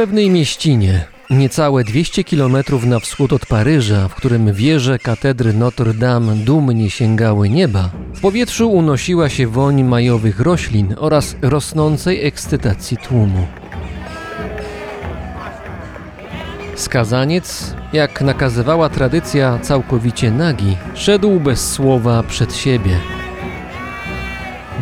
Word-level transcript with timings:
Pewnej 0.00 0.30
mieścinie, 0.30 1.04
niecałe 1.30 1.84
200 1.84 2.24
km 2.24 2.56
na 2.86 3.00
wschód 3.00 3.32
od 3.32 3.46
Paryża, 3.46 4.08
w 4.08 4.14
którym 4.14 4.54
wieże 4.54 4.98
katedry 4.98 5.52
Notre 5.52 5.94
Dame 5.94 6.36
dumnie 6.36 6.90
sięgały 6.90 7.48
nieba, 7.48 7.90
w 8.14 8.20
powietrzu 8.20 8.72
unosiła 8.72 9.28
się 9.28 9.46
woń 9.46 9.82
majowych 9.82 10.40
roślin 10.40 10.94
oraz 10.98 11.36
rosnącej 11.42 12.26
ekscytacji 12.26 12.96
tłumu. 12.96 13.46
Skazaniec, 16.74 17.74
jak 17.92 18.20
nakazywała 18.20 18.88
tradycja 18.88 19.58
całkowicie 19.58 20.30
nagi, 20.30 20.76
szedł 20.94 21.40
bez 21.40 21.72
słowa 21.72 22.22
przed 22.22 22.56
siebie. 22.56 22.96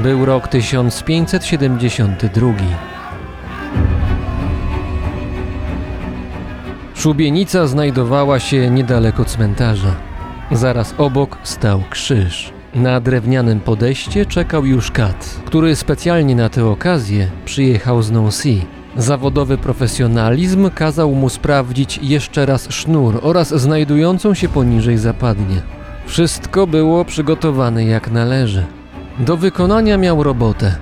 Był 0.03 0.25
rok 0.25 0.49
1572. 0.49 2.98
Szubienica 6.99 7.67
znajdowała 7.67 8.39
się 8.41 8.71
niedaleko 8.71 9.25
cmentarza. 9.25 9.95
Zaraz 10.53 10.95
obok 10.99 11.39
stał 11.43 11.83
krzyż. 11.91 12.53
Na 12.75 13.01
drewnianym 13.01 13.61
podejście 13.61 14.27
czekał 14.27 14.67
już 14.67 14.91
kat, 14.91 15.41
który 15.45 15.77
specjalnie 15.77 16.35
na 16.35 16.49
tę 16.49 16.67
okazję 16.67 17.29
przyjechał 17.45 18.03
z 18.03 18.11
Nancy. 18.11 18.55
Zawodowy 18.97 19.59
profesjonalizm 19.59 20.71
kazał 20.71 21.15
mu 21.15 21.29
sprawdzić 21.29 22.01
jeszcze 22.03 22.47
raz 22.47 22.71
sznur 22.71 23.21
oraz 23.23 23.49
znajdującą 23.49 24.35
się 24.35 24.49
poniżej 24.49 24.99
zapadnię. 24.99 25.63
Wszystko 26.07 26.67
było 26.67 27.05
przygotowane 27.05 27.85
jak 27.85 28.11
należy. 28.11 28.65
Do 29.19 29.37
wykonania 29.37 29.99
miał 29.99 30.23
robotę. 30.23 30.77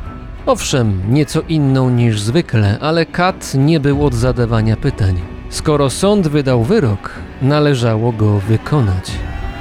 Owszem, 0.46 1.02
nieco 1.08 1.40
inną 1.48 1.90
niż 1.90 2.20
zwykle, 2.20 2.78
ale 2.80 3.06
kat 3.06 3.52
nie 3.54 3.80
był 3.80 4.06
od 4.06 4.14
zadawania 4.14 4.76
pytań. 4.76 5.35
Skoro 5.50 5.90
sąd 5.90 6.28
wydał 6.28 6.64
wyrok, 6.64 7.10
należało 7.42 8.12
go 8.12 8.38
wykonać. 8.38 9.12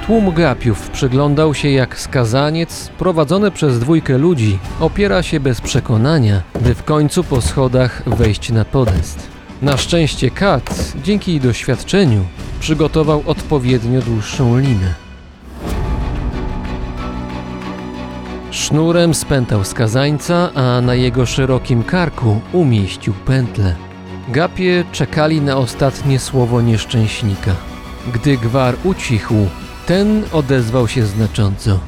Tłum 0.06 0.34
gapiów 0.34 0.90
przyglądał 0.90 1.54
się 1.54 1.70
jak 1.70 1.98
skazaniec, 2.00 2.90
prowadzony 2.98 3.50
przez 3.50 3.78
dwójkę 3.78 4.18
ludzi, 4.18 4.58
opiera 4.80 5.22
się 5.22 5.40
bez 5.40 5.60
przekonania, 5.60 6.42
by 6.60 6.74
w 6.74 6.84
końcu 6.84 7.24
po 7.24 7.40
schodach 7.40 8.02
wejść 8.06 8.50
na 8.50 8.64
podest. 8.64 9.28
Na 9.62 9.76
szczęście 9.76 10.30
Kat, 10.30 10.92
dzięki 11.04 11.40
doświadczeniu, 11.40 12.24
przygotował 12.60 13.22
odpowiednio 13.26 14.00
dłuższą 14.00 14.58
linę. 14.58 14.94
Sznurem 18.50 19.14
spętał 19.14 19.64
skazańca, 19.64 20.50
a 20.54 20.80
na 20.80 20.94
jego 20.94 21.26
szerokim 21.26 21.82
karku 21.82 22.40
umieścił 22.52 23.14
pętlę. 23.14 23.85
Gapie 24.28 24.84
czekali 24.92 25.40
na 25.40 25.56
ostatnie 25.56 26.18
słowo 26.18 26.60
nieszczęśnika. 26.60 27.54
Gdy 28.12 28.36
gwar 28.36 28.74
ucichł, 28.84 29.34
ten 29.86 30.24
odezwał 30.32 30.88
się 30.88 31.06
znacząco. 31.06 31.80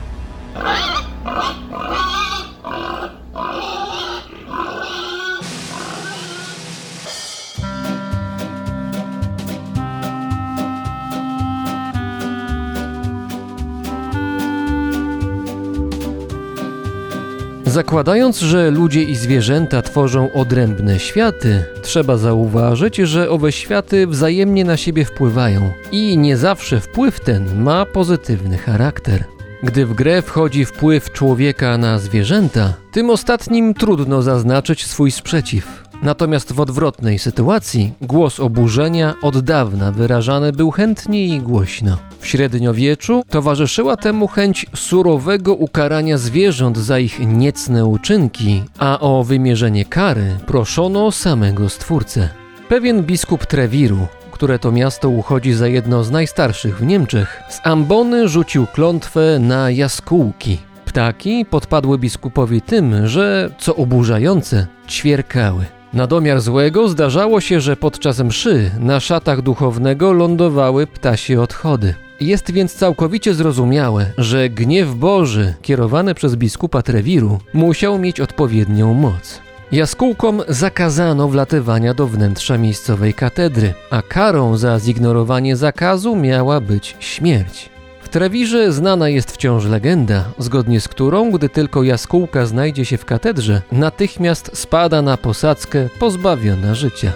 Zakładając, 17.78 18.38
że 18.40 18.70
ludzie 18.70 19.02
i 19.02 19.16
zwierzęta 19.16 19.82
tworzą 19.82 20.32
odrębne 20.32 20.98
światy, 20.98 21.64
trzeba 21.82 22.16
zauważyć, 22.16 22.96
że 22.96 23.30
owe 23.30 23.52
światy 23.52 24.06
wzajemnie 24.06 24.64
na 24.64 24.76
siebie 24.76 25.04
wpływają 25.04 25.70
i 25.92 26.18
nie 26.18 26.36
zawsze 26.36 26.80
wpływ 26.80 27.20
ten 27.20 27.62
ma 27.62 27.86
pozytywny 27.86 28.58
charakter. 28.58 29.24
Gdy 29.62 29.86
w 29.86 29.94
grę 29.94 30.22
wchodzi 30.22 30.64
wpływ 30.64 31.12
człowieka 31.12 31.78
na 31.78 31.98
zwierzęta, 31.98 32.74
tym 32.92 33.10
ostatnim 33.10 33.74
trudno 33.74 34.22
zaznaczyć 34.22 34.86
swój 34.86 35.10
sprzeciw. 35.10 35.87
Natomiast 36.02 36.52
w 36.52 36.60
odwrotnej 36.60 37.18
sytuacji 37.18 37.92
głos 38.00 38.40
oburzenia 38.40 39.14
od 39.22 39.38
dawna 39.38 39.92
wyrażany 39.92 40.52
był 40.52 40.70
chętnie 40.70 41.26
i 41.26 41.40
głośno. 41.40 41.98
W 42.20 42.26
średniowieczu 42.26 43.22
towarzyszyła 43.30 43.96
temu 43.96 44.28
chęć 44.28 44.66
surowego 44.76 45.54
ukarania 45.54 46.18
zwierząt 46.18 46.78
za 46.78 46.98
ich 46.98 47.20
niecne 47.26 47.86
uczynki, 47.86 48.62
a 48.78 49.00
o 49.00 49.24
wymierzenie 49.24 49.84
kary 49.84 50.36
proszono 50.46 51.12
samego 51.12 51.68
Stwórcę. 51.68 52.28
Pewien 52.68 53.02
biskup 53.02 53.46
Trewiru, 53.46 54.06
które 54.30 54.58
to 54.58 54.72
miasto 54.72 55.08
uchodzi 55.08 55.52
za 55.52 55.68
jedno 55.68 56.04
z 56.04 56.10
najstarszych 56.10 56.78
w 56.78 56.86
Niemczech, 56.86 57.42
z 57.50 57.60
ambony 57.64 58.28
rzucił 58.28 58.66
klątwę 58.66 59.38
na 59.38 59.70
jaskółki. 59.70 60.58
Ptaki 60.84 61.44
podpadły 61.44 61.98
biskupowi 61.98 62.62
tym, 62.62 63.06
że, 63.06 63.50
co 63.58 63.76
oburzające, 63.76 64.66
ćwierkały. 64.88 65.77
Na 65.92 66.06
domiar 66.06 66.40
złego 66.40 66.88
zdarzało 66.88 67.40
się, 67.40 67.60
że 67.60 67.76
podczas 67.76 68.20
mszy 68.20 68.70
na 68.80 69.00
szatach 69.00 69.42
duchownego 69.42 70.12
lądowały 70.12 70.86
ptasie 70.86 71.40
odchody. 71.40 71.94
Jest 72.20 72.50
więc 72.50 72.74
całkowicie 72.74 73.34
zrozumiałe, 73.34 74.12
że 74.18 74.48
gniew 74.48 74.94
Boży 74.94 75.54
kierowany 75.62 76.14
przez 76.14 76.36
biskupa 76.36 76.82
Trewiru 76.82 77.38
musiał 77.52 77.98
mieć 77.98 78.20
odpowiednią 78.20 78.94
moc. 78.94 79.40
Jaskółkom 79.72 80.42
zakazano 80.48 81.28
wlatywania 81.28 81.94
do 81.94 82.06
wnętrza 82.06 82.58
miejscowej 82.58 83.14
katedry, 83.14 83.74
a 83.90 84.02
karą 84.02 84.56
za 84.56 84.78
zignorowanie 84.78 85.56
zakazu 85.56 86.16
miała 86.16 86.60
być 86.60 86.96
śmierć. 87.00 87.77
W 88.08 88.10
Trewirze 88.10 88.72
znana 88.72 89.08
jest 89.08 89.32
wciąż 89.32 89.64
legenda, 89.64 90.24
zgodnie 90.38 90.80
z 90.80 90.88
którą, 90.88 91.30
gdy 91.30 91.48
tylko 91.48 91.82
jaskółka 91.82 92.46
znajdzie 92.46 92.84
się 92.84 92.96
w 92.96 93.04
katedrze, 93.04 93.62
natychmiast 93.72 94.50
spada 94.54 95.02
na 95.02 95.16
posadzkę 95.16 95.88
pozbawiona 95.98 96.74
życia. 96.74 97.12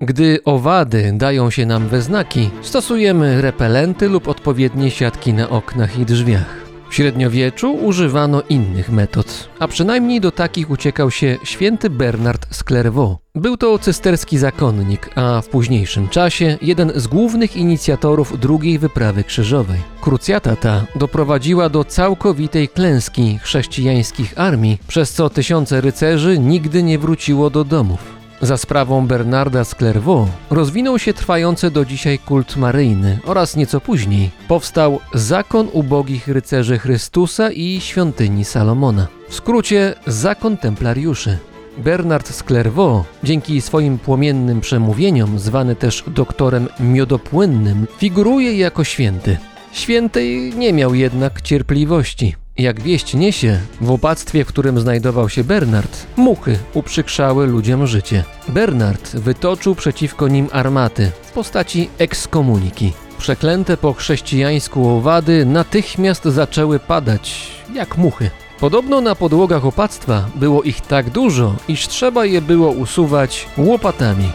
Gdy 0.00 0.38
owady 0.44 1.12
dają 1.14 1.50
się 1.50 1.66
nam 1.66 1.88
we 1.88 2.02
znaki, 2.02 2.50
stosujemy 2.62 3.42
repelenty 3.42 4.08
lub 4.08 4.28
odpowiednie 4.28 4.90
siatki 4.90 5.32
na 5.32 5.48
oknach 5.48 5.98
i 5.98 6.04
drzwiach. 6.04 6.67
W 6.90 6.94
średniowieczu 6.94 7.74
używano 7.74 8.42
innych 8.48 8.90
metod, 8.90 9.48
a 9.58 9.68
przynajmniej 9.68 10.20
do 10.20 10.30
takich 10.30 10.70
uciekał 10.70 11.10
się 11.10 11.36
święty 11.44 11.90
Bernard 11.90 12.46
z 12.50 12.64
Clairvaux. 12.64 13.16
Był 13.34 13.56
to 13.56 13.78
cysterski 13.78 14.38
zakonnik, 14.38 15.10
a 15.14 15.40
w 15.40 15.48
późniejszym 15.48 16.08
czasie 16.08 16.58
jeden 16.62 16.92
z 16.94 17.06
głównych 17.06 17.56
inicjatorów 17.56 18.40
drugiej 18.40 18.78
wyprawy 18.78 19.24
krzyżowej. 19.24 19.80
Krucjata 20.00 20.56
ta 20.56 20.84
doprowadziła 20.96 21.68
do 21.68 21.84
całkowitej 21.84 22.68
klęski 22.68 23.38
chrześcijańskich 23.42 24.34
armii, 24.36 24.78
przez 24.88 25.12
co 25.12 25.30
tysiące 25.30 25.80
rycerzy 25.80 26.38
nigdy 26.38 26.82
nie 26.82 26.98
wróciło 26.98 27.50
do 27.50 27.64
domów. 27.64 28.17
Za 28.42 28.56
sprawą 28.56 29.06
Bernarda 29.06 29.64
z 29.64 29.74
Clairvaux 29.74 30.32
rozwinął 30.50 30.98
się 30.98 31.14
trwający 31.14 31.70
do 31.70 31.84
dzisiaj 31.84 32.18
kult 32.18 32.56
maryjny 32.56 33.18
oraz 33.24 33.56
nieco 33.56 33.80
później 33.80 34.30
powstał 34.48 35.00
Zakon 35.14 35.68
Ubogich 35.72 36.28
Rycerzy 36.28 36.78
Chrystusa 36.78 37.50
i 37.50 37.80
Świątyni 37.80 38.44
Salomona. 38.44 39.06
W 39.28 39.34
skrócie 39.34 39.94
Zakon 40.06 40.56
Templariuszy. 40.56 41.38
Bernard 41.78 42.28
z 42.28 42.42
Clairvaux, 42.42 43.08
dzięki 43.24 43.60
swoim 43.60 43.98
płomiennym 43.98 44.60
przemówieniom, 44.60 45.38
zwany 45.38 45.76
też 45.76 46.04
doktorem 46.06 46.68
miodopłynnym, 46.80 47.86
figuruje 47.98 48.56
jako 48.58 48.84
święty. 48.84 49.38
Świętej 49.72 50.52
nie 50.56 50.72
miał 50.72 50.94
jednak 50.94 51.42
cierpliwości. 51.42 52.36
Jak 52.58 52.80
wieść 52.80 53.14
niesie, 53.14 53.60
w 53.80 53.90
opactwie, 53.90 54.44
w 54.44 54.48
którym 54.48 54.80
znajdował 54.80 55.28
się 55.28 55.44
Bernard, 55.44 56.06
muchy 56.16 56.58
uprzykrzały 56.74 57.46
ludziom 57.46 57.86
życie. 57.86 58.24
Bernard 58.48 59.16
wytoczył 59.16 59.74
przeciwko 59.74 60.28
nim 60.28 60.48
armaty 60.52 61.10
w 61.22 61.32
postaci 61.32 61.90
ekskomuniki. 61.98 62.92
Przeklęte 63.18 63.76
po 63.76 63.92
chrześcijańsku 63.92 64.88
owady 64.88 65.46
natychmiast 65.46 66.24
zaczęły 66.24 66.78
padać 66.78 67.50
jak 67.74 67.96
muchy. 67.96 68.30
Podobno 68.60 69.00
na 69.00 69.14
podłogach 69.14 69.64
opactwa 69.64 70.28
było 70.34 70.62
ich 70.62 70.80
tak 70.80 71.10
dużo, 71.10 71.56
iż 71.68 71.88
trzeba 71.88 72.24
je 72.24 72.42
było 72.42 72.70
usuwać 72.70 73.46
łopatami. 73.58 74.32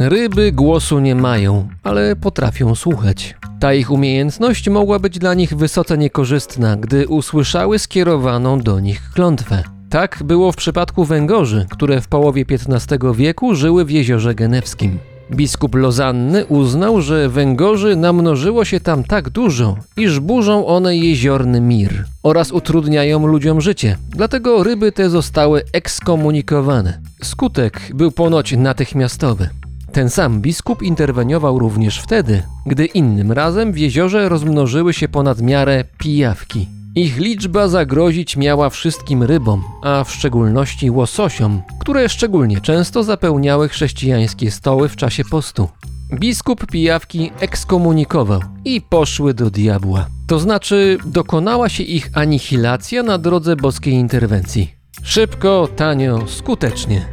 Ryby 0.00 0.52
głosu 0.52 0.98
nie 0.98 1.14
mają, 1.14 1.68
ale 1.82 2.16
potrafią 2.16 2.74
słuchać. 2.74 3.36
Ta 3.60 3.74
ich 3.74 3.90
umiejętność 3.90 4.68
mogła 4.68 4.98
być 4.98 5.18
dla 5.18 5.34
nich 5.34 5.54
wysoce 5.54 5.98
niekorzystna, 5.98 6.76
gdy 6.76 7.08
usłyszały 7.08 7.78
skierowaną 7.78 8.60
do 8.60 8.80
nich 8.80 9.10
klątwę. 9.14 9.62
Tak 9.90 10.18
było 10.24 10.52
w 10.52 10.56
przypadku 10.56 11.04
węgorzy, 11.04 11.66
które 11.70 12.00
w 12.00 12.08
połowie 12.08 12.44
XV 12.50 12.98
wieku 13.14 13.54
żyły 13.54 13.84
w 13.84 13.90
jeziorze 13.90 14.34
genewskim. 14.34 14.98
Biskup 15.30 15.74
Lozanny 15.74 16.46
uznał, 16.46 17.00
że 17.00 17.28
węgorzy 17.28 17.96
namnożyło 17.96 18.64
się 18.64 18.80
tam 18.80 19.04
tak 19.04 19.30
dużo, 19.30 19.76
iż 19.96 20.20
burzą 20.20 20.66
one 20.66 20.96
jeziorny 20.96 21.60
mir 21.60 22.04
oraz 22.22 22.52
utrudniają 22.52 23.26
ludziom 23.26 23.60
życie. 23.60 23.96
Dlatego 24.08 24.64
ryby 24.64 24.92
te 24.92 25.10
zostały 25.10 25.62
ekskomunikowane. 25.72 26.98
Skutek 27.22 27.80
był 27.94 28.12
ponoć 28.12 28.56
natychmiastowy. 28.56 29.48
Ten 29.92 30.10
sam 30.10 30.40
biskup 30.40 30.82
interweniował 30.82 31.58
również 31.58 31.98
wtedy, 31.98 32.42
gdy 32.66 32.86
innym 32.86 33.32
razem 33.32 33.72
w 33.72 33.78
jeziorze 33.78 34.28
rozmnożyły 34.28 34.92
się 34.92 35.08
ponad 35.08 35.40
miarę 35.40 35.84
pijawki. 35.98 36.68
Ich 36.94 37.18
liczba 37.18 37.68
zagrozić 37.68 38.36
miała 38.36 38.70
wszystkim 38.70 39.22
rybom, 39.22 39.64
a 39.82 40.04
w 40.04 40.12
szczególności 40.12 40.90
łososiom, 40.90 41.62
które 41.80 42.08
szczególnie 42.08 42.60
często 42.60 43.02
zapełniały 43.02 43.68
chrześcijańskie 43.68 44.50
stoły 44.50 44.88
w 44.88 44.96
czasie 44.96 45.24
postu. 45.24 45.68
Biskup 46.12 46.66
pijawki 46.66 47.30
ekskomunikował 47.40 48.40
i 48.64 48.80
poszły 48.80 49.34
do 49.34 49.50
diabła. 49.50 50.06
To 50.26 50.38
znaczy, 50.38 50.98
dokonała 51.06 51.68
się 51.68 51.82
ich 51.82 52.10
anihilacja 52.14 53.02
na 53.02 53.18
drodze 53.18 53.56
boskiej 53.56 53.94
interwencji. 53.94 54.74
Szybko, 55.02 55.68
tanio, 55.76 56.26
skutecznie. 56.26 57.06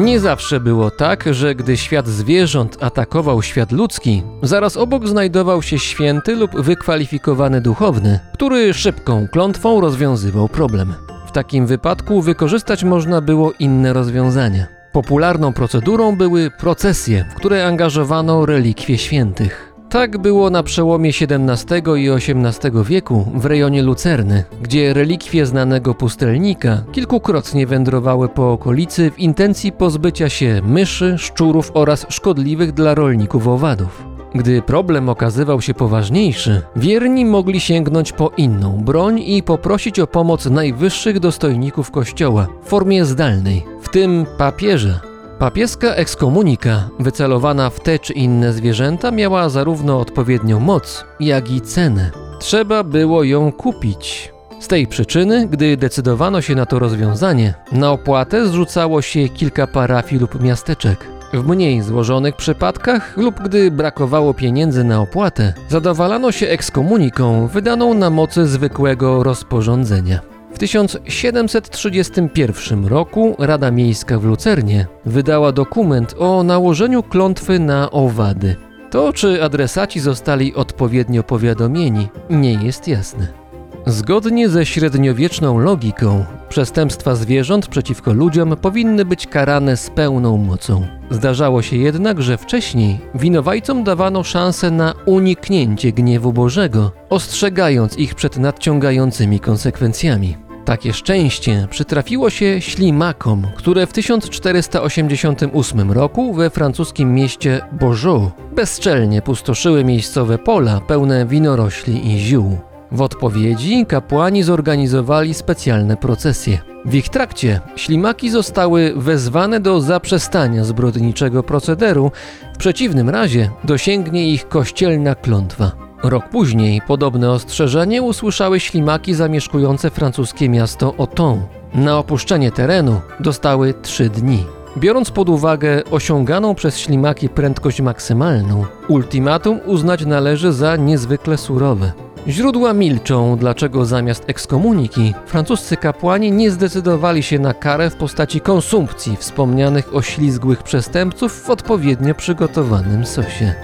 Nie 0.00 0.20
zawsze 0.20 0.60
było 0.60 0.90
tak, 0.90 1.24
że 1.30 1.54
gdy 1.54 1.76
świat 1.76 2.08
zwierząt 2.08 2.76
atakował 2.80 3.42
świat 3.42 3.72
ludzki, 3.72 4.22
zaraz 4.42 4.76
obok 4.76 5.08
znajdował 5.08 5.62
się 5.62 5.78
święty 5.78 6.36
lub 6.36 6.60
wykwalifikowany 6.60 7.60
duchowny, 7.60 8.20
który 8.34 8.74
szybką 8.74 9.28
klątwą 9.32 9.80
rozwiązywał 9.80 10.48
problem. 10.48 10.94
W 11.26 11.32
takim 11.32 11.66
wypadku 11.66 12.22
wykorzystać 12.22 12.84
można 12.84 13.20
było 13.20 13.52
inne 13.58 13.92
rozwiązania. 13.92 14.66
Popularną 14.92 15.52
procedurą 15.52 16.16
były 16.16 16.50
procesje, 16.50 17.24
w 17.30 17.34
które 17.34 17.66
angażowano 17.66 18.46
relikwie 18.46 18.98
świętych. 18.98 19.69
Tak 19.90 20.18
było 20.18 20.50
na 20.50 20.62
przełomie 20.62 21.10
XVII 21.10 22.04
i 22.04 22.10
XVIII 22.10 22.84
wieku 22.84 23.26
w 23.34 23.44
rejonie 23.44 23.82
Lucerny, 23.82 24.44
gdzie 24.62 24.94
relikwie 24.94 25.46
znanego 25.46 25.94
pustelnika 25.94 26.82
kilkukrotnie 26.92 27.66
wędrowały 27.66 28.28
po 28.28 28.52
okolicy 28.52 29.10
w 29.10 29.18
intencji 29.18 29.72
pozbycia 29.72 30.28
się 30.28 30.62
myszy, 30.64 31.14
szczurów 31.18 31.70
oraz 31.74 32.06
szkodliwych 32.08 32.72
dla 32.72 32.94
rolników 32.94 33.48
owadów. 33.48 34.04
Gdy 34.34 34.62
problem 34.62 35.08
okazywał 35.08 35.60
się 35.60 35.74
poważniejszy, 35.74 36.62
wierni 36.76 37.24
mogli 37.24 37.60
sięgnąć 37.60 38.12
po 38.12 38.30
inną 38.36 38.84
broń 38.84 39.18
i 39.18 39.42
poprosić 39.42 39.98
o 39.98 40.06
pomoc 40.06 40.46
najwyższych 40.46 41.20
dostojników 41.20 41.90
kościoła 41.90 42.46
w 42.62 42.68
formie 42.68 43.04
zdalnej, 43.04 43.64
w 43.82 43.88
tym 43.88 44.26
papieża. 44.38 45.09
Papieska 45.40 45.94
ekskomunika, 45.94 46.88
wycelowana 46.98 47.70
w 47.70 47.80
te 47.80 47.98
czy 47.98 48.12
inne 48.12 48.52
zwierzęta, 48.52 49.10
miała 49.10 49.48
zarówno 49.48 50.00
odpowiednią 50.00 50.60
moc, 50.60 51.04
jak 51.20 51.50
i 51.50 51.60
cenę. 51.60 52.10
Trzeba 52.40 52.84
było 52.84 53.24
ją 53.24 53.52
kupić. 53.52 54.32
Z 54.60 54.68
tej 54.68 54.86
przyczyny, 54.86 55.48
gdy 55.48 55.76
decydowano 55.76 56.40
się 56.40 56.54
na 56.54 56.66
to 56.66 56.78
rozwiązanie, 56.78 57.54
na 57.72 57.90
opłatę 57.90 58.48
zrzucało 58.48 59.02
się 59.02 59.28
kilka 59.28 59.66
parafii 59.66 60.20
lub 60.20 60.42
miasteczek. 60.42 61.06
W 61.32 61.46
mniej 61.46 61.82
złożonych 61.82 62.36
przypadkach 62.36 63.16
lub 63.16 63.40
gdy 63.40 63.70
brakowało 63.70 64.34
pieniędzy 64.34 64.84
na 64.84 65.00
opłatę, 65.00 65.54
zadowalano 65.68 66.32
się 66.32 66.48
ekskomuniką 66.48 67.46
wydaną 67.46 67.94
na 67.94 68.10
mocy 68.10 68.46
zwykłego 68.46 69.22
rozporządzenia. 69.22 70.29
W 70.54 70.58
1731 70.58 72.86
roku 72.86 73.36
Rada 73.38 73.70
Miejska 73.70 74.18
w 74.18 74.24
Lucernie 74.24 74.86
wydała 75.04 75.52
dokument 75.52 76.14
o 76.18 76.42
nałożeniu 76.42 77.02
klątwy 77.02 77.58
na 77.58 77.90
owady. 77.90 78.56
To, 78.90 79.12
czy 79.12 79.42
adresaci 79.42 80.00
zostali 80.00 80.54
odpowiednio 80.54 81.22
powiadomieni, 81.22 82.08
nie 82.30 82.52
jest 82.52 82.88
jasne. 82.88 83.39
Zgodnie 83.86 84.48
ze 84.48 84.66
średniowieczną 84.66 85.58
logiką, 85.58 86.24
przestępstwa 86.48 87.14
zwierząt 87.14 87.66
przeciwko 87.66 88.12
ludziom 88.12 88.56
powinny 88.56 89.04
być 89.04 89.26
karane 89.26 89.76
z 89.76 89.90
pełną 89.90 90.36
mocą. 90.36 90.86
Zdarzało 91.10 91.62
się 91.62 91.76
jednak, 91.76 92.22
że 92.22 92.38
wcześniej 92.38 92.98
winowajcom 93.14 93.84
dawano 93.84 94.24
szansę 94.24 94.70
na 94.70 94.94
uniknięcie 95.06 95.92
gniewu 95.92 96.32
Bożego, 96.32 96.92
ostrzegając 97.10 97.98
ich 97.98 98.14
przed 98.14 98.36
nadciągającymi 98.36 99.40
konsekwencjami. 99.40 100.36
Takie 100.64 100.92
szczęście 100.92 101.66
przytrafiło 101.70 102.30
się 102.30 102.60
ślimakom, 102.60 103.46
które 103.56 103.86
w 103.86 103.92
1488 103.92 105.92
roku 105.92 106.34
we 106.34 106.50
francuskim 106.50 107.14
mieście 107.14 107.60
Beaujeu 107.72 108.30
bezczelnie 108.56 109.22
pustoszyły 109.22 109.84
miejscowe 109.84 110.38
pola 110.38 110.80
pełne 110.80 111.26
winorośli 111.26 112.14
i 112.14 112.18
ziół. 112.18 112.69
W 112.92 113.02
odpowiedzi 113.02 113.86
kapłani 113.86 114.42
zorganizowali 114.42 115.34
specjalne 115.34 115.96
procesje. 115.96 116.58
W 116.84 116.94
ich 116.94 117.08
trakcie 117.08 117.60
ślimaki 117.76 118.30
zostały 118.30 118.92
wezwane 118.96 119.60
do 119.60 119.80
zaprzestania 119.80 120.64
zbrodniczego 120.64 121.42
procederu, 121.42 122.12
w 122.54 122.58
przeciwnym 122.58 123.10
razie 123.10 123.50
dosięgnie 123.64 124.28
ich 124.28 124.48
kościelna 124.48 125.14
klątwa. 125.14 125.72
Rok 126.02 126.28
później 126.28 126.80
podobne 126.86 127.30
ostrzeżenie 127.30 128.02
usłyszały 128.02 128.60
ślimaki 128.60 129.14
zamieszkujące 129.14 129.90
francuskie 129.90 130.48
miasto 130.48 130.94
Autun. 130.98 131.42
Na 131.74 131.98
opuszczenie 131.98 132.50
terenu 132.52 133.00
dostały 133.20 133.74
trzy 133.82 134.08
dni. 134.08 134.44
Biorąc 134.78 135.10
pod 135.10 135.28
uwagę 135.28 135.82
osiąganą 135.90 136.54
przez 136.54 136.78
ślimaki 136.78 137.28
prędkość 137.28 137.80
maksymalną, 137.80 138.64
ultimatum 138.88 139.60
uznać 139.66 140.06
należy 140.06 140.52
za 140.52 140.76
niezwykle 140.76 141.38
surowe. 141.38 141.92
Źródła 142.28 142.72
milczą, 142.72 143.36
dlaczego 143.36 143.84
zamiast 143.84 144.24
ekskomuniki 144.26 145.14
francuscy 145.26 145.76
kapłani 145.76 146.32
nie 146.32 146.50
zdecydowali 146.50 147.22
się 147.22 147.38
na 147.38 147.54
karę 147.54 147.90
w 147.90 147.96
postaci 147.96 148.40
konsumpcji 148.40 149.16
wspomnianych 149.16 149.94
oślizgłych 149.94 150.62
przestępców 150.62 151.42
w 151.42 151.50
odpowiednio 151.50 152.14
przygotowanym 152.14 153.06
sosie. 153.06 153.54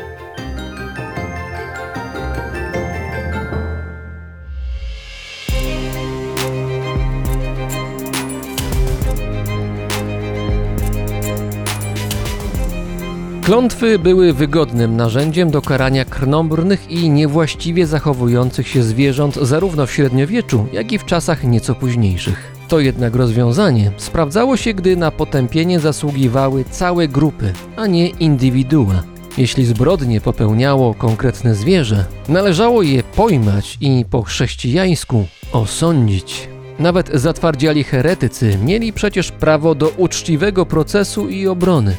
Klątwy 13.47 13.99
były 13.99 14.33
wygodnym 14.33 14.97
narzędziem 14.97 15.51
do 15.51 15.63
karania 15.63 16.05
krnąbrnych 16.05 16.91
i 16.91 17.11
niewłaściwie 17.11 17.87
zachowujących 17.87 18.69
się 18.69 18.83
zwierząt 18.83 19.35
zarówno 19.35 19.87
w 19.87 19.93
średniowieczu, 19.93 20.67
jak 20.73 20.93
i 20.93 20.99
w 20.99 21.05
czasach 21.05 21.45
nieco 21.45 21.75
późniejszych. 21.75 22.53
To 22.69 22.81
jednak 22.81 23.17
rozwiązanie 23.17 23.91
sprawdzało 23.97 24.57
się, 24.57 24.75
gdy 24.75 24.97
na 24.97 25.11
potępienie 25.11 25.81
zasługiwały 25.81 26.65
całe 26.71 27.09
grupy, 27.09 27.53
a 27.77 27.87
nie 27.87 28.09
indywidua. 28.09 29.03
Jeśli 29.39 29.65
zbrodnie 29.65 30.21
popełniało 30.21 30.95
konkretne 30.95 31.55
zwierzę, 31.55 32.05
należało 32.29 32.83
je 32.83 33.03
pojmać 33.03 33.79
i 33.81 34.05
po 34.11 34.23
chrześcijańsku 34.23 35.27
osądzić. 35.53 36.49
Nawet 36.79 37.11
zatwardziali 37.15 37.85
heretycy 37.85 38.59
mieli 38.65 38.93
przecież 38.93 39.33
prawo 39.33 39.75
do 39.75 39.89
uczciwego 39.89 40.67
procesu 40.67 41.29
i 41.29 41.47
obrony. 41.47 41.97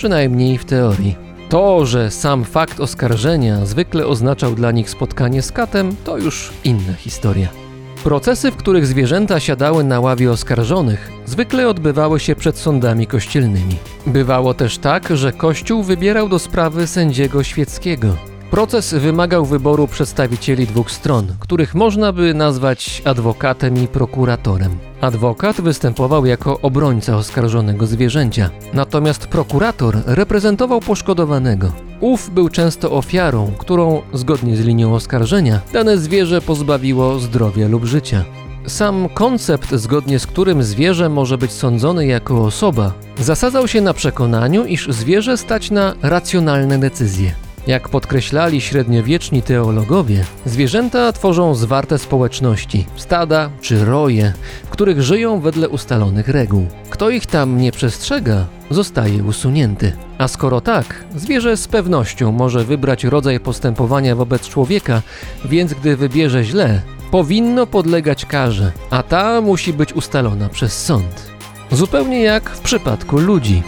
Przynajmniej 0.00 0.58
w 0.58 0.64
teorii. 0.64 1.16
To, 1.48 1.86
że 1.86 2.10
sam 2.10 2.44
fakt 2.44 2.80
oskarżenia 2.80 3.66
zwykle 3.66 4.06
oznaczał 4.06 4.54
dla 4.54 4.70
nich 4.70 4.90
spotkanie 4.90 5.42
z 5.42 5.52
katem, 5.52 5.96
to 6.04 6.18
już 6.18 6.52
inna 6.64 6.92
historia. 6.92 7.48
Procesy, 8.04 8.50
w 8.50 8.56
których 8.56 8.86
zwierzęta 8.86 9.40
siadały 9.40 9.84
na 9.84 10.00
ławie 10.00 10.30
oskarżonych, 10.30 11.12
zwykle 11.26 11.68
odbywały 11.68 12.20
się 12.20 12.36
przed 12.36 12.58
sądami 12.58 13.06
kościelnymi. 13.06 13.76
Bywało 14.06 14.54
też 14.54 14.78
tak, 14.78 15.16
że 15.16 15.32
Kościół 15.32 15.82
wybierał 15.82 16.28
do 16.28 16.38
sprawy 16.38 16.86
sędziego 16.86 17.42
świeckiego. 17.42 18.29
Proces 18.50 18.94
wymagał 18.94 19.44
wyboru 19.44 19.88
przedstawicieli 19.88 20.66
dwóch 20.66 20.90
stron, 20.90 21.26
których 21.40 21.74
można 21.74 22.12
by 22.12 22.34
nazwać 22.34 23.02
adwokatem 23.04 23.84
i 23.84 23.88
prokuratorem. 23.88 24.78
Adwokat 25.00 25.60
występował 25.60 26.26
jako 26.26 26.60
obrońca 26.60 27.16
oskarżonego 27.16 27.86
zwierzęcia, 27.86 28.50
natomiast 28.74 29.26
prokurator 29.26 29.96
reprezentował 30.06 30.80
poszkodowanego. 30.80 31.72
Ów 32.00 32.30
był 32.30 32.48
często 32.48 32.90
ofiarą, 32.92 33.52
którą, 33.58 34.02
zgodnie 34.12 34.56
z 34.56 34.60
linią 34.60 34.94
oskarżenia, 34.94 35.60
dane 35.72 35.98
zwierzę 35.98 36.40
pozbawiło 36.40 37.18
zdrowia 37.18 37.68
lub 37.68 37.84
życia. 37.84 38.24
Sam 38.66 39.08
koncept, 39.14 39.74
zgodnie 39.74 40.18
z 40.18 40.26
którym 40.26 40.62
zwierzę 40.62 41.08
może 41.08 41.38
być 41.38 41.52
sądzone 41.52 42.06
jako 42.06 42.44
osoba, 42.44 42.92
zasadzał 43.18 43.68
się 43.68 43.80
na 43.80 43.94
przekonaniu, 43.94 44.64
iż 44.64 44.88
zwierzę 44.88 45.36
stać 45.36 45.70
na 45.70 45.94
racjonalne 46.02 46.78
decyzje. 46.78 47.49
Jak 47.66 47.88
podkreślali 47.88 48.60
średniowieczni 48.60 49.42
teologowie, 49.42 50.24
zwierzęta 50.44 51.12
tworzą 51.12 51.54
zwarte 51.54 51.98
społeczności, 51.98 52.86
stada 52.96 53.50
czy 53.60 53.84
roje, 53.84 54.32
w 54.64 54.68
których 54.68 55.02
żyją 55.02 55.40
wedle 55.40 55.68
ustalonych 55.68 56.28
reguł. 56.28 56.66
Kto 56.90 57.10
ich 57.10 57.26
tam 57.26 57.58
nie 57.58 57.72
przestrzega, 57.72 58.46
zostaje 58.70 59.24
usunięty. 59.24 59.92
A 60.18 60.28
skoro 60.28 60.60
tak, 60.60 61.04
zwierzę 61.16 61.56
z 61.56 61.68
pewnością 61.68 62.32
może 62.32 62.64
wybrać 62.64 63.04
rodzaj 63.04 63.40
postępowania 63.40 64.16
wobec 64.16 64.48
człowieka, 64.48 65.02
więc 65.44 65.74
gdy 65.74 65.96
wybierze 65.96 66.44
źle, 66.44 66.82
powinno 67.10 67.66
podlegać 67.66 68.26
karze, 68.26 68.72
a 68.90 69.02
ta 69.02 69.40
musi 69.40 69.72
być 69.72 69.92
ustalona 69.92 70.48
przez 70.48 70.84
sąd. 70.84 71.30
Zupełnie 71.72 72.22
jak 72.22 72.50
w 72.50 72.60
przypadku 72.60 73.18
ludzi. 73.18 73.62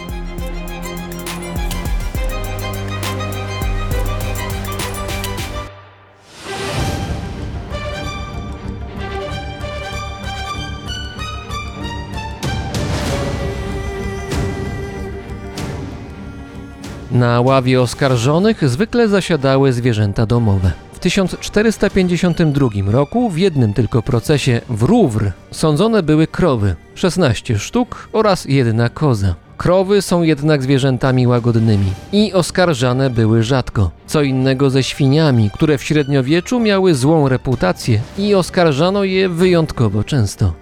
Na 17.13 17.41
ławie 17.41 17.81
oskarżonych 17.81 18.69
zwykle 18.69 19.07
zasiadały 19.07 19.73
zwierzęta 19.73 20.25
domowe. 20.25 20.71
W 20.93 20.99
1452 20.99 22.67
roku 22.85 23.29
w 23.29 23.37
jednym 23.37 23.73
tylko 23.73 24.01
procesie 24.01 24.61
w 24.69 24.83
Rouvre 24.83 25.31
sądzone 25.51 26.03
były 26.03 26.27
krowy, 26.27 26.75
16 26.95 27.59
sztuk 27.59 28.09
oraz 28.13 28.45
jedna 28.45 28.89
koza. 28.89 29.35
Krowy 29.57 30.01
są 30.01 30.21
jednak 30.21 30.63
zwierzętami 30.63 31.27
łagodnymi 31.27 31.91
i 32.11 32.33
oskarżane 32.33 33.09
były 33.09 33.43
rzadko. 33.43 33.91
Co 34.07 34.21
innego 34.21 34.69
ze 34.69 34.83
świniami, 34.83 35.49
które 35.53 35.77
w 35.77 35.83
średniowieczu 35.83 36.59
miały 36.59 36.95
złą 36.95 37.29
reputację 37.29 38.01
i 38.17 38.35
oskarżano 38.35 39.03
je 39.03 39.29
wyjątkowo 39.29 40.03
często. 40.03 40.53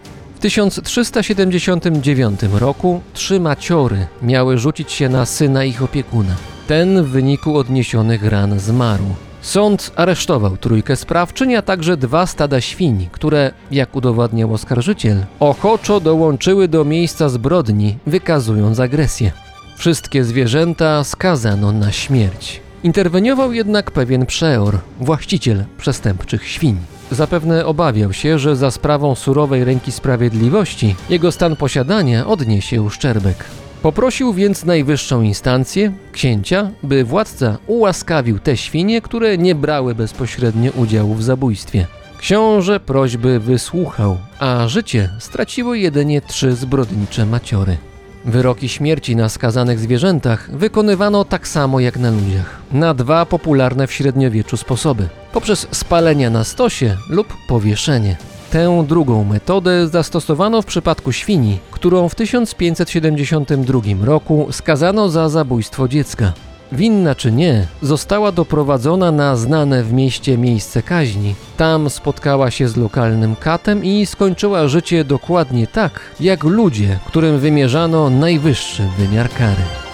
W 0.41 0.43
1379 0.43 2.39
roku 2.53 3.01
trzy 3.13 3.39
maciory 3.39 4.07
miały 4.21 4.57
rzucić 4.57 4.91
się 4.91 5.09
na 5.09 5.25
syna 5.25 5.63
ich 5.63 5.83
opiekuna. 5.83 6.35
Ten 6.67 7.03
w 7.03 7.07
wyniku 7.07 7.57
odniesionych 7.57 8.23
ran 8.23 8.59
zmarł. 8.59 9.03
Sąd 9.41 9.91
aresztował 9.95 10.57
trójkę 10.57 10.95
sprawczyń, 10.95 11.55
a 11.55 11.61
także 11.61 11.97
dwa 11.97 12.25
stada 12.25 12.61
świń, 12.61 13.09
które, 13.11 13.51
jak 13.71 13.95
udowadniał 13.95 14.53
oskarżyciel, 14.53 15.25
ochoczo 15.39 15.99
dołączyły 15.99 16.67
do 16.67 16.85
miejsca 16.85 17.29
zbrodni, 17.29 17.97
wykazując 18.07 18.79
agresję. 18.79 19.31
Wszystkie 19.77 20.23
zwierzęta 20.23 21.03
skazano 21.03 21.71
na 21.71 21.91
śmierć. 21.91 22.61
Interweniował 22.83 23.53
jednak 23.53 23.91
pewien 23.91 24.25
przeor, 24.25 24.77
właściciel 24.99 25.65
przestępczych 25.77 26.47
świń. 26.47 26.77
Zapewne 27.11 27.65
obawiał 27.65 28.13
się, 28.13 28.39
że 28.39 28.55
za 28.55 28.71
sprawą 28.71 29.15
surowej 29.15 29.63
ręki 29.63 29.91
sprawiedliwości 29.91 30.95
jego 31.09 31.31
stan 31.31 31.55
posiadania 31.55 32.27
odniesie 32.27 32.81
uszczerbek. 32.81 33.45
Poprosił 33.81 34.33
więc 34.33 34.65
najwyższą 34.65 35.21
instancję, 35.21 35.91
księcia, 36.11 36.71
by 36.83 37.03
władca 37.03 37.57
ułaskawił 37.67 38.39
te 38.39 38.57
świnie, 38.57 39.01
które 39.01 39.37
nie 39.37 39.55
brały 39.55 39.95
bezpośrednio 39.95 40.71
udziału 40.71 41.13
w 41.15 41.23
zabójstwie. 41.23 41.87
Książę 42.17 42.79
prośby 42.79 43.39
wysłuchał, 43.39 44.17
a 44.39 44.67
życie 44.67 45.09
straciły 45.19 45.79
jedynie 45.79 46.21
trzy 46.21 46.55
zbrodnicze 46.55 47.25
maciory. 47.25 47.77
Wyroki 48.25 48.69
śmierci 48.69 49.15
na 49.15 49.29
skazanych 49.29 49.79
zwierzętach 49.79 50.49
wykonywano 50.57 51.25
tak 51.25 51.47
samo 51.47 51.79
jak 51.79 51.97
na 51.99 52.11
ludziach, 52.11 52.59
na 52.71 52.93
dwa 52.93 53.25
popularne 53.25 53.87
w 53.87 53.93
średniowieczu 53.93 54.57
sposoby: 54.57 55.07
poprzez 55.33 55.67
spalenia 55.71 56.29
na 56.29 56.43
stosie 56.43 56.97
lub 57.09 57.33
powieszenie. 57.47 58.17
Tę 58.51 58.85
drugą 58.87 59.23
metodę 59.23 59.87
zastosowano 59.87 60.61
w 60.61 60.65
przypadku 60.65 61.11
świni, 61.11 61.59
którą 61.71 62.09
w 62.09 62.15
1572 62.15 63.81
roku 64.03 64.47
skazano 64.51 65.09
za 65.09 65.29
zabójstwo 65.29 65.87
dziecka. 65.87 66.33
Winna 66.71 67.15
czy 67.15 67.31
nie, 67.31 67.67
została 67.81 68.31
doprowadzona 68.31 69.11
na 69.11 69.35
znane 69.35 69.83
w 69.83 69.93
mieście 69.93 70.37
miejsce 70.37 70.81
kaźni. 70.81 71.35
Tam 71.57 71.89
spotkała 71.89 72.51
się 72.51 72.67
z 72.67 72.77
lokalnym 72.77 73.35
katem 73.35 73.83
i 73.83 74.05
skończyła 74.05 74.67
życie 74.67 75.03
dokładnie 75.03 75.67
tak, 75.67 75.99
jak 76.19 76.43
ludzie, 76.43 76.99
którym 77.05 77.39
wymierzano 77.39 78.09
najwyższy 78.09 78.83
wymiar 78.97 79.29
kary. 79.29 79.90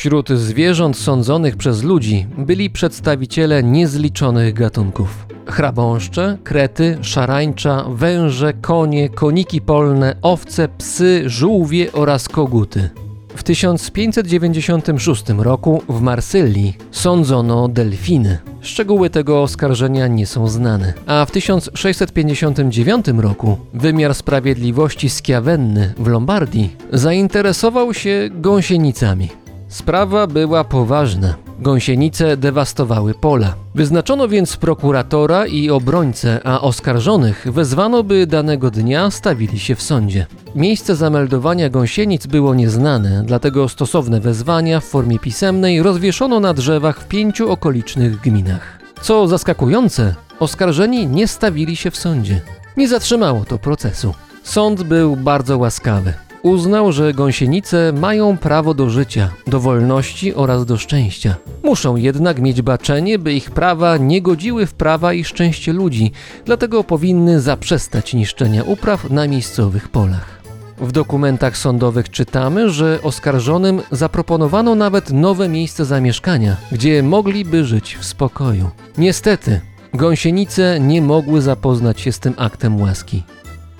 Wśród 0.00 0.28
zwierząt 0.28 0.96
sądzonych 0.96 1.56
przez 1.56 1.82
ludzi 1.82 2.26
byli 2.38 2.70
przedstawiciele 2.70 3.62
niezliczonych 3.62 4.54
gatunków. 4.54 5.26
Chrabąszcze, 5.46 6.38
krety, 6.44 6.98
szarańcza, 7.02 7.84
węże, 7.88 8.52
konie, 8.52 9.08
koniki 9.08 9.60
polne, 9.60 10.16
owce, 10.22 10.68
psy, 10.68 11.22
żółwie 11.26 11.92
oraz 11.92 12.28
koguty. 12.28 12.90
W 13.36 13.42
1596 13.42 15.24
roku 15.38 15.82
w 15.88 16.00
Marsylii 16.00 16.76
sądzono 16.90 17.68
delfiny. 17.68 18.38
Szczegóły 18.60 19.10
tego 19.10 19.42
oskarżenia 19.42 20.06
nie 20.06 20.26
są 20.26 20.48
znane. 20.48 20.92
A 21.06 21.24
w 21.24 21.30
1659 21.30 23.06
roku 23.08 23.58
wymiar 23.74 24.14
sprawiedliwości 24.14 25.10
Schiavenny 25.10 25.94
w 25.98 26.06
Lombardii 26.06 26.76
zainteresował 26.92 27.94
się 27.94 28.30
gąsienicami. 28.32 29.39
Sprawa 29.70 30.26
była 30.26 30.64
poważna. 30.64 31.34
Gąsienice 31.60 32.36
dewastowały 32.36 33.14
pola. 33.14 33.54
Wyznaczono 33.74 34.28
więc 34.28 34.56
prokuratora 34.56 35.46
i 35.46 35.70
obrońcę, 35.70 36.40
a 36.44 36.60
oskarżonych 36.60 37.46
wezwano, 37.52 38.02
by 38.02 38.26
danego 38.26 38.70
dnia 38.70 39.10
stawili 39.10 39.58
się 39.58 39.74
w 39.74 39.82
sądzie. 39.82 40.26
Miejsce 40.54 40.96
zameldowania 40.96 41.68
gąsienic 41.68 42.26
było 42.26 42.54
nieznane, 42.54 43.22
dlatego 43.26 43.68
stosowne 43.68 44.20
wezwania 44.20 44.80
w 44.80 44.84
formie 44.84 45.18
pisemnej 45.18 45.82
rozwieszono 45.82 46.40
na 46.40 46.54
drzewach 46.54 47.00
w 47.00 47.08
pięciu 47.08 47.50
okolicznych 47.50 48.20
gminach. 48.20 48.78
Co 49.02 49.28
zaskakujące, 49.28 50.14
oskarżeni 50.38 51.06
nie 51.06 51.28
stawili 51.28 51.76
się 51.76 51.90
w 51.90 51.96
sądzie. 51.96 52.40
Nie 52.76 52.88
zatrzymało 52.88 53.44
to 53.44 53.58
procesu. 53.58 54.14
Sąd 54.42 54.82
był 54.82 55.16
bardzo 55.16 55.58
łaskawy. 55.58 56.12
Uznał, 56.42 56.92
że 56.92 57.14
gąsienice 57.14 57.92
mają 57.92 58.38
prawo 58.38 58.74
do 58.74 58.90
życia, 58.90 59.30
do 59.46 59.60
wolności 59.60 60.34
oraz 60.34 60.66
do 60.66 60.76
szczęścia. 60.76 61.34
Muszą 61.64 61.96
jednak 61.96 62.40
mieć 62.40 62.62
baczenie, 62.62 63.18
by 63.18 63.32
ich 63.32 63.50
prawa 63.50 63.96
nie 63.96 64.22
godziły 64.22 64.66
w 64.66 64.74
prawa 64.74 65.12
i 65.12 65.24
szczęście 65.24 65.72
ludzi, 65.72 66.12
dlatego 66.44 66.84
powinny 66.84 67.40
zaprzestać 67.40 68.14
niszczenia 68.14 68.62
upraw 68.62 69.10
na 69.10 69.28
miejscowych 69.28 69.88
polach. 69.88 70.40
W 70.78 70.92
dokumentach 70.92 71.56
sądowych 71.56 72.10
czytamy, 72.10 72.70
że 72.70 72.98
oskarżonym 73.02 73.82
zaproponowano 73.90 74.74
nawet 74.74 75.10
nowe 75.10 75.48
miejsce 75.48 75.84
zamieszkania, 75.84 76.56
gdzie 76.72 77.02
mogliby 77.02 77.64
żyć 77.64 77.96
w 77.96 78.04
spokoju. 78.04 78.70
Niestety, 78.98 79.60
gąsienice 79.94 80.80
nie 80.80 81.02
mogły 81.02 81.42
zapoznać 81.42 82.00
się 82.00 82.12
z 82.12 82.18
tym 82.18 82.34
aktem 82.36 82.80
łaski. 82.80 83.22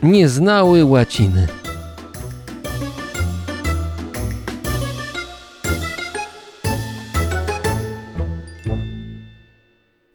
Nie 0.03 0.29
znały 0.29 0.85
łaciny. 0.85 1.60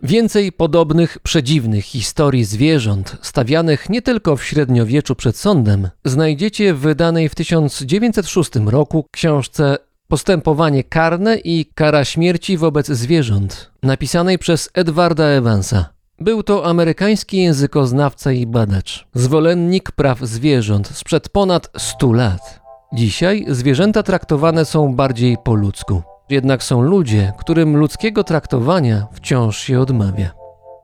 Więcej 0.05 0.51
podobnych, 0.51 1.19
przedziwnych 1.19 1.85
historii 1.85 2.45
zwierząt, 2.45 3.17
stawianych 3.21 3.89
nie 3.89 4.01
tylko 4.01 4.37
w 4.37 4.43
średniowieczu 4.43 5.15
przed 5.15 5.37
sądem, 5.37 5.89
znajdziecie 6.05 6.73
w 6.73 6.79
wydanej 6.79 7.29
w 7.29 7.35
1906 7.35 8.51
roku 8.65 9.05
książce 9.11 9.77
Postępowanie 10.07 10.83
karne 10.83 11.37
i 11.37 11.65
kara 11.75 12.05
śmierci 12.05 12.57
wobec 12.57 12.87
zwierząt, 12.87 13.71
napisanej 13.83 14.39
przez 14.39 14.69
Edwarda 14.73 15.23
Evansa. 15.23 15.89
Był 16.19 16.43
to 16.43 16.65
amerykański 16.65 17.37
językoznawca 17.37 18.31
i 18.31 18.47
badacz, 18.47 19.07
zwolennik 19.13 19.91
praw 19.91 20.19
zwierząt 20.19 20.87
sprzed 20.87 21.29
ponad 21.29 21.69
100 21.77 22.13
lat. 22.13 22.59
Dzisiaj 22.93 23.45
zwierzęta 23.47 24.03
traktowane 24.03 24.65
są 24.65 24.95
bardziej 24.95 25.37
po 25.43 25.55
ludzku. 25.55 26.14
Jednak 26.29 26.63
są 26.63 26.81
ludzie, 26.81 27.33
którym 27.37 27.77
ludzkiego 27.77 28.23
traktowania 28.23 29.07
wciąż 29.11 29.57
się 29.57 29.79
odmawia. 29.79 30.31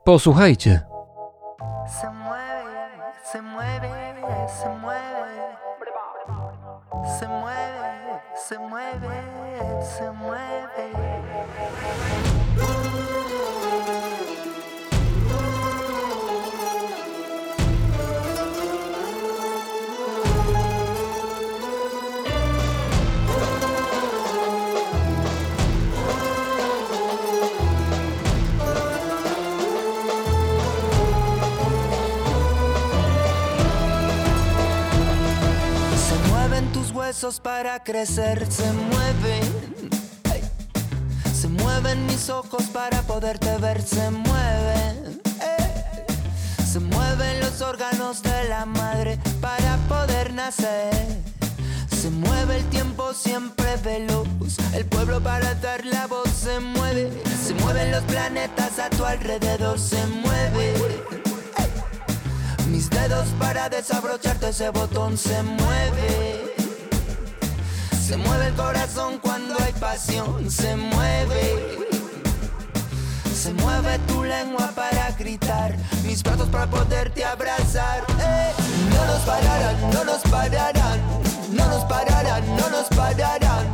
Posłuchajcie. 0.04 0.80
Se 2.00 2.10
mueve, 2.10 3.12
se 3.32 3.42
mueve, 3.42 3.88
se 4.48 4.68
mueve. 10.12 10.51
Huesos 37.12 37.40
para 37.40 37.78
crecer, 37.84 38.50
se 38.50 38.72
mueven. 38.72 39.90
Se 41.38 41.46
mueven 41.46 42.06
mis 42.06 42.30
ojos 42.30 42.62
para 42.72 43.02
poderte 43.02 43.54
ver, 43.58 43.82
se 43.82 44.10
mueven. 44.10 45.20
Ey. 45.42 46.64
Se 46.64 46.80
mueven 46.80 47.40
los 47.40 47.60
órganos 47.60 48.22
de 48.22 48.48
la 48.48 48.64
madre 48.64 49.18
para 49.42 49.76
poder 49.90 50.32
nacer. 50.32 50.94
Se 51.90 52.08
mueve 52.08 52.56
el 52.56 52.64
tiempo 52.70 53.12
siempre 53.12 53.76
veloz, 53.84 54.26
el 54.72 54.86
pueblo 54.86 55.22
para 55.22 55.54
dar 55.56 55.84
la 55.84 56.06
voz 56.06 56.30
se 56.30 56.60
mueve. 56.60 57.10
Se 57.46 57.52
mueven 57.52 57.90
los 57.90 58.04
planetas 58.04 58.78
a 58.78 58.88
tu 58.88 59.04
alrededor, 59.04 59.78
se 59.78 60.06
mueve. 60.06 60.74
Mis 62.68 62.88
dedos 62.88 63.28
para 63.38 63.68
desabrocharte 63.68 64.48
ese 64.48 64.70
botón 64.70 65.18
se 65.18 65.42
mueve. 65.42 66.51
Se 68.02 68.16
mueve 68.16 68.48
el 68.48 68.54
corazón 68.54 69.18
cuando 69.22 69.54
hay 69.62 69.72
pasión, 69.74 70.50
se 70.50 70.74
mueve. 70.74 71.78
Se 73.32 73.52
mueve 73.54 73.98
tu 74.08 74.24
lengua 74.24 74.72
para 74.74 75.12
gritar, 75.12 75.76
mis 76.04 76.20
brazos 76.24 76.48
para 76.48 76.66
poderte 76.66 77.24
abrazar. 77.24 78.04
¡Eh! 78.20 78.50
No 78.90 79.06
nos 79.06 79.20
pararán, 79.20 79.90
no 79.92 80.04
nos 80.04 80.22
pararán, 80.22 81.00
no 81.52 81.66
nos 81.68 81.84
pararán, 81.84 82.42
no 82.58 82.70
nos 82.70 82.88
pararán, 82.88 83.66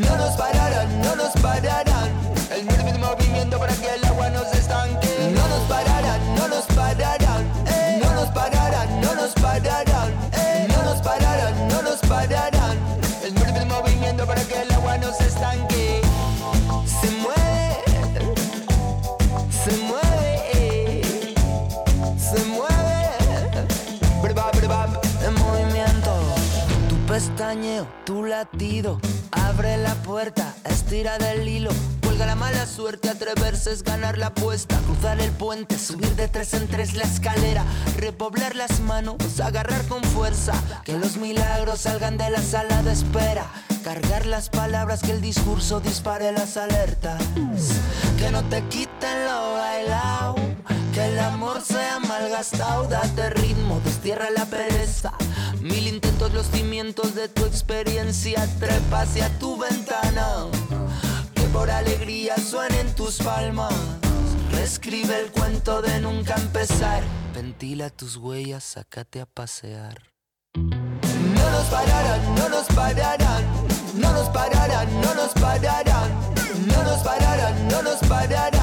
no 0.00 0.16
nos 0.16 0.36
pararán, 0.36 1.02
no 1.02 1.16
nos 1.16 1.32
pararán. 1.40 2.10
El 2.54 2.64
mismo 2.66 2.98
movimiento 2.98 3.58
para 3.58 3.72
que 3.72 3.94
el 3.94 4.04
agua 4.04 4.28
no 4.28 4.44
se 4.44 4.58
estanque. 4.58 5.32
No 5.34 5.48
nos 5.48 5.62
pararán, 5.68 6.34
no 6.36 6.48
nos 6.48 6.66
pararán, 6.66 7.44
¡Eh! 7.66 8.00
no 8.02 8.12
nos 8.12 8.28
pararán, 8.28 9.00
no 9.00 9.14
nos 9.14 9.32
pararán, 9.32 10.12
¡Eh! 10.34 10.68
no 10.68 10.82
nos 10.82 11.00
pararán, 11.00 11.68
no 11.68 11.82
nos 11.82 11.98
pararán. 12.00 12.59
Pestañeo, 27.20 27.86
tu 28.06 28.24
latido, 28.24 28.98
abre 29.30 29.76
la 29.76 29.94
puerta, 29.96 30.54
estira 30.64 31.18
del 31.18 31.46
hilo. 31.46 31.70
Cuelga 32.02 32.24
la 32.24 32.34
mala 32.34 32.66
suerte, 32.66 33.10
atreverse 33.10 33.72
es 33.72 33.82
ganar 33.82 34.16
la 34.16 34.28
apuesta. 34.28 34.78
Cruzar 34.86 35.20
el 35.20 35.30
puente, 35.32 35.78
subir 35.78 36.16
de 36.16 36.28
tres 36.28 36.54
en 36.54 36.66
tres 36.66 36.94
la 36.94 37.04
escalera. 37.04 37.64
Repoblar 37.98 38.56
las 38.56 38.80
manos, 38.80 39.38
agarrar 39.38 39.86
con 39.86 40.02
fuerza. 40.02 40.54
Que 40.82 40.96
los 40.96 41.18
milagros 41.18 41.80
salgan 41.80 42.16
de 42.16 42.30
la 42.30 42.40
sala 42.40 42.82
de 42.82 42.92
espera. 42.92 43.46
Cargar 43.84 44.24
las 44.24 44.48
palabras, 44.48 45.02
que 45.02 45.12
el 45.12 45.20
discurso 45.20 45.80
dispare 45.80 46.32
las 46.32 46.56
alertas. 46.56 47.20
Que 48.18 48.30
no 48.30 48.42
te 48.44 48.62
quiten 48.68 49.24
lo 49.26 49.52
bailao. 49.52 50.49
Que 50.92 51.06
el 51.06 51.18
amor 51.20 51.60
sea 51.62 52.00
malgastado. 52.00 52.84
Date 52.88 53.30
ritmo, 53.30 53.80
destierra 53.84 54.30
la 54.30 54.44
pereza. 54.46 55.12
Mil 55.60 55.86
intentos, 55.86 56.32
los 56.32 56.46
cimientos 56.46 57.14
de 57.14 57.28
tu 57.28 57.44
experiencia. 57.44 58.46
Trepa 58.58 59.02
hacia 59.02 59.28
tu 59.38 59.56
ventana. 59.56 60.46
Que 61.34 61.42
por 61.52 61.70
alegría 61.70 62.36
suenen 62.38 62.94
tus 62.94 63.18
palmas. 63.18 63.72
Reescribe 64.52 65.20
el 65.20 65.30
cuento 65.30 65.80
de 65.80 66.00
nunca 66.00 66.34
empezar. 66.34 67.02
Ventila 67.34 67.90
tus 67.90 68.16
huellas, 68.16 68.64
sácate 68.64 69.20
a 69.20 69.26
pasear. 69.26 70.10
No 70.56 71.50
nos 71.50 71.66
pararán, 71.66 72.34
no 72.34 72.48
nos 72.48 72.66
pararán, 72.66 73.44
no 73.94 74.12
nos 74.12 74.28
pararán, 74.30 75.00
no 75.00 75.14
nos 75.14 75.32
pararán, 75.34 76.10
no 76.66 76.82
nos 76.82 76.98
pararán, 77.02 77.68
no 77.68 77.82
nos 77.82 77.98
pararán. 78.00 78.59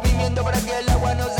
Movimiento 0.00 0.44
para 0.44 0.60
que 0.60 0.78
el 0.78 0.88
agua 0.90 1.12
no 1.16 1.28
se 1.28 1.37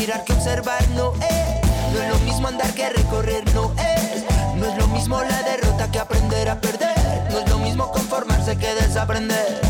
mirar 0.00 0.24
que 0.24 0.32
observar, 0.32 0.82
no 0.96 1.12
es. 1.16 1.92
No 1.92 2.02
es 2.02 2.08
lo 2.08 2.18
mismo 2.20 2.48
andar 2.48 2.72
que 2.72 2.88
recorrer, 2.88 3.44
no 3.54 3.70
es. 3.76 4.24
No 4.56 4.66
es 4.66 4.78
lo 4.78 4.88
mismo 4.88 5.22
la 5.22 5.42
derrota 5.42 5.90
que 5.90 5.98
aprender 5.98 6.48
a 6.48 6.58
perder. 6.58 7.30
No 7.30 7.40
es 7.40 7.50
lo 7.50 7.58
mismo 7.58 7.90
conformarse 7.90 8.56
que 8.56 8.74
desaprender. 8.74 9.69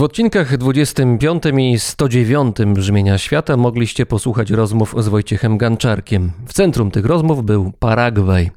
W 0.00 0.02
odcinkach 0.02 0.56
25 0.56 1.42
i 1.58 1.78
109 1.78 2.56
Brzmienia 2.66 3.18
Świata 3.18 3.56
mogliście 3.56 4.06
posłuchać 4.06 4.50
rozmów 4.50 4.94
z 4.98 5.08
Wojciechem 5.08 5.58
Ganczarkiem. 5.58 6.32
W 6.46 6.52
centrum 6.52 6.90
tych 6.90 7.06
rozmów 7.06 7.44
był 7.44 7.72
Paragwaj. 7.78 8.50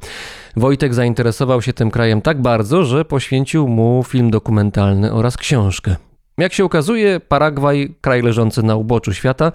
Wojtek 0.55 0.93
zainteresował 0.93 1.61
się 1.61 1.73
tym 1.73 1.91
krajem 1.91 2.21
tak 2.21 2.41
bardzo, 2.41 2.83
że 2.83 3.05
poświęcił 3.05 3.67
mu 3.67 4.03
film 4.07 4.31
dokumentalny 4.31 5.13
oraz 5.13 5.37
książkę. 5.37 5.95
Jak 6.37 6.53
się 6.53 6.65
okazuje, 6.65 7.19
Paragwaj, 7.19 7.95
kraj 8.01 8.21
leżący 8.21 8.63
na 8.63 8.75
uboczu 8.75 9.13
świata, 9.13 9.51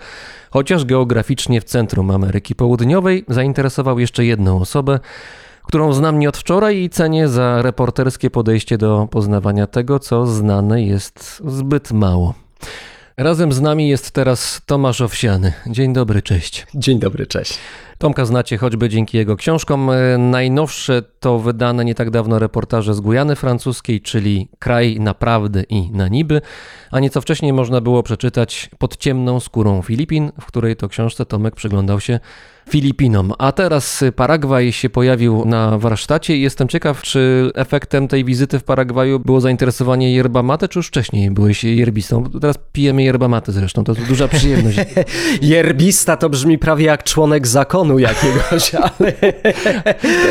chociaż 0.51 0.85
geograficznie 0.85 1.61
w 1.61 1.65
centrum 1.65 2.11
Ameryki 2.11 2.55
Południowej, 2.55 3.25
zainteresował 3.29 3.99
jeszcze 3.99 4.25
jedną 4.25 4.61
osobę, 4.61 5.01
którą 5.69 5.93
znam 5.93 6.19
nie 6.19 6.29
od 6.29 6.37
wczoraj 6.37 6.77
i 6.77 6.91
cenię 6.91 7.29
za 7.29 7.63
reporterskie 7.63 8.31
podejście 8.31 8.79
do 8.79 9.09
poznawania 9.11 9.67
tego, 9.67 9.99
co 9.99 10.27
znane 10.27 10.83
jest 10.83 11.43
zbyt 11.47 11.93
mało. 11.93 12.35
Razem 13.17 13.53
z 13.53 13.61
nami 13.61 13.89
jest 13.89 14.11
teraz 14.11 14.63
Tomasz 14.67 15.01
Owsiany. 15.01 15.53
Dzień 15.67 15.93
dobry, 15.93 16.23
cześć. 16.23 16.67
Dzień 16.75 16.99
dobry, 16.99 17.27
cześć. 17.27 17.59
Tomka 17.99 18.25
znacie 18.25 18.59
choćby 18.59 18.89
dzięki 18.89 19.17
jego 19.17 19.37
książkom. 19.37 19.91
E, 19.91 20.19
Najnowsze 20.19 21.03
to 21.21 21.39
wydane 21.39 21.85
nie 21.85 21.95
tak 21.95 22.11
dawno 22.11 22.39
reportaże 22.39 22.95
z 22.95 23.01
Gujany 23.01 23.37
Francuskiej, 23.37 24.01
czyli 24.01 24.49
Kraj 24.59 25.01
naprawdę 25.01 25.63
i 25.63 25.91
na 25.91 26.09
niby, 26.09 26.41
a 26.91 27.01
nieco 27.01 27.21
wcześniej 27.21 27.53
można 27.53 27.81
było 27.81 28.03
przeczytać 28.03 28.71
Pod 28.79 28.97
ciemną 28.97 29.41
skórą 29.41 29.83
Filipin, 29.83 30.33
w 30.41 30.47
której 30.47 30.77
to 30.77 30.89
książce 30.89 31.27
Tomek 31.27 31.57
przyglądał 31.57 32.01
się 32.01 32.21
Filipinom. 32.69 33.33
A 33.39 33.53
teraz 33.53 34.05
Paragwaj 34.17 34.73
się 34.73 34.91
pojawił 34.91 35.45
na 35.45 35.79
warsztacie 35.79 36.37
i 36.37 36.41
jestem 36.41 36.69
ciekaw, 36.69 37.03
czy 37.03 37.51
efektem 37.55 38.09
tej 38.09 38.25
wizyty 38.25 38.59
w 38.59 38.65
Paragwaju 38.65 39.21
było 39.21 39.41
zainteresowanie 39.41 40.15
yerba 40.15 40.43
mate, 40.43 40.69
czy 40.69 40.79
już 40.79 40.89
wcześniej 40.89 41.31
byłeś 41.31 41.65
yerbistą? 41.65 42.25
Teraz 42.41 42.59
pijemy 42.73 43.03
yerba 43.03 43.29
mate 43.29 43.53
zresztą, 43.53 43.85
to 43.85 43.95
duża 43.95 44.29
przyjemność. 44.39 44.79
Yerbista 45.43 46.17
to 46.17 46.31
brzmi 46.31 46.59
prawie 46.59 46.87
jak 46.87 47.05
członek 47.05 47.47
zakonu 47.47 47.99
jakiegoś, 47.99 48.75
ale... 48.85 49.13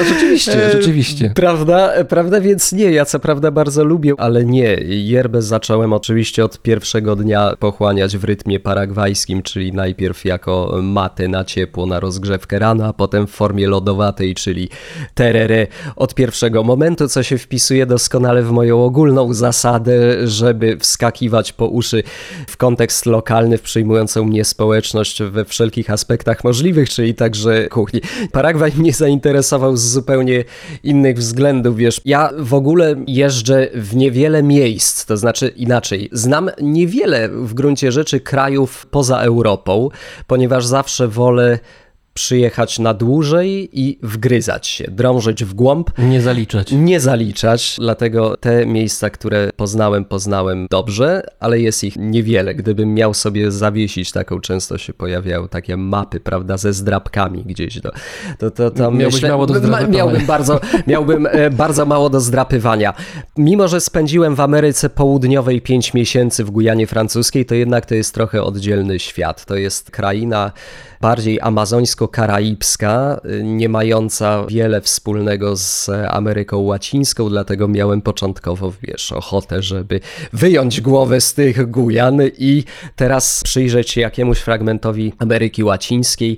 rzeczywiście, 0.09 0.71
rzeczywiście. 0.71 1.31
Prawda, 1.35 1.91
prawda, 2.09 2.41
więc 2.41 2.73
nie, 2.73 2.91
ja 2.91 3.05
co 3.05 3.19
prawda 3.19 3.51
bardzo 3.51 3.83
lubię, 3.83 4.13
ale 4.17 4.45
nie. 4.45 4.77
Yerbę 4.87 5.41
zacząłem 5.41 5.93
oczywiście 5.93 6.45
od 6.45 6.61
pierwszego 6.61 7.15
dnia 7.15 7.53
pochłaniać 7.59 8.17
w 8.17 8.23
rytmie 8.23 8.59
paragwajskim, 8.59 9.41
czyli 9.41 9.73
najpierw 9.73 10.25
jako 10.25 10.79
maty 10.83 11.27
na 11.27 11.43
ciepło, 11.43 11.85
na 11.85 11.99
rozgrzewkę 12.27 12.59
rana, 12.59 12.87
a 12.87 12.93
potem 12.93 13.27
w 13.27 13.31
formie 13.31 13.67
lodowatej, 13.67 14.35
czyli 14.35 14.69
terere 15.13 15.67
od 15.95 16.15
pierwszego 16.15 16.63
momentu, 16.63 17.07
co 17.07 17.23
się 17.23 17.37
wpisuje 17.37 17.85
doskonale 17.85 18.43
w 18.43 18.51
moją 18.51 18.83
ogólną 18.83 19.33
zasadę, 19.33 20.27
żeby 20.27 20.77
wskakiwać 20.77 21.53
po 21.53 21.67
uszy 21.67 22.03
w 22.47 22.57
kontekst 22.57 23.05
lokalny, 23.05 23.57
w 23.57 23.61
przyjmującą 23.61 24.25
mnie 24.25 24.45
społeczność 24.45 25.23
we 25.23 25.45
wszelkich 25.45 25.89
aspektach 25.89 26.43
możliwych, 26.43 26.89
czyli 26.89 27.15
także 27.15 27.67
kuchni. 27.67 28.01
Paragwaj 28.31 28.71
mnie 28.77 28.93
zainteresował 28.93 29.77
z 29.77 29.81
zupełnie 29.81 30.43
innych 30.83 31.17
względów, 31.17 31.77
wiesz. 31.77 32.01
Ja 32.05 32.29
w 32.37 32.53
ogóle 32.53 32.95
jeżdżę 33.07 33.67
w 33.73 33.95
niewiele 33.95 34.43
miejsc, 34.43 35.05
to 35.05 35.17
znaczy 35.17 35.47
inaczej. 35.47 36.09
Znam 36.11 36.49
niewiele 36.61 37.29
w 37.29 37.53
gruncie 37.53 37.91
rzeczy 37.91 38.19
krajów 38.19 38.85
poza 38.91 39.19
Europą, 39.19 39.89
ponieważ 40.27 40.65
zawsze 40.65 41.07
wolę 41.07 41.59
przyjechać 42.17 42.79
na 42.79 42.93
dłużej 42.93 43.69
i 43.73 43.99
wgryzać 44.03 44.67
się, 44.67 44.83
drążyć 44.91 45.43
w 45.43 45.53
głąb. 45.53 45.91
Nie 45.97 46.21
zaliczać. 46.21 46.71
Nie 46.71 46.99
zaliczać, 46.99 47.75
dlatego 47.79 48.37
te 48.37 48.65
miejsca, 48.65 49.09
które 49.09 49.49
poznałem, 49.55 50.05
poznałem 50.05 50.67
dobrze, 50.69 51.23
ale 51.39 51.59
jest 51.59 51.83
ich 51.83 51.95
niewiele. 51.97 52.55
Gdybym 52.55 52.93
miał 52.93 53.13
sobie 53.13 53.51
zawiesić 53.51 54.11
taką, 54.11 54.39
często 54.39 54.77
się 54.77 54.93
pojawiały 54.93 55.49
takie 55.49 55.77
mapy, 55.77 56.19
prawda, 56.19 56.57
ze 56.57 56.73
zdrabkami 56.73 57.43
gdzieś. 57.43 57.81
Do, 57.81 57.91
to, 58.39 58.51
to, 58.51 58.71
to 58.71 58.91
Miałbyś 58.91 59.13
myślę, 59.13 59.29
mało 59.29 59.45
do 59.45 59.53
zdrapywania. 59.53 59.97
Miałbym 59.97 60.25
bardzo, 60.25 60.59
miałbym 60.87 61.27
e, 61.31 61.49
bardzo 61.49 61.85
mało 61.85 62.09
do 62.09 62.19
zdrapywania. 62.19 62.93
Mimo, 63.37 63.67
że 63.67 63.81
spędziłem 63.81 64.35
w 64.35 64.39
Ameryce 64.39 64.89
Południowej 64.89 65.61
5 65.61 65.93
miesięcy 65.93 66.43
w 66.43 66.51
Gujanie 66.51 66.87
Francuskiej, 66.87 67.45
to 67.45 67.55
jednak 67.55 67.85
to 67.85 67.95
jest 67.95 68.13
trochę 68.13 68.43
oddzielny 68.43 68.99
świat. 68.99 69.45
To 69.45 69.55
jest 69.55 69.91
kraina 69.91 70.51
bardziej 71.01 71.39
amazońsko-karaibska, 71.41 73.21
y, 73.25 73.43
nie 73.43 73.69
mająca 73.69 74.45
wiele 74.45 74.81
wspólnego 74.81 75.55
z 75.55 75.89
Ameryką 76.09 76.57
Łacińską, 76.57 77.29
dlatego 77.29 77.67
miałem 77.67 78.01
początkowo, 78.01 78.73
wiesz, 78.81 79.11
ochotę, 79.11 79.61
żeby 79.61 79.99
wyjąć 80.33 80.81
głowę 80.81 81.21
z 81.21 81.33
tych 81.33 81.71
Gujan 81.71 82.21
i 82.37 82.63
teraz 82.95 83.41
przyjrzeć 83.43 83.89
się 83.89 84.01
jakiemuś 84.01 84.39
fragmentowi 84.39 85.13
Ameryki 85.19 85.63
Łacińskiej 85.63 86.37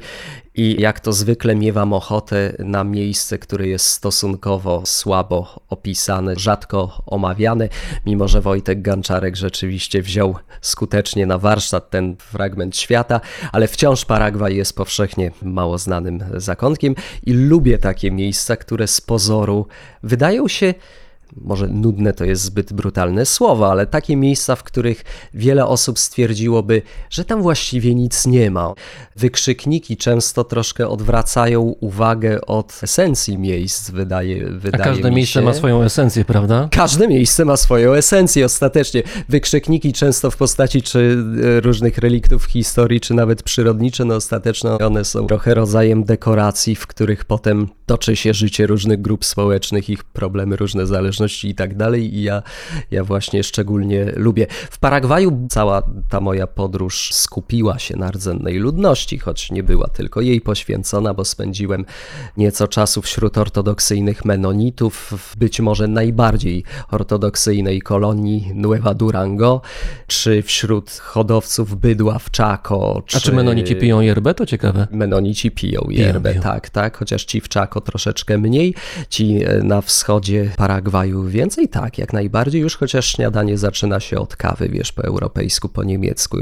i 0.56 0.82
jak 0.82 1.00
to 1.00 1.14
zwykle 1.14 1.56
miewam 1.56 1.94
ochotę 1.94 2.54
na 2.60 2.84
miejsce, 2.84 3.38
które 3.38 3.68
jest 3.68 3.86
stosunkowo 3.86 4.82
słabo 4.86 5.60
opisane, 5.70 6.36
rzadko 6.36 7.02
omawiane, 7.06 7.70
mimo 8.06 8.28
że 8.28 8.42
Wojtek 8.42 8.82
Ganczarek 8.82 9.36
rzeczywiście 9.36 10.02
wziął 10.02 10.36
skutecznie 10.62 11.26
na 11.26 11.38
warsztat 11.38 11.90
ten 11.90 12.16
fragment 12.18 12.78
świata, 12.78 13.22
ale 13.52 13.68
wciąż 13.68 14.06
Paragwaj 14.06 14.56
jest 14.56 14.76
powszechnie 14.76 15.32
mało 15.42 15.78
znanym 15.78 16.24
zakątkiem 16.34 16.96
i 17.26 17.34
lubię 17.34 17.78
takie 17.78 18.12
miejsca, 18.12 18.56
które 18.56 18.88
z 18.88 19.02
pozoru 19.02 19.68
wydają 20.04 20.48
się 20.48 20.74
może 21.36 21.68
nudne 21.68 22.14
to 22.14 22.26
jest 22.26 22.42
zbyt 22.42 22.74
brutalne 22.74 23.26
słowo, 23.26 23.72
ale 23.72 23.88
takie 23.88 24.16
miejsca, 24.16 24.56
w 24.56 24.64
których 24.64 25.04
wiele 25.34 25.66
osób 25.66 26.00
stwierdziłoby, 26.00 26.82
że 27.10 27.26
tam 27.26 27.42
właściwie 27.42 27.96
nic 27.96 28.26
nie 28.26 28.52
ma. 28.52 28.74
Wykrzykniki 29.16 29.98
często 29.98 30.44
troszkę 30.44 30.88
odwracają 30.88 31.62
uwagę 31.62 32.42
od 32.42 32.80
esencji 32.84 33.38
miejsc, 33.38 33.90
wydaje, 33.90 34.46
wydaje 34.46 34.84
A 34.84 34.88
każde 34.88 35.10
mi 35.10 35.16
miejsce 35.16 35.42
ma 35.42 35.54
swoją 35.54 35.84
esencję, 35.84 36.26
prawda? 36.26 36.68
Każde 36.72 37.08
miejsce 37.08 37.46
ma 37.46 37.58
swoją 37.58 37.94
esencję 37.94 38.46
ostatecznie. 38.46 39.04
Wykrzykniki 39.30 39.94
często 39.94 40.32
w 40.32 40.38
postaci 40.38 40.82
czy 40.82 41.18
e, 41.58 41.62
różnych 41.62 41.98
reliktów 41.98 42.46
historii, 42.46 43.02
czy 43.02 43.14
nawet 43.14 43.44
przyrodnicze, 43.44 44.06
no 44.06 44.16
ostateczne 44.16 44.78
one 44.78 45.06
są 45.06 45.28
trochę 45.28 45.54
rodzajem 45.54 46.04
dekoracji, 46.04 46.76
w 46.76 46.88
których 46.88 47.26
potem 47.26 47.68
toczy 47.86 48.16
się 48.16 48.34
życie 48.34 48.68
różnych 48.68 49.02
grup 49.02 49.26
społecznych, 49.26 49.90
ich 49.90 50.04
problemy, 50.04 50.56
różne 50.56 50.86
zależności 50.86 51.19
i 51.44 51.56
tak 51.56 51.78
dalej 51.78 52.16
i 52.16 52.24
ja, 52.24 52.44
ja 52.92 53.04
właśnie 53.04 53.44
szczególnie 53.44 54.06
lubię. 54.16 54.48
W 54.50 54.80
Paragwaju 54.80 55.48
cała 55.50 55.82
ta 56.10 56.20
moja 56.20 56.48
podróż 56.48 57.14
skupiła 57.14 57.80
się 57.80 57.98
na 57.98 58.12
rdzennej 58.12 58.58
ludności, 58.58 59.20
choć 59.20 59.52
nie 59.52 59.64
była 59.64 59.88
tylko 59.88 60.22
jej 60.22 60.42
poświęcona, 60.42 61.14
bo 61.14 61.26
spędziłem 61.26 61.86
nieco 62.38 62.68
czasu 62.68 63.02
wśród 63.02 63.38
ortodoksyjnych 63.38 64.26
menonitów, 64.26 65.14
w 65.18 65.38
być 65.38 65.60
może 65.60 65.88
najbardziej 65.88 66.64
ortodoksyjnej 66.92 67.82
kolonii 67.82 68.52
Nueva 68.56 68.94
Durango, 68.94 69.62
czy 70.08 70.42
wśród 70.42 70.92
hodowców 70.92 71.76
bydła 71.76 72.20
w 72.20 72.32
Chaco. 72.38 73.04
A 73.14 73.20
czy 73.20 73.32
menonici 73.32 73.76
piją 73.76 74.02
yerbę? 74.02 74.34
To 74.34 74.46
ciekawe. 74.46 74.88
Menonici 74.92 75.52
piją 75.52 75.82
yerbę, 75.90 76.32
piją. 76.32 76.44
tak, 76.44 76.70
tak, 76.70 76.98
chociaż 76.98 77.26
ci 77.26 77.42
w 77.42 77.50
Chaco 77.50 77.82
troszeczkę 77.82 78.38
mniej, 78.38 78.76
ci 79.10 79.44
e, 79.44 79.64
na 79.64 79.82
wschodzie 79.82 80.52
Paragwaju 80.58 81.09
więcej, 81.28 81.68
tak, 81.68 81.98
jak 81.98 82.14
najbardziej, 82.14 82.62
już 82.62 82.78
chociaż 82.78 83.06
śniadanie 83.06 83.58
zaczyna 83.58 84.00
się 84.00 84.20
od 84.20 84.36
kawy, 84.36 84.70
wiesz, 84.70 84.92
po 84.92 85.04
europejsku, 85.04 85.70
po 85.70 85.84
niemiecku. 85.84 86.38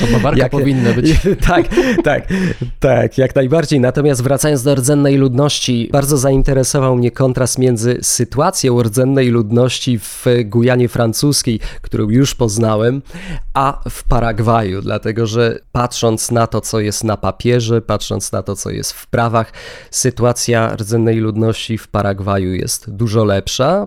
To 0.00 0.06
bawarka 0.12 0.48
powinna 0.48 0.92
być. 0.92 1.10
tak, 1.48 1.66
tak, 2.04 2.28
tak, 2.80 3.18
jak 3.18 3.34
najbardziej. 3.34 3.80
Natomiast 3.80 4.22
wracając 4.22 4.62
do 4.62 4.74
rdzennej 4.74 5.16
ludności, 5.16 5.88
bardzo 5.92 6.16
zainteresował 6.16 6.96
mnie 6.96 7.10
kontrast 7.10 7.58
między 7.58 7.98
sytuacją 8.02 8.82
rdzennej 8.82 9.28
ludności 9.28 9.98
w 9.98 10.26
Gujanie 10.44 10.88
Francuskiej, 10.88 11.60
którą 11.82 12.08
już 12.10 12.34
poznałem, 12.34 13.02
a 13.54 13.80
w 13.90 14.04
Paragwaju, 14.04 14.82
dlatego 14.82 15.26
że 15.26 15.58
patrząc 15.72 16.30
na 16.30 16.46
to, 16.46 16.60
co 16.60 16.80
jest 16.80 17.04
na 17.04 17.16
papierze, 17.16 17.82
patrząc 17.82 18.32
na 18.32 18.42
to, 18.42 18.56
co 18.56 18.70
jest 18.70 18.92
w 18.92 19.06
prawach, 19.06 19.52
sytuacja 19.90 20.76
rdzennej 20.76 21.18
ludności 21.18 21.78
w 21.78 21.88
Paragwaju 21.88 22.54
jest 22.54 22.90
dużo 22.90 23.24
lepsza, 23.24 23.86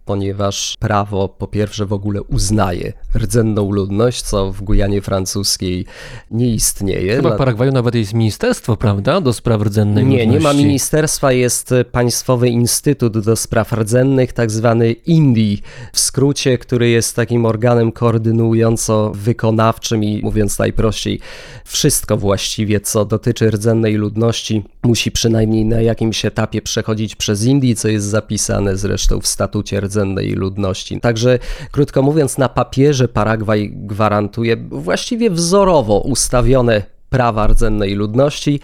ponieważ 0.05 0.75
prawo 0.79 1.29
po 1.29 1.47
pierwsze 1.47 1.85
w 1.85 1.93
ogóle 1.93 2.23
uznaje 2.23 2.93
rdzenną 3.15 3.71
ludność, 3.71 4.21
co 4.21 4.51
w 4.51 4.61
Gujanie 4.61 5.01
Francuskiej 5.01 5.85
nie 6.31 6.49
istnieje. 6.49 7.15
Chyba 7.15 7.35
w 7.35 7.37
Paragwaju 7.37 7.71
nawet 7.71 7.95
jest 7.95 8.13
ministerstwo, 8.13 8.77
prawda? 8.77 9.21
Do 9.21 9.33
spraw 9.33 9.61
rdzennej 9.61 10.05
nie, 10.05 10.17
ludności. 10.17 10.33
nie 10.33 10.39
ma 10.39 10.53
ministerstwa, 10.53 11.31
jest 11.31 11.73
Państwowy 11.91 12.49
Instytut 12.49 13.19
do 13.19 13.35
Spraw 13.35 13.71
Rdzennych, 13.71 14.33
tak 14.33 14.51
zwany 14.51 14.91
INDI 14.91 15.61
w 15.93 15.99
skrócie, 15.99 16.57
który 16.57 16.89
jest 16.89 17.15
takim 17.15 17.45
organem 17.45 17.91
koordynująco-wykonawczym 17.91 20.03
i 20.03 20.21
mówiąc 20.23 20.59
najprościej, 20.59 21.19
wszystko 21.65 22.17
właściwie, 22.17 22.79
co 22.79 23.05
dotyczy 23.05 23.51
rdzennej 23.51 23.95
ludności, 23.95 24.63
musi 24.83 25.11
przynajmniej 25.11 25.65
na 25.65 25.81
jakimś 25.81 26.25
etapie 26.25 26.61
przechodzić 26.61 27.15
przez 27.15 27.45
INDI, 27.45 27.75
co 27.75 27.87
jest 27.87 28.05
zapisane 28.05 28.77
zresztą 28.77 29.19
w 29.19 29.27
statucie 29.27 29.81
rdzennej 29.81 29.90
ludności. 30.35 30.99
Także, 31.01 31.39
krótko 31.71 32.01
mówiąc, 32.01 32.37
na 32.37 32.49
papierze 32.49 33.07
Paragwaj 33.07 33.71
gwarantuje 33.73 34.57
właściwie 34.57 35.29
wzorowo 35.29 35.99
ustawione 35.99 36.83
prawa 37.09 37.47
rdzennej 37.47 37.95
ludności, 37.95 38.59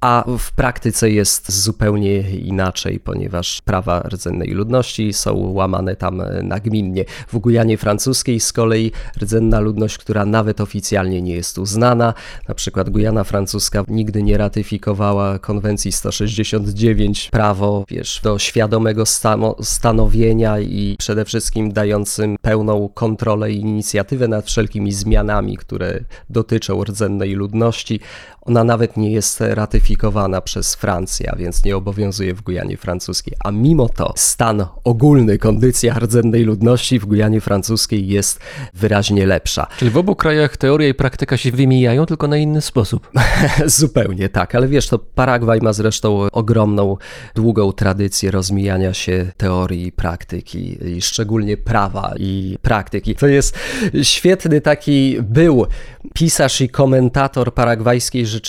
a 0.00 0.24
w 0.38 0.52
praktyce 0.52 1.10
jest 1.10 1.62
zupełnie 1.62 2.20
inaczej, 2.30 3.00
ponieważ 3.00 3.60
prawa 3.60 4.00
rdzennej 4.00 4.48
ludności 4.48 5.12
są 5.12 5.36
łamane 5.36 5.96
tam 5.96 6.22
nagminnie. 6.42 7.04
W 7.28 7.38
Gujanie 7.38 7.78
Francuskiej 7.78 8.40
z 8.40 8.52
kolei 8.52 8.92
rdzenna 9.22 9.60
ludność, 9.60 9.98
która 9.98 10.24
nawet 10.26 10.60
oficjalnie 10.60 11.22
nie 11.22 11.34
jest 11.34 11.58
uznana, 11.58 12.14
na 12.48 12.54
przykład 12.54 12.90
Gujana 12.90 13.24
Francuska 13.24 13.84
nigdy 13.88 14.22
nie 14.22 14.38
ratyfikowała 14.38 15.38
konwencji 15.38 15.92
169, 15.92 17.28
prawo 17.32 17.84
wiesz, 17.88 18.20
do 18.22 18.38
świadomego 18.38 19.06
stano, 19.06 19.56
stanowienia 19.62 20.60
i 20.60 20.96
przede 20.98 21.24
wszystkim 21.24 21.72
dającym 21.72 22.36
pełną 22.42 22.88
kontrolę 22.94 23.52
i 23.52 23.60
inicjatywę 23.60 24.28
nad 24.28 24.46
wszelkimi 24.46 24.92
zmianami, 24.92 25.56
które 25.56 26.00
dotyczą 26.30 26.84
rdzennej 26.84 27.34
ludności. 27.34 28.00
Ona 28.42 28.64
nawet 28.64 28.96
nie 28.96 29.12
jest 29.12 29.40
ratyfikowana 29.40 30.40
przez 30.40 30.74
Francję, 30.74 31.30
a 31.30 31.36
więc 31.36 31.64
nie 31.64 31.76
obowiązuje 31.76 32.34
w 32.34 32.42
Gujanie 32.42 32.76
Francuskiej. 32.76 33.34
A 33.44 33.50
mimo 33.50 33.88
to 33.88 34.12
stan 34.16 34.66
ogólny, 34.84 35.38
kondycja 35.38 35.94
rdzennej 35.94 36.44
ludności 36.44 36.98
w 36.98 37.06
Gujanie 37.06 37.40
Francuskiej 37.40 38.08
jest 38.08 38.40
wyraźnie 38.74 39.26
lepsza. 39.26 39.66
Czyli 39.78 39.90
w 39.90 39.96
obu 39.96 40.16
krajach 40.16 40.56
teoria 40.56 40.88
i 40.88 40.94
praktyka 40.94 41.36
się 41.36 41.52
wymijają, 41.52 42.06
tylko 42.06 42.28
na 42.28 42.36
inny 42.36 42.60
sposób. 42.60 43.10
Zupełnie 43.66 44.28
tak, 44.28 44.54
ale 44.54 44.68
wiesz, 44.68 44.88
to 44.88 44.98
Paragwaj 44.98 45.60
ma 45.60 45.72
zresztą 45.72 46.26
ogromną, 46.32 46.96
długą 47.34 47.72
tradycję 47.72 48.30
rozmijania 48.30 48.94
się 48.94 49.32
teorii 49.36 49.86
i 49.86 49.92
praktyki, 49.92 50.88
i 50.88 51.02
szczególnie 51.02 51.56
prawa 51.56 52.12
i 52.18 52.58
praktyki. 52.62 53.14
To 53.14 53.26
jest 53.26 53.58
świetny 54.02 54.60
taki 54.60 55.16
był 55.22 55.66
pisarz 56.14 56.60
i 56.60 56.68
komentator 56.68 57.54
paragwajskiej 57.54 58.26
rzeczywistości 58.26 58.39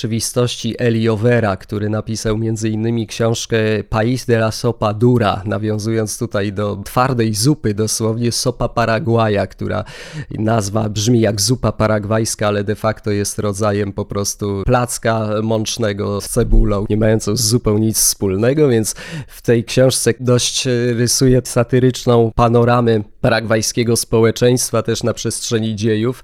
Eli 0.79 1.09
Overa, 1.09 1.57
który 1.57 1.89
napisał 1.89 2.35
m.in. 2.35 3.07
książkę 3.07 3.57
País 3.89 4.25
de 4.25 4.35
la 4.35 4.51
Sopa 4.51 4.93
Dura, 4.93 5.41
nawiązując 5.45 6.17
tutaj 6.17 6.53
do 6.53 6.75
twardej 6.75 7.35
zupy, 7.35 7.73
dosłownie 7.73 8.31
sopa 8.31 8.69
Paragwaja, 8.69 9.47
która 9.47 9.83
nazwa 10.31 10.89
brzmi 10.89 11.21
jak 11.21 11.41
zupa 11.41 11.71
paragwajska, 11.71 12.47
ale 12.47 12.63
de 12.63 12.75
facto 12.75 13.11
jest 13.11 13.39
rodzajem 13.39 13.93
po 13.93 14.05
prostu 14.05 14.63
placka 14.65 15.29
mącznego 15.43 16.21
z 16.21 16.29
cebulą, 16.29 16.85
nie 16.89 16.97
mającą 16.97 17.35
z 17.35 17.41
zupą 17.41 17.77
nic 17.77 17.97
wspólnego, 17.97 18.67
więc 18.67 18.95
w 19.27 19.41
tej 19.41 19.63
książce 19.63 20.13
dość 20.19 20.67
rysuje 20.95 21.41
satyryczną 21.43 22.31
panoramę 22.35 23.01
paragwajskiego 23.21 23.95
społeczeństwa 23.95 24.81
też 24.81 25.03
na 25.03 25.13
przestrzeni 25.13 25.75
dziejów. 25.75 26.23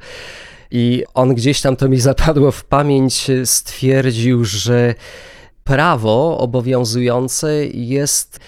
I 0.71 1.03
on 1.13 1.36
gdzieś 1.36 1.62
tam 1.62 1.75
to 1.75 1.89
mi 1.89 1.99
zapadło 1.99 2.51
w 2.51 2.63
pamięć, 2.63 3.27
stwierdził, 3.45 4.45
że 4.45 4.95
prawo 5.63 6.38
obowiązujące 6.38 7.65
jest 7.65 8.39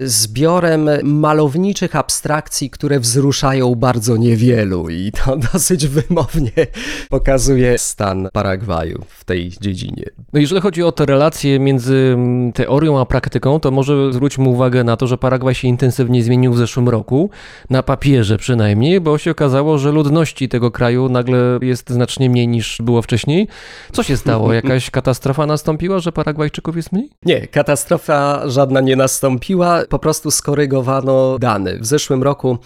zbiorem 0.00 0.88
malowniczych 1.02 1.96
abstrakcji, 1.96 2.70
które 2.70 3.00
wzruszają 3.00 3.74
bardzo 3.74 4.16
niewielu 4.16 4.88
i 4.88 5.12
to 5.12 5.36
dosyć 5.52 5.86
wymownie 5.86 6.50
pokazuje 7.10 7.78
stan 7.78 8.28
Paragwaju 8.32 9.04
w 9.08 9.24
tej 9.24 9.50
dziedzinie. 9.60 10.04
No 10.32 10.40
jeżeli 10.40 10.60
chodzi 10.60 10.82
o 10.82 10.92
te 10.92 11.06
relacje 11.06 11.58
między 11.58 12.12
mm, 12.14 12.52
teorią 12.52 13.00
a 13.00 13.06
praktyką, 13.06 13.60
to 13.60 13.70
może 13.70 14.12
zwróćmy 14.12 14.48
uwagę 14.48 14.84
na 14.84 14.96
to, 14.96 15.06
że 15.06 15.18
Paragwaj 15.18 15.54
się 15.54 15.68
intensywnie 15.68 16.22
zmienił 16.22 16.52
w 16.52 16.58
zeszłym 16.58 16.88
roku, 16.88 17.30
na 17.70 17.82
papierze 17.82 18.38
przynajmniej, 18.38 19.00
bo 19.00 19.18
się 19.18 19.30
okazało, 19.30 19.78
że 19.78 19.92
ludności 19.92 20.48
tego 20.48 20.70
kraju 20.70 21.08
nagle 21.08 21.58
jest 21.62 21.90
znacznie 21.90 22.30
mniej 22.30 22.48
niż 22.48 22.78
było 22.82 23.02
wcześniej. 23.02 23.48
Co 23.92 24.02
się 24.02 24.16
stało? 24.16 24.52
Jakaś 24.64 24.90
katastrofa 24.90 25.46
nastąpiła, 25.46 25.98
że 25.98 26.12
Paragwajczyków 26.12 26.76
jest 26.76 26.92
mniej? 26.92 27.10
Nie, 27.24 27.46
katastrofa 27.46 28.48
żadna 28.48 28.80
nie 28.80 28.96
nastąpiła 28.96 29.83
po 29.88 29.98
prostu 29.98 30.30
skorygowano 30.30 31.38
dane. 31.38 31.78
W 31.78 31.86
zeszłym 31.86 32.22
roku 32.22 32.58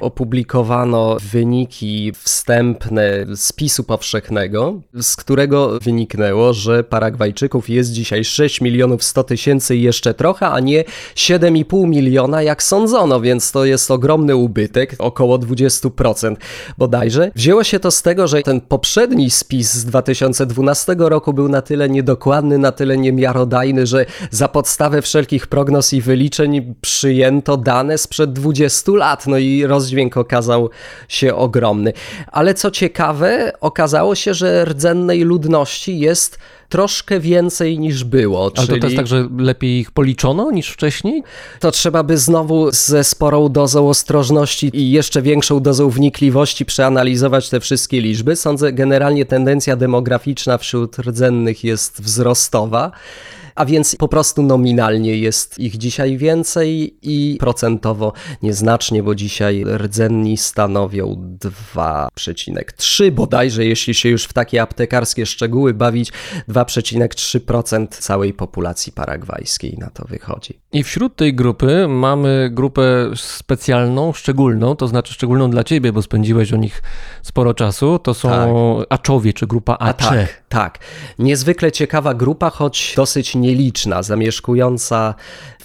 opublikowano 0.00 1.16
wyniki 1.32 2.12
wstępne 2.22 3.26
spisu 3.34 3.84
powszechnego, 3.84 4.80
z 5.00 5.16
którego 5.16 5.78
wyniknęło, 5.78 6.52
że 6.52 6.84
Paragwajczyków 6.84 7.68
jest 7.68 7.92
dzisiaj 7.92 8.24
6 8.24 8.60
milionów 8.60 9.04
100 9.04 9.24
tysięcy 9.24 9.76
i 9.76 9.82
jeszcze 9.82 10.14
trochę, 10.14 10.48
a 10.48 10.60
nie 10.60 10.84
7,5 11.14 11.88
miliona 11.88 12.42
jak 12.42 12.62
sądzono, 12.62 13.20
więc 13.20 13.52
to 13.52 13.64
jest 13.64 13.90
ogromny 13.90 14.36
ubytek, 14.36 14.94
około 14.98 15.38
20% 15.38 16.36
bodajże. 16.78 17.30
Wzięło 17.34 17.64
się 17.64 17.80
to 17.80 17.90
z 17.90 18.02
tego, 18.02 18.26
że 18.26 18.42
ten 18.42 18.60
poprzedni 18.60 19.30
spis 19.30 19.74
z 19.74 19.84
2012 19.84 20.96
roku 20.98 21.32
był 21.32 21.48
na 21.48 21.62
tyle 21.62 21.88
niedokładny, 21.88 22.58
na 22.58 22.72
tyle 22.72 22.96
niemiarodajny, 22.96 23.86
że 23.86 24.06
za 24.30 24.48
podstawę 24.48 25.02
wszelkich 25.02 25.46
prognoz 25.46 25.92
i 25.92 26.00
wyliczeń 26.00 26.65
przyjęto 26.80 27.56
dane 27.56 27.98
sprzed 27.98 28.32
20 28.32 28.92
lat, 28.92 29.26
no 29.26 29.38
i 29.38 29.66
rozdźwięk 29.66 30.16
okazał 30.16 30.70
się 31.08 31.34
ogromny. 31.34 31.92
Ale 32.32 32.54
co 32.54 32.70
ciekawe, 32.70 33.52
okazało 33.60 34.14
się, 34.14 34.34
że 34.34 34.64
rdzennej 34.64 35.22
ludności 35.22 35.98
jest 35.98 36.38
troszkę 36.68 37.20
więcej 37.20 37.78
niż 37.78 38.04
było. 38.04 38.52
Ale 38.56 38.66
to, 38.66 38.76
to 38.78 38.86
jest 38.86 38.96
tak, 38.96 39.06
że 39.06 39.28
lepiej 39.38 39.80
ich 39.80 39.90
policzono 39.90 40.50
niż 40.50 40.68
wcześniej? 40.68 41.22
To 41.60 41.70
trzeba 41.70 42.02
by 42.02 42.18
znowu 42.18 42.70
ze 42.70 43.04
sporą 43.04 43.48
dozą 43.48 43.88
ostrożności 43.88 44.70
i 44.72 44.90
jeszcze 44.90 45.22
większą 45.22 45.60
dozą 45.60 45.90
wnikliwości 45.90 46.64
przeanalizować 46.64 47.50
te 47.50 47.60
wszystkie 47.60 48.00
liczby. 48.00 48.36
Sądzę, 48.36 48.72
generalnie 48.72 49.24
tendencja 49.24 49.76
demograficzna 49.76 50.58
wśród 50.58 50.98
rdzennych 50.98 51.64
jest 51.64 52.02
wzrostowa 52.02 52.92
a 53.56 53.64
więc 53.64 53.96
po 53.96 54.08
prostu 54.08 54.42
nominalnie 54.42 55.16
jest 55.16 55.58
ich 55.58 55.78
dzisiaj 55.78 56.16
więcej 56.16 56.98
i 57.02 57.36
procentowo 57.40 58.12
nieznacznie, 58.42 59.02
bo 59.02 59.14
dzisiaj 59.14 59.64
rdzenni 59.76 60.36
stanowią 60.36 61.36
2,3 61.74 63.10
bodajże, 63.10 63.64
jeśli 63.64 63.94
się 63.94 64.08
już 64.08 64.24
w 64.24 64.32
takie 64.32 64.62
aptekarskie 64.62 65.26
szczegóły 65.26 65.74
bawić, 65.74 66.12
2,3% 66.48 67.88
całej 67.88 68.32
populacji 68.32 68.92
paragwajskiej 68.92 69.76
na 69.78 69.90
to 69.90 70.04
wychodzi. 70.04 70.58
I 70.72 70.82
wśród 70.82 71.16
tej 71.16 71.34
grupy 71.34 71.88
mamy 71.88 72.50
grupę 72.52 73.10
specjalną, 73.14 74.12
szczególną, 74.12 74.76
to 74.76 74.88
znaczy 74.88 75.14
szczególną 75.14 75.50
dla 75.50 75.64
ciebie, 75.64 75.92
bo 75.92 76.02
spędziłeś 76.02 76.52
o 76.52 76.56
nich 76.56 76.82
sporo 77.22 77.54
czasu, 77.54 77.98
to 77.98 78.14
są 78.14 78.28
tak. 78.28 78.98
Aczowie, 78.98 79.32
czy 79.32 79.46
grupa 79.46 79.76
Acze. 79.80 80.06
A 80.06 80.10
tak, 80.10 80.42
tak. 80.48 80.78
Niezwykle 81.18 81.72
ciekawa 81.72 82.14
grupa, 82.14 82.50
choć 82.50 82.92
dosyć 82.96 83.34
nieliczna, 83.46 84.02
zamieszkująca 84.02 85.14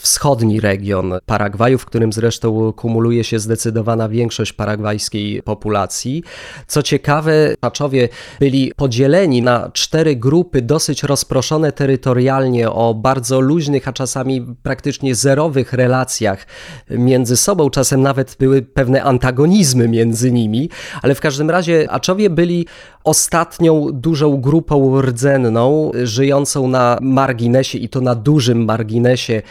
wschodni 0.02 0.60
region 0.60 1.14
Paragwaju, 1.26 1.78
w 1.78 1.86
którym 1.86 2.14
zresztą 2.14 2.74
kumuluje 2.74 3.24
się 3.24 3.40
zdecydowana 3.40 4.10
większość 4.10 4.54
paragwajskiej 4.54 5.44
populacji. 5.44 6.24
Co 6.68 6.84
ciekawe, 6.84 7.56
Paczowie 7.60 8.10
byli 8.40 8.72
podzieleni 8.76 9.42
na 9.42 9.70
cztery 9.74 10.16
grupy 10.16 10.62
dosyć 10.62 11.04
rozproszone 11.04 11.72
terytorialnie 11.72 12.70
o 12.70 12.94
bardzo 12.94 13.40
luźnych, 13.40 13.88
a 13.88 13.94
czasami 13.94 14.56
praktycznie 14.64 15.16
zerowych 15.16 15.74
relacjach 15.74 16.48
między 16.90 17.38
sobą. 17.38 17.70
Czasem 17.70 18.02
nawet 18.02 18.36
były 18.40 18.62
pewne 18.62 19.04
antagonizmy 19.04 19.88
między 19.88 20.32
nimi, 20.32 20.70
ale 21.02 21.16
w 21.16 21.22
każdym 21.22 21.50
razie 21.50 21.92
Aczowie 21.92 22.30
byli 22.30 22.66
ostatnią 23.04 23.88
dużą 23.94 24.42
grupą 24.42 25.02
rdzenną, 25.02 25.92
żyjącą 26.04 26.68
na 26.68 26.98
marginesie 27.02 27.78
i 27.78 27.90
to 27.90 28.02
na 28.02 28.16
dużym 28.16 28.66
marginesie 28.66 29.42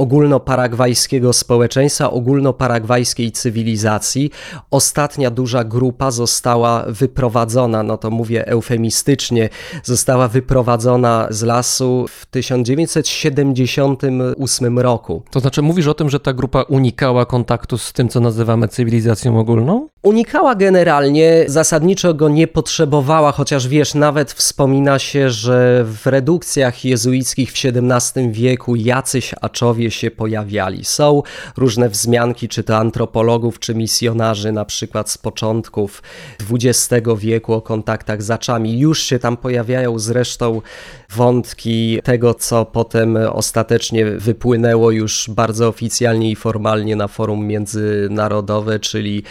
ogólnoparagwajskiego 0.00 1.32
społeczeństwa, 1.32 2.10
ogólnoparagwajskiej 2.10 3.32
cywilizacji. 3.32 4.30
Ostatnia 4.70 5.30
duża 5.30 5.64
grupa 5.64 6.10
została 6.10 6.84
wyprowadzona, 6.88 7.82
no 7.82 7.96
to 7.96 8.10
mówię 8.10 8.48
eufemistycznie, 8.48 9.48
została 9.84 10.28
wyprowadzona 10.28 11.26
z 11.30 11.42
lasu 11.42 12.06
w 12.08 12.26
1978 12.26 14.78
roku. 14.78 15.22
To 15.30 15.40
znaczy 15.40 15.62
mówisz 15.62 15.86
o 15.86 15.94
tym, 15.94 16.10
że 16.10 16.20
ta 16.20 16.32
grupa 16.32 16.62
unikała 16.62 17.26
kontaktu 17.26 17.78
z 17.78 17.92
tym, 17.92 18.08
co 18.08 18.20
nazywamy 18.20 18.68
cywilizacją 18.68 19.38
ogólną? 19.38 19.88
Unikała 20.02 20.54
generalnie, 20.54 21.44
zasadniczo 21.46 22.14
go 22.14 22.28
nie 22.28 22.46
potrzebowała, 22.46 23.32
chociaż 23.32 23.68
wiesz, 23.68 23.94
nawet 23.94 24.32
wspomina 24.32 24.98
się, 24.98 25.30
że 25.30 25.84
w 25.84 26.06
redukcjach 26.06 26.84
jezuickich 26.84 27.52
w 27.52 27.54
XVII 27.64 28.32
wieku 28.32 28.76
jacyś 28.76 29.34
aczowie 29.40 29.89
się 29.90 30.10
pojawiali. 30.10 30.84
Są 30.84 31.22
różne 31.56 31.88
wzmianki, 31.88 32.48
czy 32.48 32.64
to 32.64 32.76
antropologów, 32.76 33.58
czy 33.58 33.74
misjonarzy, 33.74 34.52
na 34.52 34.64
przykład 34.64 35.10
z 35.10 35.18
początków 35.18 36.02
XX 36.50 37.08
wieku 37.18 37.52
o 37.52 37.62
kontaktach 37.62 38.22
z 38.22 38.30
aczami. 38.30 38.78
Już 38.78 39.02
się 39.02 39.18
tam 39.18 39.36
pojawiają 39.36 39.98
zresztą 39.98 40.62
wątki 41.10 42.00
tego, 42.04 42.34
co 42.34 42.64
potem 42.64 43.18
ostatecznie 43.32 44.04
wypłynęło 44.04 44.90
już 44.90 45.30
bardzo 45.30 45.68
oficjalnie 45.68 46.30
i 46.30 46.36
formalnie 46.36 46.96
na 46.96 47.08
forum 47.08 47.46
międzynarodowe, 47.46 48.78
czyli 48.78 49.22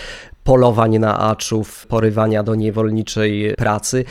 polowań 0.44 1.00
na 1.00 1.20
aczów, 1.20 1.88
porywania 1.88 2.44
do 2.44 2.56
niewolniczej 2.56 3.54
pracy 3.58 4.06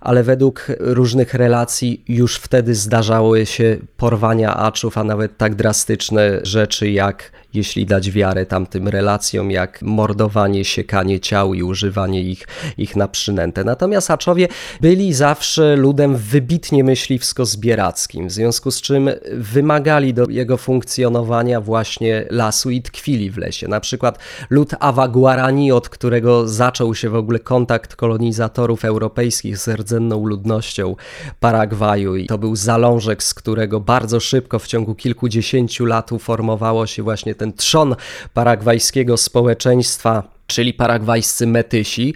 ale 0.00 0.22
według 0.22 0.66
różnych 0.78 1.34
relacji 1.34 2.04
już 2.08 2.36
wtedy 2.36 2.74
zdarzały 2.74 3.46
się 3.46 3.76
porwania 3.96 4.56
aczów, 4.56 4.98
a 4.98 5.04
nawet 5.04 5.36
tak 5.36 5.54
drastyczne 5.54 6.40
rzeczy 6.42 6.90
jak 6.90 7.32
jeśli 7.54 7.86
dać 7.86 8.10
wiarę 8.10 8.46
tamtym 8.46 8.88
relacjom, 8.88 9.50
jak 9.50 9.82
mordowanie, 9.82 10.64
siekanie 10.64 11.20
ciał 11.20 11.54
i 11.54 11.62
używanie 11.62 12.22
ich, 12.22 12.48
ich 12.78 12.96
na 12.96 13.08
przynętę. 13.08 13.64
Natomiast 13.64 14.10
Aczowie 14.10 14.48
byli 14.80 15.14
zawsze 15.14 15.76
ludem 15.76 16.16
wybitnie 16.16 16.84
myśliwsko-zbierackim, 16.84 18.28
w 18.28 18.32
związku 18.32 18.70
z 18.70 18.80
czym 18.80 19.10
wymagali 19.32 20.14
do 20.14 20.26
jego 20.28 20.56
funkcjonowania 20.56 21.60
właśnie 21.60 22.24
lasu 22.30 22.70
i 22.70 22.82
tkwili 22.82 23.30
w 23.30 23.38
lesie. 23.38 23.68
Na 23.68 23.80
przykład 23.80 24.18
lud 24.50 24.70
Awa 24.80 25.08
Guarani, 25.08 25.72
od 25.72 25.88
którego 25.88 26.48
zaczął 26.48 26.94
się 26.94 27.10
w 27.10 27.14
ogóle 27.14 27.38
kontakt 27.38 27.96
kolonizatorów 27.96 28.84
europejskich 28.84 29.58
z 29.58 29.68
rdzenną 29.68 30.26
ludnością 30.26 30.96
Paragwaju 31.40 32.16
i 32.16 32.26
to 32.26 32.38
był 32.38 32.56
zalążek, 32.56 33.22
z 33.22 33.34
którego 33.34 33.80
bardzo 33.80 34.20
szybko 34.20 34.58
w 34.58 34.66
ciągu 34.66 34.94
kilkudziesięciu 34.94 35.84
lat 35.84 36.12
uformowało 36.12 36.86
się 36.86 37.02
właśnie 37.02 37.34
ten 37.40 37.52
trzon 37.52 37.96
paragwajskiego 38.34 39.16
społeczeństwa, 39.16 40.22
czyli 40.46 40.74
paragwajscy 40.74 41.46
metysi. 41.46 42.14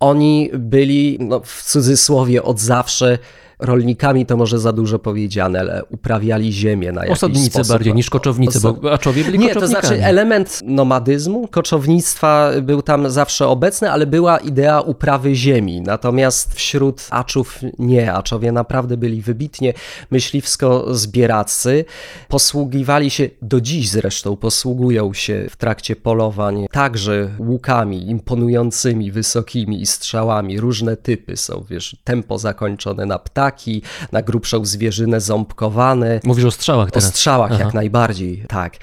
Oni 0.00 0.50
byli 0.54 1.16
no, 1.20 1.40
w 1.44 1.62
cudzysłowie 1.62 2.42
od 2.42 2.60
zawsze 2.60 3.18
rolnikami 3.58 4.26
to 4.26 4.36
może 4.36 4.58
za 4.58 4.72
dużo 4.72 4.98
powiedziane, 4.98 5.60
ale 5.60 5.84
uprawiali 5.84 6.52
ziemię 6.52 6.92
na 6.92 7.00
jakiś 7.00 7.16
Osadnicy 7.16 7.50
sposób. 7.50 7.72
bardziej 7.72 7.94
niż 7.94 8.10
koczownicy, 8.10 8.60
bo 8.60 8.92
aczowie 8.92 9.24
byli 9.24 9.38
nie, 9.38 9.54
to 9.54 9.66
znaczy 9.66 10.04
element 10.04 10.62
nomadyzmu, 10.64 11.48
koczownictwa 11.48 12.50
był 12.62 12.82
tam 12.82 13.10
zawsze 13.10 13.46
obecny, 13.48 13.90
ale 13.90 14.06
była 14.06 14.38
idea 14.38 14.80
uprawy 14.80 15.34
ziemi. 15.34 15.80
Natomiast 15.80 16.54
wśród 16.54 17.06
Aczów 17.10 17.60
nie. 17.78 18.12
Aczowie 18.12 18.52
naprawdę 18.52 18.96
byli 18.96 19.22
wybitnie 19.22 19.72
myśliwsko-zbieraccy. 20.10 21.84
Posługiwali 22.28 23.10
się, 23.10 23.30
do 23.42 23.60
dziś 23.60 23.90
zresztą 23.90 24.36
posługują 24.36 25.12
się 25.12 25.46
w 25.50 25.56
trakcie 25.56 25.96
polowań 25.96 26.66
także 26.72 27.30
łukami 27.38 28.10
imponującymi, 28.10 29.12
wysokimi 29.12 29.80
i 29.80 29.86
strzałami. 29.86 30.60
Różne 30.60 30.96
typy 30.96 31.36
są, 31.36 31.64
wiesz, 31.70 31.96
tempo 32.04 32.38
zakończone 32.38 33.06
na 33.06 33.18
ptaki, 33.18 33.45
na 34.12 34.22
grubszą 34.22 34.64
zwierzynę 34.64 35.20
ząbkowane. 35.20 36.20
Mówisz 36.24 36.44
o 36.44 36.50
strzałach 36.50 36.88
O 36.88 36.90
teraz. 36.90 37.08
strzałach 37.08 37.52
Aha. 37.52 37.64
jak 37.64 37.74
najbardziej, 37.74 38.44
tak. 38.48 38.76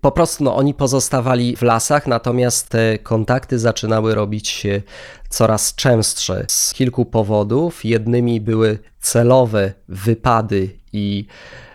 Po 0.00 0.12
prostu 0.12 0.44
no, 0.44 0.56
oni 0.56 0.74
pozostawali 0.74 1.56
w 1.56 1.62
lasach, 1.62 2.06
natomiast 2.06 2.68
te 2.68 2.98
kontakty 2.98 3.58
zaczynały 3.58 4.14
robić 4.14 4.48
się 4.48 4.82
coraz 5.28 5.74
częstsze 5.74 6.44
z 6.48 6.74
kilku 6.74 7.04
powodów. 7.04 7.84
Jednymi 7.84 8.40
były 8.40 8.78
celowe 9.00 9.72
wypady 9.88 10.70
i 10.92 11.26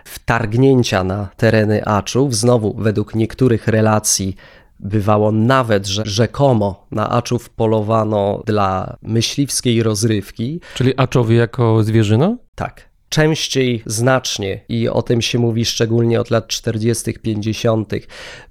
wtargnięcia 0.06 1.04
na 1.04 1.30
tereny 1.38 1.86
Aczów. 1.86 2.36
Znowu, 2.36 2.74
według 2.78 3.16
niektórych 3.16 3.68
relacji, 3.68 4.36
bywało 4.80 5.32
nawet, 5.32 5.88
że 5.88 6.04
rzekomo 6.06 6.88
na 6.92 7.10
Aczów 7.10 7.50
polowano 7.50 8.44
dla 8.46 8.98
myśliwskiej 9.02 9.84
rozrywki. 9.84 10.62
Czyli 10.74 10.94
aczowie 10.98 11.36
jako 11.36 11.84
zwierzyna? 11.84 12.38
Tak. 12.56 12.90
Częściej 13.10 13.84
znacznie, 13.86 14.62
i 14.70 14.90
o 14.90 15.02
tym 15.02 15.22
się 15.22 15.40
mówi 15.40 15.66
szczególnie 15.66 16.22
od 16.22 16.30
lat 16.30 16.48
40., 16.48 17.14
50., 17.14 17.94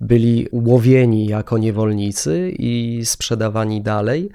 byli 0.01 0.49
łowieni 0.53 1.27
jako 1.27 1.59
niewolnicy 1.59 2.55
i 2.59 3.01
sprzedawani 3.05 3.83
dalej. 3.83 4.31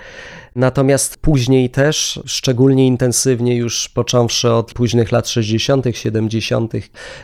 Natomiast 0.56 1.18
później 1.18 1.70
też, 1.70 2.20
szczególnie 2.26 2.88
intensywnie, 2.88 3.56
już 3.56 3.89
począwszy 3.89 4.52
od 4.52 4.74
późnych 4.74 5.12
lat 5.12 5.28
60., 5.28 5.86
70., 5.94 6.74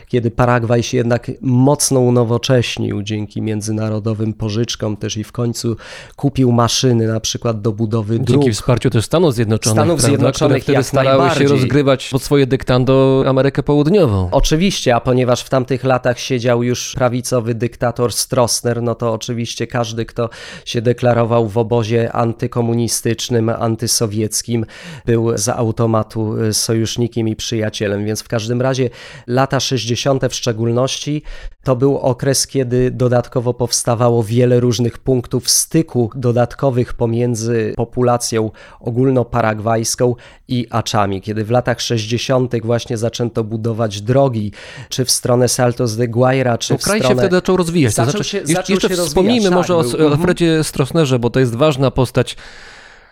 kiedy 0.08 0.30
Paragwaj 0.30 0.82
się 0.82 0.96
jednak 0.96 1.30
mocno 1.40 2.00
unowocześnił 2.00 3.02
dzięki 3.02 3.42
międzynarodowym 3.42 4.32
pożyczkom, 4.32 4.96
też 4.96 5.16
i 5.16 5.24
w 5.24 5.32
końcu 5.32 5.76
kupił 6.16 6.52
maszyny, 6.52 7.06
na 7.06 7.20
przykład 7.20 7.60
do 7.60 7.72
budowy 7.72 8.18
dróg. 8.18 8.28
Dzięki 8.28 8.52
wsparciu 8.52 8.90
też 8.90 9.04
Stanów 9.04 9.34
Zjednoczonych, 9.34 9.76
Stanów 9.76 10.00
prawda, 10.00 10.08
Zjednoczonych 10.08 10.62
które 10.62 10.82
wtedy 10.82 10.88
starały 10.88 11.30
się 11.30 11.44
rozgrywać 11.44 12.08
pod 12.08 12.22
swoje 12.22 12.46
dyktando 12.46 13.24
Amerykę 13.26 13.62
Południową. 13.62 14.28
Oczywiście, 14.32 14.94
a 14.94 15.00
ponieważ 15.00 15.42
w 15.42 15.48
tamtych 15.48 15.84
latach 15.84 16.18
siedział 16.18 16.62
już 16.62 16.94
prawicowy 16.94 17.54
dyktator 17.54 18.12
Stroessner, 18.12 18.82
no 18.82 18.94
to 18.94 19.12
oczywiście 19.12 19.66
każdy, 19.66 20.04
kto 20.04 20.30
się 20.64 20.82
deklarował 20.82 21.48
w 21.48 21.58
obozie 21.58 22.12
antykomunistycznym, 22.12 23.19
antysowieckim, 23.58 24.66
był 25.06 25.38
z 25.38 25.48
automatu 25.48 26.36
y, 26.42 26.52
sojusznikiem 26.54 27.28
i 27.28 27.36
przyjacielem. 27.36 28.04
Więc 28.04 28.22
w 28.22 28.28
każdym 28.28 28.62
razie 28.62 28.90
lata 29.26 29.60
60. 29.60 30.24
w 30.30 30.34
szczególności 30.34 31.22
to 31.64 31.76
był 31.76 31.98
okres, 31.98 32.46
kiedy 32.46 32.90
dodatkowo 32.90 33.54
powstawało 33.54 34.22
wiele 34.22 34.60
różnych 34.60 34.98
punktów 34.98 35.50
styku 35.50 36.10
dodatkowych 36.14 36.94
pomiędzy 36.94 37.72
populacją 37.76 38.50
ogólnoparagwajską 38.80 40.14
i 40.48 40.66
Aczami. 40.70 41.20
Kiedy 41.22 41.44
w 41.44 41.50
latach 41.50 41.80
60. 41.80 42.52
właśnie 42.64 42.96
zaczęto 42.96 43.44
budować 43.44 44.00
drogi, 44.00 44.52
czy 44.88 45.04
w 45.04 45.10
stronę 45.10 45.48
Saltos 45.48 45.96
de 45.96 46.08
Guaira, 46.08 46.58
czy 46.58 46.78
w 46.78 46.82
kraj 46.82 46.98
się 46.98 47.04
stronę... 47.04 47.22
wtedy 47.22 47.36
zaczął 47.36 47.56
rozwijać. 47.56 47.94
To 47.94 48.04
Zaczął 48.04 48.12
znaczy, 48.22 48.30
się- 48.30 48.40
zaczął 48.46 48.74
jeszcze 48.74 48.88
się 48.88 48.94
rozwijać, 48.94 49.08
wspomnijmy 49.08 49.48
tak, 49.48 49.54
może 49.56 49.76
o 49.76 49.82
był- 49.82 49.90
s- 50.06 50.12
Alfredzie 50.12 50.64
Stroessnerze, 50.64 51.18
bo 51.18 51.30
to 51.30 51.40
jest 51.40 51.54
ważna 51.54 51.90
postać, 51.90 52.36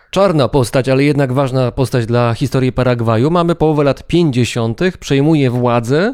czarna 0.09 0.47
postać, 0.47 0.89
ale 0.89 1.03
jednak 1.03 1.33
ważna 1.33 1.71
postać 1.71 2.05
dla 2.05 2.33
historii 2.33 2.71
Paragwaju. 2.71 3.31
Mamy 3.31 3.55
połowę 3.55 3.83
lat 3.83 4.07
50., 4.07 4.81
przejmuje 4.99 5.49
władzę 5.49 6.13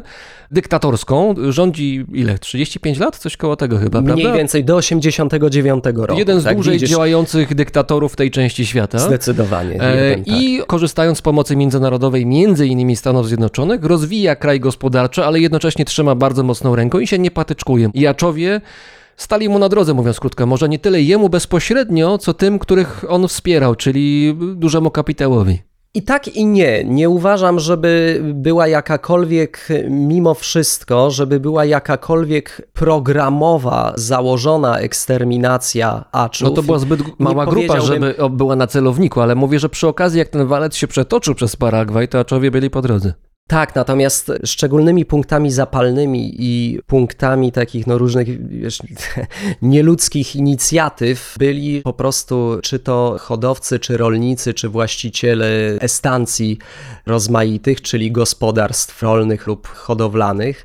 dyktatorską, 0.50 1.34
rządzi 1.48 2.04
ile? 2.12 2.38
35 2.38 2.98
lat? 2.98 3.18
Coś 3.18 3.36
koło 3.36 3.56
tego 3.56 3.78
chyba, 3.78 4.00
Mniej 4.00 4.16
prawda? 4.16 4.38
więcej 4.38 4.64
do 4.64 4.76
89 4.76 5.84
roku. 5.96 6.18
Jeden 6.18 6.40
z 6.40 6.44
tak, 6.44 6.54
dłużej 6.54 6.74
widzisz? 6.74 6.90
działających 6.90 7.54
dyktatorów 7.54 8.16
tej 8.16 8.30
części 8.30 8.66
świata. 8.66 8.98
Zdecydowanie. 8.98 9.82
E, 9.82 9.96
jeden, 9.96 10.24
tak. 10.24 10.34
I 10.40 10.62
korzystając 10.66 11.18
z 11.18 11.22
pomocy 11.22 11.56
międzynarodowej, 11.56 12.26
między 12.26 12.66
innymi 12.66 12.96
Stanów 12.96 13.28
Zjednoczonych, 13.28 13.84
rozwija 13.84 14.36
kraj 14.36 14.60
gospodarczy, 14.60 15.24
ale 15.24 15.40
jednocześnie 15.40 15.84
trzyma 15.84 16.14
bardzo 16.14 16.42
mocną 16.42 16.76
ręką 16.76 16.98
i 16.98 17.06
się 17.06 17.18
nie 17.18 17.30
patyczkuje. 17.30 17.90
I 17.94 18.06
Aczowie 18.06 18.60
stali 19.16 19.48
mu 19.48 19.58
na 19.58 19.68
drodze, 19.68 19.94
mówiąc 19.94 20.20
krótko. 20.20 20.46
Może 20.46 20.68
nie 20.68 20.78
tyle 20.78 21.02
jemu 21.02 21.28
bezpośrednio, 21.28 22.18
co 22.18 22.34
tym, 22.34 22.58
których 22.58 23.04
on 23.08 23.28
wspierał, 23.28 23.74
czyli 23.74 24.36
dużemu 24.56 24.90
kapitałowi. 24.90 25.58
I 25.94 26.02
tak 26.02 26.28
i 26.28 26.46
nie. 26.46 26.84
Nie 26.84 27.10
uważam, 27.10 27.60
żeby 27.60 28.20
była 28.34 28.68
jakakolwiek, 28.68 29.68
mimo 29.90 30.34
wszystko, 30.34 31.10
żeby 31.10 31.40
była 31.40 31.64
jakakolwiek 31.64 32.68
programowa, 32.72 33.92
założona 33.94 34.78
eksterminacja 34.78 36.04
Aczów. 36.12 36.48
No 36.48 36.54
to 36.54 36.62
była 36.62 36.78
zbyt 36.78 37.00
mała 37.18 37.46
grupa, 37.46 37.80
żeby 37.80 38.14
była 38.30 38.56
na 38.56 38.66
celowniku, 38.66 39.20
ale 39.20 39.34
mówię, 39.34 39.58
że 39.58 39.68
przy 39.68 39.86
okazji, 39.88 40.18
jak 40.18 40.28
ten 40.28 40.46
walec 40.46 40.76
się 40.76 40.88
przetoczył 40.88 41.34
przez 41.34 41.56
Paragwaj, 41.56 42.08
to 42.08 42.18
Aczowie 42.18 42.50
byli 42.50 42.70
po 42.70 42.82
drodze. 42.82 43.14
Tak, 43.48 43.74
natomiast 43.74 44.32
szczególnymi 44.44 45.04
punktami 45.04 45.50
zapalnymi 45.50 46.34
i 46.38 46.78
punktami 46.86 47.52
takich 47.52 47.86
no 47.86 47.98
różnych 47.98 48.48
wiesz, 48.48 48.78
nieludzkich 49.62 50.36
inicjatyw 50.36 51.34
byli 51.38 51.82
po 51.82 51.92
prostu 51.92 52.58
czy 52.62 52.78
to 52.78 53.16
hodowcy, 53.20 53.78
czy 53.78 53.96
rolnicy, 53.96 54.54
czy 54.54 54.68
właściciele 54.68 55.46
estancji 55.80 56.58
rozmaitych, 57.06 57.82
czyli 57.82 58.12
gospodarstw 58.12 59.02
rolnych 59.02 59.46
lub 59.46 59.68
hodowlanych. 59.68 60.64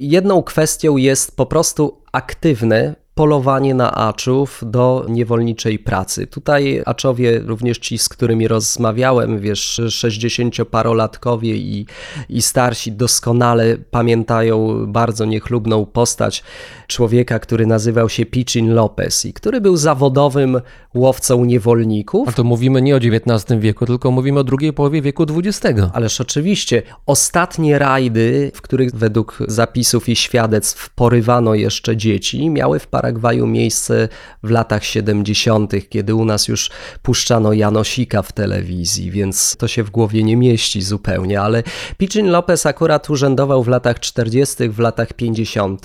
Jedną 0.00 0.42
kwestią 0.42 0.96
jest 0.96 1.36
po 1.36 1.46
prostu 1.46 2.02
aktywne 2.12 2.94
polowanie 3.18 3.74
na 3.74 3.94
aczów 3.94 4.62
do 4.66 5.06
niewolniczej 5.08 5.78
pracy. 5.78 6.26
Tutaj 6.26 6.82
aczowie, 6.86 7.38
również 7.38 7.78
ci, 7.78 7.98
z 7.98 8.08
którymi 8.08 8.48
rozmawiałem, 8.48 9.38
wiesz, 9.40 9.80
60-parolatkowie 9.84 11.54
i, 11.54 11.86
i 12.28 12.42
starsi 12.42 12.92
doskonale 12.92 13.76
pamiętają 13.90 14.86
bardzo 14.86 15.24
niechlubną 15.24 15.86
postać 15.86 16.42
człowieka, 16.88 17.38
który 17.38 17.66
nazywał 17.66 18.08
się 18.08 18.26
Pichin 18.26 18.74
Lopez 18.74 19.24
i 19.24 19.32
który 19.32 19.60
był 19.60 19.76
zawodowym 19.76 20.60
łowcą 20.94 21.44
niewolników. 21.44 22.28
A 22.28 22.32
to 22.32 22.44
mówimy 22.44 22.82
nie 22.82 22.94
o 22.94 22.98
XIX 22.98 23.60
wieku, 23.60 23.86
tylko 23.86 24.10
mówimy 24.10 24.40
o 24.40 24.44
drugiej 24.44 24.72
połowie 24.72 25.02
wieku 25.02 25.26
XX. 25.36 25.80
Ależ 25.92 26.20
oczywiście, 26.20 26.82
ostatnie 27.06 27.78
rajdy, 27.78 28.52
w 28.54 28.62
których 28.62 28.90
według 28.94 29.38
zapisów 29.48 30.08
i 30.08 30.16
świadectw 30.16 30.90
porywano 30.90 31.54
jeszcze 31.54 31.96
dzieci, 31.96 32.50
miały 32.50 32.78
w 32.78 32.86
Paragwaju 32.86 33.46
miejsce 33.46 34.08
w 34.42 34.50
latach 34.50 34.84
70., 34.84 35.72
kiedy 35.88 36.14
u 36.14 36.24
nas 36.24 36.48
już 36.48 36.70
puszczano 37.02 37.52
Janosika 37.52 38.22
w 38.22 38.32
telewizji, 38.32 39.10
więc 39.10 39.56
to 39.56 39.68
się 39.68 39.82
w 39.82 39.90
głowie 39.90 40.22
nie 40.22 40.36
mieści 40.36 40.82
zupełnie, 40.82 41.40
ale 41.40 41.62
Pichin 41.96 42.26
Lopez 42.26 42.66
akurat 42.66 43.10
urzędował 43.10 43.62
w 43.62 43.68
latach 43.68 44.00
40., 44.00 44.68
w 44.68 44.78
latach 44.78 45.12
50. 45.12 45.82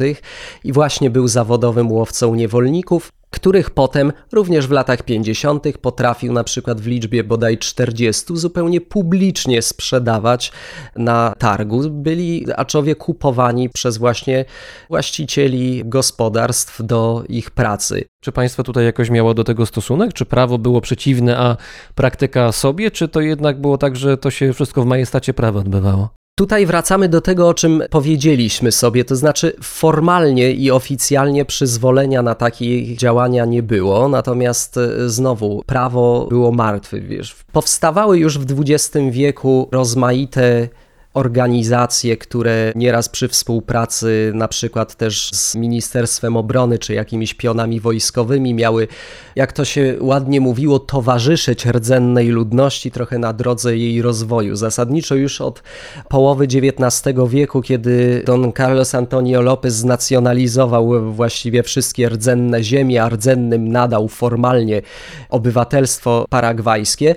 i 0.64 0.74
właśnie 0.74 0.93
był 1.10 1.28
zawodowym 1.28 1.92
łowcą 1.92 2.36
niewolników. 2.36 3.12
których 3.34 3.70
potem 3.70 4.14
również 4.32 4.68
w 4.68 4.72
latach 4.72 5.04
50. 5.04 5.78
potrafił 5.82 6.34
na 6.34 6.44
przykład 6.44 6.82
w 6.82 6.88
liczbie 6.88 7.24
bodaj 7.24 7.58
40 7.58 8.26
zupełnie 8.38 8.82
publicznie 8.82 9.62
sprzedawać 9.62 10.52
na 10.96 11.34
targu. 11.38 11.90
Byli 11.90 12.46
aczowie 12.56 12.96
kupowani 12.96 13.70
przez 13.70 13.98
właśnie 13.98 14.46
właścicieli 14.90 15.82
gospodarstw 15.86 16.82
do 16.86 17.24
ich 17.30 17.52
pracy. 17.52 18.06
Czy 18.22 18.32
państwo 18.32 18.64
tutaj 18.64 18.86
jakoś 18.86 19.10
miało 19.10 19.34
do 19.34 19.44
tego 19.44 19.66
stosunek? 19.66 20.14
Czy 20.14 20.26
prawo 20.26 20.58
było 20.58 20.82
przeciwne, 20.82 21.38
a 21.38 21.58
praktyka 21.96 22.52
sobie? 22.52 22.92
Czy 22.92 23.08
to 23.08 23.22
jednak 23.22 23.62
było 23.62 23.78
tak, 23.78 23.96
że 23.96 24.18
to 24.18 24.32
się 24.32 24.54
wszystko 24.54 24.82
w 24.82 24.86
majestacie 24.86 25.34
prawa 25.34 25.60
odbywało? 25.60 26.23
Tutaj 26.36 26.66
wracamy 26.66 27.10
do 27.10 27.22
tego, 27.22 27.48
o 27.48 27.54
czym 27.54 27.84
powiedzieliśmy 27.90 28.72
sobie, 28.72 29.06
to 29.06 29.16
znaczy 29.16 29.54
formalnie 29.64 30.52
i 30.52 30.72
oficjalnie 30.72 31.46
przyzwolenia 31.46 32.22
na 32.22 32.36
takie 32.36 32.96
działania 32.96 33.46
nie 33.46 33.64
było, 33.64 34.08
natomiast 34.08 34.78
e, 34.78 35.10
znowu 35.10 35.64
prawo 35.66 36.26
było 36.30 36.52
martwe. 36.52 37.02
Wiesz. 37.02 37.36
Powstawały 37.52 38.18
już 38.18 38.38
w 38.38 38.62
XX 38.62 38.98
wieku 39.12 39.70
rozmaite 39.72 40.70
organizacje, 41.14 42.18
które 42.18 42.72
nieraz 42.76 43.10
przy 43.10 43.28
współpracy 43.28 44.32
na 44.36 44.48
przykład 44.48 44.96
też 44.96 45.30
z 45.34 45.56
Ministerstwem 45.56 46.38
Obrony 46.38 46.80
czy 46.80 46.94
jakimiś 46.94 47.34
pionami 47.34 47.80
wojskowymi 47.80 48.54
miały, 48.54 48.88
jak 49.36 49.54
to 49.54 49.66
się 49.66 49.96
ładnie 50.00 50.42
mówiło, 50.42 50.80
towarzyszyć 50.80 51.66
rdzennej 51.66 52.28
ludności 52.28 52.92
trochę 52.92 53.20
na 53.20 53.34
drodze 53.34 53.78
jej 53.78 54.02
rozwoju. 54.02 54.56
Zasadniczo 54.56 55.16
już 55.16 55.42
od 55.42 55.64
połowy 56.10 56.46
XIX 56.46 57.16
wieku, 57.30 57.62
kiedy 57.62 58.24
Don 58.26 58.54
Carlos 58.54 58.96
Antonio 58.96 59.42
López 59.42 59.74
znacjonalizował 59.74 61.14
właściwie 61.14 61.64
wszystkie 61.64 62.10
rdzenne 62.10 62.64
ziemie, 62.64 63.04
a 63.04 63.10
rdzennym 63.10 63.68
nadał 63.68 64.08
formalnie 64.08 64.82
obywatelstwo 65.30 66.26
paragwajskie, 66.30 67.16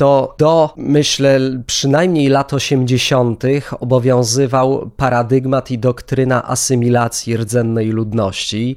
to 0.00 0.34
do, 0.38 0.70
myślę, 0.76 1.40
przynajmniej 1.66 2.28
lat 2.28 2.52
80. 2.52 3.44
obowiązywał 3.80 4.90
paradygmat 4.96 5.70
i 5.70 5.78
doktryna 5.78 6.48
asymilacji 6.48 7.36
rdzennej 7.36 7.90
ludności, 7.90 8.76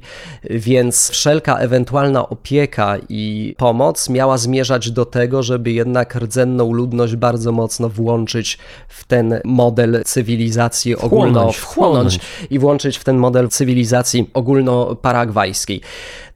więc 0.50 1.10
wszelka 1.10 1.56
ewentualna 1.56 2.28
opieka 2.28 2.96
i 3.08 3.54
pomoc 3.58 4.08
miała 4.08 4.38
zmierzać 4.38 4.90
do 4.90 5.04
tego, 5.04 5.42
żeby 5.42 5.72
jednak 5.72 6.14
rdzenną 6.14 6.72
ludność 6.72 7.16
bardzo 7.16 7.52
mocno 7.52 7.88
włączyć 7.88 8.58
w 8.88 9.04
ten 9.04 9.40
model 9.44 10.02
cywilizacji 10.04 10.96
ogólno 10.96 11.40
Wchłonąć, 11.40 11.56
wchłonąć. 11.56 12.18
i 12.50 12.58
włączyć 12.58 12.96
w 12.98 13.04
ten 13.04 13.16
model 13.16 13.48
cywilizacji 13.48 14.30
ogólnoparagwajskiej. 14.34 15.80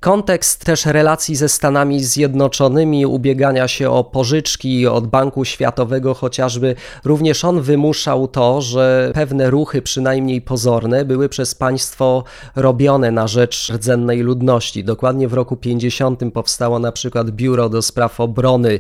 Kontekst 0.01 0.65
też 0.65 0.87
relacji 0.87 1.37
ze 1.37 1.49
Stanami 1.49 2.05
Zjednoczonymi, 2.05 3.07
ubiegania 3.07 3.69
się 3.69 3.91
o 3.91 4.05
pożyczki 4.05 4.87
od 4.87 5.07
Banku 5.07 5.45
Światowego 5.45 6.15
chociażby, 6.15 6.75
również 7.05 7.45
on 7.45 7.61
wymuszał 7.61 8.29
to, 8.29 8.61
że 8.61 9.11
pewne 9.15 9.51
ruchy, 9.51 9.83
przynajmniej 9.83 10.43
pozorne, 10.43 11.05
były 11.05 11.29
przez 11.29 11.55
państwo 11.55 12.25
robione 12.57 13.11
na 13.11 13.29
rzecz 13.29 13.73
rdzennej 13.73 14.21
ludności. 14.21 14.85
Dokładnie 14.85 15.29
w 15.29 15.33
roku 15.33 15.57
50 15.57 16.21
powstało 16.35 16.79
na 16.79 16.93
przykład 16.93 17.31
Biuro 17.31 17.69
do 17.69 17.83
Spraw 17.83 18.21
Obrony 18.21 18.79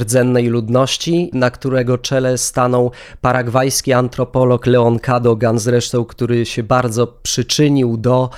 Rdzennej 0.00 0.48
Ludności, 0.48 1.30
na 1.32 1.50
którego 1.50 1.98
czele 1.98 2.38
stanął 2.38 2.90
paragwajski 3.20 3.92
antropolog 3.92 4.66
Leon 4.66 4.98
Cadogan, 4.98 5.58
zresztą, 5.58 6.04
który 6.04 6.46
się 6.46 6.62
bardzo 6.62 7.06
przyczynił 7.06 7.96
do 7.96 8.30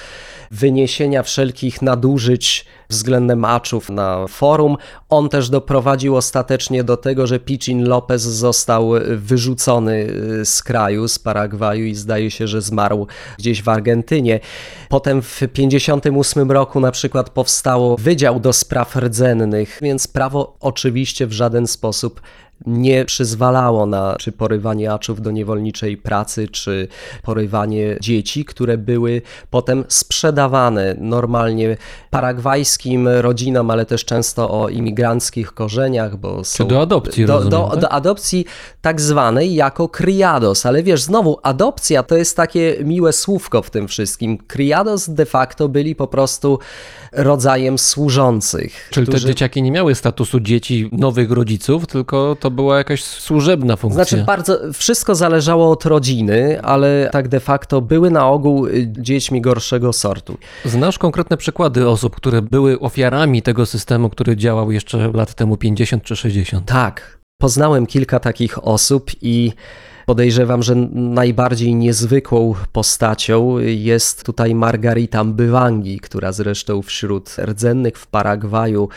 wyniesienia 0.51 1.22
wszelkich 1.22 1.82
nadużyć 1.82 2.66
względem 2.88 3.44
aczów 3.44 3.90
na 3.90 4.26
forum. 4.26 4.76
On 5.09 5.28
też 5.28 5.51
doprowadził 5.51 6.16
ostatecznie 6.16 6.84
do 6.84 6.96
tego, 6.96 7.26
że 7.26 7.38
Pichin 7.38 7.88
Lopez 7.88 8.22
został 8.22 8.90
wyrzucony 9.16 10.12
z 10.44 10.62
kraju, 10.62 11.09
z 11.09 11.18
Paragwaju 11.18 11.84
i 11.84 11.94
zdaje 11.94 12.30
się, 12.30 12.48
że 12.48 12.62
zmarł 12.62 13.07
gdzieś 13.38 13.62
w 13.62 13.68
Argentynie. 13.68 14.40
Potem 14.88 15.22
w 15.22 15.38
1958 15.38 16.51
roku 16.51 16.80
na 16.80 16.90
przykład 16.90 17.30
powstało 17.30 17.96
Wydział 17.96 18.40
do 18.40 18.53
Spraw 18.53 18.96
Rdzennych, 18.96 19.78
więc 19.82 20.09
prawo 20.09 20.57
oczywiście 20.61 21.26
w 21.26 21.32
żaden 21.32 21.66
sposób 21.66 22.20
nie 22.67 23.05
przyzwalało 23.05 23.87
na 23.87 24.17
czy 24.19 24.33
porywanie 24.33 24.93
aczów 24.93 25.23
do 25.23 25.31
niewolniczej 25.31 25.97
pracy, 25.97 26.49
czy 26.49 26.89
porywanie 27.23 27.97
dzieci, 28.01 28.45
które 28.45 28.79
były 28.79 29.23
potem 29.51 29.85
sprzedawane 29.89 30.95
normalnie 30.99 31.77
paragwajskim 32.11 33.09
rodzinom, 33.09 33.71
ale 33.71 33.87
też 33.87 34.05
często 34.05 34.51
o 34.51 34.69
imigranckich 34.69 35.53
korzeniach, 35.53 36.17
bo 36.17 36.45
są... 36.45 36.67
do 36.67 36.81
adopcji, 36.81 37.27
do, 37.27 37.33
rozumiem, 37.33 37.51
do, 37.61 37.69
tak? 37.71 37.81
do 37.81 37.89
adopcji 37.93 38.45
tak 38.81 39.01
zwanej 39.01 39.55
jako 39.55 39.89
criados, 39.89 40.67
ale 40.67 40.83
wiesz, 40.83 41.03
znowu 41.03 41.39
adopcja 41.43 42.03
to 42.03 42.17
jest 42.17 42.37
takie 42.37 42.77
miłe 42.85 43.13
słówko 43.13 43.63
w 43.63 43.71
tym 43.71 43.89
wszystkim. 43.89 44.39
Criados 44.39 45.11
de 45.11 45.27
facto 45.27 45.69
byli 45.69 45.95
po 45.95 46.07
prostu 46.07 46.59
rodzajem 47.13 47.79
służących. 47.79 48.89
Czyli 48.91 49.07
te 49.07 49.13
którzy- 49.13 49.27
dzieciaki 49.27 49.63
nie 49.63 49.73
miały 49.73 49.95
statusu 49.95 50.41
dzieci 50.41 50.89
nowych 50.93 51.31
rodziców, 51.31 51.87
tylko 51.87 52.37
to 52.41 52.49
była 52.51 52.78
jakaś 52.78 53.05
służebna 53.05 53.76
funkcja. 53.76 54.05
Znaczy 54.05 54.24
bardzo, 54.24 54.59
wszystko 54.72 55.14
zależało 55.14 55.70
od 55.70 55.86
rodziny, 55.86 56.62
ale 56.62 57.09
tak 57.12 57.28
de 57.28 57.40
facto 57.40 57.80
były 57.80 58.11
na 58.11 58.28
ogół 58.28 58.66
y, 58.66 58.92
dziećmi 58.98 59.40
gorszego 59.40 59.92
sortu. 59.92 60.38
Znasz 60.64 60.98
konkretne 60.98 61.36
przykłady 61.36 61.88
osób, 61.88 62.16
które 62.16 62.42
były 62.42 62.80
ofiarami 62.80 63.42
tego 63.42 63.66
systemu, 63.66 64.11
który 64.11 64.36
działał 64.36 64.72
jeszcze 64.72 65.11
lat 65.14 65.34
temu 65.34 65.57
50 65.57 66.03
czy 66.03 66.16
60? 66.16 66.66
Tak, 66.66 67.18
poznałem 67.40 67.86
kilka 67.86 68.20
takich 68.20 68.64
osób 68.66 69.11
i 69.22 69.53
podejrzewam, 70.11 70.63
że 70.63 70.75
najbardziej 70.95 71.75
niezwykłą 71.75 72.55
postacią 72.73 73.59
jest 73.59 74.25
tutaj 74.25 74.55
Margarita 74.55 75.25
Mbywangi, 75.25 76.01
która 76.01 76.33
zresztą 76.33 76.83
wśród 76.83 77.37
rdzennych 77.39 77.99
w 77.99 78.07
Paragwaju 78.07 78.89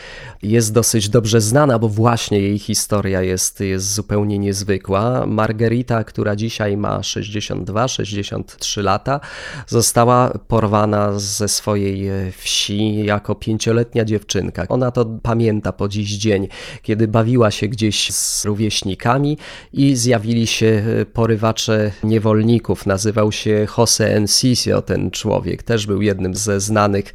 jest 0.43 0.73
dosyć 0.73 1.09
dobrze 1.09 1.41
znana, 1.41 1.79
bo 1.79 1.89
właśnie 1.89 2.39
jej 2.39 2.59
historia 2.59 3.21
jest, 3.21 3.59
jest 3.59 3.93
zupełnie 3.93 4.39
niezwykła. 4.39 5.25
Margarita, 5.25 6.03
która 6.03 6.35
dzisiaj 6.35 6.77
ma 6.77 6.99
62-63 6.99 8.83
lata, 8.83 9.19
została 9.67 10.33
porwana 10.47 11.19
ze 11.19 11.47
swojej 11.47 12.09
wsi 12.31 13.05
jako 13.05 13.35
pięcioletnia 13.35 14.05
dziewczynka. 14.05 14.65
Ona 14.69 14.91
to 14.91 15.05
pamięta 15.05 15.71
po 15.71 15.87
dziś 15.87 16.17
dzień, 16.17 16.47
kiedy 16.81 17.07
bawiła 17.07 17.51
się 17.51 17.67
gdzieś 17.67 18.13
z 18.13 18.45
rówieśnikami 18.45 19.37
i 19.73 19.95
zjawili 19.95 20.47
się 20.47 20.83
porywacze 21.05 21.91
niewolników. 22.03 22.85
Nazywał 22.85 23.31
się 23.31 23.67
Jose 23.77 24.15
Enciso, 24.15 24.81
ten 24.81 25.11
człowiek. 25.11 25.63
Też 25.63 25.87
był 25.87 26.01
jednym 26.01 26.35
ze 26.35 26.59
znanych 26.59 27.13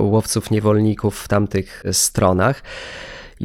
łowców 0.00 0.50
niewolników 0.50 1.18
w 1.20 1.28
tamtych 1.28 1.82
stronach. 1.92 2.62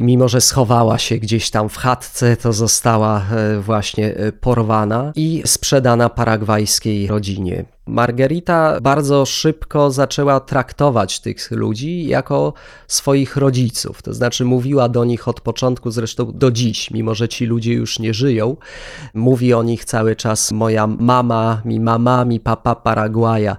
Mimo, 0.00 0.28
że 0.28 0.40
schowała 0.40 0.98
się 0.98 1.16
gdzieś 1.16 1.50
tam 1.50 1.68
w 1.68 1.76
chatce, 1.76 2.36
to 2.36 2.52
została 2.52 3.22
e, 3.30 3.60
właśnie 3.60 4.16
e, 4.16 4.32
porwana 4.32 5.12
i 5.16 5.42
sprzedana 5.46 6.08
paragwajskiej 6.08 7.06
rodzinie. 7.06 7.64
Margarita 7.86 8.80
bardzo 8.80 9.26
szybko 9.26 9.90
zaczęła 9.90 10.40
traktować 10.40 11.20
tych 11.20 11.50
ludzi 11.50 12.06
jako 12.06 12.52
swoich 12.88 13.36
rodziców. 13.36 14.02
To 14.02 14.14
znaczy, 14.14 14.44
mówiła 14.44 14.88
do 14.88 15.04
nich 15.04 15.28
od 15.28 15.40
początku, 15.40 15.90
zresztą 15.90 16.32
do 16.34 16.50
dziś, 16.50 16.90
mimo 16.90 17.14
że 17.14 17.28
ci 17.28 17.46
ludzie 17.46 17.72
już 17.72 17.98
nie 17.98 18.14
żyją. 18.14 18.56
Mówi 19.14 19.54
o 19.54 19.62
nich 19.62 19.84
cały 19.84 20.16
czas 20.16 20.52
moja 20.52 20.86
mama, 20.86 21.62
mi 21.64 21.80
mama, 21.80 22.24
mi 22.24 22.40
papa 22.40 22.74
Paragwaja 22.74 23.56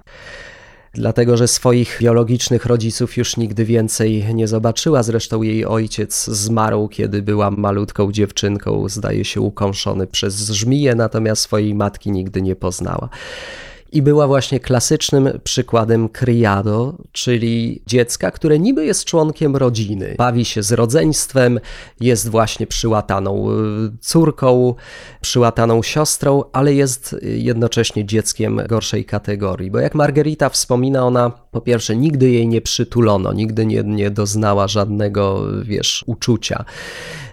dlatego 0.94 1.36
że 1.36 1.48
swoich 1.48 1.98
biologicznych 2.00 2.66
rodziców 2.66 3.16
już 3.16 3.36
nigdy 3.36 3.64
więcej 3.64 4.34
nie 4.34 4.48
zobaczyła. 4.48 5.02
Zresztą 5.02 5.42
jej 5.42 5.64
ojciec 5.66 6.24
zmarł, 6.24 6.88
kiedy 6.88 7.22
była 7.22 7.50
malutką 7.50 8.12
dziewczynką, 8.12 8.88
zdaje 8.88 9.24
się 9.24 9.40
ukąszony 9.40 10.06
przez 10.06 10.50
żmiję, 10.50 10.94
natomiast 10.94 11.42
swojej 11.42 11.74
matki 11.74 12.10
nigdy 12.10 12.42
nie 12.42 12.56
poznała. 12.56 13.08
I 13.92 14.02
była 14.02 14.26
właśnie 14.26 14.60
klasycznym 14.60 15.40
przykładem 15.44 16.08
criado, 16.08 16.98
czyli 17.12 17.82
dziecka, 17.86 18.30
które 18.30 18.58
niby 18.58 18.84
jest 18.84 19.04
członkiem 19.04 19.56
rodziny. 19.56 20.14
Bawi 20.18 20.44
się 20.44 20.62
z 20.62 20.72
rodzeństwem, 20.72 21.60
jest 22.00 22.28
właśnie 22.28 22.66
przyłataną 22.66 23.50
y, 23.50 23.54
córką, 24.00 24.74
przyłataną 25.20 25.82
siostrą, 25.82 26.44
ale 26.52 26.74
jest 26.74 27.16
jednocześnie 27.22 28.04
dzieckiem 28.04 28.60
gorszej 28.68 29.04
kategorii. 29.04 29.70
Bo 29.70 29.78
jak 29.78 29.94
Margarita 29.94 30.48
wspomina, 30.48 31.06
ona 31.06 31.30
po 31.30 31.60
pierwsze 31.60 31.96
nigdy 31.96 32.30
jej 32.30 32.48
nie 32.48 32.60
przytulono, 32.60 33.32
nigdy 33.32 33.66
nie, 33.66 33.82
nie 33.82 34.10
doznała 34.10 34.68
żadnego, 34.68 35.46
wiesz, 35.62 36.04
uczucia 36.06 36.64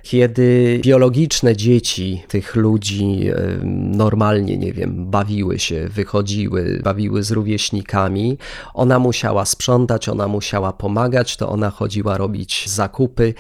kiedy 0.03 0.79
biologiczne 0.83 1.55
dzieci 1.55 2.23
tych 2.27 2.55
ludzi 2.55 3.31
normalnie, 3.73 4.57
nie 4.57 4.73
wiem, 4.73 5.05
bawiły 5.05 5.59
się, 5.59 5.87
wychodziły, 5.87 6.79
bawiły 6.83 7.23
z 7.23 7.31
rówieśnikami. 7.31 8.37
Ona 8.73 8.99
musiała 8.99 9.45
sprzątać, 9.45 10.09
ona 10.09 10.27
musiała 10.27 10.73
pomagać, 10.73 11.37
to 11.37 11.49
ona 11.49 11.69
chodziła 11.69 12.17
robić 12.17 12.69
zakupy. 12.69 13.33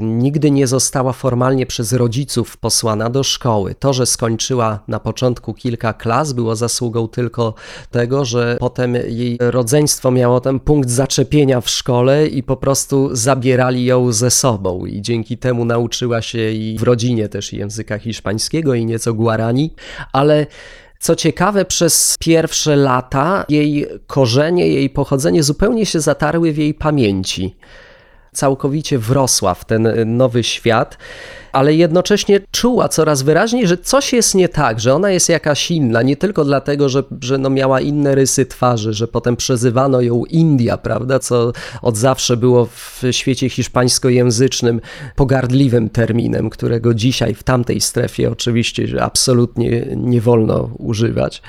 Nigdy 0.00 0.50
nie 0.50 0.66
została 0.66 1.12
formalnie 1.12 1.66
przez 1.66 1.92
rodziców 1.92 2.56
posłana 2.56 3.10
do 3.10 3.22
szkoły. 3.22 3.74
To, 3.74 3.92
że 3.92 4.06
skończyła 4.06 4.80
na 4.88 5.00
początku 5.00 5.54
kilka 5.54 5.92
klas, 5.92 6.32
było 6.32 6.56
zasługą 6.56 7.08
tylko 7.08 7.54
tego, 7.90 8.24
że 8.24 8.56
potem 8.60 8.94
jej 8.94 9.38
rodzeństwo 9.40 10.10
miało 10.10 10.40
ten 10.40 10.60
punkt 10.60 10.90
zaczepienia 10.90 11.60
w 11.60 11.70
szkole 11.70 12.26
i 12.26 12.42
po 12.42 12.56
prostu 12.56 13.16
zabierali 13.16 13.84
ją 13.84 14.12
ze 14.12 14.30
sobą. 14.30 14.86
I 14.86 15.02
dzięki 15.02 15.38
temu 15.38 15.64
nauczyła 15.64 15.99
się 16.20 16.50
i 16.50 16.76
w 16.78 16.82
rodzinie 16.82 17.28
też 17.28 17.52
języka 17.52 17.98
hiszpańskiego 17.98 18.74
i 18.74 18.86
nieco 18.86 19.14
guarani, 19.14 19.74
ale 20.12 20.46
co 20.98 21.16
ciekawe, 21.16 21.64
przez 21.64 22.16
pierwsze 22.20 22.76
lata 22.76 23.44
jej 23.48 23.86
korzenie, 24.06 24.68
jej 24.68 24.90
pochodzenie 24.90 25.42
zupełnie 25.42 25.86
się 25.86 26.00
zatarły 26.00 26.52
w 26.52 26.58
jej 26.58 26.74
pamięci. 26.74 27.56
Całkowicie 28.32 28.98
wrosła 28.98 29.54
w 29.54 29.64
ten 29.64 29.88
nowy 30.16 30.42
świat, 30.42 30.98
ale 31.52 31.74
jednocześnie 31.74 32.40
czuła 32.50 32.88
coraz 32.88 33.22
wyraźniej, 33.22 33.66
że 33.66 33.76
coś 33.76 34.12
jest 34.12 34.34
nie 34.34 34.48
tak, 34.48 34.80
że 34.80 34.94
ona 34.94 35.10
jest 35.10 35.28
jakaś 35.28 35.70
inna. 35.70 36.02
Nie 36.02 36.16
tylko 36.16 36.44
dlatego, 36.44 36.88
że, 36.88 37.02
że 37.20 37.38
no 37.38 37.50
miała 37.50 37.80
inne 37.80 38.14
rysy 38.14 38.46
twarzy, 38.46 38.92
że 38.92 39.08
potem 39.08 39.36
przezywano 39.36 40.00
ją 40.00 40.24
India, 40.24 40.76
prawda, 40.76 41.18
co 41.18 41.52
od 41.82 41.96
zawsze 41.96 42.36
było 42.36 42.66
w 42.66 43.02
świecie 43.10 43.48
hiszpańskojęzycznym 43.48 44.80
pogardliwym 45.16 45.90
terminem, 45.90 46.50
którego 46.50 46.94
dzisiaj 46.94 47.34
w 47.34 47.42
tamtej 47.42 47.80
strefie 47.80 48.30
oczywiście 48.30 49.02
absolutnie 49.02 49.86
nie 49.96 50.20
wolno 50.20 50.70
używać. 50.78 51.42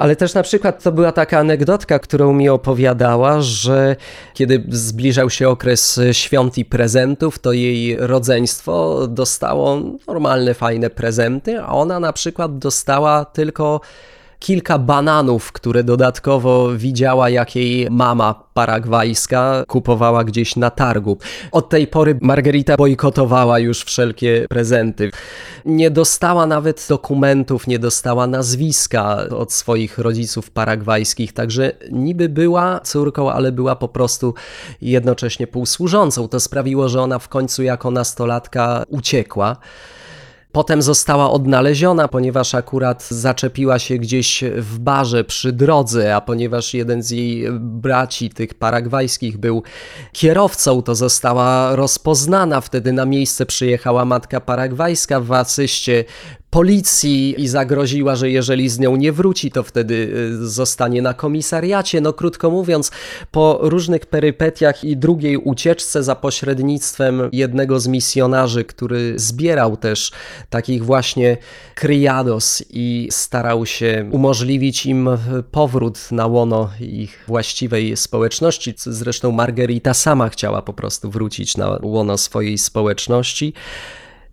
Ale 0.00 0.16
też 0.16 0.34
na 0.34 0.42
przykład 0.42 0.82
to 0.82 0.92
była 0.92 1.12
taka 1.12 1.38
anegdotka, 1.38 1.98
którą 1.98 2.32
mi 2.32 2.48
opowiadała, 2.48 3.40
że 3.40 3.96
kiedy 4.34 4.64
zbliżał 4.68 5.30
się 5.30 5.48
okres 5.48 6.00
świąt 6.12 6.58
i 6.58 6.64
prezentów, 6.64 7.38
to 7.38 7.52
jej 7.52 7.96
rodzeństwo 7.96 9.06
dostało 9.08 9.80
normalne, 10.06 10.54
fajne 10.54 10.90
prezenty, 10.90 11.60
a 11.60 11.66
ona 11.66 12.00
na 12.00 12.12
przykład 12.12 12.58
dostała 12.58 13.24
tylko 13.24 13.80
kilka 14.40 14.78
bananów, 14.78 15.52
które 15.52 15.84
dodatkowo 15.84 16.68
widziała, 16.76 17.30
jak 17.30 17.56
jej 17.56 17.90
mama 17.90 18.34
paragwajska 18.54 19.64
kupowała 19.68 20.24
gdzieś 20.24 20.56
na 20.56 20.70
targu. 20.70 21.18
Od 21.52 21.68
tej 21.68 21.86
pory 21.86 22.18
Margarita 22.20 22.76
bojkotowała 22.76 23.58
już 23.58 23.84
wszelkie 23.84 24.46
prezenty. 24.48 25.10
Nie 25.64 25.90
dostała 25.90 26.46
nawet 26.46 26.86
dokumentów, 26.88 27.66
nie 27.66 27.78
dostała 27.78 28.26
nazwiska 28.26 29.16
od 29.36 29.52
swoich 29.52 29.98
rodziców 29.98 30.50
paragwajskich, 30.50 31.32
także 31.32 31.72
niby 31.92 32.28
była 32.28 32.80
córką, 32.80 33.32
ale 33.32 33.52
była 33.52 33.76
po 33.76 33.88
prostu 33.88 34.34
jednocześnie 34.82 35.46
półsłużącą. 35.46 36.28
To 36.28 36.40
sprawiło, 36.40 36.88
że 36.88 37.02
ona 37.02 37.18
w 37.18 37.28
końcu 37.28 37.62
jako 37.62 37.90
nastolatka 37.90 38.84
uciekła. 38.88 39.56
Potem 40.52 40.82
została 40.82 41.30
odnaleziona, 41.30 42.08
ponieważ 42.08 42.54
akurat 42.54 43.08
zaczepiła 43.08 43.78
się 43.78 43.98
gdzieś 43.98 44.44
w 44.56 44.78
barze 44.78 45.24
przy 45.24 45.52
drodze, 45.52 46.16
a 46.16 46.20
ponieważ 46.20 46.74
jeden 46.74 47.02
z 47.02 47.10
jej 47.10 47.46
braci, 47.60 48.30
tych 48.30 48.54
paragwajskich, 48.54 49.38
był 49.38 49.62
kierowcą, 50.12 50.82
to 50.82 50.94
została 50.94 51.76
rozpoznana. 51.76 52.60
Wtedy 52.60 52.92
na 52.92 53.06
miejsce 53.06 53.46
przyjechała 53.46 54.04
matka 54.04 54.40
paragwajska 54.40 55.20
w 55.20 55.32
asyście 55.32 56.04
policji 56.50 57.42
i 57.42 57.48
zagroziła, 57.48 58.16
że 58.16 58.30
jeżeli 58.30 58.68
z 58.68 58.78
nią 58.78 58.96
nie 58.96 59.12
wróci, 59.12 59.50
to 59.50 59.62
wtedy 59.62 59.94
y, 59.94 60.48
zostanie 60.48 61.02
na 61.02 61.14
komisariacie. 61.14 62.00
No 62.00 62.12
krótko 62.12 62.50
mówiąc, 62.50 62.90
po 63.30 63.58
różnych 63.62 64.06
perypetiach 64.06 64.84
i 64.84 64.96
drugiej 64.96 65.36
ucieczce 65.36 66.02
za 66.02 66.16
pośrednictwem 66.16 67.28
jednego 67.32 67.80
z 67.80 67.86
misjonarzy, 67.86 68.64
który 68.64 69.18
zbierał 69.18 69.76
też 69.76 70.12
takich 70.50 70.84
właśnie 70.84 71.36
criados 71.74 72.64
i 72.70 73.08
starał 73.10 73.66
się 73.66 74.08
umożliwić 74.12 74.86
im 74.86 75.08
powrót 75.50 76.12
na 76.12 76.26
łono 76.26 76.70
ich 76.80 77.24
właściwej 77.28 77.96
społeczności. 77.96 78.74
Zresztą 78.76 79.32
Margarita 79.32 79.94
sama 79.94 80.28
chciała 80.28 80.62
po 80.62 80.72
prostu 80.72 81.10
wrócić 81.10 81.56
na 81.56 81.78
łono 81.82 82.18
swojej 82.18 82.58
społeczności. 82.58 83.52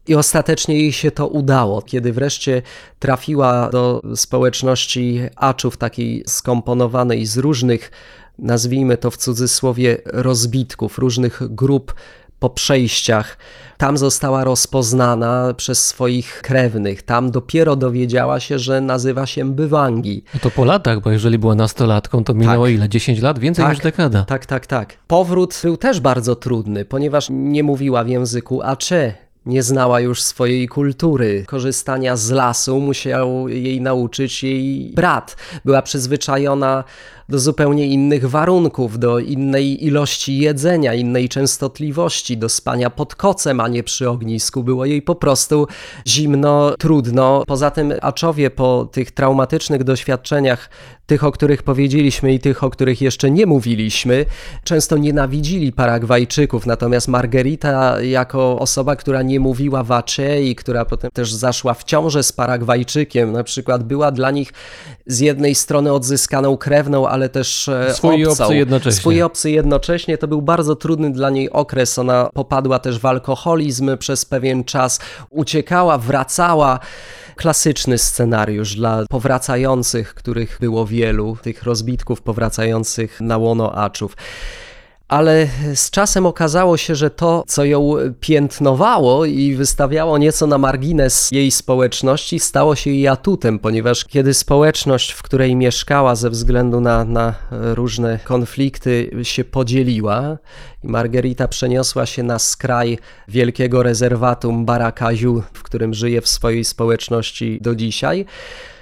I 0.08 0.16
ostatecznie 0.16 0.80
jej 0.80 0.94
się 0.94 1.12
to 1.12 1.28
udało, 1.28 1.82
kiedy 1.82 2.14
wreszcie 2.14 2.62
trafiła 3.00 3.70
do 3.70 4.02
społeczności 4.16 5.22
Aczów, 5.36 5.78
takiej 5.78 6.24
skomponowanej 6.28 7.26
z 7.26 7.38
różnych, 7.38 7.92
nazwijmy 8.40 8.98
to 8.98 9.12
w 9.12 9.18
cudzysłowie, 9.18 9.98
rozbitków, 10.06 10.98
różnych 10.98 11.42
grup 11.50 11.94
po 12.40 12.50
przejściach. 12.50 13.38
Tam 13.78 13.98
została 13.98 14.44
rozpoznana 14.44 15.54
przez 15.58 15.86
swoich 15.88 16.42
krewnych. 16.42 17.02
Tam 17.04 17.32
dopiero 17.32 17.76
dowiedziała 17.76 18.40
się, 18.40 18.60
że 18.60 18.82
nazywa 18.82 19.26
się 19.26 19.54
Bywangi. 19.54 20.24
No 20.34 20.40
to 20.40 20.52
po 20.52 20.66
latach, 20.66 21.02
bo 21.02 21.12
jeżeli 21.12 21.38
była 21.38 21.56
nastolatką, 21.56 22.24
to 22.24 22.34
minęło 22.34 22.66
Tak. 22.66 22.74
ile? 22.74 22.90
10 22.90 23.22
lat? 23.22 23.40
Więcej 23.40 23.66
Tak. 23.66 23.74
niż 23.74 23.84
dekada. 23.84 24.24
Tak, 24.26 24.46
tak, 24.46 24.66
tak. 24.66 24.98
Powrót 25.08 25.60
był 25.64 25.78
też 25.78 26.00
bardzo 26.00 26.36
trudny, 26.36 26.86
ponieważ 26.86 27.28
nie 27.30 27.64
mówiła 27.64 28.04
w 28.04 28.08
języku 28.08 28.62
Acze. 28.62 29.27
Nie 29.48 29.64
znała 29.64 30.00
już 30.00 30.22
swojej 30.22 30.68
kultury. 30.68 31.44
Korzystania 31.48 32.16
z 32.16 32.32
lasu 32.32 32.80
musiał 32.80 33.50
jej 33.50 33.82
nauczyć 33.82 34.44
jej 34.44 34.92
brat. 34.96 35.36
Była 35.66 35.82
przyzwyczajona 35.82 36.84
do 37.30 37.40
zupełnie 37.40 37.88
innych 37.88 38.30
warunków, 38.30 39.00
do 39.00 39.20
innej 39.20 39.86
ilości 39.86 40.38
jedzenia, 40.38 40.94
innej 40.94 41.30
częstotliwości, 41.30 42.38
do 42.38 42.50
spania 42.50 42.90
pod 42.90 43.16
kocem, 43.16 43.60
a 43.60 43.68
nie 43.68 43.84
przy 43.84 44.10
ognisku. 44.10 44.64
Było 44.64 44.86
jej 44.86 45.02
po 45.02 45.16
prostu 45.16 45.68
zimno, 46.08 46.76
trudno. 46.80 47.44
Poza 47.48 47.72
tym 47.72 47.94
Aczowie 48.02 48.50
po 48.50 48.90
tych 48.92 49.12
traumatycznych 49.12 49.84
doświadczeniach, 49.84 50.70
tych, 51.06 51.24
o 51.24 51.32
których 51.32 51.64
powiedzieliśmy 51.64 52.34
i 52.34 52.40
tych, 52.40 52.64
o 52.64 52.70
których 52.70 53.02
jeszcze 53.02 53.32
nie 53.32 53.46
mówiliśmy, 53.46 54.26
często 54.64 54.98
nienawidzili 54.98 55.72
Paragwajczyków. 55.72 56.66
Natomiast 56.66 57.08
Margarita, 57.08 58.02
jako 58.02 58.60
osoba, 58.60 58.96
która 58.96 59.22
nie 59.22 59.40
mówiła 59.40 59.84
wacze 59.84 60.42
i 60.42 60.56
która 60.56 60.86
potem 60.86 61.12
też 61.14 61.34
zaszła 61.34 61.74
w 61.74 61.84
ciążę 61.84 62.24
z 62.24 62.32
Paragwajczykiem, 62.32 63.32
na 63.32 63.44
przykład 63.44 63.84
była 63.84 64.12
dla 64.12 64.32
nich 64.32 64.54
z 65.06 65.20
jednej 65.20 65.56
strony 65.56 65.94
odzyskaną 65.94 66.58
krewną, 66.58 67.08
ale 67.18 67.30
też 67.30 67.68
e, 67.68 67.94
Swój 67.94 68.20
i 68.20 68.26
obcą. 68.26 68.44
obcy 68.44 68.56
jednocześnie. 68.56 69.00
Swój 69.00 69.16
i 69.16 69.22
obcy 69.22 69.52
jednocześnie. 69.52 70.18
To 70.18 70.28
był 70.28 70.42
bardzo 70.42 70.76
trudny 70.76 71.12
dla 71.12 71.30
niej 71.30 71.50
okres. 71.50 72.00
Ona 72.00 72.30
popadła 72.34 72.80
też 72.80 73.00
w 73.00 73.06
alkoholizm 73.06 73.98
przez 73.98 74.26
pewien 74.26 74.64
czas, 74.64 75.00
uciekała, 75.30 75.98
wracała. 75.98 76.80
Klasyczny 77.36 77.98
scenariusz 77.98 78.76
dla 78.76 79.06
powracających, 79.10 80.14
których 80.14 80.58
było 80.60 80.86
wielu, 80.86 81.38
tych 81.42 81.64
rozbitków 81.64 82.22
powracających 82.22 83.22
na 83.22 83.38
łono 83.38 83.76
Aczów. 83.76 84.16
Ale 85.08 85.48
z 85.76 85.90
czasem 85.90 86.26
okazało 86.26 86.78
się, 86.78 86.96
że 86.96 87.10
to, 87.10 87.44
co 87.48 87.66
ją 87.66 87.94
piętnowało 88.20 89.26
i 89.26 89.56
wystawiało 89.56 90.18
nieco 90.18 90.48
na 90.48 90.58
margines 90.58 91.32
jej 91.32 91.52
społeczności, 91.52 92.40
stało 92.40 92.76
się 92.76 92.90
jej 92.90 93.08
atutem, 93.08 93.60
ponieważ 93.60 94.06
kiedy 94.06 94.34
społeczność, 94.34 95.12
w 95.12 95.24
której 95.24 95.56
mieszkała 95.56 96.16
ze 96.16 96.30
względu 96.30 96.82
na, 96.82 97.06
na 97.06 97.34
różne 97.52 98.20
konflikty, 98.24 99.12
się 99.24 99.44
podzieliła 99.44 100.38
i 100.84 100.88
Margarita 100.88 101.48
przeniosła 101.48 102.06
się 102.06 102.24
na 102.24 102.40
skraj 102.40 102.98
wielkiego 103.28 103.84
rezerwatum 103.84 104.66
Barakaziu, 104.66 105.44
w 105.54 105.64
którym 105.64 105.94
żyje 105.94 106.22
w 106.22 106.28
swojej 106.28 106.64
społeczności 106.64 107.60
do 107.62 107.76
dzisiaj, 107.76 108.26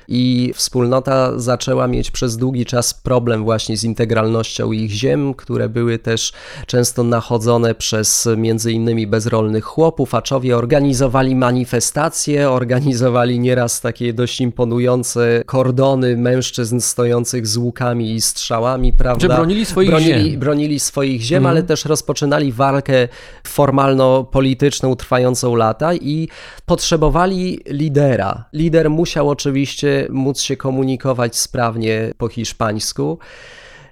i 0.07 0.51
wspólnota 0.55 1.39
zaczęła 1.39 1.87
mieć 1.87 2.11
przez 2.11 2.37
długi 2.37 2.65
czas 2.65 2.93
problem 2.93 3.43
właśnie 3.43 3.77
z 3.77 3.83
integralnością 3.83 4.71
ich 4.71 4.91
ziem, 4.91 5.33
które 5.33 5.69
były 5.69 5.99
też 5.99 6.33
często 6.67 7.03
nachodzone 7.03 7.75
przez 7.75 8.27
między 8.37 8.71
innymi 8.71 9.07
bezrolnych 9.07 9.63
chłopów. 9.63 10.15
Aczowie 10.15 10.57
organizowali 10.57 11.35
manifestacje, 11.35 12.49
organizowali 12.49 13.39
nieraz 13.39 13.81
takie 13.81 14.13
dość 14.13 14.41
imponujące 14.41 15.43
kordony 15.45 16.17
mężczyzn 16.17 16.79
stojących 16.79 17.47
z 17.47 17.57
łukami 17.57 18.11
i 18.13 18.21
strzałami, 18.21 18.93
prawda? 18.93 19.21
Że 19.27 19.35
bronili 19.35 19.65
swoich 19.65 19.89
bronili, 19.89 20.31
ziem. 20.31 20.39
bronili 20.39 20.79
swoich 20.79 21.21
ziem, 21.21 21.37
Mhm. 21.37 21.51
ale 21.57 21.63
też 21.63 21.85
rozpoczynali 21.85 22.51
walkę 22.51 23.07
formalno-polityczną 23.43 24.95
trwającą 24.95 25.55
lata 25.55 25.93
i 25.93 26.27
potrzebowali 26.65 27.59
lidera. 27.69 28.45
Lider 28.53 28.89
musiał 28.89 29.29
oczywiście 29.29 29.94
móc 30.09 30.41
się 30.41 30.57
komunikować 30.57 31.35
sprawnie 31.35 32.13
po 32.17 32.27
hiszpańsku. 32.27 33.19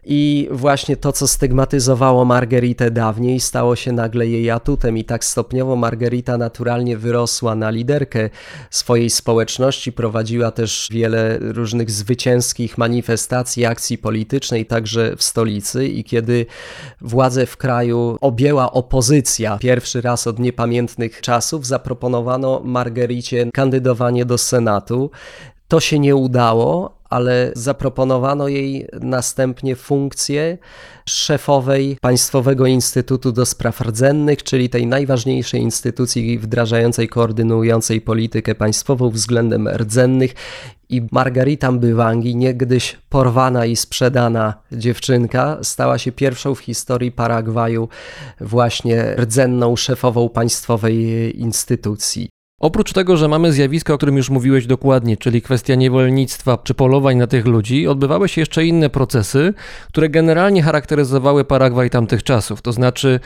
I 0.05 0.47
właśnie 0.51 0.97
to, 0.97 1.11
co 1.11 1.27
stygmatyzowało 1.27 2.25
Margeritę 2.25 2.91
dawniej, 2.91 3.39
stało 3.39 3.75
się 3.75 3.91
nagle 3.91 4.27
jej 4.27 4.49
atutem, 4.49 4.97
i 4.97 5.03
tak 5.03 5.25
stopniowo 5.25 5.75
Margerita 5.75 6.37
naturalnie 6.37 6.97
wyrosła 6.97 7.55
na 7.55 7.69
liderkę 7.69 8.29
swojej 8.69 9.09
społeczności, 9.09 9.91
prowadziła 9.91 10.51
też 10.51 10.87
wiele 10.91 11.37
różnych 11.39 11.91
zwycięskich 11.91 12.77
manifestacji, 12.77 13.65
akcji 13.65 13.97
politycznej, 13.97 14.65
także 14.65 15.15
w 15.17 15.23
stolicy. 15.23 15.87
I 15.87 16.03
kiedy 16.03 16.45
władzę 17.01 17.45
w 17.45 17.57
kraju 17.57 18.17
objęła 18.21 18.71
opozycja, 18.71 19.57
pierwszy 19.57 20.01
raz 20.01 20.27
od 20.27 20.39
niepamiętnych 20.39 21.21
czasów, 21.21 21.67
zaproponowano 21.67 22.61
Margericie 22.63 23.49
kandydowanie 23.53 24.25
do 24.25 24.37
Senatu. 24.37 25.11
To 25.73 25.79
się 25.79 25.99
nie 25.99 26.15
udało, 26.15 26.97
ale 27.09 27.51
zaproponowano 27.55 28.47
jej 28.47 28.87
następnie 29.01 29.75
funkcję 29.75 30.57
szefowej 31.05 31.97
Państwowego 32.01 32.65
Instytutu 32.65 33.31
do 33.31 33.45
Spraw 33.45 33.81
Rdzennych, 33.81 34.43
czyli 34.43 34.69
tej 34.69 34.87
najważniejszej 34.87 35.61
instytucji 35.61 36.39
wdrażającej, 36.39 37.09
koordynującej 37.09 38.01
politykę 38.01 38.55
państwową 38.55 39.09
względem 39.09 39.67
rdzennych. 39.67 40.35
I 40.89 41.01
Margarita 41.11 41.71
Mbywangi, 41.71 42.35
niegdyś 42.35 42.97
porwana 43.09 43.65
i 43.65 43.75
sprzedana 43.75 44.53
dziewczynka, 44.71 45.57
stała 45.61 45.97
się 45.97 46.11
pierwszą 46.11 46.55
w 46.55 46.59
historii 46.59 47.11
Paragwaju 47.11 47.89
właśnie 48.41 49.15
rdzenną 49.17 49.75
szefową 49.75 50.29
państwowej 50.29 51.39
instytucji. 51.41 52.32
Oprócz 52.63 52.93
tego, 52.93 53.17
że 53.17 53.27
mamy 53.27 53.53
zjawisko, 53.53 53.93
o 53.93 53.97
którym 53.97 54.17
już 54.17 54.29
mówiłeś 54.29 54.67
dokładnie, 54.67 55.17
czyli 55.17 55.41
kwestia 55.41 55.75
niewolnictwa 55.75 56.57
czy 56.63 56.73
polowań 56.73 57.17
na 57.17 57.27
tych 57.27 57.45
ludzi, 57.45 57.87
odbywały 57.87 58.29
się 58.29 58.41
jeszcze 58.41 58.65
inne 58.65 58.89
procesy, 58.89 59.53
które 59.87 60.09
generalnie 60.09 60.63
charakteryzowały 60.63 61.45
Paragwaj 61.45 61.89
tamtych 61.89 62.23
czasów. 62.23 62.61
To 62.61 62.71
znaczy 62.71 63.19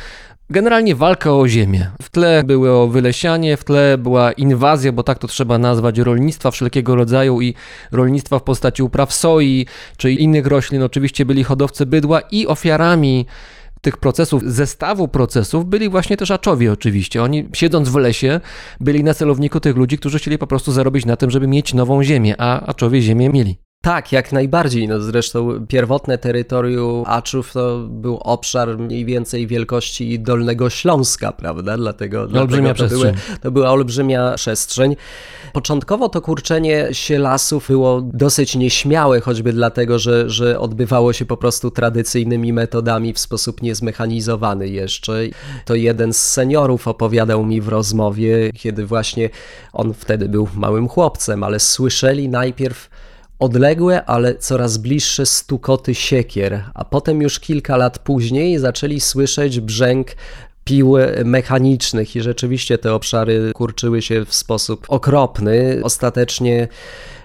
Generalnie 0.49 0.95
walka 0.95 1.33
o 1.33 1.47
ziemię. 1.47 1.91
W 2.01 2.09
tle 2.09 2.43
było 2.43 2.87
wylesianie, 2.87 3.57
w 3.57 3.63
tle 3.63 3.97
była 3.97 4.31
inwazja, 4.31 4.91
bo 4.91 5.03
tak 5.03 5.19
to 5.19 5.27
trzeba 5.27 5.57
nazwać, 5.57 5.99
rolnictwa 5.99 6.51
wszelkiego 6.51 6.95
rodzaju 6.95 7.41
i 7.41 7.53
rolnictwa 7.91 8.39
w 8.39 8.43
postaci 8.43 8.83
upraw 8.83 9.13
soi 9.13 9.65
czy 9.97 10.11
innych 10.11 10.47
roślin. 10.47 10.83
Oczywiście 10.83 11.25
byli 11.25 11.43
hodowcy 11.43 11.85
bydła 11.85 12.19
i 12.19 12.47
ofiarami 12.47 13.25
tych 13.81 13.97
procesów, 13.97 14.43
zestawu 14.43 15.07
procesów 15.07 15.65
byli 15.65 15.89
właśnie 15.89 16.17
też 16.17 16.31
aczowie 16.31 16.71
oczywiście. 16.71 17.23
Oni 17.23 17.49
siedząc 17.53 17.89
w 17.89 17.95
lesie 17.95 18.41
byli 18.79 19.03
na 19.03 19.13
celowniku 19.13 19.59
tych 19.59 19.75
ludzi, 19.75 19.97
którzy 19.97 20.19
chcieli 20.19 20.37
po 20.37 20.47
prostu 20.47 20.71
zarobić 20.71 21.05
na 21.05 21.15
tym, 21.15 21.31
żeby 21.31 21.47
mieć 21.47 21.73
nową 21.73 22.03
ziemię, 22.03 22.35
a 22.37 22.65
aczowie 22.65 23.01
ziemię 23.01 23.29
mieli. 23.29 23.66
Tak, 23.87 24.11
jak 24.11 24.31
najbardziej. 24.31 24.87
No 24.87 24.99
zresztą 24.99 25.65
pierwotne 25.67 26.17
terytorium 26.17 27.03
Aczów 27.05 27.53
to 27.53 27.79
był 27.89 28.17
obszar 28.17 28.77
mniej 28.77 29.05
więcej 29.05 29.47
wielkości 29.47 30.19
Dolnego 30.19 30.69
Śląska, 30.69 31.31
prawda? 31.31 31.77
Dlatego, 31.77 32.21
olbrzymia 32.21 32.45
dlatego 32.45 32.67
to, 32.67 32.73
przestrzeń. 32.73 33.13
Były, 33.13 33.39
to 33.41 33.51
była 33.51 33.69
olbrzymia 33.69 34.33
przestrzeń. 34.35 34.95
Początkowo 35.53 36.09
to 36.09 36.21
kurczenie 36.21 36.87
się 36.91 37.19
lasów 37.19 37.67
było 37.67 38.01
dosyć 38.01 38.55
nieśmiałe, 38.55 39.21
choćby 39.21 39.53
dlatego, 39.53 39.99
że, 39.99 40.29
że 40.29 40.59
odbywało 40.59 41.13
się 41.13 41.25
po 41.25 41.37
prostu 41.37 41.71
tradycyjnymi 41.71 42.53
metodami 42.53 43.13
w 43.13 43.19
sposób 43.19 43.61
niezmechanizowany 43.61 44.67
jeszcze. 44.69 45.13
To 45.65 45.75
jeden 45.75 46.13
z 46.13 46.17
seniorów 46.17 46.87
opowiadał 46.87 47.45
mi 47.45 47.61
w 47.61 47.67
rozmowie, 47.67 48.51
kiedy 48.53 48.85
właśnie 48.85 49.29
on 49.73 49.93
wtedy 49.93 50.29
był 50.29 50.47
małym 50.55 50.87
chłopcem, 50.87 51.43
ale 51.43 51.59
słyszeli 51.59 52.29
najpierw 52.29 52.89
odległe, 53.39 54.05
ale 54.05 54.35
coraz 54.35 54.77
bliższe 54.77 55.25
stukoty 55.25 55.95
siekier, 55.95 56.63
a 56.73 56.85
potem 56.85 57.21
już 57.21 57.39
kilka 57.39 57.77
lat 57.77 57.99
później 57.99 58.59
zaczęli 58.59 58.99
słyszeć 58.99 59.59
brzęk 59.59 60.07
pił 60.63 60.95
mechanicznych 61.25 62.15
i 62.15 62.21
rzeczywiście 62.21 62.77
te 62.77 62.93
obszary 62.93 63.51
kurczyły 63.53 64.01
się 64.01 64.25
w 64.25 64.35
sposób 64.35 64.85
okropny. 64.87 65.79
Ostatecznie 65.83 66.67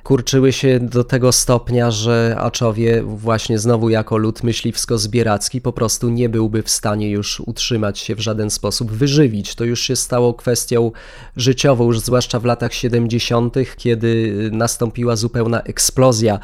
kurczyły 0.02 0.52
się 0.52 0.80
do 0.80 1.04
tego 1.04 1.32
stopnia, 1.32 1.90
że 1.90 2.36
Aczowie 2.38 3.02
właśnie 3.02 3.58
znowu 3.58 3.88
jako 3.88 4.16
lud 4.16 4.42
myśliwsko-zbieracki 4.42 5.60
po 5.60 5.72
prostu 5.72 6.08
nie 6.08 6.28
byłby 6.28 6.62
w 6.62 6.70
stanie 6.70 7.10
już 7.10 7.40
utrzymać 7.40 7.98
się 7.98 8.14
w 8.14 8.20
żaden 8.20 8.50
sposób, 8.50 8.92
wyżywić. 8.92 9.54
To 9.54 9.64
już 9.64 9.80
się 9.80 9.96
stało 9.96 10.34
kwestią 10.34 10.90
życiową, 11.36 11.84
już 11.84 12.00
zwłaszcza 12.00 12.40
w 12.40 12.44
latach 12.44 12.74
70., 12.74 13.54
kiedy 13.76 14.32
nastąpiła 14.52 15.16
zupełna 15.16 15.62
eksplozja 15.62 16.38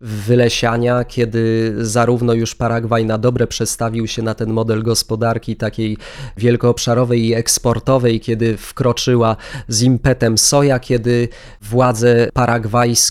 wylesiania, 0.00 1.04
kiedy 1.04 1.74
zarówno 1.78 2.32
już 2.32 2.54
Paragwaj 2.54 3.04
na 3.04 3.18
dobre 3.18 3.46
przestawił 3.46 4.06
się 4.06 4.22
na 4.22 4.34
ten 4.34 4.50
model 4.50 4.82
gospodarki 4.82 5.56
takiej 5.56 5.96
wielkoobszarowej 6.36 7.24
i 7.26 7.34
eksportowej, 7.34 8.20
kiedy 8.20 8.56
wkroczyła 8.56 9.36
z 9.68 9.82
impetem 9.82 10.38
soja, 10.38 10.78
kiedy 10.78 11.28
władze 11.62 12.28
paragwajskie 12.34 13.03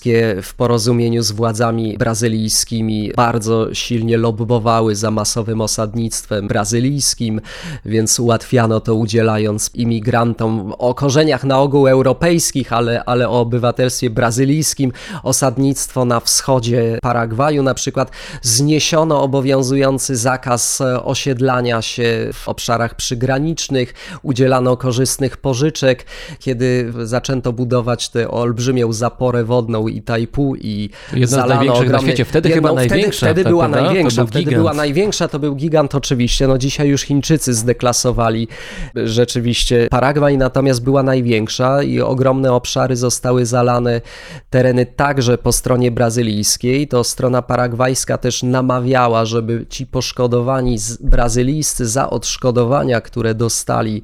w 0.43 0.53
porozumieniu 0.57 1.23
z 1.23 1.31
władzami 1.31 1.97
brazylijskimi 1.97 3.11
bardzo 3.15 3.73
silnie 3.73 4.17
lobbowały 4.17 4.95
za 4.95 5.11
masowym 5.11 5.61
osadnictwem 5.61 6.47
brazylijskim, 6.47 7.41
więc 7.85 8.19
ułatwiano 8.19 8.79
to 8.79 8.95
udzielając 8.95 9.69
imigrantom 9.73 10.73
o 10.77 10.93
korzeniach 10.93 11.43
na 11.43 11.59
ogół 11.59 11.87
europejskich, 11.87 12.73
ale, 12.73 13.03
ale 13.03 13.29
o 13.29 13.39
obywatelstwie 13.39 14.09
brazylijskim. 14.09 14.91
Osadnictwo 15.23 16.05
na 16.05 16.19
wschodzie 16.19 16.99
Paragwaju 17.01 17.63
na 17.63 17.73
przykład 17.73 18.11
zniesiono 18.41 19.21
obowiązujący 19.21 20.15
zakaz 20.15 20.81
osiedlania 21.03 21.81
się 21.81 22.29
w 22.33 22.49
obszarach 22.49 22.95
przygranicznych, 22.95 23.93
udzielano 24.21 24.77
korzystnych 24.77 25.37
pożyczek, 25.37 26.05
kiedy 26.39 26.93
zaczęto 27.03 27.53
budować 27.53 28.09
tę 28.09 28.31
olbrzymią 28.31 28.93
zaporę 28.93 29.43
wodną 29.43 29.82
Itaipu 29.89 30.55
i 30.55 30.89
Jedna 31.13 31.27
z 31.27 31.29
zalano 31.29 31.55
największych 31.55 31.89
na 31.89 31.97
ogromny- 31.97 32.07
świecie. 32.07 32.25
Wtedy 32.25 32.49
chyba 32.51 32.73
największa, 32.73 33.25
Wtedy 33.25 33.43
była 33.43 33.69
prawda? 33.69 33.83
Największa, 33.87 34.25
wtedy 34.25 34.39
gigant. 34.39 34.57
była 34.57 34.73
największa, 34.73 35.27
to 35.27 35.39
był 35.39 35.55
gigant 35.55 35.95
oczywiście. 35.95 36.47
No 36.47 36.57
dzisiaj 36.57 36.87
już 36.87 37.01
Chińczycy 37.01 37.53
zdeklasowali 37.53 38.47
rzeczywiście 38.95 39.87
Paragwaj, 39.91 40.37
natomiast 40.37 40.83
była 40.83 41.03
największa 41.03 41.83
i 41.83 42.01
ogromne 42.01 42.53
obszary 42.53 42.95
zostały 42.95 43.45
zalane, 43.45 44.01
tereny 44.49 44.85
także 44.85 45.37
po 45.37 45.51
stronie 45.51 45.91
brazylijskiej. 45.91 46.87
To 46.87 47.03
strona 47.03 47.41
paragwajska 47.41 48.17
też 48.17 48.43
namawiała, 48.43 49.25
żeby 49.25 49.65
ci 49.69 49.87
poszkodowani 49.87 50.77
z 50.77 50.97
brazylijscy 50.97 51.87
za 51.87 52.09
odszkodowania, 52.09 53.01
które 53.01 53.35
dostali 53.35 54.01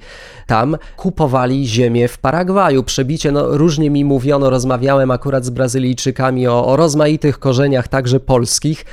tam, 0.48 0.78
kupowali 0.98 1.68
ziemię 1.68 2.08
w 2.08 2.18
Paragwaju. 2.18 2.84
Przebicie, 2.84 3.32
no 3.32 3.58
różnie 3.58 3.90
mi 3.90 4.06
mówiono, 4.06 4.50
rozmawiałem 4.50 5.12
akurat 5.12 5.46
z 5.46 5.50
Brazylijczykami 5.70 6.48
o, 6.48 6.66
o 6.66 6.76
rozmaitych 6.76 7.40
korzeniach, 7.40 7.88
także 7.88 8.20
polskich. 8.20 8.86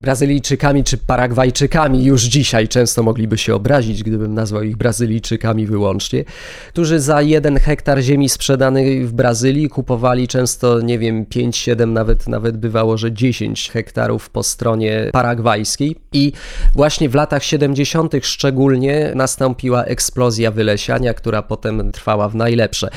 Brazylijczykami 0.00 0.84
czy 0.84 0.98
Paragwajczykami 0.98 2.04
już 2.04 2.22
dzisiaj 2.22 2.68
często 2.68 3.02
mogliby 3.02 3.38
się 3.38 3.54
obrazić, 3.54 4.02
gdybym 4.02 4.34
nazwał 4.34 4.62
ich 4.62 4.76
Brazylijczykami 4.76 5.66
wyłącznie, 5.66 6.24
którzy 6.68 7.00
za 7.00 7.22
jeden 7.22 7.58
hektar 7.58 8.00
ziemi 8.00 8.28
sprzedanej 8.28 9.06
w 9.06 9.12
Brazylii 9.12 9.68
kupowali 9.68 10.28
często, 10.28 10.80
nie 10.80 10.98
wiem, 10.98 11.26
5, 11.26 11.56
7, 11.56 11.92
nawet, 11.92 12.28
nawet 12.28 12.56
bywało, 12.56 12.98
że 12.98 13.12
10 13.12 13.70
hektarów 13.70 14.30
po 14.30 14.42
stronie 14.42 15.10
paragwajskiej. 15.12 15.96
I 16.12 16.32
właśnie 16.74 17.08
w 17.08 17.14
latach 17.14 17.44
70. 17.44 18.12
szczególnie 18.22 19.12
nastąpiła 19.14 19.84
eksplozja 19.84 20.50
wylesiania, 20.50 21.14
która 21.14 21.42
potem 21.42 21.92
trwała 21.92 22.28
w 22.28 22.34
najlepsze. 22.34 22.88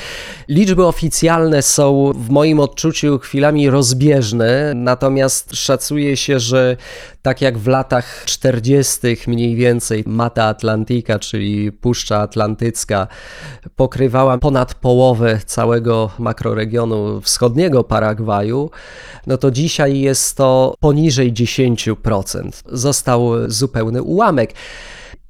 Liczby 0.48 0.86
oficjalne 0.86 1.62
są 1.62 2.14
w 2.16 2.30
moim 2.30 2.60
odczuciu 2.60 3.20
chwilami 3.20 3.70
rozbieżne, 3.70 4.74
natomiast 4.76 5.56
szacuje 5.56 6.18
się, 6.18 6.40
że 6.40 6.78
tak 7.22 7.42
jak 7.42 7.58
w 7.58 7.68
latach 7.68 8.24
40. 8.26 9.00
mniej 9.28 9.56
więcej 9.56 10.04
Mata 10.08 10.44
Atlantika, 10.44 11.20
czyli 11.20 11.72
Puszcza 11.72 12.18
Atlantycka, 12.20 13.08
pokrywała 13.76 14.38
ponad 14.38 14.74
połowę 14.74 15.40
całego 15.46 16.12
makroregionu 16.20 17.22
wschodniego 17.22 17.84
Paragwaju, 17.84 18.70
no 19.28 19.38
to 19.38 19.52
dzisiaj 19.52 20.00
jest 20.00 20.38
to 20.38 20.76
poniżej 20.80 21.34
10%. 21.34 22.50
Został 22.66 23.32
zupełny 23.48 24.04
ułamek. 24.04 24.54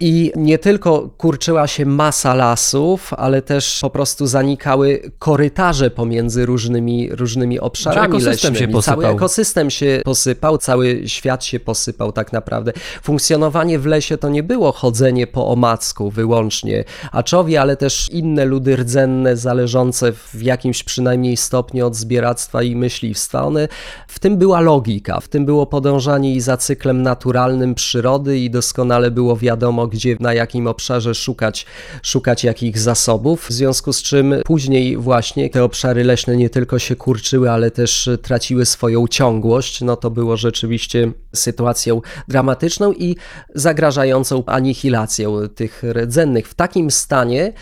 I 0.04 0.32
nie 0.36 0.58
tylko 0.58 1.10
kurczyła 1.18 1.68
się 1.68 1.86
masa 1.86 2.34
lasów, 2.34 3.14
ale 3.14 3.41
też 3.41 3.80
po 3.82 3.89
prostu 3.89 4.28
zanikały 4.28 5.12
korytarze 5.20 5.89
pomiędzy 5.89 6.45
różnymi, 6.45 7.10
różnymi 7.16 7.60
obszarami 7.60 8.08
ekosystem 8.08 8.54
leśnymi. 8.54 8.58
się 8.58 8.68
posypał. 8.68 9.02
Cały 9.02 9.16
ekosystem 9.16 9.70
się 9.70 10.02
posypał, 10.06 10.58
cały 10.58 11.02
świat 11.06 11.45
się 11.45 11.60
posypał 11.60 12.12
tak 12.12 12.34
naprawdę. 12.34 12.74
Funkcjonowanie 13.04 13.80
w 13.80 13.86
lesie 13.86 14.18
to 14.18 14.30
nie 14.30 14.43
było 14.43 14.72
chodzenie 14.72 15.28
po 15.28 15.47
omacku 15.47 16.10
wyłącznie 16.10 16.84
aczowie, 17.12 17.62
ale 17.62 17.78
też 17.78 18.10
inne 18.12 18.45
ludy 18.45 18.76
rdzenne 18.76 19.38
zależące 19.38 20.12
w 20.12 20.41
jakimś 20.41 20.84
przynajmniej 20.84 21.38
stopniu 21.38 21.88
od 21.88 21.95
zbieractwa 21.95 22.64
i 22.64 22.76
myśliwstwa. 22.76 23.43
One, 23.43 23.68
w 24.08 24.20
tym 24.20 24.38
była 24.38 24.62
logika, 24.62 25.20
w 25.20 25.28
tym 25.28 25.45
było 25.45 25.66
podążanie 25.66 26.34
i 26.34 26.41
za 26.41 26.58
cyklem 26.58 27.02
naturalnym 27.02 27.76
przyrody 27.76 28.39
i 28.39 28.49
doskonale 28.49 29.12
było 29.12 29.38
wiadomo, 29.38 29.90
gdzie, 29.91 30.17
na 30.19 30.33
jakim 30.33 30.67
obszarze 30.67 31.15
szukać, 31.15 31.65
szukać 32.03 32.43
jakich 32.43 32.79
zasobów, 32.79 33.47
w 33.47 33.51
związku 33.51 33.93
z 33.93 34.01
czym 34.01 34.35
później 34.45 34.97
właśnie 34.97 35.49
te 35.49 35.63
obszary 35.63 36.03
leśne 36.03 36.37
nie 36.37 36.49
tylko 36.49 36.79
się 36.79 36.95
kurczyły, 36.95 37.51
ale 37.51 37.71
też 37.71 38.09
traciły 38.21 38.65
swoją 38.65 39.07
ciągłość, 39.07 39.81
no 39.81 39.95
to 39.95 40.09
było 40.09 40.37
rzeczywiście 40.37 41.11
sytuacją 41.35 42.01
dramatyczną 42.27 42.93
i 42.93 43.15
zagrażającą 43.55 44.45
anihilacją 44.45 45.47
tych 45.55 45.83
rdzennych. 45.93 46.47
W 46.47 46.53
takim 46.53 46.91
stanie 46.91 47.53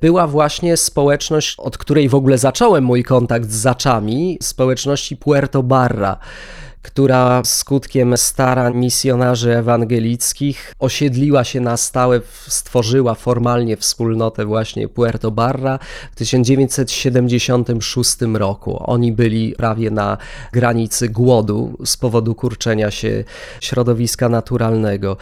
była 0.00 0.26
właśnie 0.26 0.76
społeczność, 0.76 1.54
od 1.58 1.78
której 1.78 2.08
w 2.08 2.14
ogóle 2.14 2.38
zacząłem 2.38 2.84
mój 2.84 3.04
kontakt 3.04 3.50
z 3.50 3.54
zaczami, 3.54 4.38
społeczności 4.42 5.16
Puerto 5.16 5.62
Barra 5.62 6.18
która 6.88 7.42
skutkiem 7.44 8.16
starań 8.16 8.76
misjonarzy 8.76 9.56
ewangelickich 9.56 10.74
osiedliła 10.78 11.44
się 11.44 11.60
na 11.60 11.76
stałe, 11.76 12.20
stworzyła 12.46 13.14
formalnie 13.14 13.76
wspólnotę 13.76 14.44
właśnie 14.44 14.88
Puerto 14.88 15.30
Barra 15.30 15.78
w 16.12 16.16
1976 16.16 18.16
roku. 18.34 18.82
Oni 18.86 19.12
byli 19.12 19.52
prawie 19.52 19.90
na 19.90 20.18
granicy 20.52 21.08
głodu 21.08 21.76
z 21.84 21.96
powodu 21.96 22.34
kurczenia 22.34 22.90
się 22.90 23.24
środowiska 23.60 24.28
naturalnego. 24.28 25.16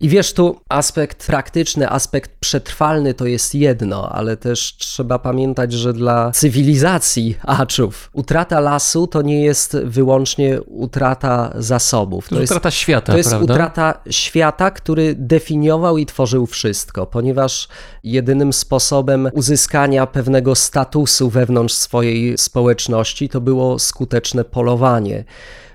I 0.00 0.08
wiesz, 0.08 0.32
tu 0.32 0.60
aspekt 0.68 1.26
praktyczny, 1.26 1.90
aspekt 1.90 2.30
przetrwalny 2.40 3.14
to 3.14 3.26
jest 3.26 3.54
jedno, 3.54 4.08
ale 4.12 4.36
też 4.36 4.76
trzeba 4.78 5.18
pamiętać, 5.18 5.72
że 5.72 5.92
dla 5.92 6.30
cywilizacji 6.30 7.38
Aczów 7.42 8.10
utrata 8.12 8.60
lasu 8.60 9.06
to 9.06 9.22
nie 9.22 9.44
jest 9.44 9.76
wyłącznie 9.84 10.62
utrata 10.62 11.52
zasobów. 11.58 12.28
To 12.28 12.40
jest 12.40 12.52
utrata 12.52 12.70
świata, 12.70 13.12
To 13.12 13.18
jest 13.18 13.30
prawda? 13.30 13.54
utrata 13.54 14.00
świata, 14.10 14.70
który 14.70 15.14
definiował 15.14 15.98
i 15.98 16.06
tworzył 16.06 16.46
wszystko, 16.46 17.06
ponieważ 17.06 17.68
jedynym 18.04 18.52
sposobem 18.52 19.28
uzyskania 19.32 20.06
pewnego 20.06 20.54
statusu 20.54 21.30
wewnątrz 21.30 21.74
swojej 21.74 22.38
społeczności 22.38 23.28
to 23.28 23.40
było 23.40 23.78
skuteczne 23.78 24.44
polowanie 24.44 25.24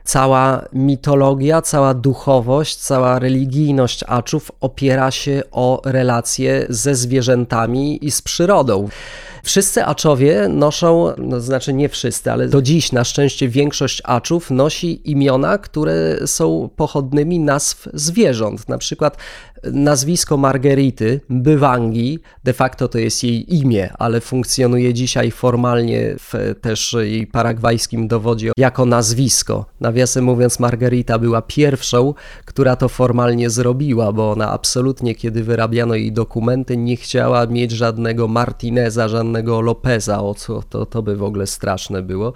cała 0.05 0.65
mitologia, 0.73 1.61
cała 1.61 1.93
duchowość, 1.93 2.75
cała 2.75 3.19
religijność 3.19 4.03
Aczów 4.07 4.51
opiera 4.61 5.11
się 5.11 5.43
o 5.51 5.81
relacje 5.85 6.65
ze 6.69 6.95
zwierzętami 6.95 8.05
i 8.05 8.11
z 8.11 8.21
przyrodą. 8.21 8.89
Wszyscy 9.43 9.85
Aczowie 9.85 10.47
noszą, 10.49 11.13
no 11.17 11.39
znaczy 11.39 11.73
nie 11.73 11.89
wszyscy, 11.89 12.31
ale 12.31 12.47
do 12.47 12.61
dziś 12.61 12.91
na 12.91 13.03
szczęście 13.03 13.49
większość 13.49 14.01
Aczów 14.05 14.51
nosi 14.51 15.11
imiona, 15.11 15.57
które 15.57 16.27
są 16.27 16.69
pochodnymi 16.75 17.39
nazw 17.39 17.87
zwierząt. 17.93 18.69
Na 18.69 18.77
przykład 18.77 19.17
nazwisko 19.71 20.37
Margerity, 20.37 21.21
Bywangi, 21.29 22.19
de 22.43 22.53
facto 22.53 22.87
to 22.87 22.97
jest 22.97 23.23
jej 23.23 23.55
imię, 23.55 23.89
ale 23.99 24.21
funkcjonuje 24.21 24.93
dzisiaj 24.93 25.31
formalnie 25.31 26.15
w 26.19 26.55
też 26.61 26.95
jej 26.99 27.27
paragwajskim 27.27 28.07
dowodzie 28.07 28.51
jako 28.57 28.85
nazwisko. 28.85 29.65
Nawiasem 29.79 30.23
mówiąc, 30.23 30.59
Margarita 30.59 31.19
była 31.19 31.41
pierwszą, 31.41 32.13
która 32.45 32.75
to 32.75 32.89
formalnie 32.89 33.49
zrobiła, 33.49 34.11
bo 34.11 34.31
ona 34.31 34.51
absolutnie, 34.51 35.15
kiedy 35.15 35.43
wyrabiano 35.43 35.95
jej 35.95 36.11
dokumenty, 36.11 36.77
nie 36.77 36.95
chciała 36.95 37.47
mieć 37.47 37.71
żadnego 37.71 38.27
Martineza, 38.27 39.07
żadnego 39.07 39.61
Lopeza, 39.61 40.23
o 40.23 40.33
co 40.33 40.61
to, 40.69 40.85
to 40.85 41.01
by 41.01 41.15
w 41.15 41.23
ogóle 41.23 41.47
straszne 41.47 42.01
było. 42.01 42.33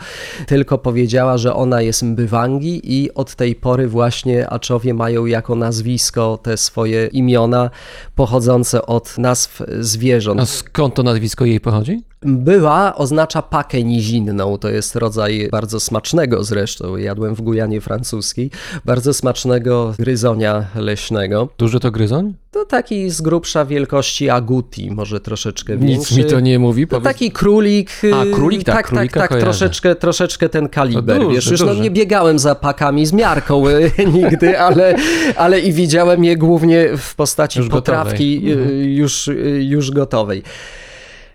Tylko 0.48 0.78
powiedziała, 0.78 1.38
że 1.38 1.56
ona 1.56 1.82
jest 1.82 2.04
Mbywangi 2.04 2.82
i 2.84 3.14
od 3.14 3.36
tej 3.36 3.56
pory 3.56 3.88
właśnie 3.88 4.50
Aczowie 4.50 4.94
mają 4.94 5.26
jako 5.26 5.56
nazwisko 5.56 6.40
te 6.44 6.58
swoje 6.58 7.08
imiona 7.20 7.70
pochodzące 8.16 8.86
od 8.86 9.18
nazw 9.18 9.62
zwierząt. 9.80 10.42
A 10.42 10.46
skąd 10.46 10.96
to 10.96 11.04
nazwisko 11.04 11.46
jej 11.46 11.60
pochodzi? 11.60 12.02
Była 12.22 12.96
oznacza 12.96 13.42
pakę 13.42 13.84
nizinną, 13.84 14.58
to 14.58 14.70
jest 14.70 14.96
rodzaj 14.96 15.48
bardzo 15.52 15.80
smacznego 15.80 16.44
zresztą, 16.44 16.98
jadłem 16.98 17.36
w 17.36 17.42
Gujanie 17.42 17.82
francuskiej, 17.82 18.52
bardzo 18.86 19.14
smacznego 19.14 19.94
gryzonia 20.00 20.66
leśnego. 20.76 21.48
Duży 21.58 21.80
to 21.80 21.92
gryzoń? 21.92 22.34
To 22.52 22.66
taki 22.66 23.10
z 23.10 23.22
grubsza 23.22 23.66
wielkości 23.66 24.30
aguti, 24.30 24.92
może 24.92 25.20
troszeczkę 25.20 25.78
Nic 25.78 25.90
większy. 25.90 26.16
mi 26.16 26.26
to 26.26 26.40
nie 26.40 26.60
mówi. 26.60 26.88
To 26.88 26.90
Powiedz... 26.90 27.04
taki 27.04 27.32
królik. 27.32 27.92
A, 28.14 28.36
królik, 28.36 28.64
tak, 28.64 28.76
tak, 28.76 28.96
tak, 28.96 29.14
tak 29.14 29.30
kojarzę. 29.30 29.46
troszeczkę, 29.46 29.96
troszeczkę 29.96 30.50
ten 30.50 30.70
kaliber. 30.70 31.18
To 31.18 31.24
duży, 31.24 31.36
Wiesz, 31.36 31.52
już 31.52 31.62
no, 31.62 31.74
nie 31.74 31.92
biegałem 31.92 32.40
za 32.40 32.56
pakami 32.56 33.06
z 33.06 33.14
miarką 33.14 33.68
y, 33.68 33.92
nigdy, 34.14 34.60
ale, 34.60 34.96
ale 35.36 35.60
i 35.60 35.74
widziałem 35.74 36.24
je 36.24 36.38
głównie 36.38 36.90
w 36.98 37.16
postaci 37.16 37.60
Już 37.60 37.70
potrawki 37.70 38.42
gotowej. 38.42 38.62
Mhm. 38.62 38.84
już, 38.84 39.28
y, 39.28 39.64
już 39.64 39.92
gotowej. 39.92 40.44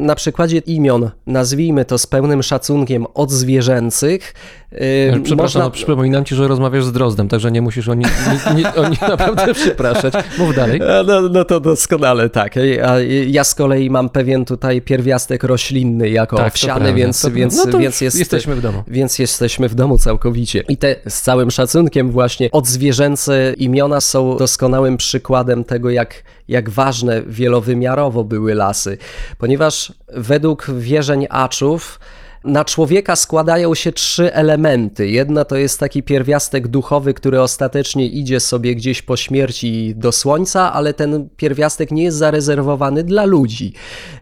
Na 0.00 0.14
przykładzie 0.14 0.58
imion, 0.58 1.10
nazwijmy 1.26 1.84
to 1.84 1.98
z 1.98 2.06
pełnym 2.06 2.42
szacunkiem 2.42 3.06
odzwierzęcych. 3.14 4.34
Przepraszam, 5.24 5.36
można- 5.36 5.60
no, 5.64 5.70
przypominam 5.70 6.24
ci, 6.24 6.34
że 6.34 6.48
rozmawiasz 6.48 6.84
z 6.84 6.92
Drozdem, 6.92 7.28
także 7.28 7.50
nie 7.52 7.62
musisz 7.62 7.88
o, 7.88 7.94
ni, 7.94 8.04
ni, 8.04 8.54
ni, 8.56 8.66
o 8.66 8.88
nich 8.88 9.00
naprawdę 9.16 9.54
przepraszać. 9.54 10.14
Mów 10.38 10.54
dalej. 10.56 10.80
A, 10.82 11.02
No, 11.02 11.20
no 11.28 11.44
to 11.44 11.60
doskonale 11.60 12.30
tak. 12.30 12.54
Ja 13.26 13.44
z 13.44 13.54
kolei 13.54 13.90
mam 13.90 14.08
pewien 14.08 14.44
tutaj 14.44 14.82
pierwiastek 14.82 15.44
roślinny 15.44 16.08
jako 16.08 16.36
Tak, 16.36 16.46
owsiany, 16.46 16.94
więc, 16.94 17.22
To- 17.22 17.30
więc, 17.30 17.66
no 17.66 17.78
więc 17.78 18.00
jest, 18.00 18.18
jesteśmy 18.18 18.54
w 18.56 18.60
domu. 18.60 18.82
Więc 18.88 19.18
jesteśmy 19.18 19.68
w 19.68 19.74
domu 19.74 19.98
całkowicie. 19.98 20.62
I 20.68 20.76
te 20.76 20.96
z 21.08 21.22
całym 21.22 21.50
szacunkiem 21.50 22.10
właśnie 22.10 22.50
odzwierzęce 22.52 23.52
imiona 23.56 24.00
są 24.00 24.36
doskonałym 24.36 24.96
przykładem 24.96 25.64
tego, 25.64 25.90
jak, 25.90 26.22
jak 26.48 26.70
ważne 26.70 27.22
wielowymiarowo 27.26 28.24
były 28.24 28.54
lasy. 28.54 28.98
Ponieważ 29.38 29.92
według 30.08 30.66
wierzeń 30.78 31.26
Aczów 31.30 32.00
na 32.44 32.64
człowieka 32.64 33.16
składają 33.16 33.74
się 33.74 33.92
trzy 33.92 34.34
elementy. 34.34 35.08
Jedna 35.08 35.44
to 35.44 35.56
jest 35.56 35.80
taki 35.80 36.02
pierwiastek 36.02 36.68
duchowy, 36.68 37.14
który 37.14 37.40
ostatecznie 37.40 38.06
idzie 38.06 38.40
sobie 38.40 38.74
gdzieś 38.74 39.02
po 39.02 39.16
śmierci 39.16 39.94
do 39.96 40.12
słońca, 40.12 40.72
ale 40.72 40.94
ten 40.94 41.28
pierwiastek 41.36 41.90
nie 41.90 42.02
jest 42.02 42.16
zarezerwowany 42.16 43.04
dla 43.04 43.24
ludzi. 43.24 43.72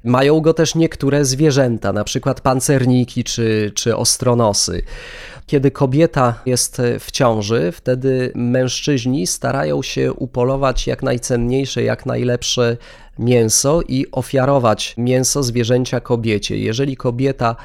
Mają 0.05 0.41
go 0.41 0.55
też 0.55 0.75
niektóre 0.75 1.25
zwierzęta, 1.25 1.93
na 1.93 2.05
przykład 2.05 2.41
pancerniki 2.41 3.25
czy, 3.25 3.73
czy 3.75 3.97
ostronosy. 3.97 4.83
Kiedy 5.47 5.70
kobieta 5.70 6.35
jest 6.47 6.83
w 7.01 7.11
ciąży, 7.11 7.73
wtedy 7.73 8.33
mężczyźni 8.35 9.27
starają 9.27 9.83
się 9.83 10.12
upolować 10.12 10.87
jak 10.87 11.03
najcenniejsze, 11.03 11.83
jak 11.83 12.07
najlepsze 12.07 12.77
mięso 13.18 13.81
i 13.89 14.07
ofiarować 14.12 14.95
mięso 14.99 15.43
zwierzęcia 15.43 16.01
kobiecie. 16.01 16.57
Jeżeli 16.57 16.97
kobieta 16.97 17.57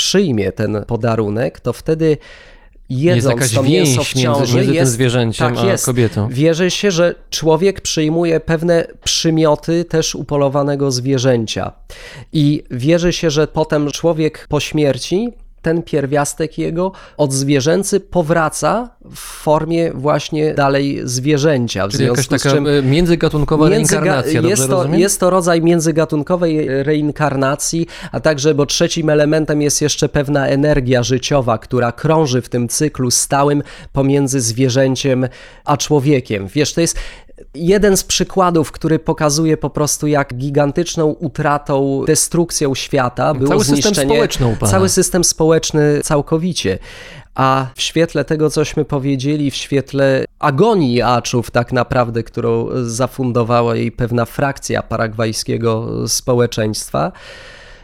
przyjmie 0.00 0.52
ten 0.52 0.84
podarunek, 0.86 1.60
to 1.60 1.72
wtedy 1.72 2.16
Jest 2.90 3.02
jedząc 3.02 3.34
jakaś 3.34 3.54
to 3.54 3.62
mięso 3.62 4.04
w 4.04 4.14
ciąży, 4.14 4.56
między 4.56 4.66
tym 4.66 4.74
jest, 4.74 4.92
zwierzęciem 4.92 5.54
tak 5.54 5.64
a 5.64 5.66
jest. 5.66 5.86
kobietą. 5.86 6.28
Wierzy 6.28 6.70
się, 6.70 6.90
że 6.90 7.14
człowiek 7.30 7.80
przyjmuje 7.80 8.40
pewne 8.40 8.86
przymioty 9.04 9.84
też 9.84 10.14
upolowanego 10.14 10.90
zwierzęcia. 10.90 11.72
I 12.32 12.62
wierzy 12.70 13.12
się, 13.12 13.30
że 13.30 13.46
potem 13.46 13.90
człowiek 13.90 14.46
po 14.48 14.60
śmierci 14.60 15.28
ten 15.62 15.82
pierwiastek 15.82 16.58
jego 16.58 16.92
odzwierzęcy 17.16 18.00
powraca 18.00 18.90
w 19.14 19.18
formie 19.18 19.92
właśnie 19.92 20.54
dalej 20.54 21.00
zwierzęcia. 21.04 21.88
W 21.88 21.90
Czyli 21.90 22.04
jakaś 22.04 22.26
taka 22.26 22.50
czym 22.50 22.66
e, 22.66 22.82
międzygatunkowa 22.82 23.66
Międzyga- 23.66 23.70
reinkarnacja, 23.70 24.40
jest, 24.40 24.68
to, 24.68 24.76
rozumiem? 24.76 25.00
jest 25.00 25.20
to 25.20 25.30
rodzaj 25.30 25.62
międzygatunkowej 25.62 26.82
reinkarnacji, 26.82 27.86
a 28.12 28.20
także, 28.20 28.54
bo 28.54 28.66
trzecim 28.66 29.10
elementem 29.10 29.62
jest 29.62 29.82
jeszcze 29.82 30.08
pewna 30.08 30.46
energia 30.46 31.02
życiowa, 31.02 31.58
która 31.58 31.92
krąży 31.92 32.42
w 32.42 32.48
tym 32.48 32.68
cyklu 32.68 33.10
stałym 33.10 33.62
pomiędzy 33.92 34.40
zwierzęciem 34.40 35.28
a 35.64 35.76
człowiekiem. 35.76 36.46
Wiesz, 36.48 36.74
to 36.74 36.80
jest 36.80 36.96
jeden 37.54 37.96
z 37.96 38.04
przykładów, 38.04 38.72
który 38.72 38.98
pokazuje 38.98 39.56
po 39.56 39.70
prostu, 39.70 40.06
jak 40.06 40.34
gigantyczną 40.34 41.06
utratą, 41.06 42.02
destrukcją 42.06 42.74
świata 42.74 43.34
było 43.34 43.48
Cały 43.48 43.64
system 43.64 43.82
zniszczenie... 43.82 44.14
społeczny 44.14 44.46
upada. 44.46 44.72
Cały 44.72 44.88
system 44.88 45.24
społeczny 45.24 46.00
całkowicie. 46.04 46.78
A 47.34 47.66
w 47.74 47.82
świetle 47.82 48.24
tego, 48.24 48.50
cośmy 48.50 48.84
powiedzieli, 48.84 49.50
w 49.50 49.54
świetle 49.54 50.24
agonii 50.38 51.02
Aczów, 51.02 51.50
tak 51.50 51.72
naprawdę, 51.72 52.22
którą 52.22 52.68
zafundowała 52.84 53.76
jej 53.76 53.92
pewna 53.92 54.24
frakcja 54.24 54.82
paragwajskiego 54.82 55.88
społeczeństwa, 56.08 57.12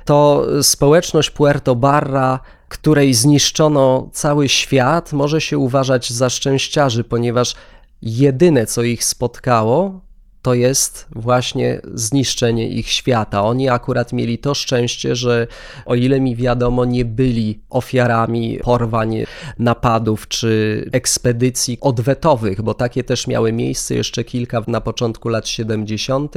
to 0.04 0.46
społeczność 0.62 1.30
Puerto 1.30 1.74
Barra, 1.74 2.40
której 2.68 3.14
zniszczono 3.14 4.08
cały 4.12 4.48
świat, 4.48 5.12
może 5.12 5.40
się 5.40 5.58
uważać 5.58 6.10
za 6.10 6.30
szczęściarzy, 6.30 7.04
ponieważ 7.04 7.54
jedyne, 8.02 8.66
co 8.66 8.82
ich 8.82 9.04
spotkało, 9.04 10.06
to 10.46 10.54
jest 10.54 11.06
właśnie 11.10 11.80
zniszczenie 11.94 12.68
ich 12.68 12.88
świata. 12.88 13.44
Oni 13.44 13.68
akurat 13.68 14.12
mieli 14.12 14.38
to 14.38 14.54
szczęście, 14.54 15.16
że 15.16 15.46
o 15.86 15.94
ile 15.94 16.20
mi 16.20 16.36
wiadomo, 16.36 16.84
nie 16.84 17.04
byli 17.04 17.60
ofiarami 17.70 18.58
porwań, 18.62 19.24
napadów 19.58 20.28
czy 20.28 20.84
ekspedycji 20.92 21.78
odwetowych, 21.80 22.62
bo 22.62 22.74
takie 22.74 23.04
też 23.04 23.26
miały 23.26 23.52
miejsce 23.52 23.94
jeszcze 23.94 24.24
kilka 24.24 24.62
na 24.66 24.80
początku 24.80 25.28
lat 25.28 25.48
70., 25.48 26.34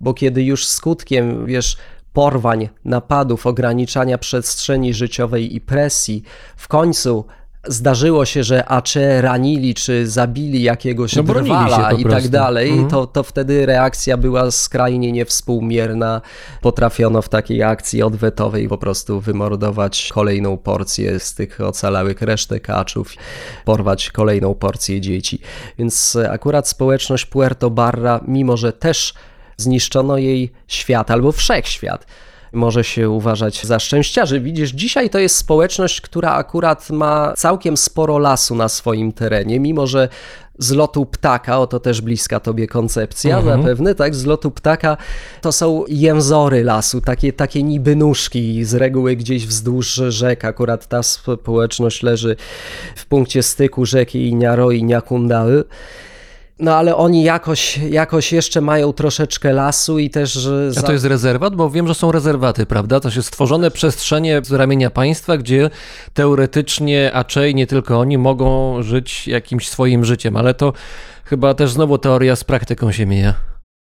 bo 0.00 0.14
kiedy 0.14 0.42
już 0.42 0.66
skutkiem, 0.66 1.46
wiesz, 1.46 1.76
porwań, 2.12 2.68
napadów, 2.84 3.46
ograniczania 3.46 4.18
przestrzeni 4.18 4.94
życiowej 4.94 5.56
i 5.56 5.60
presji, 5.60 6.22
w 6.56 6.68
końcu 6.68 7.24
zdarzyło 7.68 8.24
się, 8.24 8.44
że 8.44 8.68
AC 8.68 8.94
ranili 9.20 9.74
czy 9.74 10.08
zabili 10.08 10.62
jakiegoś 10.62 11.16
No, 11.16 11.22
drwala 11.22 11.92
i 11.92 12.04
tak 12.04 12.28
dalej, 12.28 12.70
Mhm. 12.70 12.88
to, 12.88 13.06
to 13.06 13.22
wtedy 13.22 13.66
reakcja 13.66 14.16
była 14.16 14.50
skrajnie 14.50 15.12
niewspółmierna. 15.12 16.20
Potrafiono 16.60 17.22
w 17.22 17.28
takiej 17.28 17.62
akcji 17.62 18.02
odwetowej 18.02 18.68
po 18.68 18.78
prostu 18.78 19.20
wymordować 19.20 20.10
kolejną 20.14 20.56
porcję 20.56 21.20
z 21.20 21.34
tych 21.34 21.60
ocalałych 21.60 22.22
resztek 22.22 22.62
kaczów, 22.62 23.14
porwać 23.64 24.10
kolejną 24.10 24.54
porcję 24.54 25.00
dzieci. 25.00 25.38
Więc 25.78 26.16
akurat 26.30 26.68
społeczność 26.68 27.26
Puerto 27.26 27.70
Barra, 27.70 28.20
mimo 28.28 28.56
że 28.56 28.72
też 28.72 29.14
zniszczono 29.56 30.18
jej 30.18 30.52
świat 30.68 31.10
albo 31.10 31.32
wszechświat, 31.32 32.06
może 32.52 32.84
się 32.84 33.10
uważać 33.10 33.66
za 33.66 33.78
szczęściarzy. 33.78 34.40
Widzisz, 34.40 34.70
dzisiaj 34.70 35.10
to 35.10 35.18
jest 35.18 35.36
społeczność, 35.36 36.00
która 36.00 36.32
akurat 36.32 36.90
ma 36.90 37.32
całkiem 37.36 37.76
sporo 37.76 38.18
lasu 38.18 38.54
na 38.54 38.68
swoim 38.68 39.12
terenie, 39.12 39.60
mimo 39.60 39.86
że 39.86 40.08
z 40.58 40.70
lotu 40.70 41.06
ptaka, 41.06 41.58
oto 41.58 41.80
też 41.80 42.00
bliska 42.00 42.40
tobie 42.40 42.66
koncepcja 42.66 43.42
zapewne, 43.42 43.94
tak, 43.94 44.14
z 44.14 44.24
lotu 44.24 44.50
ptaka 44.50 44.96
to 45.40 45.52
są 45.52 45.84
jęzory 45.88 46.64
lasu, 46.64 47.00
takie, 47.00 47.32
takie 47.32 47.62
niby 47.62 47.96
nóżki, 47.96 48.64
z 48.64 48.74
reguły 48.74 49.16
gdzieś 49.16 49.46
wzdłuż 49.46 49.94
rzek, 50.08 50.44
akurat 50.44 50.86
ta 50.86 51.02
społeczność 51.02 52.02
leży 52.02 52.36
w 52.96 53.06
punkcie 53.06 53.42
styku 53.42 53.86
rzeki 53.86 54.28
Iniaro 54.28 54.70
i 54.70 54.84
Niakundały. 54.84 55.64
No 56.58 56.74
ale 56.76 56.96
oni 56.96 57.22
jakoś, 57.22 57.78
jakoś 57.78 58.32
jeszcze 58.32 58.60
mają 58.60 58.92
troszeczkę 58.92 59.52
lasu 59.52 59.98
i 59.98 60.10
też... 60.10 60.32
że 60.32 60.66
A 60.70 60.72
za- 60.72 60.82
to 60.82 60.92
jest 60.92 61.04
rezerwat? 61.04 61.54
Bo 61.54 61.70
wiem, 61.70 61.88
że 61.88 61.94
są 61.94 62.12
rezerwaty, 62.12 62.66
prawda? 62.66 63.00
To 63.00 63.10
się 63.10 63.22
stworzone 63.22 63.70
przestrzenie 63.70 64.40
z 64.44 64.52
ramienia 64.52 64.90
państwa, 64.90 65.36
gdzie 65.38 65.70
teoretycznie 66.14 67.10
Aczej, 67.14 67.54
nie 67.54 67.66
tylko 67.66 67.98
oni, 67.98 68.18
mogą 68.18 68.82
żyć 68.82 69.28
jakimś 69.28 69.68
swoim 69.68 70.04
życiem, 70.04 70.36
ale 70.36 70.54
to 70.54 70.72
chyba 71.24 71.54
też 71.54 71.70
znowu 71.70 71.98
teoria 71.98 72.36
z 72.36 72.44
praktyką 72.44 72.92
się 72.92 73.06
mija. 73.06 73.34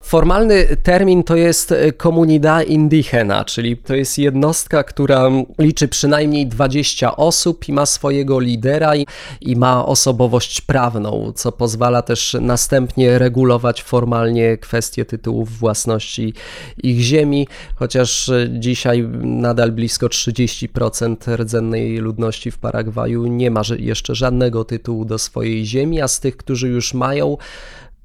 Formalny 0.03 0.77
termin 0.83 1.25
to 1.25 1.37
jest 1.37 1.73
e, 1.73 1.93
comunidad 1.93 2.67
indigena, 2.67 3.45
czyli 3.45 3.77
to 3.77 3.95
jest 3.95 4.19
jednostka, 4.19 4.85
która 4.85 5.31
liczy 5.59 5.89
przynajmniej 5.89 6.47
20 6.47 7.17
osób 7.17 7.69
i 7.69 7.73
ma 7.73 7.87
swojego 7.87 8.41
lidera 8.41 8.97
i, 8.97 9.07
i 9.41 9.57
ma 9.57 9.87
osobowość 9.87 10.61
prawną, 10.61 11.33
co 11.35 11.53
pozwala 11.53 12.03
też 12.03 12.37
następnie 12.41 13.19
regulować 13.19 13.83
formalnie 13.83 14.57
kwestie 14.57 15.05
tytułów 15.05 15.59
własności 15.59 16.35
ich 16.83 17.01
ziemi, 17.01 17.49
chociaż 17.75 18.29
e, 18.29 18.47
dzisiaj 18.51 19.09
nadal 19.23 19.73
blisko 19.73 20.07
30% 20.07 21.37
rdzennej 21.37 21.97
ludności 21.97 22.51
w 22.51 22.59
Paragwaju 22.59 23.27
nie 23.27 23.51
ma 23.51 23.63
jeszcze 23.79 24.15
żadnego 24.15 24.65
tytułu 24.65 25.05
do 25.05 25.19
swojej 25.19 25.67
ziemi, 25.67 26.01
a 26.01 26.09
z 26.09 26.21
tych, 26.21 26.37
którzy 26.37 26.69
już 26.69 26.95
mają, 26.95 27.37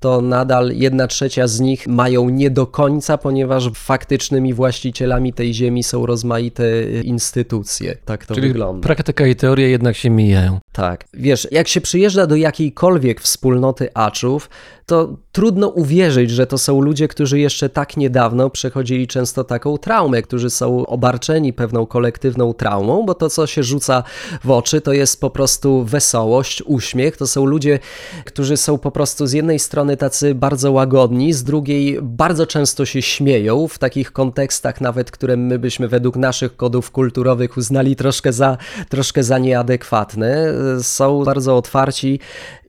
to 0.04 0.22
nadal 0.22 0.72
jedna 0.74 1.08
trzecia 1.08 1.48
z 1.48 1.60
nich 1.60 1.88
mają 1.88 2.30
nie 2.30 2.50
do 2.50 2.68
końca, 2.68 3.18
ponieważ 3.18 3.70
faktycznymi 3.76 4.54
właścicielami 4.54 5.34
tej 5.34 5.54
ziemi 5.54 5.84
są 5.84 6.06
rozmaite 6.06 6.64
instytucje. 7.04 7.98
Tak 8.06 8.26
to 8.26 8.36
Czyli 8.36 8.48
wygląda. 8.48 8.88
praktyka 8.88 9.28
i 9.28 9.36
teoria 9.36 9.68
jednak 9.68 9.96
się 9.96 10.10
mijają. 10.10 10.60
Tak. 10.72 11.06
Wiesz, 11.14 11.48
jak 11.52 11.68
się 11.68 11.82
przyjeżdża 11.82 12.28
do 12.28 12.36
jakiejkolwiek 12.36 13.22
wspólnoty 13.22 13.90
Aczów, 13.94 14.50
to 14.86 15.18
trudno 15.34 15.68
uwierzyć, 15.68 16.32
że 16.32 16.48
to 16.48 16.58
są 16.58 16.82
ludzie, 16.82 17.08
którzy 17.08 17.40
jeszcze 17.40 17.70
tak 17.70 17.98
niedawno 17.98 18.50
przechodzili 18.50 19.08
często 19.08 19.44
taką 19.44 19.78
traumę, 19.78 20.22
którzy 20.22 20.50
są 20.50 20.86
obarczeni 20.86 21.54
pewną 21.54 21.86
kolektywną 21.86 22.54
traumą, 22.54 23.06
bo 23.06 23.14
to, 23.14 23.30
co 23.30 23.48
się 23.48 23.64
rzuca 23.64 24.04
w 24.44 24.52
oczy, 24.52 24.82
to 24.82 24.94
jest 24.94 25.22
po 25.22 25.30
prostu 25.30 25.84
wesołość, 25.84 26.64
uśmiech. 26.66 27.18
To 27.18 27.28
są 27.28 27.46
ludzie, 27.46 27.80
którzy 28.26 28.58
są 28.58 28.78
po 28.78 28.92
prostu 28.92 29.28
z 29.28 29.32
jednej 29.32 29.60
strony 29.60 29.98
tacy 29.98 30.36
bardzo 30.36 30.72
łagodni, 30.72 31.34
z 31.34 31.44
drugiej 31.44 32.00
bardzo 32.02 32.48
często 32.48 32.86
się 32.86 33.02
śmieją 33.02 33.68
w 33.68 33.78
takich 33.80 34.12
kontekstach 34.12 34.82
nawet, 34.82 35.12
które 35.12 35.38
my 35.38 35.60
byśmy 35.60 35.88
według 35.88 36.16
naszych 36.16 36.56
kodów 36.56 36.92
kulturowych 36.92 37.58
uznali 37.58 37.96
troszkę 37.96 38.34
za, 38.34 38.58
troszkę 38.90 39.24
za 39.24 39.38
nieadekwatne. 39.38 40.54
Są 40.82 41.24
bardzo 41.24 41.58
otwarci 41.58 42.20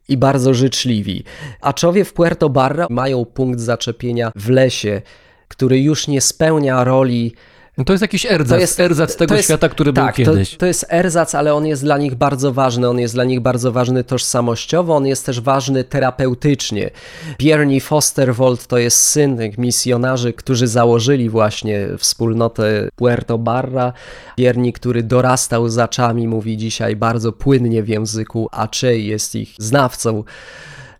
i 0.08 0.16
bardzo 0.16 0.54
życzliwi. 0.54 1.24
Aczowie 1.60 2.04
w 2.04 2.12
Puerto 2.12 2.48
Barra 2.50 2.86
mają 2.90 3.24
punkt 3.24 3.60
zaczepienia 3.60 4.32
w 4.36 4.48
lesie, 4.48 5.02
który 5.48 5.80
już 5.80 6.08
nie 6.08 6.20
spełnia 6.20 6.84
roli 6.84 7.34
No 7.78 7.84
to 7.84 7.92
jest 7.92 8.02
jakiś 8.02 8.26
erzac, 8.26 8.80
erzac 8.80 9.16
tego 9.16 9.28
to 9.28 9.34
jest- 9.34 9.48
świata, 9.48 9.68
który 9.68 9.92
tak, 9.92 10.16
był 10.16 10.24
kiedyś. 10.26 10.50
To, 10.50 10.56
to 10.56 10.66
jest 10.66 10.86
erzac, 10.88 11.34
ale 11.34 11.54
on 11.54 11.66
jest 11.66 11.82
dla 11.82 11.98
nich 11.98 12.14
bardzo 12.14 12.52
ważny. 12.52 12.88
On 12.88 12.98
jest 12.98 13.14
dla 13.14 13.24
nich 13.24 13.40
bardzo 13.40 13.72
ważny 13.72 14.04
tożsamościowo, 14.04 14.96
on 14.96 15.06
jest 15.06 15.26
też 15.26 15.40
ważny 15.40 15.84
terapeutycznie. 15.84 16.90
Biernie 17.38 17.80
Fosterwold 17.80 18.66
to 18.66 18.78
jest 18.78 19.00
syn 19.00 19.38
misjonarzy, 19.58 20.32
którzy 20.32 20.66
założyli 20.66 21.30
właśnie 21.30 21.88
wspólnotę 21.98 22.88
Puerto 22.96 23.38
Barra. 23.38 23.92
Biernie, 24.36 24.72
który 24.72 25.02
dorastał 25.02 25.68
z 25.68 25.78
aczami, 25.78 26.28
mówi 26.28 26.56
dzisiaj 26.56 26.96
bardzo 26.96 27.32
płynnie 27.32 27.82
w 27.82 27.88
języku 27.88 28.48
Aczej, 28.52 29.06
jest 29.06 29.34
ich 29.34 29.54
znawcą 29.58 30.24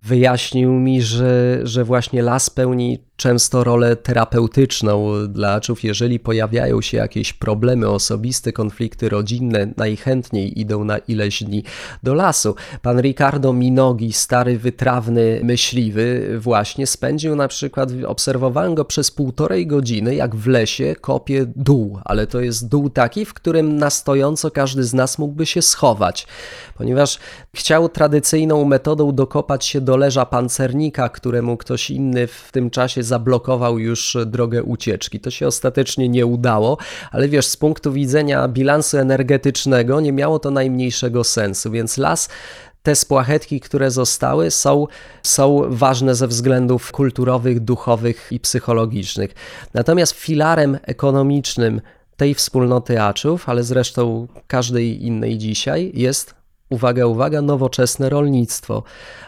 wyjaśnił 0.04 0.72
mi, 0.72 1.02
że, 1.02 1.60
że 1.62 1.84
właśnie 1.84 2.22
las 2.22 2.50
pełni 2.50 2.98
często 3.24 3.64
rolę 3.64 3.96
terapeutyczną 3.96 5.12
dla 5.28 5.52
aczów. 5.52 5.84
Jeżeli 5.84 6.20
pojawiają 6.20 6.80
się 6.80 6.96
jakieś 6.96 7.32
problemy 7.32 7.88
osobiste, 7.88 8.52
konflikty 8.52 9.08
rodzinne, 9.08 9.72
najchętniej 9.76 10.60
idą 10.60 10.84
na 10.84 10.98
ileś 10.98 11.42
dni 11.42 11.64
do 12.02 12.14
lasu. 12.14 12.54
Pan 12.82 13.00
Ricardo 13.00 13.52
Minogi, 13.52 14.12
stary, 14.12 14.58
wytrawny 14.58 15.40
myśliwy, 15.42 16.36
właśnie 16.38 16.86
spędził 16.86 17.36
na 17.36 17.48
przykład, 17.48 17.88
obserwowałem 18.06 18.74
go 18.74 18.84
przez 18.84 19.10
półtorej 19.10 19.66
godziny, 19.66 20.14
jak 20.14 20.36
w 20.36 20.46
lesie 20.46 20.96
kopie 21.00 21.46
dół, 21.56 21.98
ale 22.04 22.26
to 22.26 22.40
jest 22.40 22.68
dół 22.68 22.90
taki, 22.90 23.24
w 23.24 23.34
którym 23.34 23.76
na 23.76 23.90
stojąco 23.90 24.50
każdy 24.50 24.84
z 24.84 24.94
nas 24.94 25.18
mógłby 25.18 25.46
się 25.46 25.62
schować, 25.62 26.26
ponieważ 26.78 27.18
chciał 27.56 27.88
tradycyjną 27.88 28.64
metodą 28.64 29.12
dokopać 29.12 29.64
się 29.64 29.80
do 29.80 29.96
leża 29.96 30.26
pancernika, 30.26 31.08
któremu 31.08 31.56
ktoś 31.56 31.90
inny 31.90 32.26
w 32.26 32.52
tym 32.52 32.70
czasie 32.70 33.02
zablokował 33.14 33.78
już 33.78 34.16
drogę 34.26 34.62
ucieczki. 34.62 35.20
To 35.20 35.30
się 35.30 35.46
ostatecznie 35.46 36.08
nie 36.08 36.26
udało, 36.26 36.78
ale 37.10 37.28
wiesz, 37.28 37.46
z 37.46 37.56
punktu 37.56 37.92
widzenia 37.92 38.48
bilansu 38.48 38.98
energetycznego 38.98 40.00
nie 40.00 40.12
miało 40.12 40.38
to 40.38 40.50
najmniejszego 40.50 41.24
sensu, 41.24 41.70
więc 41.70 41.98
las 41.98 42.28
te 42.82 42.94
spłachetki, 42.94 43.60
które 43.60 43.90
zostały, 43.90 44.50
są, 44.50 44.86
są 45.22 45.62
ważne 45.68 46.14
ze 46.14 46.28
względów 46.28 46.92
kulturowych, 46.92 47.60
duchowych 47.60 48.28
i 48.30 48.40
psychologicznych. 48.40 49.34
Natomiast 49.74 50.12
filarem 50.12 50.78
ekonomicznym 50.82 51.80
tej 52.16 52.34
wspólnoty 52.34 53.00
Aczów, 53.02 53.48
ale 53.48 53.62
zresztą 53.62 54.28
każdej 54.46 55.06
innej 55.06 55.38
dzisiaj, 55.38 55.92
jest, 55.94 56.34
uwaga, 56.74 57.06
uwaga, 57.06 57.42
nowoczesne 57.42 58.08
rolnictwo. 58.08 58.82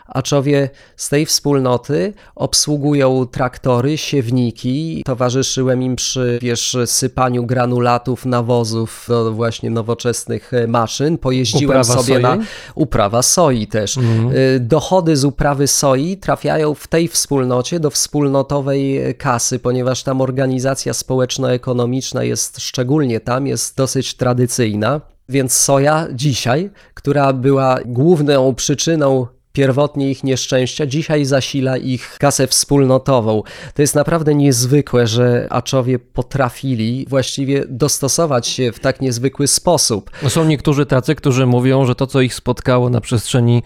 Aczowie 0.06 0.70
z 0.96 1.08
tej 1.08 1.26
wspólnoty 1.26 2.12
obsługują 2.34 3.26
traktory, 3.26 3.98
siewniki. 3.98 5.02
Towarzyszyłem 5.06 5.82
im 5.82 5.96
przy 5.96 6.38
wiesz, 6.42 6.76
sypaniu 6.86 7.46
granulatów, 7.46 8.26
nawozów 8.26 9.04
do 9.08 9.32
właśnie 9.32 9.70
nowoczesnych 9.70 10.54
e, 10.54 10.66
maszyn. 10.66 11.18
Pojeździłem 11.18 11.80
Uprawa 11.80 12.02
sobie 12.02 12.18
na 12.18 12.36
soi? 12.36 12.44
uprawa 12.74 13.22
soi 13.22 13.66
też. 13.66 13.96
Y, 13.96 14.60
Dochody 14.60 15.16
z 15.16 15.24
uprawy 15.24 15.66
soi 15.66 16.16
trafiają 16.16 16.74
w 16.74 16.86
tej 16.86 17.08
wspólnocie 17.08 17.80
do 17.80 17.90
wspólnotowej 17.90 19.14
kasy, 19.14 19.58
ponieważ 19.58 20.02
tam 20.02 20.20
organizacja 20.20 20.94
społeczno-ekonomiczna 20.94 22.24
jest 22.24 22.60
szczególnie 22.60 23.20
tam, 23.20 23.46
jest 23.46 23.76
dosyć 23.76 24.14
tradycyjna. 24.14 25.15
Więc 25.28 25.52
soja 25.52 26.06
dzisiaj, 26.12 26.70
która 26.94 27.32
była 27.32 27.78
główną 27.84 28.54
przyczyną 28.54 29.26
pierwotnie 29.56 30.10
ich 30.10 30.24
nieszczęścia, 30.24 30.86
dzisiaj 30.86 31.24
zasila 31.24 31.76
ich 31.76 32.16
kasę 32.18 32.46
wspólnotową. 32.46 33.42
To 33.74 33.82
jest 33.82 33.94
naprawdę 33.94 34.34
niezwykłe, 34.34 35.06
że 35.06 35.46
Aczowie 35.50 35.98
potrafili 35.98 37.06
właściwie 37.08 37.64
dostosować 37.68 38.46
się 38.46 38.72
w 38.72 38.80
tak 38.80 39.00
niezwykły 39.00 39.46
sposób. 39.46 40.10
No 40.22 40.30
Są 40.30 40.44
niektórzy 40.44 40.86
tacy, 40.86 41.14
którzy 41.14 41.46
mówią, 41.46 41.84
że 41.84 41.94
to, 41.94 42.06
co 42.06 42.20
ich 42.20 42.34
spotkało 42.34 42.90
na 42.90 43.00
przestrzeni 43.00 43.62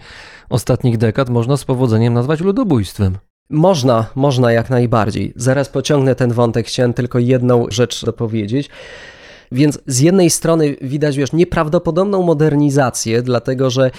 ostatnich 0.49 0.97
dekad, 0.97 1.29
można 1.29 1.57
z 1.57 1.65
powodzeniem 1.65 2.13
nazwać 2.13 2.39
ludobójstwem. 2.39 3.17
Można, 3.49 4.05
można 4.15 4.51
jak 4.51 4.69
najbardziej. 4.69 5.33
Zaraz 5.35 5.69
pociągnę 5.69 6.15
ten 6.15 6.33
wątek, 6.33 6.67
chciałem 6.67 6.93
tylko 6.93 7.19
jedną 7.19 7.65
rzecz 7.69 8.05
dopowiedzieć. 8.05 8.69
Więc 9.51 9.79
z 9.87 9.99
jednej 9.99 10.29
strony 10.29 10.75
widać, 10.81 11.17
wiesz, 11.17 11.33
nieprawdopodobną 11.33 12.23
modernizację, 12.23 13.21
dlatego 13.21 13.69
że 13.69 13.91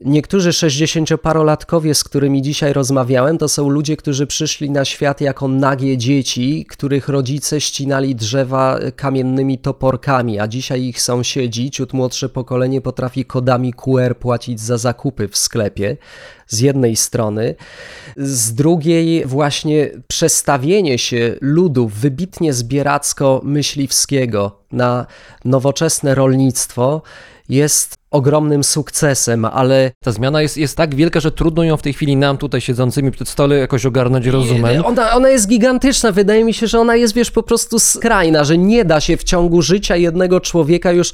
niektórzy 0.00 0.50
60-parolatkowie, 0.50 1.94
z 1.94 2.04
którymi 2.04 2.42
dzisiaj 2.42 2.72
rozmawiałem, 2.72 3.38
to 3.38 3.48
są 3.48 3.68
ludzie, 3.68 3.96
którzy 3.96 4.26
przyszli 4.26 4.70
na 4.70 4.84
świat 4.84 5.20
jako 5.20 5.48
nagie 5.48 5.98
dzieci, 5.98 6.66
których 6.68 7.08
rodzice 7.08 7.60
ścinali 7.60 8.14
drzewa 8.14 8.78
kamiennymi 8.96 9.58
toporkami, 9.58 10.40
a 10.40 10.48
dzisiaj 10.48 10.82
ich 10.82 11.02
sąsiedzi, 11.02 11.70
ciut 11.70 11.92
młodsze 11.92 12.28
pokolenie 12.28 12.80
potrafi 12.80 13.24
kodami 13.24 13.72
QR 13.72 14.16
płacić 14.16 14.60
za 14.60 14.78
zakupy 14.78 15.28
w 15.28 15.36
sklepie 15.36 15.96
z 16.50 16.60
jednej 16.60 16.96
strony, 16.96 17.54
z 18.16 18.54
drugiej 18.54 19.26
właśnie 19.26 19.90
przestawienie 20.08 20.98
się 20.98 21.36
ludu 21.40 21.88
wybitnie 21.88 22.52
zbieracko-myśliwskiego 22.52 24.50
na 24.72 25.06
nowoczesne 25.44 26.14
rolnictwo 26.14 27.02
jest 27.48 27.99
ogromnym 28.10 28.64
sukcesem, 28.64 29.44
ale 29.44 29.92
Ta 30.04 30.12
zmiana 30.12 30.42
jest, 30.42 30.56
jest 30.56 30.76
tak 30.76 30.94
wielka, 30.94 31.20
że 31.20 31.32
trudno 31.32 31.64
ją 31.64 31.76
w 31.76 31.82
tej 31.82 31.92
chwili 31.92 32.16
nam 32.16 32.38
tutaj 32.38 32.60
siedzącymi 32.60 33.10
przed 33.10 33.28
stole 33.28 33.56
jakoś 33.56 33.86
ogarnąć 33.86 34.26
rozumem. 34.26 34.86
Ona, 34.86 35.12
ona 35.12 35.28
jest 35.28 35.48
gigantyczna. 35.48 36.12
Wydaje 36.12 36.44
mi 36.44 36.54
się, 36.54 36.66
że 36.66 36.80
ona 36.80 36.96
jest, 36.96 37.14
wiesz, 37.14 37.30
po 37.30 37.42
prostu 37.42 37.78
skrajna, 37.78 38.44
że 38.44 38.58
nie 38.58 38.84
da 38.84 39.00
się 39.00 39.16
w 39.16 39.24
ciągu 39.24 39.62
życia 39.62 39.96
jednego 39.96 40.40
człowieka 40.40 40.92
już 40.92 41.12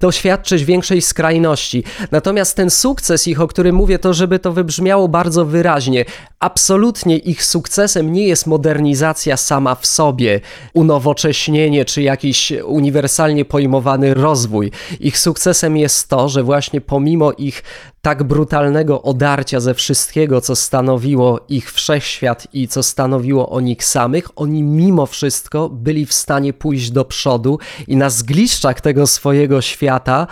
doświadczyć 0.00 0.64
większej 0.64 1.02
skrajności. 1.02 1.84
Natomiast 2.10 2.56
ten 2.56 2.70
sukces 2.70 3.28
ich, 3.28 3.40
o 3.40 3.48
którym 3.48 3.76
mówię, 3.76 3.98
to 3.98 4.14
żeby 4.14 4.38
to 4.38 4.52
wybrzmiało 4.52 5.08
bardzo 5.08 5.44
wyraźnie, 5.44 6.04
absolutnie 6.40 7.16
ich 7.16 7.44
sukcesem 7.44 8.12
nie 8.12 8.26
jest 8.26 8.46
modernizacja 8.46 9.36
sama 9.36 9.74
w 9.74 9.86
sobie, 9.86 10.40
unowocześnienie 10.74 11.84
czy 11.84 12.02
jakiś 12.02 12.52
uniwersalnie 12.64 13.44
pojmowany 13.44 14.14
rozwój. 14.14 14.70
Ich 15.00 15.18
sukcesem 15.18 15.76
jest 15.76 16.08
to, 16.08 16.28
że 16.28 16.37
właśnie 16.42 16.80
pomimo 16.80 17.32
ich 17.32 17.62
tak 18.02 18.24
brutalnego 18.24 19.02
odarcia 19.02 19.60
ze 19.60 19.74
wszystkiego, 19.74 20.40
co 20.40 20.56
stanowiło 20.56 21.40
ich 21.48 21.72
wszechświat 21.72 22.48
i 22.52 22.68
co 22.68 22.82
stanowiło 22.82 23.48
o 23.48 23.60
nich 23.60 23.84
samych, 23.84 24.28
oni 24.36 24.62
mimo 24.62 25.06
wszystko 25.06 25.68
byli 25.68 26.06
w 26.06 26.12
stanie 26.12 26.52
pójść 26.52 26.90
do 26.90 27.04
przodu 27.04 27.58
i 27.86 27.96
na 27.96 28.10
zgliszczach 28.10 28.80
tego 28.80 29.06
swojego 29.06 29.60
świata 29.60 30.26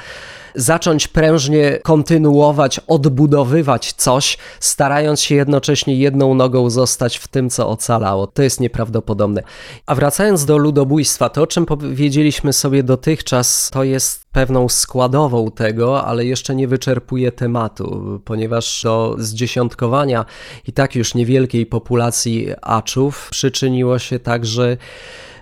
zacząć 0.57 1.09
prężnie 1.09 1.79
kontynuować, 1.83 2.81
odbudowywać 2.87 3.93
coś, 3.93 4.39
starając 4.61 5.21
się 5.21 5.35
jednocześnie 5.35 5.97
jedną 5.97 6.35
nogą 6.35 6.71
zostać 6.71 7.17
w 7.17 7.29
tym, 7.29 7.51
co 7.51 7.69
ocalało. 7.69 8.27
To 8.27 8.43
jest 8.43 8.61
nieprawdopodobne. 8.61 9.43
A 9.87 9.95
wracając 9.95 10.45
do 10.45 10.59
ludobójstwa, 10.59 11.29
to 11.29 11.43
o 11.43 11.47
czym 11.47 11.67
powiedzieliśmy 11.67 12.53
sobie 12.53 12.83
dotychczas, 12.83 13.71
to 13.73 13.85
jest 13.85 14.27
pewną 14.33 14.69
składową 14.69 15.51
tego, 15.51 16.05
ale 16.05 16.25
jeszcze 16.25 16.55
nie 16.55 16.69
wyczerpuje 16.69 17.33
tematu, 17.33 17.56
ponieważ 18.25 18.83
do 18.83 19.17
zdziesiątkowania 19.19 20.25
i 20.67 20.73
tak 20.73 20.95
już 20.95 21.15
niewielkiej 21.15 21.67
populacji 21.67 22.49
aczów 22.63 23.29
przyczyniło 23.31 23.99
się 23.99 24.19
także 24.19 24.77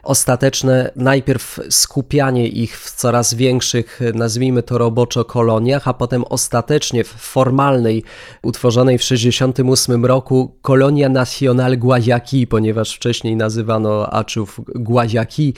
ostateczne 0.05 0.91
najpierw 0.97 1.61
skupianie 1.71 2.49
ich 2.49 2.81
w 2.81 2.91
coraz 2.91 3.35
większych, 3.35 4.01
nazwijmy 4.15 4.63
to 4.63 4.79
roboczo, 4.79 5.25
koloniach, 5.25 5.89
a 5.89 5.95
potem 5.95 6.25
ostatecznie 6.25 7.05
w 7.05 7.09
formalnej, 7.09 8.05
utworzonej 8.43 8.99
w 8.99 9.03
1968 9.03 10.07
roku 10.07 10.57
Kolonia 10.63 11.09
Nacional 11.09 11.79
Guayaki, 11.79 12.47
ponieważ 12.47 12.95
wcześniej 12.95 13.37
nazywano 13.37 14.11
Aczów 14.11 14.61
Guayaki. 14.75 15.55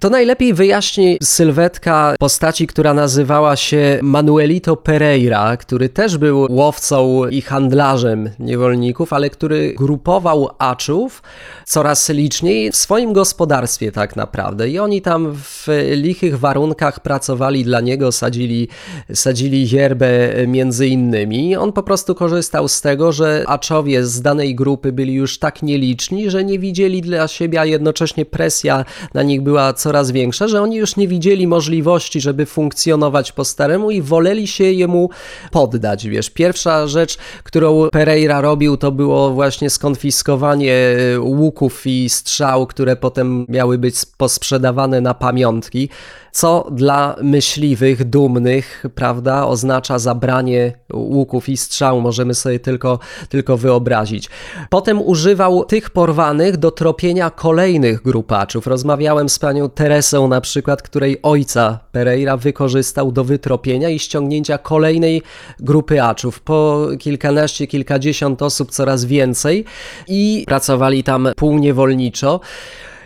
To 0.00 0.10
najlepiej 0.10 0.54
wyjaśni 0.54 1.18
sylwetka 1.22 2.14
postaci, 2.18 2.66
która 2.66 2.94
nazywała 2.94 3.56
się 3.56 3.98
Manuelito 4.02 4.76
Pereira, 4.76 5.56
który 5.56 5.88
też 5.88 6.18
był 6.18 6.46
łowcą 6.50 7.28
i 7.28 7.42
handlarzem 7.42 8.30
niewolników, 8.38 9.12
ale 9.12 9.30
który 9.30 9.74
grupował 9.74 10.48
Aczów 10.58 11.22
coraz 11.66 12.08
liczniej 12.08 12.72
w 12.72 12.76
swoim 12.76 13.12
gospodarstwie 13.12 13.79
tak 13.92 14.16
naprawdę. 14.16 14.68
I 14.68 14.78
oni 14.78 15.02
tam 15.02 15.34
w 15.34 15.66
lichych 15.96 16.38
warunkach 16.38 17.00
pracowali 17.00 17.64
dla 17.64 17.80
niego, 17.80 18.12
sadzili, 18.12 18.68
sadzili 19.14 19.70
yerbę 19.70 20.10
między 20.46 20.86
innymi. 20.86 21.56
On 21.56 21.72
po 21.72 21.82
prostu 21.82 22.14
korzystał 22.14 22.68
z 22.68 22.80
tego, 22.80 23.12
że 23.12 23.44
aczowie 23.46 24.04
z 24.06 24.22
danej 24.22 24.54
grupy 24.54 24.92
byli 24.92 25.14
już 25.14 25.38
tak 25.38 25.62
nieliczni, 25.62 26.30
że 26.30 26.44
nie 26.44 26.58
widzieli 26.58 27.02
dla 27.02 27.28
siebie, 27.28 27.60
a 27.60 27.64
jednocześnie 27.64 28.24
presja 28.24 28.84
na 29.14 29.22
nich 29.22 29.40
była 29.40 29.72
coraz 29.72 30.10
większa, 30.10 30.48
że 30.48 30.62
oni 30.62 30.76
już 30.76 30.96
nie 30.96 31.08
widzieli 31.08 31.46
możliwości, 31.46 32.20
żeby 32.20 32.46
funkcjonować 32.46 33.32
po 33.32 33.44
staremu 33.44 33.90
i 33.90 34.02
woleli 34.02 34.46
się 34.46 34.64
jemu 34.64 35.10
poddać. 35.50 36.08
Wiesz, 36.08 36.30
pierwsza 36.30 36.86
rzecz, 36.86 37.18
którą 37.44 37.88
Pereira 37.92 38.40
robił, 38.40 38.76
to 38.76 38.92
było 38.92 39.30
właśnie 39.30 39.70
skonfiskowanie 39.70 40.76
łuków 41.20 41.86
i 41.86 42.08
strzał, 42.08 42.66
które 42.66 42.96
potem 42.96 43.46
miały 43.48 43.69
być 43.78 43.94
posprzedawane 44.16 45.00
na 45.00 45.14
pamiątki, 45.14 45.88
co 46.32 46.68
dla 46.72 47.16
myśliwych, 47.22 48.04
dumnych, 48.04 48.84
prawda, 48.94 49.46
oznacza 49.46 49.98
zabranie 49.98 50.72
łuków 50.92 51.48
i 51.48 51.56
strzał, 51.56 52.00
możemy 52.00 52.34
sobie 52.34 52.60
tylko, 52.60 52.98
tylko 53.28 53.56
wyobrazić. 53.56 54.28
Potem 54.70 55.02
używał 55.02 55.64
tych 55.64 55.90
porwanych 55.90 56.56
do 56.56 56.70
tropienia 56.70 57.30
kolejnych 57.30 58.02
grupaczów. 58.02 58.66
Rozmawiałem 58.66 59.28
z 59.28 59.38
panią 59.38 59.68
Teresą 59.68 60.28
na 60.28 60.40
przykład, 60.40 60.82
której 60.82 61.18
ojca 61.22 61.78
Pereira 61.92 62.36
wykorzystał 62.36 63.12
do 63.12 63.24
wytropienia 63.24 63.88
i 63.88 63.98
ściągnięcia 63.98 64.58
kolejnej 64.58 65.22
grupy 65.60 66.02
aczów. 66.02 66.40
Po 66.40 66.88
kilkanaście, 66.98 67.66
kilkadziesiąt 67.66 68.42
osób 68.42 68.70
coraz 68.70 69.04
więcej 69.04 69.64
i 70.08 70.44
pracowali 70.46 71.04
tam 71.04 71.28
półniewolniczo. 71.36 72.40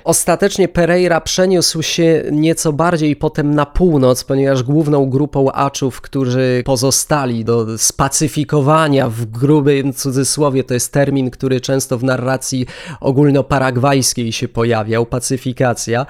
Ostatecznie 0.04 0.68
Pereira 0.68 1.20
przeniósł 1.20 1.82
się 1.82 2.22
nieco 2.32 2.72
bardziej 2.72 3.16
potem 3.16 3.54
na 3.54 3.66
północ, 3.66 4.24
ponieważ 4.24 4.62
główną 4.62 5.10
grupą 5.10 5.52
aczów, 5.52 6.00
którzy 6.00 6.62
pozostali 6.64 7.44
do 7.44 7.78
spacyfikowania 7.78 9.08
w 9.08 9.24
grubym 9.24 9.92
cudzysłowie, 9.92 10.64
to 10.64 10.74
jest 10.74 10.92
termin, 10.92 11.30
który 11.30 11.60
często 11.60 11.98
w 11.98 12.04
narracji 12.04 12.66
ogólnoparagwajskiej 13.00 14.32
się 14.32 14.48
pojawiał, 14.48 15.06
pacyfikacja, 15.06 16.06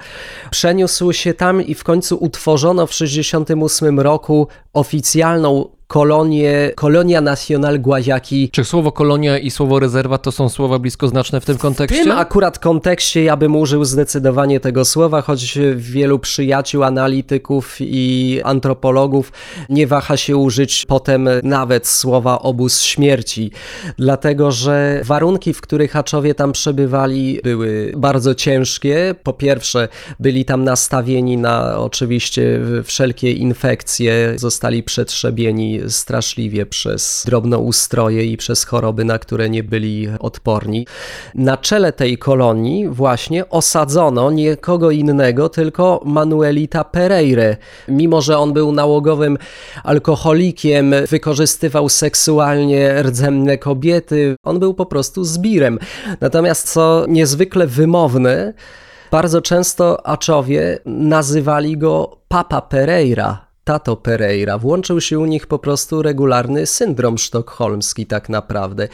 przeniósł 0.51 1.13
się 1.13 1.33
tam 1.33 1.61
i 1.61 1.75
w 1.75 1.83
końcu 1.83 2.17
utworzono 2.17 2.87
w 2.87 2.91
1968 2.91 3.99
roku 3.99 4.47
oficjalną 4.73 5.74
kolonię, 5.87 6.71
Kolonia 6.75 7.21
Nacional 7.21 7.79
Guayaki. 7.79 8.49
Czy 8.49 8.65
słowo 8.65 8.91
kolonia 8.91 9.37
i 9.37 9.51
słowo 9.51 9.79
rezerwat 9.79 10.21
to 10.21 10.31
są 10.31 10.49
słowa 10.49 10.79
bliskoznaczne 10.79 11.41
w 11.41 11.45
tym 11.45 11.57
kontekście? 11.57 12.01
W 12.01 12.03
tym 12.03 12.17
akurat 12.17 12.59
kontekście 12.59 13.23
ja 13.23 13.37
bym 13.37 13.55
użył 13.55 13.85
zdecydowanie 13.85 14.59
tego 14.59 14.85
słowa, 14.85 15.21
choć 15.21 15.59
wielu 15.75 16.19
przyjaciół, 16.19 16.83
analityków 16.83 17.75
i 17.79 18.39
antropologów 18.43 19.31
nie 19.69 19.87
waha 19.87 20.17
się 20.17 20.37
użyć 20.37 20.85
potem 20.87 21.29
nawet 21.43 21.87
słowa 21.87 22.39
obóz 22.39 22.81
śmierci, 22.81 23.51
dlatego 23.97 24.51
że 24.51 25.01
warunki, 25.03 25.53
w 25.53 25.61
których 25.61 25.91
Haczowie 25.91 26.35
tam 26.35 26.51
przebywali, 26.51 27.39
były 27.43 27.93
bardzo 27.97 28.35
ciężkie. 28.35 29.15
Po 29.23 29.33
pierwsze, 29.33 29.87
byli 30.19 30.45
tam 30.45 30.63
nastawieni 30.63 31.37
na 31.37 31.77
oczywiście 31.77 32.59
wszelkie 32.83 33.31
infekcje, 33.31 34.33
zostali 34.35 34.83
przetrzebieni 34.83 35.74
straszliwie 35.87 36.65
przez 36.65 37.23
drobnoustroje 37.25 38.25
i 38.25 38.37
przez 38.37 38.63
choroby, 38.63 39.05
na 39.05 39.19
które 39.19 39.49
nie 39.49 39.63
byli 39.63 40.07
odporni. 40.19 40.87
Na 41.35 41.57
czele 41.57 41.93
tej 41.93 42.17
kolonii 42.17 42.87
właśnie 42.87 43.49
osadzono 43.49 44.31
nie 44.31 44.57
kogo 44.57 44.91
innego, 44.91 45.49
tylko 45.49 46.01
Manuelita 46.05 46.83
Pereire. 46.83 47.57
Mimo, 47.87 48.21
że 48.21 48.37
on 48.37 48.53
był 48.53 48.71
nałogowym 48.71 49.37
alkoholikiem, 49.83 50.93
wykorzystywał 51.09 51.89
seksualnie 51.89 53.03
rdzenne 53.03 53.57
kobiety, 53.57 54.35
on 54.43 54.59
był 54.59 54.73
po 54.73 54.85
prostu 54.85 55.23
zbirem. 55.23 55.79
Natomiast 56.21 56.73
co 56.73 57.05
niezwykle 57.07 57.67
wymowne, 57.67 58.53
bardzo 59.11 59.41
często 59.41 60.07
Aczowie 60.07 60.79
nazywali 60.85 61.77
go 61.77 62.17
Papa 62.27 62.61
Pereira, 62.61 63.44
Tato 63.65 63.95
Pereira. 63.95 64.57
Włączył 64.57 65.01
się 65.01 65.19
u 65.19 65.25
nich 65.25 65.47
po 65.47 65.59
prostu 65.59 66.01
regularny 66.01 66.65
syndrom 66.65 67.17
sztokholmski 67.17 68.05
tak 68.05 68.29
naprawdę. 68.29 68.87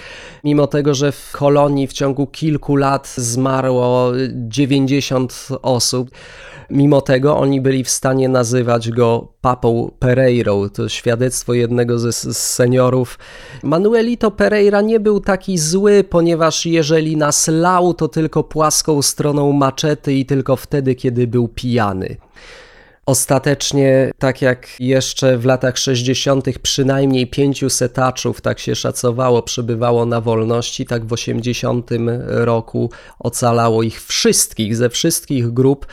Mimo 0.43 0.67
tego, 0.67 0.93
że 0.93 1.11
w 1.11 1.31
kolonii 1.31 1.87
w 1.87 1.93
ciągu 1.93 2.27
kilku 2.27 2.75
lat 2.75 3.13
zmarło 3.17 4.11
90 4.33 5.47
osób, 5.61 6.11
mimo 6.69 7.01
tego 7.01 7.37
oni 7.37 7.61
byli 7.61 7.83
w 7.83 7.89
stanie 7.89 8.29
nazywać 8.29 8.91
go 8.91 9.27
papą 9.41 9.91
Pereirą. 9.99 10.69
To 10.69 10.89
świadectwo 10.89 11.53
jednego 11.53 11.99
ze 11.99 12.11
z 12.13 12.37
seniorów. 12.37 13.19
Manuelito 13.63 14.31
Pereira 14.31 14.81
nie 14.81 14.99
był 14.99 15.19
taki 15.19 15.57
zły, 15.57 16.03
ponieważ 16.03 16.65
jeżeli 16.65 17.17
nas 17.17 17.47
lał, 17.47 17.93
to 17.93 18.07
tylko 18.07 18.43
płaską 18.43 19.01
stroną 19.01 19.51
maczety 19.51 20.13
i 20.13 20.25
tylko 20.25 20.55
wtedy, 20.55 20.95
kiedy 20.95 21.27
był 21.27 21.47
pijany. 21.47 22.17
Ostatecznie, 23.11 24.11
tak 24.19 24.41
jak 24.41 24.67
jeszcze 24.79 25.37
w 25.37 25.45
latach 25.45 25.77
60., 25.77 26.45
przynajmniej 26.61 27.27
500 27.27 27.93
taczów, 27.93 28.41
tak 28.41 28.59
się 28.59 28.75
szacowało, 28.75 29.43
przebywało 29.43 30.05
na 30.05 30.21
wolności, 30.21 30.85
tak 30.85 31.05
w 31.05 31.13
80 31.13 31.89
roku 32.27 32.91
ocalało 33.19 33.83
ich 33.83 34.03
wszystkich, 34.03 34.75
ze 34.75 34.89
wszystkich 34.89 35.53
grup. 35.53 35.87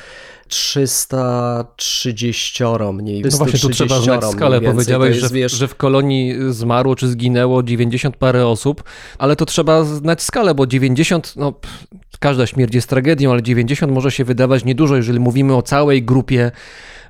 330 0.49 2.65
mniej 2.93 3.23
No 3.23 3.31
właśnie, 3.31 3.59
tu 3.59 3.69
trzeba 3.69 4.01
znać 4.01 4.25
skalę. 4.25 4.61
Więcej. 4.61 4.75
Powiedziałeś, 4.75 5.17
jest, 5.17 5.29
że, 5.29 5.35
wiesz, 5.35 5.53
że 5.53 5.69
w 5.69 5.75
kolonii 5.75 6.35
zmarło 6.51 6.97
czy 6.97 7.09
zginęło 7.09 7.63
90 7.63 8.17
parę 8.17 8.47
osób, 8.47 8.85
ale 9.19 9.37
to 9.37 9.47
trzeba 9.47 9.85
znać 9.85 10.23
skalę, 10.23 10.55
bo 10.55 10.67
90, 10.67 11.37
no 11.37 11.53
pff, 11.53 11.87
każda 12.19 12.47
śmierć 12.47 12.75
jest 12.75 12.89
tragedią, 12.89 13.33
ale 13.33 13.43
90 13.43 13.93
może 13.93 14.11
się 14.11 14.25
wydawać 14.25 14.65
niedużo, 14.65 14.97
jeżeli 14.97 15.21
mówimy 15.21 15.57
o 15.57 15.63
całej 15.63 16.03
grupie 16.03 16.51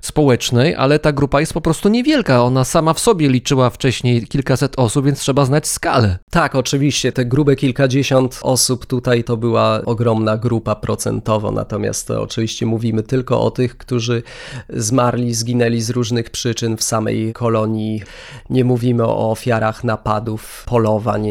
społecznej, 0.00 0.74
ale 0.74 0.98
ta 0.98 1.12
grupa 1.12 1.40
jest 1.40 1.54
po 1.54 1.60
prostu 1.60 1.88
niewielka. 1.88 2.44
Ona 2.44 2.64
sama 2.64 2.94
w 2.94 3.00
sobie 3.00 3.28
liczyła 3.28 3.70
wcześniej 3.70 4.26
kilkaset 4.26 4.78
osób, 4.78 5.06
więc 5.06 5.20
trzeba 5.20 5.44
znać 5.44 5.66
skalę. 5.66 6.18
Tak, 6.30 6.54
oczywiście, 6.54 7.12
te 7.12 7.24
grube 7.24 7.56
kilkadziesiąt 7.56 8.40
osób 8.42 8.86
tutaj 8.86 9.24
to 9.24 9.36
była 9.36 9.80
ogromna 9.84 10.36
grupa 10.36 10.74
procentowo, 10.74 11.50
natomiast 11.50 12.08
to 12.08 12.22
oczywiście 12.22 12.66
mówimy 12.66 13.02
tylko 13.02 13.40
o 13.40 13.50
tych, 13.50 13.76
którzy 13.76 14.22
zmarli, 14.68 15.34
zginęli 15.34 15.80
z 15.80 15.90
różnych 15.90 16.30
przyczyn 16.30 16.76
w 16.76 16.82
samej 16.82 17.32
kolonii. 17.32 18.02
Nie 18.50 18.64
mówimy 18.64 19.04
o 19.04 19.30
ofiarach 19.30 19.84
napadów, 19.84 20.64
polowań 20.66 21.26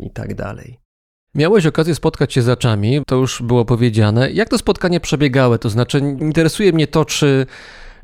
i 0.00 0.10
tak 0.10 0.34
dalej. 0.34 0.78
Miałeś 1.34 1.66
okazję 1.66 1.94
spotkać 1.94 2.32
się 2.32 2.42
z 2.42 2.48
aczami, 2.48 3.00
to 3.06 3.16
już 3.16 3.42
było 3.42 3.64
powiedziane. 3.64 4.30
Jak 4.30 4.48
to 4.48 4.58
spotkanie 4.58 5.00
przebiegało? 5.00 5.58
To 5.58 5.70
znaczy, 5.70 5.98
interesuje 5.98 6.72
mnie 6.72 6.86
to, 6.86 7.04
czy 7.04 7.46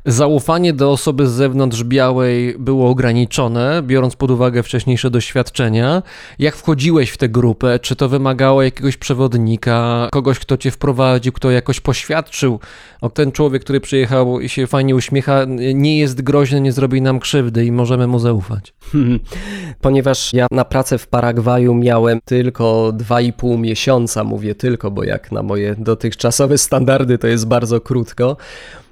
zaufanie 0.05 0.73
do 0.73 0.91
osoby 0.91 1.27
z 1.27 1.31
zewnątrz 1.31 1.83
białej 1.83 2.55
było 2.59 2.89
ograniczone, 2.89 3.81
biorąc 3.83 4.15
pod 4.15 4.31
uwagę 4.31 4.63
wcześniejsze 4.63 5.09
doświadczenia. 5.09 6.03
Jak 6.39 6.55
wchodziłeś 6.55 7.09
w 7.09 7.17
tę 7.17 7.29
grupę? 7.29 7.79
Czy 7.79 7.95
to 7.95 8.09
wymagało 8.09 8.63
jakiegoś 8.63 8.97
przewodnika, 8.97 10.07
kogoś, 10.11 10.39
kto 10.39 10.57
cię 10.57 10.71
wprowadził, 10.71 11.33
kto 11.33 11.51
jakoś 11.51 11.79
poświadczył? 11.79 12.59
O, 13.01 13.09
ten 13.09 13.31
człowiek, 13.31 13.63
który 13.63 13.79
przyjechał 13.79 14.39
i 14.39 14.49
się 14.49 14.67
fajnie 14.67 14.95
uśmiecha, 14.95 15.45
nie 15.73 15.97
jest 15.97 16.21
groźny, 16.21 16.61
nie 16.61 16.71
zrobi 16.71 17.01
nam 17.01 17.19
krzywdy 17.19 17.65
i 17.65 17.71
możemy 17.71 18.07
mu 18.07 18.19
zaufać. 18.19 18.73
Ponieważ 19.81 20.33
ja 20.33 20.47
na 20.51 20.65
pracę 20.65 20.97
w 20.97 21.07
Paragwaju 21.07 21.73
miałem 21.73 22.19
tylko 22.25 22.93
2,5 22.93 23.59
miesiąca, 23.59 24.23
mówię 24.23 24.55
tylko, 24.55 24.91
bo 24.91 25.03
jak 25.03 25.31
na 25.31 25.43
moje 25.43 25.75
dotychczasowe 25.77 26.57
standardy 26.57 27.17
to 27.17 27.27
jest 27.27 27.47
bardzo 27.47 27.81
krótko 27.81 28.37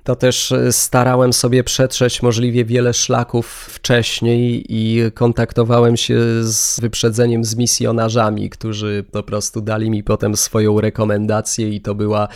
to 0.04 0.16
też 0.16 0.54
starałem 0.72 1.34
sobie 1.34 1.64
przetrzeć 1.64 2.22
możliwie 2.22 2.66
wiele 2.66 2.94
szlaków 2.94 3.48
wcześniej 3.48 4.66
i 4.70 5.12
kontaktowałem 5.14 5.98
się 5.98 6.20
z 6.44 6.80
wyprzedzeniem 6.80 7.46
z 7.46 7.56
misjonarzami, 7.56 8.50
którzy 8.50 9.06
po 9.12 9.24
prostu 9.24 9.62
dali 9.62 9.90
mi 9.90 10.04
potem 10.04 10.38
swoją 10.38 10.82
rekomendację 10.82 11.70
i 11.70 11.82
to 11.82 11.96
była 11.96 12.28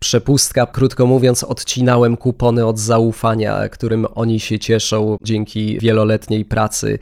przepustka. 0.00 0.66
Krótko 0.66 1.06
mówiąc, 1.06 1.44
odcinałem 1.44 2.16
kupony 2.16 2.66
od 2.66 2.78
zaufania, 2.78 3.68
którym 3.68 4.06
oni 4.14 4.40
się 4.40 4.58
cieszą 4.58 5.16
dzięki 5.22 5.78
wieloletniej 5.80 6.44
pracy 6.44 6.98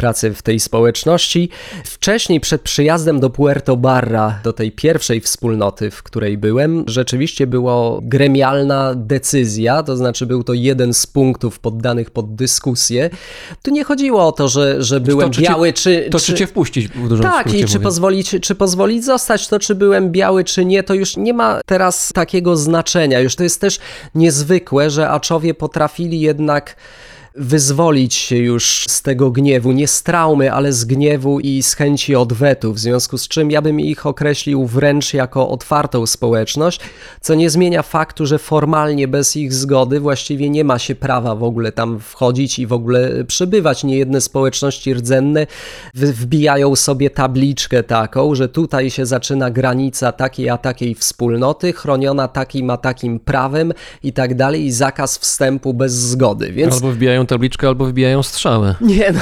pracy 0.00 0.34
w 0.34 0.42
tej 0.42 0.60
społeczności. 0.60 1.48
Wcześniej, 1.84 2.40
przed 2.40 2.62
przyjazdem 2.62 3.20
do 3.20 3.30
Puerto 3.30 3.76
Barra, 3.76 4.40
do 4.44 4.52
tej 4.52 4.72
pierwszej 4.72 5.20
wspólnoty, 5.20 5.90
w 5.90 6.02
której 6.02 6.38
byłem, 6.38 6.84
rzeczywiście 6.86 7.46
była 7.46 7.98
gremialna 8.02 8.94
decyzja, 8.94 9.82
to 9.82 9.96
znaczy 9.96 10.26
był 10.26 10.44
to 10.44 10.52
jeden 10.52 10.94
z 10.94 11.06
punktów 11.06 11.58
poddanych 11.58 12.10
pod 12.10 12.34
dyskusję. 12.34 13.10
Tu 13.62 13.70
nie 13.70 13.84
chodziło 13.84 14.26
o 14.26 14.32
to, 14.32 14.48
że, 14.48 14.82
że 14.82 15.00
byłem 15.00 15.30
to, 15.30 15.40
biały, 15.40 15.72
czy... 15.72 16.08
To 16.10 16.18
czy, 16.18 16.26
czy 16.26 16.34
cię 16.34 16.46
wpuścić 16.46 16.88
w 16.88 17.08
dużym 17.08 17.24
tak, 17.24 17.54
i 17.54 17.64
czy 17.64 17.80
pozwolić, 17.80 18.36
czy 18.42 18.54
pozwolić 18.54 19.04
zostać, 19.04 19.48
to 19.48 19.58
czy 19.58 19.74
byłem 19.74 20.10
biały, 20.10 20.44
czy 20.44 20.64
nie, 20.64 20.82
to 20.82 20.94
już 20.94 21.16
nie 21.16 21.34
ma 21.34 21.60
teraz 21.66 22.12
takiego 22.14 22.56
znaczenia. 22.56 23.20
Już 23.20 23.36
to 23.36 23.42
jest 23.42 23.60
też 23.60 23.78
niezwykłe, 24.14 24.90
że 24.90 25.08
aczowie 25.08 25.54
potrafili 25.54 26.20
jednak 26.20 26.76
wyzwolić 27.34 28.14
się 28.14 28.36
już 28.36 28.84
z 28.88 29.02
tego 29.02 29.30
gniewu, 29.30 29.72
nie 29.72 29.88
z 29.88 30.02
traumy, 30.02 30.52
ale 30.52 30.72
z 30.72 30.84
gniewu 30.84 31.40
i 31.40 31.62
z 31.62 31.74
chęci 31.74 32.16
odwetu, 32.16 32.72
w 32.72 32.78
związku 32.78 33.18
z 33.18 33.28
czym 33.28 33.50
ja 33.50 33.62
bym 33.62 33.80
ich 33.80 34.06
określił 34.06 34.66
wręcz 34.66 35.14
jako 35.14 35.48
otwartą 35.48 36.06
społeczność, 36.06 36.80
co 37.20 37.34
nie 37.34 37.50
zmienia 37.50 37.82
faktu, 37.82 38.26
że 38.26 38.38
formalnie 38.38 39.08
bez 39.08 39.36
ich 39.36 39.52
zgody 39.52 40.00
właściwie 40.00 40.50
nie 40.50 40.64
ma 40.64 40.78
się 40.78 40.94
prawa 40.94 41.34
w 41.34 41.42
ogóle 41.42 41.72
tam 41.72 42.00
wchodzić 42.00 42.58
i 42.58 42.66
w 42.66 42.72
ogóle 42.72 43.24
przebywać. 43.24 43.84
Niejedne 43.84 44.20
społeczności 44.20 44.94
rdzenne 44.94 45.46
wbijają 45.94 46.76
sobie 46.76 47.10
tabliczkę 47.10 47.82
taką, 47.82 48.34
że 48.34 48.48
tutaj 48.48 48.90
się 48.90 49.06
zaczyna 49.06 49.50
granica 49.50 50.12
takiej 50.12 50.48
a 50.48 50.58
takiej 50.58 50.94
wspólnoty, 50.94 51.72
chroniona 51.72 52.28
takim 52.28 52.70
a 52.70 52.76
takim 52.76 53.20
prawem 53.20 53.72
i 54.02 54.12
tak 54.12 54.34
dalej 54.34 54.64
i 54.64 54.72
zakaz 54.72 55.18
wstępu 55.18 55.74
bez 55.74 55.92
zgody, 55.92 56.52
więc... 56.52 56.74
Albo 56.74 56.92
wbijają 56.92 57.19
tabliczkę, 57.26 57.68
albo 57.68 57.86
wbijają 57.86 58.22
strzały. 58.22 58.74
Nie, 58.80 59.12
no, 59.12 59.20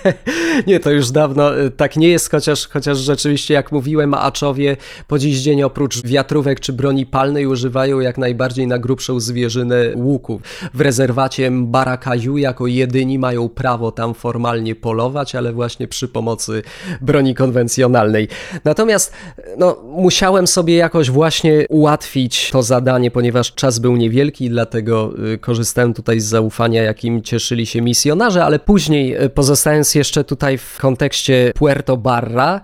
nie, 0.66 0.80
to 0.80 0.90
już 0.90 1.10
dawno 1.10 1.60
y, 1.60 1.70
tak 1.70 1.96
nie 1.96 2.08
jest, 2.08 2.30
chociaż, 2.30 2.68
chociaż 2.68 2.98
rzeczywiście, 2.98 3.54
jak 3.54 3.72
mówiłem, 3.72 4.14
aczowie 4.14 4.76
po 5.08 5.18
dziś 5.18 5.38
dzień 5.38 5.62
oprócz 5.62 6.02
wiatrówek 6.02 6.60
czy 6.60 6.72
broni 6.72 7.06
palnej 7.06 7.46
używają 7.46 8.00
jak 8.00 8.18
najbardziej 8.18 8.66
na 8.66 8.78
grubszą 8.78 9.20
zwierzynę 9.20 9.76
łuku. 9.94 10.40
W 10.74 10.80
rezerwacie 10.80 11.50
Barakaju 11.50 12.38
jako 12.38 12.66
jedyni 12.66 13.18
mają 13.18 13.48
prawo 13.48 13.92
tam 13.92 14.14
formalnie 14.14 14.74
polować, 14.74 15.34
ale 15.34 15.52
właśnie 15.52 15.88
przy 15.88 16.08
pomocy 16.08 16.62
broni 17.00 17.34
konwencjonalnej. 17.34 18.28
Natomiast 18.64 19.12
no, 19.56 19.76
musiałem 19.84 20.46
sobie 20.46 20.76
jakoś 20.76 21.10
właśnie 21.10 21.66
ułatwić 21.68 22.50
to 22.50 22.62
zadanie, 22.62 23.10
ponieważ 23.10 23.54
czas 23.54 23.78
był 23.78 23.96
niewielki, 23.96 24.50
dlatego 24.50 25.12
y, 25.34 25.38
korzystałem 25.38 25.94
tutaj 25.94 26.20
z 26.20 26.24
zaufania, 26.24 26.82
jakim 26.82 27.19
cieszyli 27.22 27.66
się 27.66 27.80
misjonarze, 27.80 28.44
ale 28.44 28.58
później, 28.58 29.24
y, 29.24 29.28
pozostając 29.28 29.94
jeszcze 29.94 30.24
tutaj 30.24 30.58
w 30.58 30.78
kontekście 30.80 31.52
Puerto 31.54 31.96
Barra, 31.96 32.60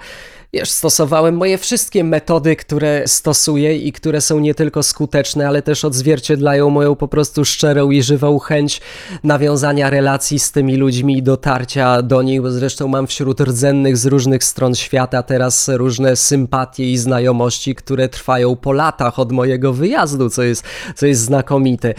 Wiesz, 0.56 0.70
stosowałem 0.70 1.36
moje 1.36 1.58
wszystkie 1.58 2.04
metody, 2.04 2.56
które 2.56 3.02
stosuję 3.06 3.76
i 3.76 3.92
które 3.92 4.20
są 4.20 4.40
nie 4.40 4.54
tylko 4.54 4.82
skuteczne, 4.82 5.48
ale 5.48 5.62
też 5.62 5.84
odzwierciedlają 5.84 6.70
moją 6.70 6.94
po 6.94 7.08
prostu 7.08 7.44
szczerą 7.44 7.90
i 7.90 8.02
żywą 8.02 8.38
chęć 8.38 8.80
nawiązania 9.24 9.90
relacji 9.90 10.38
z 10.38 10.52
tymi 10.52 10.76
ludźmi 10.76 11.18
i 11.18 11.22
dotarcia 11.22 12.02
do 12.02 12.22
nich, 12.22 12.42
bo 12.42 12.50
zresztą 12.50 12.88
mam 12.88 13.06
wśród 13.06 13.40
rdzennych 13.40 13.96
z 13.96 14.06
różnych 14.06 14.44
stron 14.44 14.74
świata 14.74 15.22
teraz 15.22 15.68
różne 15.68 16.16
sympatie 16.16 16.92
i 16.92 16.98
znajomości, 16.98 17.74
które 17.74 18.08
trwają 18.08 18.56
po 18.56 18.72
latach 18.72 19.18
od 19.18 19.32
mojego 19.32 19.72
wyjazdu, 19.72 20.30
co 20.30 20.42
jest, 20.42 20.64
co 20.94 21.06
jest 21.06 21.20
znakomite. 21.20 21.94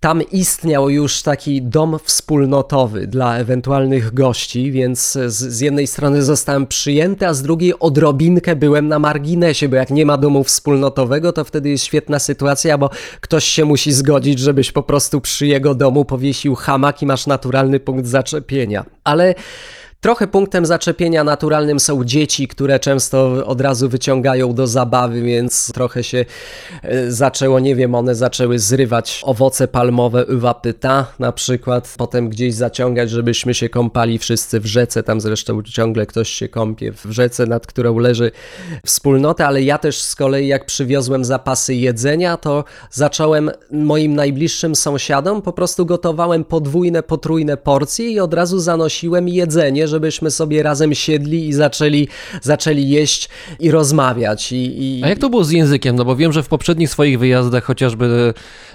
Tam 0.00 0.22
istniał 0.22 0.90
już 0.90 1.22
taki 1.22 1.62
dom 1.62 1.98
wspólnotowy 2.04 3.06
dla 3.06 3.36
ewentualnych 3.36 4.14
gości, 4.14 4.72
więc 4.72 5.12
z, 5.12 5.32
z 5.32 5.60
jednej 5.60 5.86
strony 5.86 6.22
zostałem 6.22 6.66
przyjęty, 6.66 7.26
a 7.26 7.34
z 7.34 7.42
drugiej 7.42 7.78
odrobinkę 8.00 8.56
byłem 8.56 8.88
na 8.88 8.98
marginesie, 8.98 9.68
bo 9.68 9.76
jak 9.76 9.90
nie 9.90 10.06
ma 10.06 10.16
domu 10.16 10.44
wspólnotowego, 10.44 11.32
to 11.32 11.44
wtedy 11.44 11.68
jest 11.68 11.84
świetna 11.84 12.18
sytuacja, 12.18 12.78
bo 12.78 12.90
ktoś 13.20 13.44
się 13.44 13.64
musi 13.64 13.92
zgodzić, 13.92 14.38
żebyś 14.38 14.72
po 14.72 14.82
prostu 14.82 15.20
przy 15.20 15.46
jego 15.46 15.74
domu 15.74 16.04
powiesił 16.04 16.54
hamak 16.54 17.02
i 17.02 17.06
masz 17.06 17.26
naturalny 17.26 17.80
punkt 17.80 18.06
zaczepienia. 18.06 18.84
Ale 19.04 19.34
Trochę 20.00 20.26
punktem 20.26 20.66
zaczepienia 20.66 21.24
naturalnym 21.24 21.80
są 21.80 22.04
dzieci, 22.04 22.48
które 22.48 22.78
często 22.78 23.46
od 23.46 23.60
razu 23.60 23.88
wyciągają 23.88 24.54
do 24.54 24.66
zabawy, 24.66 25.22
więc 25.22 25.72
trochę 25.72 26.04
się 26.04 26.24
e, 26.82 27.10
zaczęło, 27.10 27.60
nie 27.60 27.76
wiem, 27.76 27.94
one 27.94 28.14
zaczęły 28.14 28.58
zrywać 28.58 29.22
owoce 29.24 29.68
palmowe 29.68 30.26
uva 30.26 30.54
pyta 30.54 31.06
na 31.18 31.32
przykład, 31.32 31.94
potem 31.98 32.28
gdzieś 32.28 32.54
zaciągać, 32.54 33.10
żebyśmy 33.10 33.54
się 33.54 33.68
kąpali 33.68 34.18
wszyscy 34.18 34.60
w 34.60 34.66
rzece, 34.66 35.02
tam 35.02 35.20
zresztą 35.20 35.62
ciągle 35.62 36.06
ktoś 36.06 36.28
się 36.28 36.48
kąpie 36.48 36.92
w 36.92 37.10
rzece, 37.10 37.46
nad 37.46 37.66
którą 37.66 37.98
leży 37.98 38.30
wspólnota, 38.86 39.46
ale 39.46 39.62
ja 39.62 39.78
też 39.78 40.02
z 40.02 40.14
kolei 40.16 40.46
jak 40.46 40.66
przywiozłem 40.66 41.24
zapasy 41.24 41.74
jedzenia, 41.74 42.36
to 42.36 42.64
zacząłem 42.90 43.50
moim 43.70 44.14
najbliższym 44.14 44.74
sąsiadom, 44.74 45.42
po 45.42 45.52
prostu 45.52 45.86
gotowałem 45.86 46.44
podwójne, 46.44 47.02
potrójne 47.02 47.56
porcje 47.56 48.10
i 48.10 48.20
od 48.20 48.34
razu 48.34 48.58
zanosiłem 48.58 49.28
jedzenie, 49.28 49.89
żebyśmy 49.90 50.30
sobie 50.30 50.62
razem 50.62 50.94
siedli 50.94 51.48
i 51.48 51.52
zaczęli, 51.52 52.08
zaczęli 52.42 52.88
jeść 52.88 53.28
i 53.60 53.70
rozmawiać. 53.70 54.52
I, 54.52 54.98
i... 54.98 55.04
A 55.04 55.08
jak 55.08 55.18
to 55.18 55.30
było 55.30 55.44
z 55.44 55.50
językiem? 55.50 55.96
No 55.96 56.04
bo 56.04 56.16
wiem, 56.16 56.32
że 56.32 56.42
w 56.42 56.48
poprzednich 56.48 56.90
swoich 56.90 57.18
wyjazdach, 57.18 57.64
chociażby 57.64 58.34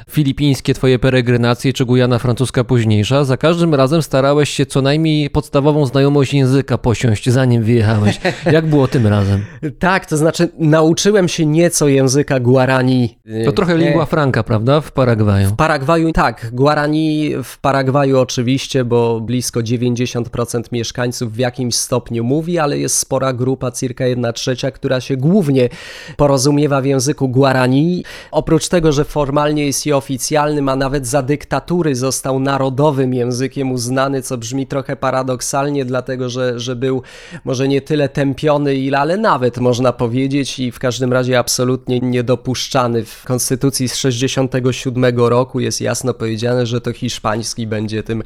filipińskie 0.10 0.74
twoje 0.74 1.00
peregrinacje, 1.00 1.74
czy 1.74 1.86
Gujana 1.86 2.20
francuska 2.20 2.64
późniejsza, 2.64 3.24
za 3.24 3.38
każdym 3.38 3.76
razem 3.76 4.02
starałeś 4.02 4.50
się 4.50 4.66
co 4.66 4.82
najmniej 4.82 5.30
podstawową 5.30 5.86
znajomość 5.86 6.34
języka 6.34 6.78
posiąść, 6.78 7.30
zanim 7.30 7.64
wyjechałeś. 7.64 8.20
Jak 8.52 8.66
było 8.66 8.88
tym 8.88 9.08
razem? 9.08 9.46
Tak, 9.80 10.06
to 10.06 10.18
znaczy 10.18 10.50
nauczyłem 10.60 11.28
się 11.28 11.46
nieco 11.46 11.88
języka 11.88 12.40
Guarani. 12.40 13.20
To 13.46 13.52
trochę 13.52 13.78
lingua 13.78 14.06
franca, 14.06 14.44
prawda? 14.44 14.82
W 14.82 14.92
Paragwaju. 14.92 15.50
W 15.50 15.56
Paragwaju 15.56 16.12
tak, 16.12 16.50
Guarani 16.54 17.32
w 17.44 17.58
Paragwaju 17.58 18.20
oczywiście, 18.20 18.86
bo 18.86 19.22
blisko 19.22 19.60
90% 19.60 20.62
mieszkańców 20.72 21.05
w 21.14 21.38
jakimś 21.38 21.76
stopniu 21.76 22.24
mówi, 22.24 22.60
ale 22.60 22.80
jest 22.80 22.98
spora 22.98 23.34
grupa, 23.34 23.72
circa 23.72 24.06
1 24.06 24.34
trzecia, 24.34 24.72
która 24.72 25.02
się 25.02 25.18
głównie 25.18 25.70
porozumiewa 26.18 26.82
w 26.82 26.86
języku 26.86 27.30
Guarani. 27.30 28.04
Oprócz 28.32 28.68
tego, 28.68 28.92
że 28.92 29.06
formalnie 29.06 29.66
jest 29.66 29.86
i 29.86 29.94
oficjalnym, 29.94 30.70
a 30.70 30.76
nawet 30.76 31.08
za 31.08 31.22
dyktatury 31.22 31.96
został 31.96 32.40
narodowym 32.40 33.14
językiem 33.14 33.72
uznany, 33.72 34.22
co 34.22 34.38
brzmi 34.38 34.68
trochę 34.68 34.96
paradoksalnie, 34.96 35.86
dlatego 35.86 36.30
że, 36.30 36.60
że 36.60 36.76
był 36.76 37.02
może 37.44 37.68
nie 37.68 37.82
tyle 37.82 38.10
tępiony, 38.10 38.76
ile, 38.76 39.00
ale 39.00 39.18
nawet 39.18 39.58
można 39.58 39.94
powiedzieć 39.94 40.60
i 40.60 40.72
w 40.72 40.80
każdym 40.80 41.14
razie 41.14 41.40
absolutnie 41.40 42.00
niedopuszczany. 42.00 43.06
W 43.06 43.24
konstytucji 43.24 43.90
z 43.90 43.96
67 43.96 45.18
roku 45.18 45.60
jest 45.60 45.82
jasno 45.82 46.14
powiedziane, 46.14 46.66
że 46.66 46.82
to 46.82 46.94
hiszpański 46.94 47.68
będzie 47.68 48.04
tym, 48.04 48.24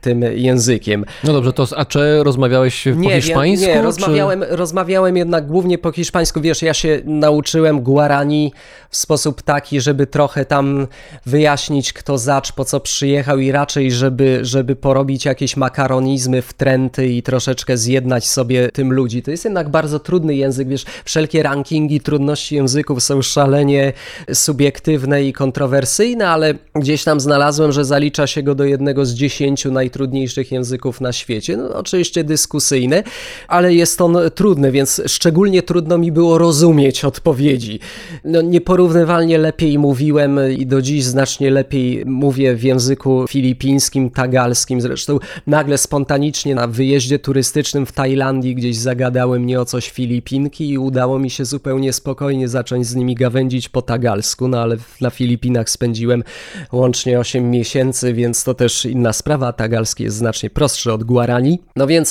tym 0.00 0.22
językiem. 0.22 1.04
No 1.24 1.32
dobrze, 1.32 1.52
to 1.52 1.66
z 1.66 1.72
Acze 1.72 2.21
rozmawiałeś 2.22 2.84
po 2.84 2.90
Nie, 2.90 3.20
hiszpańsku? 3.20 3.66
nie, 3.66 3.74
czy- 3.74 3.82
rozmawiałem, 3.82 4.44
rozmawiałem 4.48 5.16
jednak 5.16 5.46
głównie 5.46 5.78
po 5.78 5.92
hiszpańsku. 5.92 6.40
Wiesz, 6.40 6.62
ja 6.62 6.74
się 6.74 7.00
nauczyłem 7.04 7.80
Guarani 7.80 8.52
w 8.90 8.96
sposób 8.96 9.42
taki, 9.42 9.80
żeby 9.80 10.06
trochę 10.06 10.44
tam 10.44 10.86
wyjaśnić, 11.26 11.92
kto 11.92 12.18
zacz, 12.18 12.52
po 12.52 12.64
co 12.64 12.80
przyjechał 12.80 13.38
i 13.38 13.52
raczej, 13.52 13.92
żeby, 13.92 14.38
żeby 14.42 14.76
porobić 14.76 15.24
jakieś 15.24 15.56
makaronizmy, 15.56 16.42
wtręty 16.42 17.08
i 17.08 17.22
troszeczkę 17.22 17.76
zjednać 17.76 18.26
sobie 18.26 18.68
tym 18.70 18.92
ludzi. 18.92 19.22
To 19.22 19.30
jest 19.30 19.44
jednak 19.44 19.68
bardzo 19.68 19.98
trudny 19.98 20.34
język, 20.34 20.68
wiesz, 20.68 20.84
wszelkie 21.04 21.42
rankingi 21.42 22.00
trudności 22.00 22.54
języków 22.54 23.02
są 23.02 23.22
szalenie 23.22 23.92
subiektywne 24.32 25.24
i 25.24 25.32
kontrowersyjne, 25.32 26.28
ale 26.28 26.54
gdzieś 26.74 27.04
tam 27.04 27.20
znalazłem, 27.20 27.72
że 27.72 27.84
zalicza 27.84 28.26
się 28.26 28.42
go 28.42 28.54
do 28.54 28.64
jednego 28.64 29.06
z 29.06 29.14
dziesięciu 29.14 29.72
najtrudniejszych 29.72 30.52
języków 30.52 31.00
na 31.00 31.12
świecie. 31.12 31.56
No, 31.56 31.74
oczywiście 31.74 32.11
dyskusyjny, 32.24 33.02
ale 33.48 33.74
jest 33.74 34.00
on 34.00 34.18
trudny, 34.34 34.72
więc 34.72 35.02
szczególnie 35.06 35.62
trudno 35.62 35.98
mi 35.98 36.12
było 36.12 36.38
rozumieć 36.38 37.04
odpowiedzi. 37.04 37.80
No, 38.24 38.42
nieporównywalnie 38.42 39.38
lepiej 39.38 39.78
mówiłem 39.78 40.40
i 40.58 40.66
do 40.66 40.82
dziś 40.82 41.04
znacznie 41.04 41.50
lepiej 41.50 42.02
mówię 42.06 42.54
w 42.54 42.62
języku 42.62 43.24
filipińskim, 43.28 44.10
tagalskim. 44.10 44.80
Zresztą 44.80 45.18
nagle 45.46 45.78
spontanicznie 45.78 46.54
na 46.54 46.66
wyjeździe 46.66 47.18
turystycznym 47.18 47.86
w 47.86 47.92
Tajlandii 47.92 48.54
gdzieś 48.54 48.76
zagadały 48.76 49.40
mnie 49.40 49.60
o 49.60 49.64
coś 49.64 49.90
Filipinki 49.90 50.70
i 50.70 50.78
udało 50.78 51.18
mi 51.18 51.30
się 51.30 51.44
zupełnie 51.44 51.92
spokojnie 51.92 52.48
zacząć 52.48 52.86
z 52.86 52.94
nimi 52.94 53.14
gawędzić 53.14 53.68
po 53.68 53.82
tagalsku, 53.82 54.48
no 54.48 54.60
ale 54.60 54.76
na 55.00 55.10
Filipinach 55.10 55.70
spędziłem 55.70 56.24
łącznie 56.72 57.20
8 57.20 57.50
miesięcy, 57.50 58.14
więc 58.14 58.44
to 58.44 58.54
też 58.54 58.84
inna 58.84 59.12
sprawa. 59.12 59.52
Tagalski 59.52 60.04
jest 60.04 60.16
znacznie 60.16 60.50
prostszy 60.50 60.92
od 60.92 61.04
Guarani. 61.04 61.62
No 61.76 61.86
więc 61.86 62.01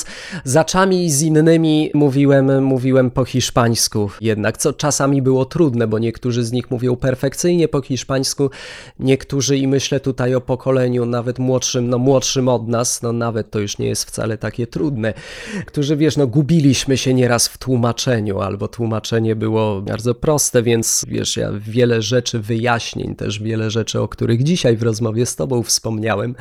z 0.44 0.56
aczami 0.56 1.04
i 1.04 1.10
z 1.10 1.22
innymi 1.22 1.90
mówiłem, 1.94 2.64
mówiłem 2.64 3.10
po 3.10 3.24
hiszpańsku. 3.24 4.10
Jednak, 4.20 4.58
co 4.58 4.72
czasami 4.72 5.22
było 5.22 5.44
trudne, 5.44 5.86
bo 5.86 5.98
niektórzy 5.98 6.44
z 6.44 6.52
nich 6.52 6.70
mówią 6.70 6.96
perfekcyjnie 6.96 7.68
po 7.68 7.80
hiszpańsku, 7.80 8.50
niektórzy 8.98 9.56
i 9.56 9.68
myślę 9.68 10.00
tutaj 10.00 10.34
o 10.34 10.40
pokoleniu 10.40 11.06
nawet 11.06 11.38
młodszym, 11.38 11.88
no 11.88 11.98
młodszym 11.98 12.48
od 12.48 12.68
nas, 12.68 13.02
no 13.02 13.12
nawet 13.12 13.50
to 13.50 13.58
już 13.58 13.78
nie 13.78 13.86
jest 13.86 14.04
wcale 14.04 14.38
takie 14.38 14.66
trudne, 14.66 15.14
którzy 15.66 15.96
wiesz, 15.96 16.16
no 16.16 16.26
gubiliśmy 16.26 16.96
się 16.96 17.14
nieraz 17.14 17.48
w 17.48 17.58
tłumaczeniu, 17.58 18.40
albo 18.40 18.68
tłumaczenie 18.68 19.36
było 19.36 19.82
bardzo 19.82 20.14
proste, 20.14 20.62
więc 20.62 21.04
wiesz, 21.08 21.36
ja 21.36 21.50
wiele 21.52 22.02
rzeczy 22.02 22.38
wyjaśnień, 22.40 23.16
też 23.16 23.42
wiele 23.42 23.70
rzeczy, 23.70 24.00
o 24.00 24.08
których 24.08 24.42
dzisiaj 24.42 24.76
w 24.76 24.82
rozmowie 24.82 25.26
z 25.26 25.36
tobą 25.36 25.62
wspomniałem, 25.62 26.34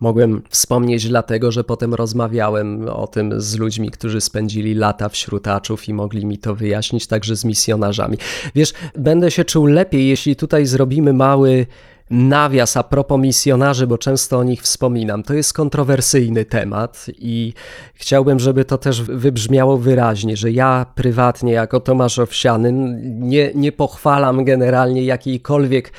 mogłem 0.00 0.42
wspomnieć 0.48 1.08
dlatego, 1.08 1.52
że 1.52 1.64
potem 1.64 1.94
rozmawiałem 1.94 2.88
o 2.96 3.06
tym 3.06 3.40
z 3.40 3.56
ludźmi, 3.56 3.90
którzy 3.90 4.20
spędzili 4.20 4.74
lata 4.74 5.08
wśród 5.08 5.48
aczów 5.48 5.88
i 5.88 5.94
mogli 5.94 6.26
mi 6.26 6.38
to 6.38 6.54
wyjaśnić, 6.54 7.06
także 7.06 7.36
z 7.36 7.44
misjonarzami. 7.44 8.18
Wiesz, 8.54 8.72
będę 8.98 9.30
się 9.30 9.44
czuł 9.44 9.66
lepiej, 9.66 10.08
jeśli 10.08 10.36
tutaj 10.36 10.66
zrobimy 10.66 11.12
mały 11.12 11.66
nawias 12.12 12.76
a 12.76 12.82
propos 12.82 13.20
misjonarzy, 13.20 13.86
bo 13.86 13.98
często 13.98 14.38
o 14.38 14.44
nich 14.44 14.62
wspominam. 14.62 15.22
To 15.22 15.34
jest 15.34 15.52
kontrowersyjny 15.52 16.44
temat 16.44 17.06
i 17.18 17.52
chciałbym, 17.94 18.38
żeby 18.38 18.64
to 18.64 18.78
też 18.78 19.02
wybrzmiało 19.02 19.78
wyraźnie, 19.78 20.36
że 20.36 20.50
ja 20.50 20.86
prywatnie, 20.94 21.52
jako 21.52 21.80
Tomasz 21.80 22.18
Owsiany, 22.18 22.72
nie, 23.02 23.50
nie 23.54 23.72
pochwalam 23.72 24.44
generalnie 24.44 25.04
jakiejkolwiek 25.04 25.92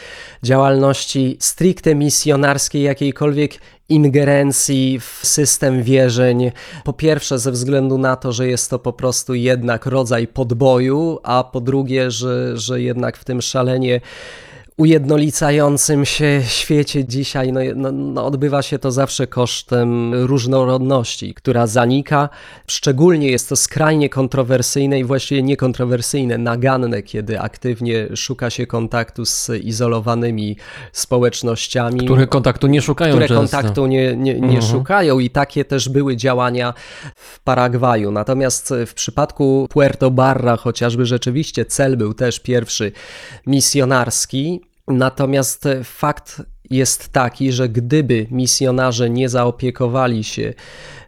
działalności 0.43 1.37
stricte 1.39 1.95
misjonarskiej, 1.95 2.83
jakiejkolwiek 2.83 3.53
ingerencji 3.93 4.99
w 4.99 5.19
system 5.23 5.83
wierzeń. 5.83 6.51
Po 6.83 6.93
pierwsze, 6.93 7.39
ze 7.39 7.51
względu 7.51 7.97
na 7.97 8.15
to, 8.15 8.31
że 8.31 8.47
jest 8.47 8.69
to 8.69 8.79
po 8.79 8.93
prostu 8.93 9.33
jednak 9.33 9.85
rodzaj 9.85 10.27
podboju, 10.27 11.19
a 11.23 11.43
po 11.43 11.61
drugie, 11.61 12.11
że, 12.11 12.57
że 12.57 12.81
jednak 12.81 13.17
w 13.17 13.25
tym 13.25 13.41
szalenie 13.41 14.01
ujednolicającym 14.77 16.05
się 16.05 16.41
świecie 16.47 17.05
dzisiaj 17.05 17.51
no, 17.51 17.59
no, 17.75 17.91
no, 17.91 18.25
odbywa 18.25 18.61
się 18.61 18.79
to 18.79 18.91
zawsze 18.91 19.27
kosztem 19.27 20.13
różnorodności, 20.13 21.33
która 21.33 21.67
zanika. 21.67 22.29
Szczególnie 22.67 23.31
jest 23.31 23.49
to 23.49 23.55
skrajnie 23.55 24.09
kontrowersyjne 24.09 24.99
i 24.99 25.03
właściwie 25.03 25.43
niekontrowersyjne, 25.43 26.37
naganne, 26.37 27.01
kiedy 27.01 27.39
aktywnie 27.39 28.07
szuka 28.15 28.49
się 28.49 28.67
kontaktu 28.67 29.25
z 29.25 29.49
izolowanymi 29.49 30.57
społecznościami 30.91 31.99
Które 31.99 32.27
kontaktu 32.27 32.67
nie 32.67 32.81
szukają 32.81 33.11
które 33.11 33.27
często. 33.27 33.41
kontaktu 33.41 33.87
nie, 33.87 34.15
nie, 34.15 34.41
nie 34.41 34.61
szukają 34.61 35.19
i 35.19 35.29
takie 35.29 35.65
też 35.65 35.89
były 35.89 36.17
działania 36.17 36.73
w 37.15 37.39
Paragwaju. 37.39 38.11
Natomiast 38.11 38.73
w 38.87 38.93
przypadku 38.93 39.67
Puerto 39.69 40.11
Barra 40.11 40.57
chociażby 40.57 41.05
rzeczywiście 41.05 41.65
cel 41.65 41.97
był 41.97 42.13
też 42.13 42.39
pierwszy 42.39 42.91
misjonarski. 43.47 44.61
Natomiast 44.87 45.67
fakt 45.83 46.41
jest 46.69 47.13
taki, 47.13 47.51
że 47.51 47.69
gdyby 47.69 48.27
misjonarze 48.31 49.09
nie 49.09 49.29
zaopiekowali 49.29 50.23
się 50.23 50.53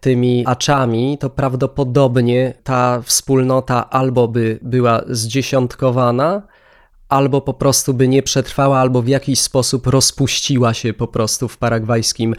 tymi 0.01 0.43
aczami, 0.47 1.17
to 1.17 1.29
prawdopodobnie 1.29 2.53
ta 2.63 3.01
wspólnota 3.01 3.89
albo 3.89 4.27
by 4.27 4.59
była 4.61 5.01
zdziesiątkowana, 5.07 6.41
albo 7.09 7.41
po 7.41 7.53
prostu 7.53 7.93
by 7.93 8.07
nie 8.07 8.23
przetrwała, 8.23 8.79
albo 8.79 9.01
w 9.01 9.07
jakiś 9.07 9.39
sposób 9.39 9.87
rozpuściła 9.87 10.73
się 10.73 10.93
po 10.93 11.07
prostu 11.07 11.47
w 11.47 11.57
paragwajskim 11.57 12.35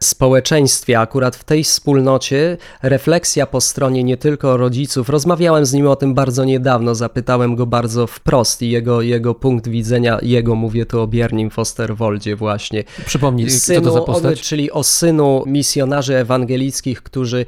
społeczeństwie. 0.00 1.00
Akurat 1.00 1.36
w 1.36 1.44
tej 1.44 1.64
wspólnocie 1.64 2.56
refleksja 2.82 3.46
po 3.46 3.60
stronie 3.60 4.04
nie 4.04 4.16
tylko 4.16 4.56
rodziców, 4.56 5.08
rozmawiałem 5.08 5.66
z 5.66 5.72
nim 5.72 5.86
o 5.86 5.96
tym 5.96 6.14
bardzo 6.14 6.44
niedawno, 6.44 6.94
zapytałem 6.94 7.56
go 7.56 7.66
bardzo 7.66 8.06
wprost 8.06 8.62
i 8.62 8.70
jego, 8.70 9.02
jego 9.02 9.34
punkt 9.34 9.68
widzenia, 9.68 10.18
jego 10.22 10.54
mówię 10.54 10.86
tu 10.86 11.00
o 11.00 11.06
Biernim 11.06 11.50
Fosterwoldzie 11.50 12.36
właśnie, 12.36 12.84
Przypomnij, 13.06 13.50
synu, 13.50 13.80
co 13.80 13.86
to 13.86 13.92
za 13.92 14.00
postać? 14.00 14.40
czyli 14.40 14.70
o 14.70 14.82
synu 14.82 15.42
misjonarzy 15.46 16.16
ewangelickich, 16.16 17.02
którzy 17.02 17.46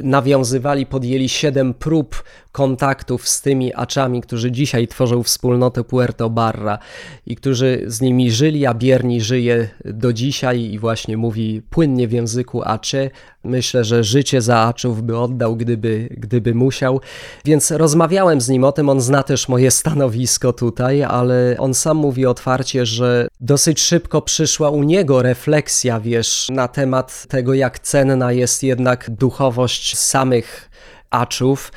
nawiązywali, 0.00 0.86
podjęli 0.86 1.28
siedem 1.28 1.74
prób 1.74 2.22
kontaktów 2.52 3.28
z 3.28 3.42
tymi 3.42 3.74
aczami, 3.74 4.22
którzy 4.22 4.52
dzisiaj 4.52 4.88
tworzą 4.88 5.22
wspólnotę 5.22 5.84
Puerto 5.84 6.11
Roberto 6.12 6.30
Barra 6.30 6.78
i 7.26 7.36
którzy 7.36 7.84
z 7.86 8.00
nimi 8.00 8.30
żyli, 8.30 8.66
a 8.66 8.74
Bierni 8.74 9.20
żyje 9.20 9.68
do 9.84 10.12
dzisiaj 10.12 10.60
i 10.60 10.78
właśnie 10.78 11.16
mówi 11.16 11.62
płynnie 11.70 12.08
w 12.08 12.12
języku 12.12 12.62
Acze. 12.64 13.10
Myślę, 13.44 13.84
że 13.84 14.04
życie 14.04 14.40
za 14.42 14.58
Aczów 14.58 15.02
by 15.02 15.18
oddał, 15.18 15.56
gdyby, 15.56 16.08
gdyby 16.10 16.54
musiał. 16.54 17.00
Więc 17.44 17.70
rozmawiałem 17.70 18.40
z 18.40 18.48
nim 18.48 18.64
o 18.64 18.72
tym, 18.72 18.88
on 18.88 19.00
zna 19.00 19.22
też 19.22 19.48
moje 19.48 19.70
stanowisko 19.70 20.52
tutaj, 20.52 21.02
ale 21.02 21.56
on 21.58 21.74
sam 21.74 21.96
mówi 21.96 22.26
otwarcie, 22.26 22.86
że 22.86 23.28
dosyć 23.40 23.80
szybko 23.80 24.22
przyszła 24.22 24.70
u 24.70 24.82
niego 24.82 25.22
refleksja, 25.22 26.00
wiesz, 26.00 26.48
na 26.50 26.68
temat 26.68 27.26
tego, 27.28 27.54
jak 27.54 27.78
cenna 27.78 28.32
jest 28.32 28.62
jednak 28.62 29.10
duchowość 29.10 29.96
samych 29.98 30.70
Aczów. 31.10 31.72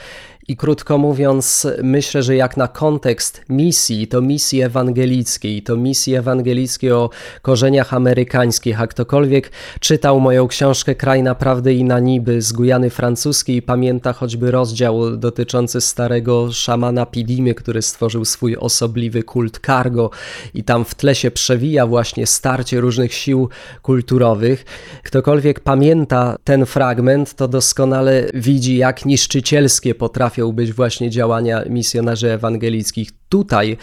I 0.48 0.58
krótko 0.58 0.98
mówiąc, 0.98 1.68
myślę, 1.84 2.24
że 2.24 2.36
jak 2.36 2.58
na 2.58 2.68
kontekst 2.68 3.42
misji, 3.50 4.08
to 4.08 4.22
misji 4.22 4.62
ewangelickiej, 4.62 5.64
to 5.64 5.78
misji 5.78 6.16
ewangelickiej 6.16 6.92
o 6.92 7.10
korzeniach 7.42 7.94
amerykańskich, 7.94 8.82
a 8.82 8.88
ktokolwiek 8.88 9.52
czytał 9.80 10.20
moją 10.20 10.48
książkę 10.48 10.96
Kraj 10.96 11.24
Naprawdę 11.24 11.74
i 11.74 11.84
na 11.84 12.00
Niby 12.00 12.42
z 12.42 12.52
Gujany 12.52 12.90
Francuskiej, 12.90 13.62
pamięta 13.62 14.14
choćby 14.14 14.52
rozdział 14.52 15.18
dotyczący 15.18 15.82
starego 15.82 16.52
szamana 16.52 17.06
Pidimy, 17.06 17.54
który 17.54 17.82
stworzył 17.82 18.26
swój 18.26 18.58
osobliwy 18.58 19.24
kult 19.24 19.60
cargo 19.66 20.10
i 20.54 20.64
tam 20.64 20.86
w 20.86 20.96
tle 20.96 21.16
się 21.16 21.32
przewija 21.32 21.88
właśnie 21.88 22.28
starcie 22.28 22.82
różnych 22.82 23.14
sił 23.14 23.50
kulturowych. 23.82 24.66
Ktokolwiek 25.04 25.60
pamięta 25.60 26.36
ten 26.44 26.66
fragment, 26.66 27.34
to 27.34 27.48
doskonale 27.48 28.26
widzi, 28.34 28.78
jak 28.78 29.06
niszczycielskie 29.06 29.96
potrafią 30.36 30.52
być 30.52 30.74
właśnie 30.74 31.10
działania 31.10 31.64
misjonarzy 31.70 32.32
ewangelickich. 32.32 33.10
Tutaj 33.36 33.78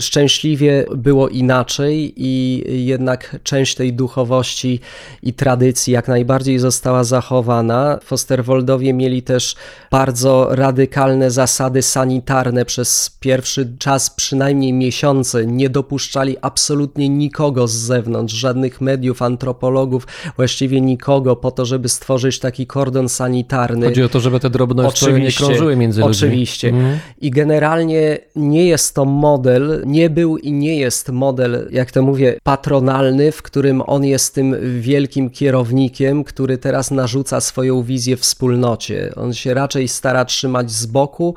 szczęśliwie 0.00 0.84
było 0.96 1.28
inaczej 1.28 2.12
i 2.16 2.64
jednak 2.86 3.36
część 3.42 3.74
tej 3.74 3.92
duchowości 3.92 4.80
i 5.22 5.32
tradycji 5.32 5.92
jak 5.92 6.08
najbardziej 6.08 6.58
została 6.58 7.04
zachowana. 7.04 7.98
W 8.04 8.12
Osterwoldowie 8.12 8.92
mieli 8.92 9.22
też 9.22 9.56
bardzo 9.90 10.48
radykalne 10.50 11.30
zasady 11.30 11.82
sanitarne 11.82 12.64
przez 12.64 13.16
pierwszy 13.20 13.72
czas, 13.78 14.10
przynajmniej 14.10 14.72
miesiące. 14.72 15.46
Nie 15.46 15.70
dopuszczali 15.70 16.36
absolutnie 16.42 17.08
nikogo 17.08 17.68
z 17.68 17.72
zewnątrz, 17.72 18.34
żadnych 18.34 18.80
mediów, 18.80 19.22
antropologów, 19.22 20.06
właściwie 20.36 20.80
nikogo 20.80 21.36
po 21.36 21.50
to, 21.50 21.64
żeby 21.64 21.88
stworzyć 21.88 22.38
taki 22.38 22.66
kordon 22.66 23.08
sanitarny. 23.08 23.86
Chodzi 23.86 24.02
o 24.02 24.08
to, 24.08 24.20
żeby 24.20 24.40
te 24.40 24.50
drobności 24.50 25.12
nie 25.12 25.32
krążyły 25.32 25.76
między 25.76 26.00
ludźmi. 26.00 26.28
Oczywiście. 26.28 26.68
Mhm. 26.68 26.98
I 27.20 27.30
generalnie 27.30 28.18
nie 28.36 28.66
jest 28.66 28.94
to 28.98 29.04
model, 29.04 29.82
nie 29.86 30.10
był 30.10 30.38
i 30.38 30.52
nie 30.52 30.76
jest 30.76 31.08
model, 31.08 31.68
jak 31.70 31.90
to 31.90 32.02
mówię, 32.02 32.38
patronalny, 32.42 33.32
w 33.32 33.42
którym 33.42 33.82
on 33.86 34.04
jest 34.04 34.34
tym 34.34 34.56
wielkim 34.80 35.30
kierownikiem, 35.30 36.24
który 36.24 36.58
teraz 36.58 36.90
narzuca 36.90 37.40
swoją 37.40 37.82
wizję 37.82 38.16
wspólnocie. 38.16 39.12
On 39.16 39.34
się 39.34 39.54
raczej 39.54 39.88
stara 39.88 40.24
trzymać 40.24 40.70
z 40.70 40.86
boku 40.86 41.34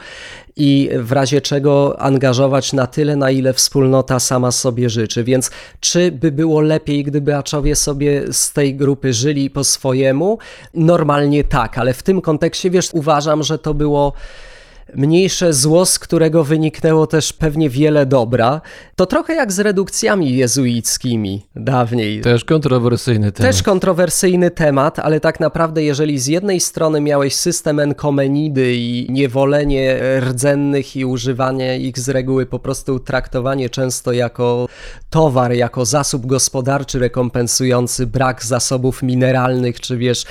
i 0.56 0.90
w 0.98 1.12
razie 1.12 1.42
czego 1.42 2.02
angażować 2.02 2.74
na 2.74 2.88
tyle, 2.88 3.16
na 3.16 3.32
ile 3.32 3.54
wspólnota 3.54 4.20
sama 4.20 4.52
sobie 4.52 4.90
życzy. 4.90 5.24
Więc 5.24 5.52
czy 5.80 6.12
by 6.12 6.32
było 6.32 6.62
lepiej, 6.62 7.04
gdyby 7.04 7.36
Aczowie 7.36 7.76
sobie 7.76 8.34
z 8.34 8.54
tej 8.54 8.76
grupy 8.76 9.14
żyli 9.14 9.50
po 9.50 9.64
swojemu? 9.64 10.38
Normalnie 10.74 11.44
tak, 11.44 11.78
ale 11.78 11.94
w 11.94 12.04
tym 12.04 12.22
kontekście, 12.22 12.70
wiesz, 12.70 12.90
uważam, 12.94 13.44
że 13.44 13.60
to 13.60 13.74
było 13.74 14.14
mniejsze 14.96 15.54
zło, 15.54 15.86
z 15.86 16.00
którego 16.00 16.44
wyniknęło 16.44 17.08
też 17.08 17.34
pewnie 17.34 17.70
wiele 17.70 18.06
dobra. 18.06 18.62
To 18.96 19.06
trochę 19.06 19.36
jak 19.36 19.52
z 19.52 19.60
redukcjami 19.60 20.36
jezuickimi 20.36 21.46
dawniej. 21.56 22.22
Też 22.22 22.46
kontrowersyjny 22.46 23.32
temat. 23.32 23.52
Też 23.52 23.64
kontrowersyjny 23.64 24.52
temat, 24.52 25.00
ale 25.00 25.20
tak 25.20 25.40
naprawdę, 25.40 25.84
jeżeli 25.84 26.20
z 26.20 26.28
jednej 26.28 26.60
strony 26.60 27.02
miałeś 27.02 27.36
system 27.36 27.80
enkomenidy 27.80 28.76
i 28.76 29.08
niewolenie 29.10 30.00
rdzennych 30.20 30.96
i 30.96 31.06
używanie 31.06 31.80
ich 31.80 32.00
z 32.00 32.10
reguły 32.10 32.46
po 32.46 32.60
prostu 32.60 33.00
traktowanie 33.00 33.70
często 33.70 34.12
jako 34.12 34.68
towar, 35.10 35.54
jako 35.54 35.86
zasób 35.86 36.26
gospodarczy 36.26 37.00
rekompensujący 37.00 38.08
brak 38.08 38.46
zasobów 38.46 39.04
mineralnych, 39.04 39.80
czy 39.80 39.98
wiesz, 39.98 40.26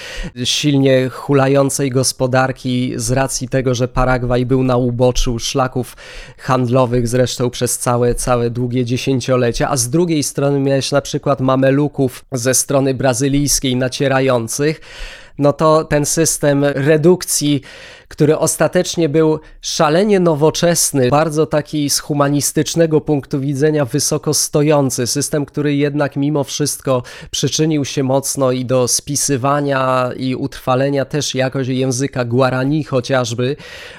silnie 0.44 1.08
hulającej 1.08 1.90
gospodarki 1.90 2.92
z 2.96 3.10
racji 3.10 3.48
tego, 3.48 3.74
że 3.74 3.88
Paragwaj 3.88 4.46
był 4.50 4.62
na 4.62 4.76
uboczu 4.76 5.38
szlaków 5.38 5.96
handlowych 6.38 7.08
zresztą 7.08 7.50
przez 7.50 7.78
całe, 7.78 8.14
całe 8.14 8.50
długie 8.50 8.84
dziesięciolecia, 8.84 9.68
a 9.70 9.76
z 9.76 9.90
drugiej 9.90 10.22
strony 10.22 10.60
miałeś 10.60 10.92
na 10.92 11.00
przykład 11.00 11.40
mameluków 11.40 12.24
ze 12.32 12.54
strony 12.54 12.94
brazylijskiej 12.94 13.76
nacierających, 13.76 14.80
no 15.38 15.52
to 15.52 15.84
ten 15.84 16.06
system 16.06 16.64
redukcji, 16.64 17.62
który 18.10 18.38
ostatecznie 18.38 19.08
był 19.08 19.40
szalenie 19.60 20.20
nowoczesny, 20.20 21.08
bardzo 21.08 21.46
taki 21.46 21.90
z 21.90 21.98
humanistycznego 21.98 23.00
punktu 23.00 23.40
widzenia 23.40 23.84
wysoko 23.84 24.34
stojący, 24.34 25.06
system, 25.06 25.46
który 25.46 25.74
jednak 25.74 26.16
mimo 26.16 26.44
wszystko 26.44 27.02
przyczynił 27.30 27.84
się 27.84 28.02
mocno 28.02 28.52
i 28.52 28.64
do 28.64 28.88
spisywania 28.88 30.10
i 30.16 30.34
utrwalenia 30.34 31.04
też 31.04 31.34
jakoś 31.34 31.68
języka 31.68 32.24
Guarani 32.24 32.84
chociażby, 32.84 33.56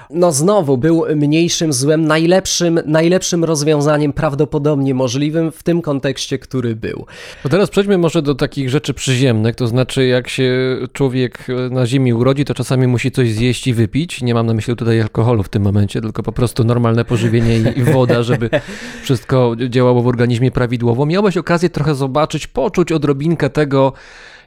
no 0.10 0.32
znowu 0.32 0.78
był 0.78 1.06
mniejszym 1.16 1.74
złem, 1.74 2.06
najlepszym, 2.06 2.80
najlepszym 2.86 3.44
rozwiązaniem 3.44 4.14
prawdopodobnie 4.14 4.94
możliwym 4.94 5.52
w 5.52 5.64
tym 5.64 5.82
kontekście, 5.82 6.40
który 6.40 6.76
był. 6.76 7.06
To 7.44 7.50
teraz 7.50 7.70
przejdźmy 7.70 7.98
może 7.98 8.22
do 8.22 8.36
takich 8.36 8.70
rzeczy 8.70 8.94
przyziemnych, 8.94 9.56
to 9.56 9.68
znaczy 9.68 10.06
jak 10.06 10.30
się 10.30 10.78
człowiek 10.94 11.48
na 11.70 11.86
ziemi 11.86 12.14
urodzi, 12.14 12.46
to 12.46 12.54
czasami 12.54 12.88
musi 12.88 13.12
coś 13.12 13.32
zjeść 13.32 13.68
i 13.68 13.74
wypić. 13.74 14.01
Nie 14.22 14.34
mam 14.34 14.46
na 14.46 14.54
myśli 14.54 14.76
tutaj 14.76 15.02
alkoholu 15.02 15.44
w 15.44 15.50
tym 15.50 15.64
momencie, 15.64 16.02
tylko 16.02 16.24
po 16.24 16.32
prostu 16.32 16.64
normalne 16.64 17.06
pożywienie 17.06 17.58
i, 17.58 17.80
i 17.80 17.84
woda, 17.84 18.24
żeby 18.24 18.50
wszystko 19.04 19.56
działało 19.70 20.02
w 20.02 20.08
organizmie 20.08 20.52
prawidłowo. 20.52 21.06
Miałeś 21.06 21.38
okazję 21.38 21.70
trochę 21.70 21.96
zobaczyć, 21.96 22.48
poczuć 22.48 22.92
odrobinkę 22.92 23.50
tego, 23.50 23.94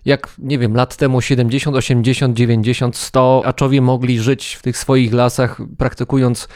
jak, 0.04 0.34
nie 0.38 0.58
wiem, 0.58 0.76
lat 0.76 0.96
temu 0.96 1.20
70, 1.20 1.76
80, 1.76 2.36
90, 2.36 2.96
100 2.96 3.42
aczowie 3.44 3.80
mogli 3.80 4.20
żyć 4.20 4.54
w 4.54 4.62
tych 4.62 4.78
swoich 4.78 5.12
lasach, 5.12 5.60
praktykując 5.78 6.48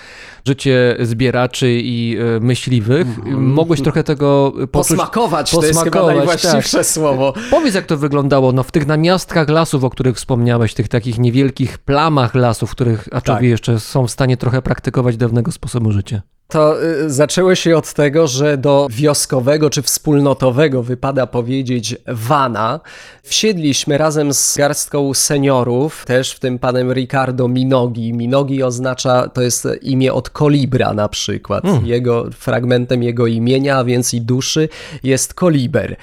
życie 0.45 0.97
zbieraczy 1.01 1.73
i 1.73 2.17
e, 2.37 2.41
myśliwych. 2.41 3.07
Mogłeś 3.37 3.83
trochę 3.83 4.05
tego 4.05 4.53
poczuć. 4.73 4.97
Posmakować, 4.97 5.51
to 5.51 5.63
jest 5.63 5.75
posmakować, 5.75 6.17
najwłaściwsze 6.17 6.85
słowo. 6.85 7.35
Powiedz, 7.51 7.75
jak 7.75 7.87
to 7.87 7.97
wyglądało 7.97 8.53
no, 8.53 8.63
w 8.63 8.71
tych 8.71 8.87
namiastkach 8.87 9.49
lasów, 9.49 9.85
o 9.85 9.91
których 9.91 10.17
wspomniałeś, 10.17 10.75
tych 10.75 10.89
takich 10.89 11.19
niewielkich 11.19 11.79
plamach 11.79 12.35
lasów, 12.35 12.71
w 12.71 12.73
których 12.73 13.09
aczowie 13.13 13.39
Tak. 13.39 13.43
jeszcze 13.43 13.81
są 13.81 14.07
w 14.07 14.11
stanie 14.11 14.37
trochę 14.37 14.63
praktykować 14.63 15.17
dawnego 15.17 15.53
sposobu 15.53 15.93
życia. 15.93 16.23
To 16.53 16.83
y, 16.85 17.11
zaczęło 17.11 17.55
się 17.55 17.77
od 17.77 17.93
tego, 17.93 18.27
że 18.27 18.59
do 18.59 18.87
wioskowego 18.91 19.71
czy 19.71 19.83
wspólnotowego, 19.83 20.83
wypada 20.83 21.27
powiedzieć, 21.27 21.97
wana, 22.07 22.81
wsiedliśmy 23.23 23.99
razem 23.99 24.35
z 24.35 24.57
garstką 24.57 25.15
seniorów, 25.15 26.05
też 26.07 26.33
w 26.33 26.39
tym 26.41 26.59
panem 26.59 26.93
Ricardo 26.93 27.49
Minogi. 27.49 28.13
Minogi 28.13 28.63
oznacza, 28.63 29.29
to 29.29 29.43
jest 29.43 29.69
imię 29.83 30.13
od 30.13 30.31
kolibra 30.31 30.95
na 30.95 31.09
przykład. 31.09 31.65
Jego, 31.85 32.27
fragmentem 32.31 33.03
jego 33.03 33.27
imienia, 33.27 33.77
a 33.77 33.85
więc 33.85 34.15
i 34.15 34.21
duszy, 34.21 34.69
jest 35.03 35.35
koliber. 35.35 35.97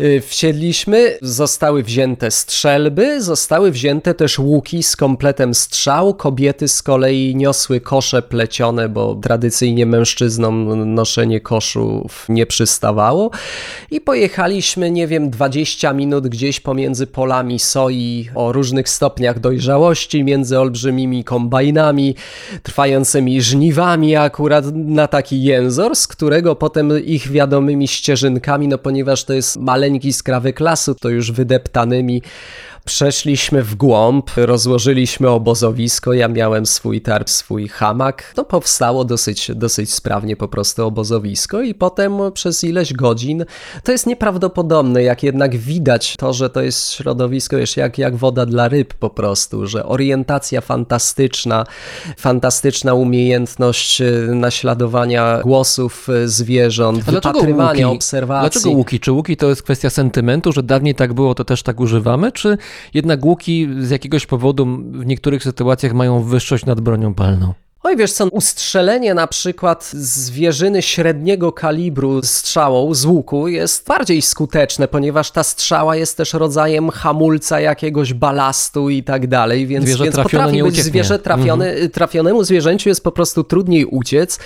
Y, 0.00 0.22
Wsiedliśmy, 0.26 1.18
zostały 1.22 1.82
wzięte 1.82 2.30
strzelby, 2.30 3.22
zostały 3.22 3.70
wzięte 3.70 4.14
też 4.14 4.38
łuki 4.38 4.82
z 4.82 4.96
kompletem 4.96 5.54
strzał. 5.54 6.14
Kobiety 6.14 6.68
z 6.68 6.82
kolei 6.82 7.36
niosły 7.36 7.80
kosze 7.80 8.22
plecione, 8.22 8.88
bo 8.88 9.14
tradycyjnie 9.14 9.89
mężczyznom 9.90 10.94
noszenie 10.94 11.40
koszów 11.40 12.26
nie 12.28 12.46
przystawało. 12.46 13.30
I 13.90 14.00
pojechaliśmy, 14.00 14.90
nie 14.90 15.06
wiem, 15.06 15.30
20 15.30 15.92
minut 15.92 16.28
gdzieś 16.28 16.60
pomiędzy 16.60 17.06
polami 17.06 17.58
soi 17.58 18.28
o 18.34 18.52
różnych 18.52 18.88
stopniach 18.88 19.40
dojrzałości, 19.40 20.24
między 20.24 20.58
olbrzymimi 20.58 21.24
kombajnami, 21.24 22.14
trwającymi 22.62 23.42
żniwami, 23.42 24.16
akurat 24.16 24.64
na 24.74 25.06
taki 25.06 25.42
jęzor, 25.42 25.96
z 25.96 26.06
którego 26.06 26.56
potem 26.56 27.04
ich 27.04 27.30
wiadomymi 27.30 27.88
ścieżynkami, 27.88 28.68
no 28.68 28.78
ponieważ 28.78 29.24
to 29.24 29.32
jest 29.32 29.56
maleńki 29.56 30.12
skrawek 30.12 30.60
lasu, 30.60 30.94
to 30.94 31.08
już 31.08 31.32
wydeptanymi 31.32 32.22
Przeszliśmy 32.90 33.62
w 33.62 33.74
głąb, 33.74 34.30
rozłożyliśmy 34.36 35.28
obozowisko, 35.30 36.12
ja 36.12 36.28
miałem 36.28 36.66
swój 36.66 37.00
tarp, 37.00 37.30
swój 37.30 37.68
hamak. 37.68 38.32
To 38.34 38.44
powstało 38.44 39.04
dosyć, 39.04 39.50
dosyć 39.54 39.92
sprawnie 39.94 40.36
po 40.36 40.48
prostu 40.48 40.86
obozowisko 40.86 41.62
i 41.62 41.74
potem 41.74 42.18
przez 42.34 42.64
ileś 42.64 42.92
godzin, 42.92 43.44
to 43.84 43.92
jest 43.92 44.06
nieprawdopodobne, 44.06 45.02
jak 45.02 45.22
jednak 45.22 45.56
widać 45.56 46.16
to, 46.16 46.32
że 46.32 46.50
to 46.50 46.62
jest 46.62 46.92
środowisko, 46.92 47.56
wiesz, 47.56 47.76
jak, 47.76 47.98
jak 47.98 48.16
woda 48.16 48.46
dla 48.46 48.68
ryb 48.68 48.94
po 48.94 49.10
prostu, 49.10 49.66
że 49.66 49.86
orientacja 49.86 50.60
fantastyczna, 50.60 51.66
fantastyczna 52.16 52.94
umiejętność 52.94 54.00
e, 54.00 54.12
naśladowania 54.34 55.40
głosów 55.42 56.08
e, 56.08 56.28
zwierząt, 56.28 57.02
A 57.08 57.10
wypatrywania, 57.10 57.86
łuki? 57.86 57.96
obserwacji. 57.96 58.50
Dlaczego 58.50 58.70
łuki? 58.76 59.00
Czy 59.00 59.12
łuki 59.12 59.36
to 59.36 59.48
jest 59.48 59.62
kwestia 59.62 59.90
sentymentu, 59.90 60.52
że 60.52 60.62
dawniej 60.62 60.94
tak 60.94 61.12
było, 61.12 61.34
to 61.34 61.44
też 61.44 61.62
tak 61.62 61.80
używamy? 61.80 62.32
Czy 62.32 62.58
jednak 62.94 63.24
łuki 63.24 63.68
z 63.80 63.90
jakiegoś 63.90 64.26
powodu 64.26 64.66
w 64.92 65.06
niektórych 65.06 65.42
sytuacjach 65.42 65.92
mają 65.92 66.22
wyższość 66.22 66.66
nad 66.66 66.80
bronią 66.80 67.14
palną? 67.14 67.54
Oj, 67.82 67.96
wiesz 67.96 68.12
co, 68.12 68.26
ustrzelenie 68.26 69.14
na 69.14 69.26
przykład 69.26 69.90
zwierzyny 69.92 70.82
średniego 70.82 71.52
kalibru 71.52 72.22
strzałą 72.22 72.94
z 72.94 73.04
łuku 73.04 73.48
jest 73.48 73.86
bardziej 73.86 74.22
skuteczne, 74.22 74.88
ponieważ 74.88 75.30
ta 75.30 75.42
strzała 75.42 75.96
jest 75.96 76.16
też 76.16 76.32
rodzajem 76.32 76.90
hamulca 76.90 77.60
jakiegoś 77.60 78.14
balastu 78.14 78.90
i 78.90 79.02
tak 79.02 79.26
dalej, 79.26 79.66
więc, 79.66 79.84
Zwierzę 79.84 80.04
więc 80.04 80.16
potrafi 80.16 80.62
być 80.62 80.82
zwierzę 80.82 81.18
trafione, 81.18 81.88
trafionemu 81.88 82.44
zwierzęciu 82.44 82.88
jest 82.88 83.04
po 83.04 83.12
prostu 83.12 83.44
trudniej 83.44 83.84
uciec, 83.84 84.38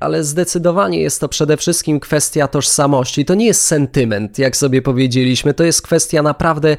ale 0.00 0.24
zdecydowanie 0.24 1.00
jest 1.00 1.20
to 1.20 1.28
przede 1.28 1.56
wszystkim 1.56 2.00
kwestia 2.00 2.48
tożsamości. 2.48 3.24
To 3.24 3.34
nie 3.34 3.46
jest 3.46 3.62
sentyment, 3.62 4.38
jak 4.38 4.56
sobie 4.56 4.82
powiedzieliśmy, 4.82 5.54
to 5.54 5.64
jest 5.64 5.82
kwestia 5.82 6.22
naprawdę 6.22 6.76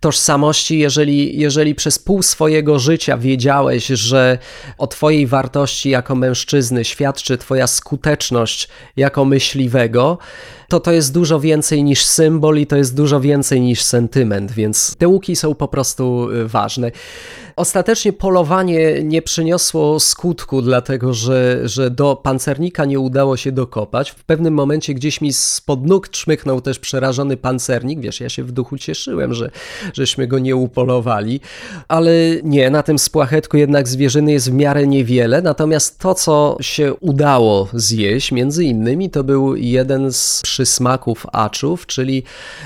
tożsamości, 0.00 0.78
jeżeli, 0.78 1.38
jeżeli 1.38 1.74
przez 1.74 1.98
pół 1.98 2.22
swojego 2.22 2.78
życia 2.78 3.18
wiedziałeś, 3.18 3.86
że 3.86 4.38
o 4.78 4.86
twojej 4.86 5.26
wartości 5.26 5.53
jako 5.84 6.14
mężczyzny 6.14 6.84
świadczy 6.84 7.38
twoja 7.38 7.66
skuteczność 7.66 8.68
jako 8.96 9.24
myśliwego, 9.24 10.18
to 10.68 10.80
to 10.80 10.92
jest 10.92 11.12
dużo 11.12 11.40
więcej 11.40 11.84
niż 11.84 12.04
symbol 12.04 12.58
i 12.58 12.66
to 12.66 12.76
jest 12.76 12.96
dużo 12.96 13.20
więcej 13.20 13.60
niż 13.60 13.82
sentyment, 13.82 14.52
więc 14.52 14.96
te 14.98 15.08
łuki 15.08 15.36
są 15.36 15.54
po 15.54 15.68
prostu 15.68 16.30
y, 16.30 16.48
ważne. 16.48 16.90
Ostatecznie 17.56 18.12
polowanie 18.12 19.02
nie 19.02 19.22
przyniosło 19.22 20.00
skutku, 20.00 20.62
dlatego 20.62 21.14
że, 21.14 21.68
że 21.68 21.90
do 21.90 22.16
pancernika 22.16 22.84
nie 22.84 23.00
udało 23.00 23.36
się 23.36 23.52
dokopać. 23.52 24.10
W 24.10 24.24
pewnym 24.24 24.54
momencie 24.54 24.94
gdzieś 24.94 25.20
mi 25.20 25.32
spod 25.32 25.86
nóg 25.86 26.08
czmychnął 26.08 26.60
też 26.60 26.78
przerażony 26.78 27.36
pancernik. 27.36 28.00
Wiesz, 28.00 28.20
ja 28.20 28.28
się 28.28 28.44
w 28.44 28.52
duchu 28.52 28.78
cieszyłem, 28.78 29.34
że 29.34 29.50
żeśmy 29.92 30.26
go 30.26 30.38
nie 30.38 30.56
upolowali, 30.56 31.40
ale 31.88 32.12
nie, 32.42 32.70
na 32.70 32.82
tym 32.82 32.98
spłachetku 32.98 33.56
jednak 33.56 33.88
zwierzyny 33.88 34.32
jest 34.32 34.50
w 34.50 34.54
miarę 34.54 34.86
niewiele. 34.86 35.42
Natomiast 35.42 35.98
to, 35.98 36.14
co 36.14 36.56
się 36.60 36.94
udało 36.94 37.68
zjeść, 37.72 38.32
między 38.32 38.64
innymi, 38.64 39.10
to 39.10 39.24
był 39.24 39.56
jeden 39.56 40.12
z 40.12 40.42
przysmaków 40.54 41.26
aczów, 41.32 41.86
czyli 41.86 42.22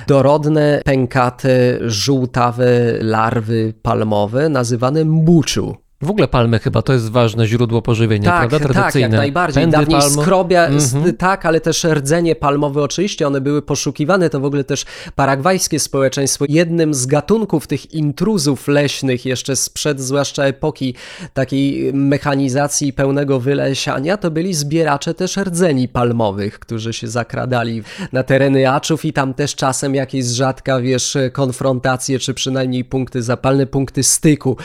dorodne, 0.06 0.80
pękate, 0.84 1.78
żółtawe 1.80 2.68
larwy 3.00 3.74
palmowe, 3.82 4.48
nazywane 4.48 5.04
mbuczu. 5.04 5.87
W 6.02 6.10
ogóle 6.10 6.28
palmy 6.28 6.58
chyba 6.58 6.82
to 6.82 6.92
jest 6.92 7.10
ważne 7.10 7.46
źródło 7.46 7.82
pożywienia, 7.82 8.30
Tak, 8.30 8.48
prawda? 8.48 8.58
tak, 8.68 8.72
Tradycyjne. 8.76 9.08
jak 9.08 9.16
najbardziej. 9.16 9.62
Pędy 9.62 9.76
Dawniej 9.76 10.00
palm. 10.00 10.12
skrobia, 10.12 10.66
s- 10.66 10.94
Mhm. 10.94 11.16
tak, 11.16 11.46
ale 11.46 11.60
też 11.60 11.84
rdzenie 11.84 12.34
palmowe 12.36 12.82
oczywiście, 12.82 13.26
one 13.26 13.40
były 13.40 13.62
poszukiwane, 13.62 14.30
to 14.30 14.40
w 14.40 14.44
ogóle 14.44 14.64
też 14.64 14.84
paragwajskie 15.16 15.78
społeczeństwo. 15.80 16.44
Jednym 16.48 16.94
z 16.94 17.06
gatunków 17.06 17.66
tych 17.66 17.94
intruzów 17.94 18.68
leśnych 18.68 19.26
jeszcze 19.26 19.56
sprzed 19.56 20.00
zwłaszcza 20.00 20.44
epoki 20.44 20.94
takiej 21.34 21.92
mechanizacji 21.94 22.92
pełnego 22.92 23.40
wylesiania, 23.40 24.16
to 24.16 24.30
byli 24.30 24.54
zbieracze 24.54 25.14
też 25.14 25.36
rdzeni 25.36 25.88
palmowych, 25.88 26.58
którzy 26.58 26.92
się 26.92 27.08
zakradali 27.08 27.82
na 28.12 28.22
tereny 28.22 28.70
aczów 28.70 29.04
i 29.04 29.12
tam 29.12 29.34
też 29.34 29.54
czasem 29.54 29.94
jakieś 29.94 30.24
z 30.24 30.32
rzadka, 30.32 30.80
wiesz, 30.80 31.16
konfrontacje, 31.32 32.18
czy 32.18 32.34
przynajmniej 32.34 32.84
punkty 32.84 33.22
zapalne, 33.22 33.66
punkty 33.66 34.02
styku 34.02 34.56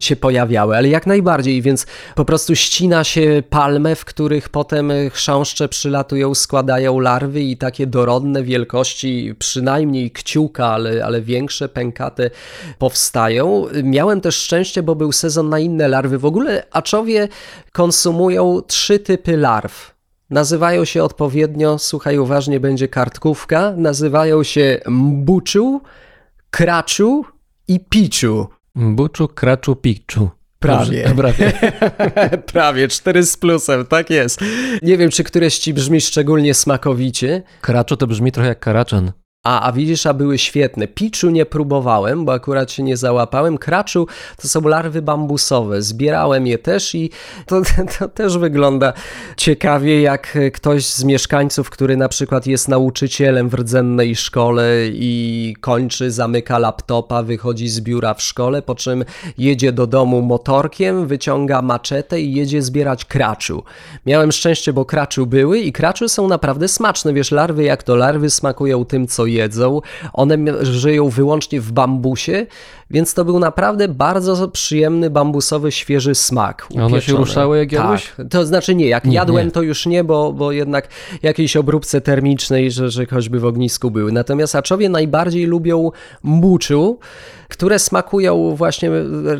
się 0.00 0.16
pojawiały, 0.16 0.76
ale 0.82 0.88
jak 0.88 1.06
najbardziej, 1.06 1.62
więc 1.62 1.86
po 2.14 2.24
prostu 2.24 2.56
ścina 2.56 3.04
się 3.04 3.42
palmę, 3.50 3.96
w 3.96 4.04
których 4.04 4.48
potem 4.48 4.92
chrząszcze 5.10 5.68
przylatują, 5.68 6.34
składają 6.34 6.98
larwy 6.98 7.40
i 7.40 7.56
takie 7.56 7.86
dorodne 7.86 8.42
wielkości, 8.42 9.34
przynajmniej 9.38 10.10
kciuka, 10.10 10.66
ale, 10.66 11.04
ale 11.04 11.20
większe, 11.20 11.68
pękate 11.68 12.30
powstają. 12.78 13.66
Miałem 13.82 14.20
też 14.20 14.36
szczęście, 14.36 14.82
bo 14.82 14.94
był 14.94 15.12
sezon 15.12 15.48
na 15.48 15.58
inne 15.58 15.88
larwy. 15.88 16.18
W 16.18 16.24
ogóle 16.24 16.66
aczowie 16.70 17.28
konsumują 17.72 18.60
trzy 18.66 18.98
typy 18.98 19.36
larw. 19.36 19.94
Nazywają 20.30 20.84
się 20.84 21.04
odpowiednio, 21.04 21.78
słuchaj 21.78 22.18
uważnie, 22.18 22.60
będzie 22.60 22.88
kartkówka, 22.88 23.72
nazywają 23.76 24.42
się 24.42 24.80
mbuczu, 24.86 25.80
kraczu 26.50 27.24
i 27.68 27.80
piczu. 27.80 28.46
Buczu, 28.74 29.28
kraczu, 29.28 29.76
pikczu. 29.76 30.41
Prawie. 30.62 31.02
Dobrze, 31.02 31.14
prawie. 31.22 31.52
Prawie, 32.52 32.88
4 32.88 33.22
z 33.22 33.36
plusem, 33.36 33.86
tak 33.86 34.10
jest. 34.10 34.40
Nie 34.82 34.98
wiem, 34.98 35.10
czy 35.10 35.24
któreś 35.24 35.58
ci 35.58 35.74
brzmi 35.74 36.00
szczególnie 36.00 36.54
smakowicie. 36.54 37.42
Kraczu 37.60 37.96
to 37.96 38.06
brzmi 38.06 38.32
trochę 38.32 38.48
jak 38.48 38.60
karaczan. 38.60 39.12
A, 39.44 39.60
a 39.60 39.72
widzisz, 39.72 40.06
a 40.06 40.14
były 40.14 40.38
świetne. 40.38 40.88
Piczu 40.88 41.30
nie 41.30 41.46
próbowałem, 41.46 42.24
bo 42.24 42.32
akurat 42.32 42.70
się 42.70 42.82
nie 42.82 42.96
załapałem. 42.96 43.58
Kraczu 43.58 44.06
to 44.42 44.48
są 44.48 44.60
larwy 44.60 45.02
bambusowe. 45.02 45.82
Zbierałem 45.82 46.46
je 46.46 46.58
też 46.58 46.94
i 46.94 47.10
to, 47.46 47.62
to 47.98 48.08
też 48.08 48.38
wygląda 48.38 48.92
ciekawie, 49.36 50.02
jak 50.02 50.38
ktoś 50.52 50.86
z 50.86 51.04
mieszkańców, 51.04 51.70
który 51.70 51.96
na 51.96 52.08
przykład 52.08 52.46
jest 52.46 52.68
nauczycielem 52.68 53.48
w 53.48 53.54
rdzennej 53.54 54.16
szkole 54.16 54.64
i 54.86 55.56
kończy, 55.60 56.10
zamyka 56.10 56.58
laptopa, 56.58 57.22
wychodzi 57.22 57.68
z 57.68 57.80
biura 57.80 58.14
w 58.14 58.22
szkole, 58.22 58.62
po 58.62 58.74
czym 58.74 59.04
jedzie 59.38 59.72
do 59.72 59.86
domu 59.86 60.22
motorkiem, 60.22 61.06
wyciąga 61.06 61.62
maczetę 61.62 62.20
i 62.20 62.34
jedzie 62.34 62.62
zbierać 62.62 63.04
kraczu. 63.04 63.62
Miałem 64.06 64.32
szczęście, 64.32 64.72
bo 64.72 64.84
kraczu 64.84 65.26
były 65.26 65.58
i 65.58 65.72
kraczu 65.72 66.08
są 66.08 66.28
naprawdę 66.28 66.68
smaczne. 66.68 67.12
Wiesz, 67.12 67.30
larwy 67.30 67.64
jak 67.64 67.82
to 67.82 67.96
larwy 67.96 68.30
smakują 68.30 68.84
tym, 68.84 69.06
co 69.06 69.31
jedzą. 69.32 69.80
One 70.12 70.64
żyją 70.64 71.08
wyłącznie 71.08 71.60
w 71.60 71.72
bambusie, 71.72 72.46
więc 72.92 73.14
to 73.14 73.24
był 73.24 73.38
naprawdę 73.38 73.88
bardzo 73.88 74.48
przyjemny 74.48 75.10
bambusowy, 75.10 75.72
świeży 75.72 76.14
smak. 76.14 76.68
A 76.78 76.86
one 76.86 77.00
się 77.00 77.12
ruszały, 77.12 77.58
jak 77.58 77.72
jadłeś? 77.72 78.12
Tak, 78.16 78.26
to 78.30 78.46
znaczy 78.46 78.74
nie, 78.74 78.86
jak 78.86 79.04
Nie, 79.04 79.14
jadłem 79.14 79.46
nie. 79.46 79.52
to 79.52 79.62
już 79.62 79.86
nie, 79.86 80.04
bo, 80.04 80.32
bo 80.32 80.52
jednak 80.52 80.88
jakiejś 81.22 81.56
obróbce 81.56 82.00
termicznej, 82.00 82.70
że, 82.70 82.90
że 82.90 83.06
choćby 83.06 83.40
w 83.40 83.44
ognisku 83.44 83.90
były. 83.90 84.12
Natomiast 84.12 84.56
aczowie 84.56 84.88
najbardziej 84.88 85.46
lubią 85.46 85.90
mbuczu, 86.22 86.98
które 87.48 87.78
smakują 87.78 88.54
właśnie 88.56 88.90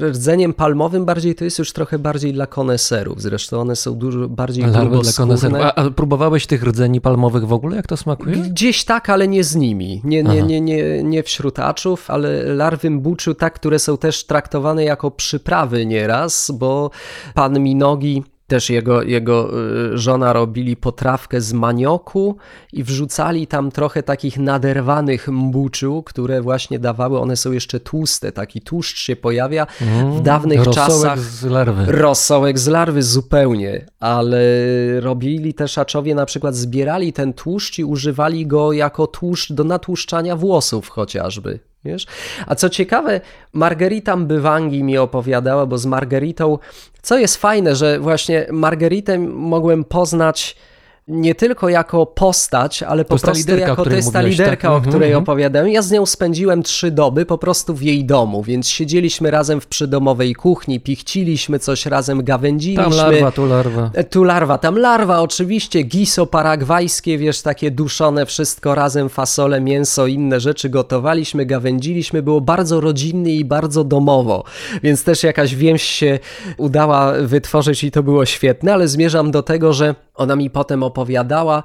rdzeniem 0.00 0.54
palmowym, 0.54 1.04
bardziej 1.04 1.34
to 1.34 1.44
jest 1.44 1.58
już 1.58 1.72
trochę 1.72 1.98
bardziej 1.98 2.32
dla 2.32 2.46
koneserów. 2.46 3.22
Zresztą 3.22 3.60
one 3.60 3.76
są 3.76 3.94
dużo 3.94 4.28
bardziej 4.28 4.64
koneserów. 4.64 5.44
A, 5.54 5.74
a 5.74 5.90
próbowałeś 5.90 6.46
tych 6.46 6.62
rdzeni 6.62 7.00
palmowych 7.00 7.46
w 7.46 7.52
ogóle? 7.52 7.76
Jak 7.76 7.86
to 7.86 7.96
smakuje? 7.96 8.36
Gdzieś 8.36 8.84
tak, 8.84 9.10
ale 9.10 9.28
nie 9.28 9.44
z 9.44 9.56
nimi. 9.56 10.00
Nie, 10.04 10.22
nie, 10.22 10.42
nie, 10.42 10.60
nie, 10.60 11.02
nie 11.02 11.22
wśród 11.22 11.58
aczów, 11.58 12.10
ale 12.10 12.42
larwy 12.54 12.90
mbuczu, 12.90 13.34
tak, 13.42 13.54
które 13.54 13.78
są 13.78 13.98
też 13.98 14.24
traktowane 14.24 14.84
jako 14.84 15.10
przyprawy 15.10 15.86
nieraz, 15.86 16.50
bo 16.54 16.90
pan 17.34 17.60
Minogi 17.60 18.22
też 18.46 18.70
jego, 18.70 19.02
jego 19.02 19.50
y, 19.94 19.98
żona 19.98 20.32
robili 20.32 20.76
potrawkę 20.76 21.40
z 21.40 21.52
manioku 21.52 22.36
i 22.72 22.84
wrzucali 22.84 23.46
tam 23.46 23.70
trochę 23.70 24.02
takich 24.02 24.38
naderwanych 24.38 25.28
mbuczu, 25.28 26.02
które 26.02 26.42
właśnie 26.42 26.78
dawały, 26.78 27.20
one 27.20 27.36
są 27.36 27.52
jeszcze 27.52 27.80
tłuste, 27.80 28.32
taki 28.32 28.60
tłuszcz 28.60 28.98
się 28.98 29.16
pojawia 29.16 29.66
w 30.16 30.20
dawnych 30.20 30.64
Rosołek 30.64 30.86
czasach. 30.86 31.18
z 31.18 31.44
larwy. 31.44 31.92
Rosołek 31.92 32.58
z 32.58 32.66
larwy 32.66 33.02
zupełnie, 33.02 33.86
ale 34.00 34.40
robili 35.00 35.54
też 35.54 35.78
aczowie 35.78 36.14
na 36.14 36.26
przykład 36.26 36.56
zbierali 36.56 37.12
ten 37.12 37.32
tłuszcz 37.32 37.78
i 37.78 37.84
używali 37.84 38.46
go 38.46 38.72
jako 38.72 39.06
tłuszcz 39.06 39.52
do 39.52 39.64
natłuszczania 39.64 40.36
włosów 40.36 40.88
chociażby. 40.88 41.71
Wiesz? 41.84 42.06
A 42.46 42.54
co 42.54 42.68
ciekawe, 42.68 43.20
Margarita 43.52 44.16
Mbywangi 44.16 44.84
mi 44.84 44.98
opowiadała, 44.98 45.66
bo 45.66 45.78
z 45.78 45.86
Margaritą, 45.86 46.58
co 47.02 47.18
jest 47.18 47.36
fajne, 47.36 47.76
że 47.76 48.00
właśnie 48.00 48.46
Margaritę 48.50 49.18
mogłem 49.18 49.84
poznać 49.84 50.56
nie 51.12 51.34
tylko 51.34 51.68
jako 51.68 52.06
postać, 52.06 52.82
ale 52.82 53.04
po 53.04 53.08
prostu 53.08 53.30
liderka, 53.30 53.68
jako 53.68 53.84
to 53.84 53.90
jest 53.90 54.12
ta 54.12 54.18
mówiłeś, 54.18 54.38
liderka, 54.38 54.62
tak? 54.62 54.70
o 54.70 54.74
Mhm, 54.74 54.90
której 54.92 55.08
mhm. 55.08 55.22
opowiadałem. 55.22 55.68
Ja 55.68 55.82
z 55.82 55.90
nią 55.90 56.06
spędziłem 56.06 56.62
trzy 56.62 56.90
doby 56.90 57.26
po 57.26 57.38
prostu 57.38 57.74
w 57.74 57.82
jej 57.82 58.04
domu, 58.04 58.42
więc 58.42 58.68
siedzieliśmy 58.68 59.30
razem 59.30 59.60
w 59.60 59.66
przydomowej 59.66 60.34
kuchni, 60.34 60.80
pichciliśmy 60.80 61.58
coś 61.58 61.86
razem, 61.86 62.24
gawędziliśmy. 62.24 62.84
Tam 62.84 62.92
larwa, 62.92 63.30
tu 63.30 63.46
larwa. 63.46 63.90
E, 63.94 64.04
Tu 64.04 64.24
larwa, 64.24 64.58
tam 64.58 64.78
larwa 64.78 65.20
oczywiście, 65.20 65.82
giso 65.82 66.26
paragwajskie, 66.26 67.18
wiesz, 67.18 67.42
takie 67.42 67.70
duszone, 67.70 68.26
wszystko 68.26 68.74
razem, 68.74 69.08
fasole, 69.08 69.60
mięso, 69.60 70.06
inne 70.06 70.40
rzeczy 70.40 70.68
gotowaliśmy, 70.68 71.46
gawędziliśmy, 71.46 72.22
było 72.22 72.40
bardzo 72.40 72.80
rodzinnie 72.80 73.34
i 73.34 73.44
bardzo 73.44 73.84
domowo, 73.84 74.44
więc 74.82 75.04
też 75.04 75.22
jakaś 75.22 75.54
więź 75.54 75.82
się 75.82 76.18
udała 76.56 77.12
wytworzyć 77.12 77.84
i 77.84 77.90
to 77.90 78.02
było 78.02 78.26
świetne, 78.26 78.74
ale 78.74 78.88
zmierzam 78.88 79.30
do 79.30 79.42
tego, 79.42 79.72
że 79.72 79.94
ona 80.14 80.36
mi 80.36 80.50
potem 80.50 80.82
opowiadała, 80.82 81.62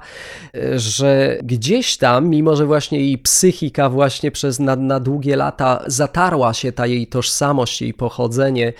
e, 0.54 0.78
że 0.78 1.38
gdzieś 1.42 1.96
tam, 1.96 2.28
mimo 2.28 2.56
że 2.56 2.66
właśnie 2.66 3.00
jej 3.00 3.18
psychika 3.18 3.88
właśnie 3.88 4.30
przez 4.30 4.60
na, 4.60 4.76
na 4.76 5.00
długie 5.00 5.36
lata 5.36 5.84
zatarła 5.86 6.54
się 6.54 6.72
ta 6.72 6.86
jej 6.86 7.06
tożsamość, 7.06 7.82
jej 7.82 7.94
pochodzenie 7.94 8.72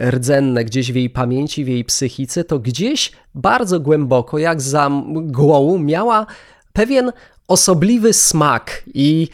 rdzenne 0.00 0.64
gdzieś 0.64 0.92
w 0.92 0.96
jej 0.96 1.10
pamięci, 1.10 1.64
w 1.64 1.68
jej 1.68 1.84
psychice, 1.84 2.44
to 2.44 2.58
gdzieś 2.58 3.12
bardzo 3.34 3.80
głęboko, 3.80 4.38
jak 4.38 4.60
za 4.60 4.88
mgłą, 4.88 5.78
miała 5.78 6.26
pewien 6.72 7.12
osobliwy 7.48 8.12
smak 8.12 8.82
i 8.94 9.28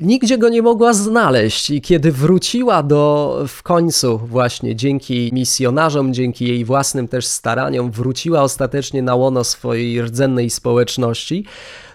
nigdzie 0.00 0.38
go 0.38 0.48
nie 0.48 0.62
mogła 0.62 0.92
znaleźć. 0.92 1.70
I 1.70 1.80
kiedy 1.80 2.12
wróciła 2.12 2.82
do 2.82 3.36
w 3.48 3.62
końcu, 3.62 4.18
właśnie 4.18 4.76
dzięki 4.76 5.30
misjonarzom, 5.32 6.14
dzięki 6.14 6.48
jej 6.48 6.64
własnym 6.64 7.08
też 7.08 7.26
staraniom, 7.26 7.90
wróciła 7.90 8.42
ostatecznie 8.42 9.02
na 9.02 9.14
łono 9.14 9.44
swojej 9.44 10.02
rdzennej 10.02 10.50
społeczności, 10.50 11.44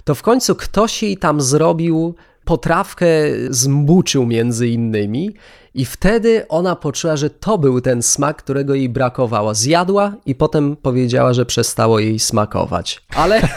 to 0.03 0.15
w 0.15 0.21
końcu 0.21 0.55
ktoś 0.55 1.03
jej 1.03 1.17
tam 1.17 1.41
zrobił 1.41 2.15
potrawkę 2.45 3.07
z 3.49 3.67
mbuczu 3.67 4.25
między 4.25 4.67
innymi 4.67 5.35
i 5.73 5.85
wtedy 5.85 6.47
ona 6.47 6.75
poczuła, 6.75 7.17
że 7.17 7.29
to 7.29 7.57
był 7.57 7.81
ten 7.81 8.01
smak, 8.01 8.37
którego 8.37 8.75
jej 8.75 8.89
brakowało. 8.89 9.53
Zjadła 9.53 10.13
i 10.25 10.35
potem 10.35 10.75
powiedziała, 10.75 11.33
że 11.33 11.45
przestało 11.45 11.99
jej 11.99 12.19
smakować. 12.19 13.01
Ale 13.15 13.41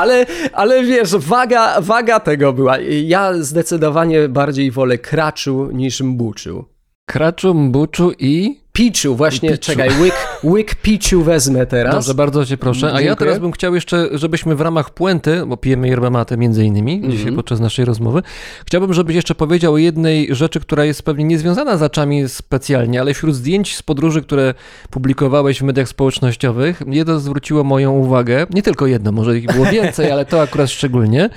ale, 0.00 0.26
ale 0.52 0.84
wiesz, 0.84 1.16
waga, 1.16 1.80
waga 1.80 2.20
tego 2.20 2.52
była. 2.52 2.78
Ja 3.04 3.34
zdecydowanie 3.34 4.28
bardziej 4.28 4.70
wolę 4.70 4.98
kraczu 4.98 5.68
niż 5.72 6.00
mbuczu. 6.00 6.73
Kraczu, 7.06 7.54
mbuczu 7.54 8.12
i... 8.18 8.64
Piczu, 8.72 9.16
właśnie, 9.16 9.48
Picchu. 9.50 9.62
czekaj, 9.64 9.88
łyk, 10.00 10.14
łyk 10.44 10.74
piczu 10.74 11.22
wezmę 11.22 11.66
teraz. 11.66 11.94
Dobrze, 11.94 12.14
bardzo 12.14 12.46
cię 12.46 12.56
proszę. 12.56 12.86
A 12.86 12.90
ja 12.90 12.96
Dziękuję. 12.98 13.16
teraz 13.16 13.38
bym 13.38 13.52
chciał 13.52 13.74
jeszcze, 13.74 14.08
żebyśmy 14.12 14.54
w 14.54 14.60
ramach 14.60 14.90
puenty, 14.90 15.46
bo 15.46 15.56
pijemy 15.56 15.88
yerba 15.88 16.10
mate 16.10 16.36
między 16.36 16.64
innymi 16.64 16.94
Mhm. 16.94 17.12
dzisiaj 17.12 17.32
podczas 17.32 17.60
naszej 17.60 17.84
rozmowy, 17.84 18.22
chciałbym, 18.66 18.94
żebyś 18.94 19.16
jeszcze 19.16 19.34
powiedział 19.34 19.72
o 19.74 19.78
jednej 19.78 20.34
rzeczy, 20.34 20.60
która 20.60 20.84
jest 20.84 21.02
pewnie 21.02 21.24
niezwiązana 21.24 21.76
z 21.76 21.82
aczami 21.82 22.28
specjalnie, 22.28 23.00
ale 23.00 23.14
wśród 23.14 23.34
zdjęć 23.34 23.76
z 23.76 23.82
podróży, 23.82 24.22
które 24.22 24.54
publikowałeś 24.90 25.60
w 25.60 25.62
mediach 25.62 25.88
społecznościowych, 25.88 26.82
jedno 26.86 27.20
zwróciło 27.20 27.64
moją 27.64 27.92
uwagę, 27.92 28.46
nie 28.50 28.62
tylko 28.62 28.86
jedno, 28.86 29.12
może 29.12 29.38
ich 29.38 29.46
było 29.52 29.66
więcej, 29.80 30.10
ale 30.10 30.24
to 30.24 30.42
akurat 30.42 30.70
szczególnie. 30.70 31.30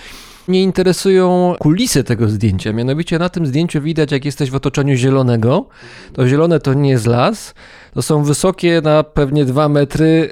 Mnie 0.47 0.63
interesują 0.63 1.55
kulisy 1.59 2.03
tego 2.03 2.29
zdjęcia. 2.29 2.73
Mianowicie 2.73 3.19
na 3.19 3.29
tym 3.29 3.47
zdjęciu 3.47 3.81
widać, 3.81 4.11
jak 4.11 4.25
jesteś 4.25 4.51
w 4.51 4.55
otoczeniu 4.55 4.95
zielonego. 4.95 5.65
To 6.13 6.27
zielone 6.27 6.59
to 6.59 6.73
nie 6.73 6.89
jest 6.89 7.05
las. 7.05 7.53
To 7.93 8.01
są 8.01 8.23
wysokie 8.23 8.81
na 8.83 9.03
pewnie 9.03 9.45
dwa 9.45 9.69
metry 9.69 10.29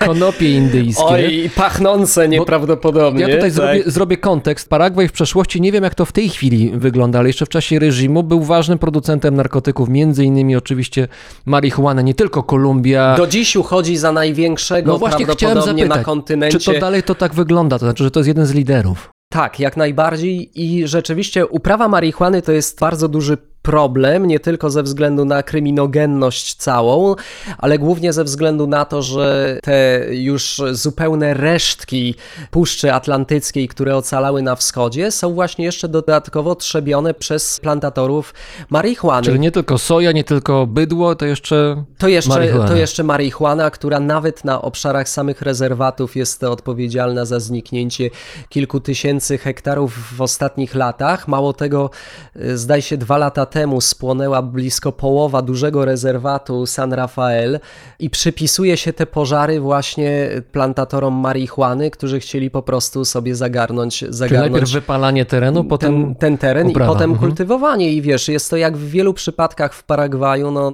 y, 0.00 0.04
konopie 0.06 0.56
indyjskie. 0.56 1.04
Oj, 1.04 1.50
pachnące 1.56 2.28
nieprawdopodobnie. 2.28 3.20
Ja 3.20 3.26
tutaj 3.26 3.40
tak. 3.40 3.52
zrobię, 3.52 3.82
zrobię 3.86 4.16
kontekst. 4.16 4.68
Paragwaj 4.68 5.08
w 5.08 5.12
przeszłości, 5.12 5.60
nie 5.60 5.72
wiem 5.72 5.84
jak 5.84 5.94
to 5.94 6.04
w 6.04 6.12
tej 6.12 6.28
chwili 6.28 6.70
wygląda, 6.74 7.18
ale 7.18 7.28
jeszcze 7.28 7.46
w 7.46 7.48
czasie 7.48 7.78
reżimu 7.78 8.22
był 8.22 8.42
ważnym 8.42 8.78
producentem 8.78 9.34
narkotyków, 9.34 9.88
między 9.88 10.24
innymi 10.24 10.56
oczywiście 10.56 11.08
marihuany, 11.46 12.04
nie 12.04 12.14
tylko 12.14 12.42
Kolumbia. 12.42 13.16
Do 13.16 13.26
dziś 13.26 13.56
uchodzi 13.56 13.96
za 13.96 14.12
największego 14.12 14.92
no 14.92 14.98
właśnie 14.98 15.26
chciałem 15.26 15.62
zapytać, 15.62 15.88
na 15.88 16.04
kontynencie. 16.04 16.58
czy 16.58 16.74
to 16.74 16.80
dalej 16.80 17.02
to 17.02 17.14
tak 17.14 17.34
wygląda? 17.34 17.78
To 17.78 17.84
znaczy, 17.84 18.04
że 18.04 18.10
to 18.10 18.20
jest 18.20 18.28
jeden 18.28 18.46
z 18.46 18.52
liderów. 18.52 19.19
Tak, 19.32 19.60
jak 19.60 19.76
najbardziej. 19.76 20.50
I 20.54 20.86
rzeczywiście 20.86 21.46
uprawa 21.46 21.88
marihuany 21.88 22.42
to 22.42 22.52
jest 22.52 22.80
bardzo 22.80 23.08
duży 23.08 23.36
problem, 23.62 24.26
nie 24.26 24.40
tylko 24.40 24.70
ze 24.70 24.82
względu 24.82 25.24
na 25.24 25.42
kryminogenność 25.42 26.54
całą, 26.54 27.14
ale 27.58 27.78
głównie 27.78 28.12
ze 28.12 28.24
względu 28.24 28.66
na 28.66 28.84
to, 28.84 29.02
że 29.02 29.58
te 29.62 30.06
już 30.10 30.62
zupełne 30.72 31.34
resztki 31.34 32.14
Puszczy 32.50 32.92
Atlantyckiej, 32.92 33.68
które 33.68 33.96
ocalały 33.96 34.42
na 34.42 34.56
wschodzie, 34.56 35.10
są 35.10 35.34
właśnie 35.34 35.64
jeszcze 35.64 35.88
dodatkowo 35.88 36.54
trzebione 36.54 37.14
przez 37.14 37.60
plantatorów 37.60 38.34
marihuany. 38.70 39.24
Czyli 39.24 39.40
nie 39.40 39.50
tylko 39.50 39.78
soja, 39.78 40.12
nie 40.12 40.24
tylko 40.24 40.66
bydło, 40.66 41.14
to 41.14 41.26
jeszcze 41.26 41.84
To 41.98 42.08
jeszcze, 42.08 42.30
marihuana. 42.30 42.68
to 42.68 42.76
jeszcze 42.76 43.04
marihuana, 43.04 43.70
która 43.70 44.00
nawet 44.00 44.44
na 44.44 44.62
obszarach 44.62 45.08
samych 45.08 45.42
rezerwatów 45.42 46.16
jest 46.16 46.44
odpowiedzialna 46.44 47.24
za 47.24 47.40
zniknięcie 47.40 48.10
kilku 48.48 48.80
tysięcy 48.80 49.38
hektarów 49.38 50.16
w 50.16 50.20
ostatnich 50.22 50.74
latach. 50.74 51.28
Mało 51.28 51.52
tego, 51.52 51.90
y, 52.36 52.58
zdaje 52.58 52.82
się, 52.82 52.96
dwa 52.96 53.18
lata 53.18 53.46
temu 53.50 53.80
spłonęła 53.80 54.42
blisko 54.42 54.92
połowa 54.92 55.42
dużego 55.42 55.84
rezerwatu 55.84 56.66
San 56.66 56.92
Rafael 56.92 57.60
i 57.98 58.10
przypisuje 58.10 58.76
się 58.76 58.92
te 58.92 59.06
pożary 59.06 59.60
właśnie 59.60 60.28
plantatorom 60.52 61.14
marihuany, 61.14 61.90
którzy 61.90 62.20
chcieli 62.20 62.50
po 62.50 62.62
prostu 62.62 63.04
sobie 63.04 63.34
zagarnąć, 63.34 63.98
Czyli 63.98 64.12
zagarnąć 64.14 64.52
najpierw 64.52 64.72
wypalanie 64.72 65.24
terenu, 65.24 65.64
potem 65.64 66.14
ten, 66.14 66.38
teren 66.38 66.66
uprawa. 66.66 66.92
i 66.92 66.94
potem 66.94 67.10
Mhm. 67.10 67.28
kultywowanie. 67.28 67.92
I 67.92 68.02
wiesz, 68.02 68.28
jest 68.28 68.50
to 68.50 68.56
jak 68.56 68.76
w 68.76 68.90
wielu 68.90 69.14
przypadkach 69.14 69.74
w 69.74 69.84
Paragwaju, 69.84 70.50
no, 70.50 70.72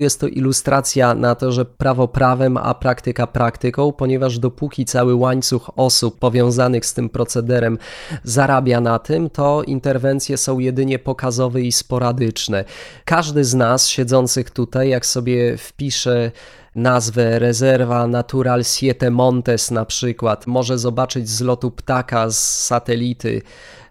jest 0.00 0.20
to 0.20 0.26
ilustracja 0.28 1.14
na 1.14 1.34
to, 1.34 1.52
że 1.52 1.64
prawo 1.64 2.08
prawem, 2.08 2.56
a 2.56 2.74
praktyka 2.74 3.26
praktyką, 3.26 3.92
ponieważ 3.92 4.38
dopóki 4.38 4.84
cały 4.84 5.14
łańcuch 5.14 5.70
osób 5.76 6.18
powiązanych 6.18 6.86
z 6.86 6.94
tym 6.94 7.08
procederem 7.08 7.78
zarabia 8.24 8.80
na 8.80 8.98
tym, 8.98 9.30
to 9.30 9.62
interwencje 9.62 10.36
są 10.36 10.58
jedynie 10.58 10.98
pokazowe 10.98 11.60
i 11.60 11.72
sporadyczne. 12.06 12.64
Każdy 13.04 13.44
z 13.44 13.54
nas 13.54 13.88
siedzących 13.88 14.50
tutaj, 14.50 14.88
jak 14.88 15.06
sobie 15.06 15.56
wpisze 15.56 16.30
nazwę 16.74 17.38
rezerwa 17.38 18.06
Natural 18.06 18.64
Siete 18.64 19.10
Montes 19.10 19.70
na 19.70 19.84
przykład, 19.84 20.46
może 20.46 20.78
zobaczyć 20.78 21.28
z 21.28 21.40
lotu 21.40 21.70
ptaka 21.70 22.30
z 22.30 22.64
satelity 22.66 23.42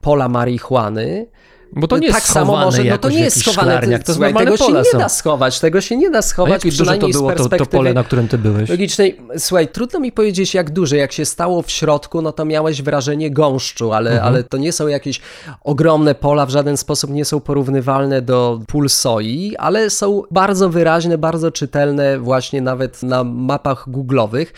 pola 0.02 0.30
marihuany. 0.30 1.28
Bo 1.74 1.88
to 1.88 1.98
nie 1.98 2.08
jest 2.08 2.20
tak 2.20 2.28
samo 2.28 2.46
schowane 2.46 2.66
może, 2.66 2.84
no 2.84 2.98
to 2.98 3.10
nie 3.10 3.20
jest 3.20 3.40
schowane, 3.40 3.80
to 3.82 3.90
jest 3.90 4.14
słuchaj, 4.14 4.34
tego 4.34 4.58
się 4.58 4.72
nie 4.74 4.84
są. 4.86 4.98
da 4.98 5.10
schować, 5.10 5.60
tego 5.60 5.82
się 5.82 5.98
nie 5.98 6.10
da 6.10 6.20
A 6.20 6.22
schować, 6.22 6.66
jakie 6.66 6.78
duże 6.78 6.98
to 6.98 7.08
było 7.08 7.32
to, 7.32 7.50
to 7.50 7.66
pole, 7.66 7.94
na 7.94 8.04
którym 8.04 8.28
ty 8.28 8.38
byłeś? 8.38 8.70
logicznej. 8.70 9.18
Słuchaj, 9.38 9.68
trudno 9.68 10.00
mi 10.00 10.12
powiedzieć 10.12 10.54
jak 10.54 10.70
duże, 10.72 10.98
jak 10.98 11.12
się 11.12 11.26
stało 11.26 11.62
w 11.62 11.72
środku, 11.72 12.22
no 12.22 12.32
to 12.32 12.46
miałeś 12.46 12.82
wrażenie 12.82 13.32
gąszczu, 13.32 13.94
ale, 13.94 14.12
Mhm. 14.12 14.28
ale 14.34 14.44
to 14.44 14.58
nie 14.58 14.72
są 14.72 14.88
jakieś 14.88 15.22
ogromne 15.64 16.16
pola, 16.16 16.46
w 16.46 16.50
żaden 16.50 16.78
sposób 16.78 17.12
nie 17.12 17.26
są 17.26 17.40
porównywalne 17.40 18.22
do 18.22 18.60
pól 18.68 18.90
soi, 18.90 19.56
ale 19.58 19.90
są 19.90 20.22
bardzo 20.32 20.70
wyraźne, 20.70 21.18
bardzo 21.18 21.52
czytelne 21.52 22.20
właśnie 22.20 22.62
nawet 22.62 23.04
na 23.04 23.24
mapach 23.24 23.84
googlowych. 23.88 24.54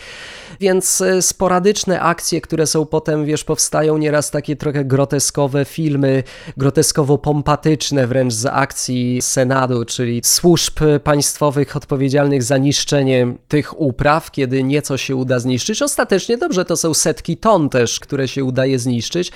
Więc 0.60 1.00
e, 1.00 1.22
sporadyczne 1.22 2.00
akcje, 2.00 2.40
które 2.40 2.66
są 2.66 2.86
potem, 2.86 3.24
wiesz, 3.24 3.44
powstają 3.44 3.98
nieraz 3.98 4.30
takie 4.30 4.56
trochę 4.56 4.84
groteskowe 4.84 5.64
filmy, 5.64 6.22
groteskowo-pompatyczne 7.08 8.06
wręcz 8.06 8.32
z 8.32 8.46
akcji 8.46 9.22
Senatu, 9.22 9.84
czyli 9.84 10.20
służb 10.24 10.80
państwowych 11.04 11.76
odpowiedzialnych 11.76 12.42
za 12.42 12.58
niszczenie 12.58 13.34
tych 13.48 13.80
upraw, 13.80 14.30
kiedy 14.30 14.62
nieco 14.62 14.96
się 14.96 15.16
uda 15.16 15.38
zniszczyć. 15.38 15.82
Ostatecznie 15.82 16.38
dobrze, 16.38 16.64
to 16.64 16.76
są 16.76 16.94
setki 16.94 17.36
ton 17.36 17.68
też, 17.68 18.00
które 18.00 18.28
się 18.28 18.44
udaje 18.44 18.78
zniszczyć, 18.78 19.32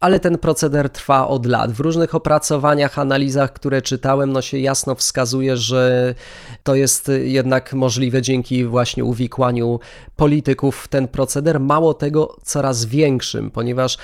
ale 0.00 0.20
ten 0.20 0.38
proceder 0.38 0.90
trwa 0.90 1.28
od 1.28 1.46
lat. 1.46 1.72
W 1.72 1.80
różnych 1.80 2.14
opracowaniach, 2.14 2.98
analizach, 2.98 3.52
które 3.52 3.82
czytałem, 3.82 4.32
no 4.32 4.42
się 4.42 4.58
jasno 4.58 4.94
wskazuje, 4.94 5.56
że 5.56 6.14
to 6.62 6.74
jest 6.74 7.10
jednak 7.24 7.72
możliwe 7.72 8.22
dzięki 8.22 8.64
właśnie 8.64 9.04
uwikłaniu 9.04 9.80
polityków 10.16 10.76
w 10.76 10.88
ten 10.88 11.08
proceder. 11.08 11.60
Mało 11.60 11.94
tego, 11.94 12.36
coraz 12.42 12.84
większym, 12.84 13.50
ponieważ 13.50 13.98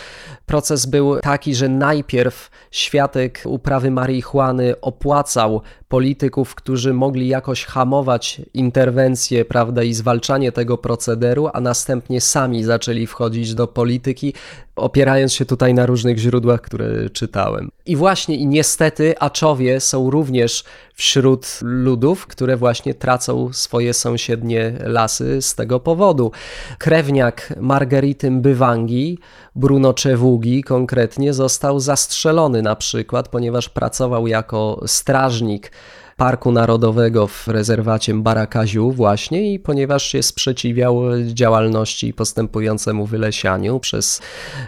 proces 0.47 0.87
był 0.87 1.17
taki, 1.21 1.55
że 1.55 1.69
najpierw 1.69 2.51
świadek 2.99 3.43
uprawy 3.45 3.91
marihuany 3.91 4.81
opłacał 4.81 5.61
polityków, 5.89 6.55
którzy 6.55 6.93
mogli 6.95 7.29
jakoś 7.29 7.65
hamować 7.65 8.41
interwencję, 8.55 9.45
prawda, 9.45 9.83
i 9.83 9.95
zwalczanie 9.95 10.53
tego 10.53 10.79
procederu, 10.79 11.49
a 11.53 11.61
następnie 11.61 12.21
sami 12.21 12.65
zaczęli 12.65 13.07
wchodzić 13.07 13.55
do 13.55 13.67
polityki, 13.67 14.35
opierając 14.77 15.33
się 15.33 15.45
tutaj 15.45 15.75
na 15.75 15.87
różnych 15.87 16.19
źródłach, 16.19 16.61
które 16.61 17.11
czytałem. 17.11 17.71
I 17.87 17.97
właśnie, 17.97 18.37
i 18.37 18.47
niestety, 18.47 19.15
Aczowie 19.21 19.81
są 19.81 20.11
również 20.11 20.65
wśród 20.95 21.59
ludów, 21.63 22.27
które 22.27 22.57
właśnie 22.57 22.95
tracą 22.95 23.53
swoje 23.53 23.95
sąsiednie 23.95 24.73
lasy 24.81 25.43
z 25.43 25.55
tego 25.55 25.81
powodu. 25.81 26.33
Krewniak 26.79 27.55
Margerity 27.61 28.31
Bywangi, 28.31 29.19
Bruno 29.55 29.95
Czewugi 29.95 30.63
konkretnie, 30.63 31.35
został 31.35 31.81
zastrzelony 31.81 32.63
na 32.63 32.77
przykład, 32.77 33.29
ponieważ 33.29 33.69
pracował 33.69 34.27
jako 34.27 34.81
strażnik 34.87 35.73
Parku 36.19 36.53
Narodowego 36.53 37.27
w 37.27 37.49
rezerwacie 37.49 38.15
Barakaziu 38.15 38.91
właśnie 38.91 39.53
i 39.53 39.59
ponieważ 39.59 40.03
się 40.03 40.23
sprzeciwiał 40.23 41.01
działalności 41.27 42.15
postępującemu 42.15 43.07
wylesianiu 43.07 43.81
przez 43.81 44.21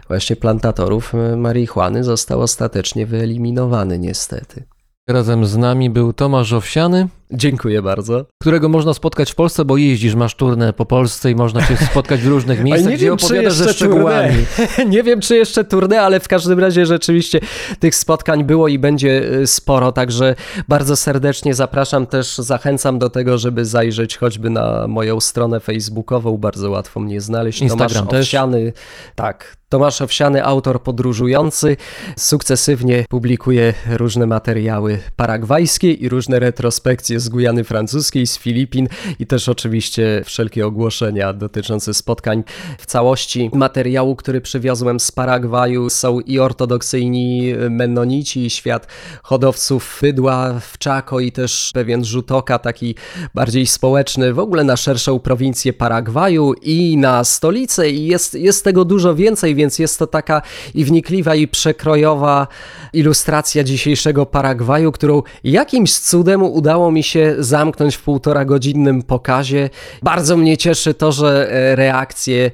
właśnie 0.09 0.37
plantatorów 0.37 1.13
marihuany, 1.37 2.05
został 2.05 2.41
ostatecznie 2.41 3.07
wyeliminowany 3.07 3.99
niestety. 3.99 4.65
Razem 5.09 5.47
z 5.47 5.57
nami 5.57 5.91
był 5.91 6.13
Tomasz 6.13 6.53
Owsiany, 6.53 7.09
Dziękuję 7.33 7.83
bardzo. 7.83 8.25
którego 8.41 8.69
można 8.69 8.95
spotkać 8.95 9.33
w 9.33 9.35
Polsce, 9.35 9.65
bo 9.65 9.77
jeździsz, 9.77 10.15
masz 10.15 10.35
turnę 10.35 10.73
po 10.73 10.87
Polsce 10.87 11.31
i 11.31 11.35
można 11.35 11.67
cię 11.67 11.77
spotkać 11.91 12.21
w 12.21 12.27
różnych 12.27 12.65
miejscach, 12.65 12.95
gdzie 12.95 13.13
opowiadasz 13.13 13.55
ze 13.55 13.73
szczegółami. 13.73 14.35
Nie 14.89 15.03
wiem, 15.03 15.21
czy 15.21 15.37
jeszcze 15.37 15.65
turnę, 15.65 16.03
ale 16.03 16.21
w 16.21 16.29
każdym 16.29 16.59
razie 16.59 16.87
rzeczywiście 16.87 17.41
tych 17.79 17.95
spotkań 17.95 18.45
było 18.45 18.69
i 18.69 18.79
będzie 18.79 19.33
y, 19.35 19.47
sporo, 19.47 19.93
także 19.93 20.35
bardzo 20.69 20.97
serdecznie 20.97 21.55
zapraszam 21.55 22.07
też, 22.07 22.39
zachęcam 22.39 22.99
do 22.99 23.11
tego, 23.11 23.39
żeby 23.39 23.65
zajrzeć 23.65 24.17
choćby 24.17 24.51
na 24.51 24.87
moją 24.89 25.21
stronę 25.21 25.61
facebookową, 25.61 26.37
bardzo 26.37 26.71
łatwo 26.71 27.01
mnie 27.01 27.21
znaleźć. 27.21 27.63
Instagram 27.63 27.89
Tomasz 27.89 28.11
też. 28.11 28.27
Owsiany, 28.27 28.73
tak, 29.15 29.57
Tomasz 29.71 30.03
Owsiany, 30.03 30.45
autor 30.45 30.83
podróżujący, 30.83 31.77
sukcesywnie 32.17 33.05
publikuje 33.09 33.75
różne 33.91 34.27
materiały 34.27 34.99
paragwajskie 35.17 35.93
i 35.93 36.09
różne 36.09 36.39
retrospekcje 36.39 37.20
z 37.21 37.29
Gujany 37.29 37.65
Francuskiej, 37.65 38.27
z 38.27 38.39
Filipin 38.39 38.89
i 39.19 39.27
też 39.27 39.49
oczywiście 39.49 40.23
wszelkie 40.25 40.67
ogłoszenia 40.67 41.33
dotyczące 41.33 41.95
spotkań. 41.95 42.45
W 42.79 42.87
całości 42.87 43.51
materiału, 43.55 44.17
który 44.17 44.41
przywiozłem 44.41 45.01
z 45.01 45.13
Paragwaju 45.13 45.91
są 45.91 46.21
i 46.21 46.39
ortodoksyjni 46.39 47.55
mennonici, 47.71 48.41
i 48.47 48.51
świat 48.51 48.87
hodowców 49.23 49.99
bydła 50.03 50.61
w 50.61 50.85
Chaco 50.85 51.21
i 51.21 51.33
też 51.33 51.71
pewien 51.75 52.05
rzut 52.05 52.33
oka 52.33 52.59
taki 52.59 52.95
bardziej 53.35 53.67
społeczny 53.67 54.35
w 54.35 54.39
ogóle 54.39 54.65
na 54.65 54.77
szerszą 54.77 55.19
prowincję 55.19 55.73
Paragwaju 55.73 56.55
i 56.63 56.97
na 56.97 57.25
stolicę 57.25 57.91
i 57.91 58.07
jest, 58.07 58.35
jest 58.35 58.65
tego 58.65 58.85
dużo 58.85 59.15
więcej, 59.15 59.55
więc 59.55 59.79
jest 59.79 59.99
to 59.99 60.07
taka 60.07 60.43
i 60.75 60.85
wnikliwa 60.85 61.35
i 61.35 61.49
przekrojowa 61.49 62.47
ilustracja 62.93 63.65
dzisiejszego 63.65 64.27
Paragwaju, 64.27 64.93
którą 64.93 65.23
jakimś 65.45 65.99
cudem 65.99 66.43
udało 66.43 66.91
mi 66.91 67.03
się 67.03 67.10
zamknąć 67.39 67.97
w 67.97 68.03
półtora 68.03 68.45
godzinnym 68.45 69.03
pokazie. 69.03 69.71
Bardzo 70.03 70.37
mnie 70.37 70.57
cieszy 70.57 70.95
to, 70.95 71.13
że 71.13 71.53
e, 71.53 71.77
reakcje, 71.77 72.51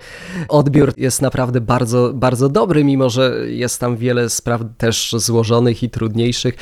odbiór 0.48 0.92
jest 0.96 1.22
naprawdę 1.22 1.60
bardzo, 1.60 2.10
bardzo 2.14 2.48
dobry, 2.48 2.84
mimo 2.84 3.10
że 3.10 3.36
jest 3.46 3.80
tam 3.80 3.96
wiele 3.96 4.30
spraw 4.30 4.60
też 4.78 5.14
złożonych 5.18 5.82
i 5.82 5.90
trudniejszych. 5.90 6.54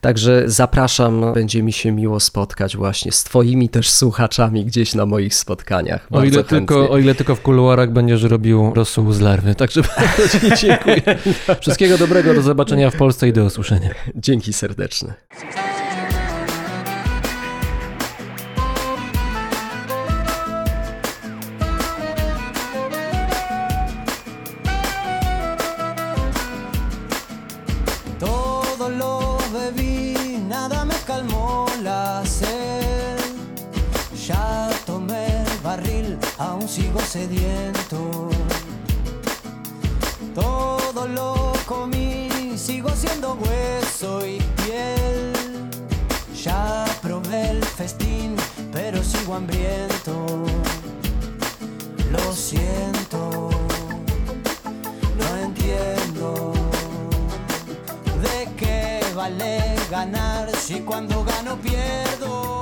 Także 0.00 0.42
zapraszam, 0.46 1.32
będzie 1.34 1.62
mi 1.62 1.72
się 1.72 1.92
miło 1.92 2.20
spotkać 2.20 2.76
właśnie 2.76 3.12
z 3.12 3.24
Twoimi 3.24 3.68
też 3.68 3.90
słuchaczami 3.90 4.64
gdzieś 4.64 4.94
na 4.94 5.06
moich 5.06 5.34
spotkaniach. 5.34 6.08
O 6.10 6.24
ile, 6.24 6.44
tylko, 6.44 6.90
o 6.90 6.98
ile 6.98 7.14
tylko 7.14 7.34
w 7.34 7.40
kuluarach 7.40 7.92
będziesz 7.92 8.22
robił 8.22 8.72
rosół 8.74 9.12
z 9.12 9.20
larwy. 9.20 9.54
Także 9.54 9.82
bardzo 9.96 10.38
Ci 10.38 10.66
dziękuję. 10.66 11.18
Wszystkiego 11.60 11.98
dobrego, 11.98 12.34
do 12.34 12.42
zobaczenia 12.42 12.90
w 12.90 12.96
Polsce 12.96 13.28
i 13.28 13.32
do 13.32 13.44
usłyszenia. 13.44 13.90
Dzięki 14.14 14.52
serdeczne. 14.52 15.14
Aún 36.42 36.68
sigo 36.68 37.00
sediento. 37.00 38.28
Todo 40.34 41.06
lo 41.06 41.52
comí, 41.66 42.28
sigo 42.56 42.90
siendo 42.90 43.34
hueso 43.34 44.26
y 44.26 44.38
piel. 44.64 45.32
Ya 46.42 46.84
probé 47.00 47.50
el 47.50 47.64
festín, 47.64 48.34
pero 48.72 49.02
sigo 49.02 49.34
hambriento. 49.34 50.44
Lo 52.10 52.32
siento, 52.32 53.48
no 55.18 55.36
entiendo. 55.36 56.52
¿De 58.20 58.48
qué 58.56 59.00
vale 59.14 59.76
ganar 59.90 60.50
si 60.56 60.80
cuando 60.80 61.24
gano 61.24 61.56
pierdo? 61.56 62.61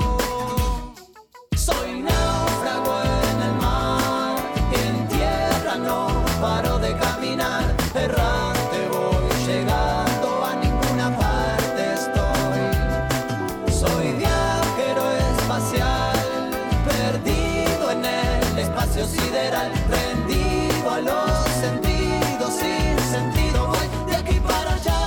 Sideral, 19.12 19.70
rendido 19.88 20.90
a 20.90 21.00
los 21.00 21.30
sentidos 21.62 22.52
sin 22.60 22.98
sentido. 23.14 23.68
Voy 23.68 23.88
de 24.08 24.16
aquí 24.16 24.40
para 24.40 24.74
allá. 24.74 25.02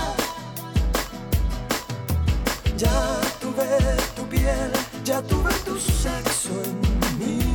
Ya 2.78 2.98
tuve 3.42 3.68
tu 4.16 4.24
piel, 4.28 4.72
ya 5.04 5.22
tuve 5.22 5.54
tu 5.66 5.76
sexo 5.80 6.54
en 6.70 6.80
mí. 7.20 7.46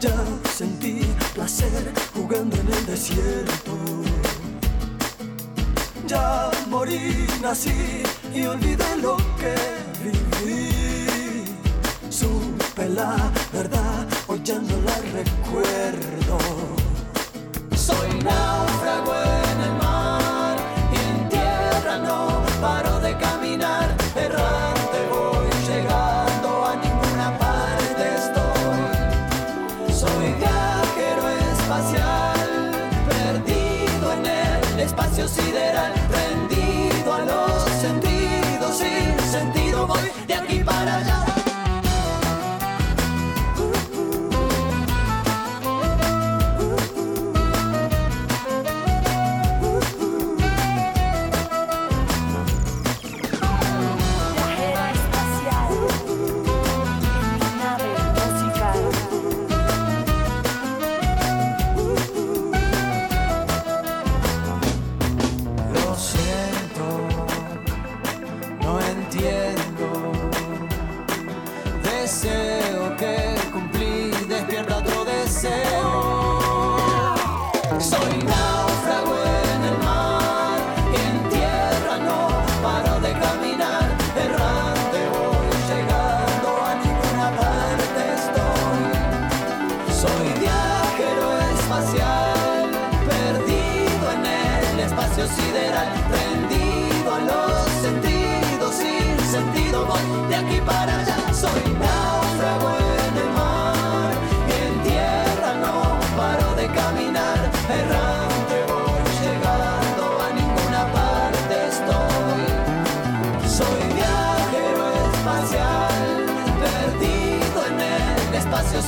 Ya 0.00 0.16
sentí 0.56 0.94
placer 1.34 1.92
jugando 2.14 2.56
en 2.56 2.68
el 2.72 2.86
desierto. 2.86 3.76
Ya 6.06 6.50
morí, 6.68 7.26
nací 7.42 8.02
y 8.34 8.46
olvidé 8.46 8.96
lo 9.02 9.16
que 9.40 9.54
viví. 10.02 10.77
La 12.86 13.30
verdad, 13.52 14.06
hoy 14.28 14.40
ya 14.44 14.54
no 14.54 14.80
la 14.82 14.96
recuerdo. 15.12 16.38
Soy 17.76 18.22
náufrago 18.22 19.14
en 19.52 19.60
el 19.60 19.77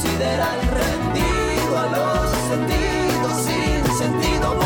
espacio 0.01 0.09
sideral, 0.09 0.61
rendido 0.61 1.79
a 1.79 1.87
los 1.97 2.31
sentidos, 2.49 3.33
sin 3.47 3.99
sentido. 3.99 4.57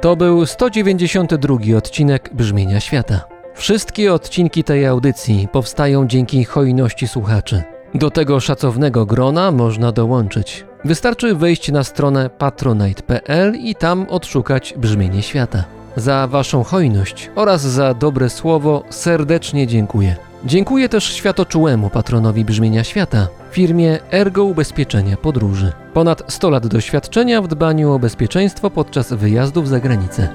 To 0.00 0.16
był 0.16 0.46
192 0.46 1.76
odcinek 1.78 2.30
Brzmienia 2.34 2.80
Świata. 2.80 3.20
Wszystkie 3.54 4.14
odcinki 4.14 4.64
tej 4.64 4.86
audycji 4.86 5.48
powstają 5.52 6.06
dzięki 6.06 6.44
hojności 6.44 7.08
słuchaczy. 7.08 7.62
Do 7.94 8.10
tego 8.10 8.40
szacownego 8.40 9.06
grona 9.06 9.50
można 9.50 9.92
dołączyć. 9.92 10.64
Wystarczy 10.84 11.34
wejść 11.34 11.72
na 11.72 11.84
stronę 11.84 12.30
patronite.pl 12.30 13.54
i 13.54 13.74
tam 13.74 14.06
odszukać 14.08 14.74
Brzmienie 14.76 15.22
Świata. 15.22 15.64
Za 15.96 16.26
Waszą 16.26 16.64
hojność 16.64 17.30
oraz 17.34 17.60
za 17.60 17.94
dobre 17.94 18.30
słowo 18.30 18.84
serdecznie 18.90 19.66
dziękuję. 19.66 20.29
Dziękuję 20.44 20.88
też 20.88 21.04
światoczułemu 21.04 21.90
patronowi 21.90 22.44
Brzmienia 22.44 22.84
Świata, 22.84 23.28
firmie 23.50 23.98
Ergo 24.12 24.44
Ubezpieczenia 24.44 25.16
Podróży. 25.16 25.72
Ponad 25.94 26.32
100 26.32 26.50
lat 26.50 26.66
doświadczenia 26.66 27.42
w 27.42 27.48
dbaniu 27.48 27.92
o 27.92 27.98
bezpieczeństwo 27.98 28.70
podczas 28.70 29.12
wyjazdów 29.12 29.68
za 29.68 29.80
granicę. 29.80 30.28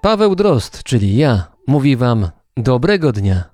Paweł 0.00 0.34
Drozd, 0.34 0.82
czyli 0.82 1.16
ja, 1.16 1.46
mówi 1.66 1.96
Wam 1.96 2.28
dobrego 2.56 3.12
dnia. 3.12 3.53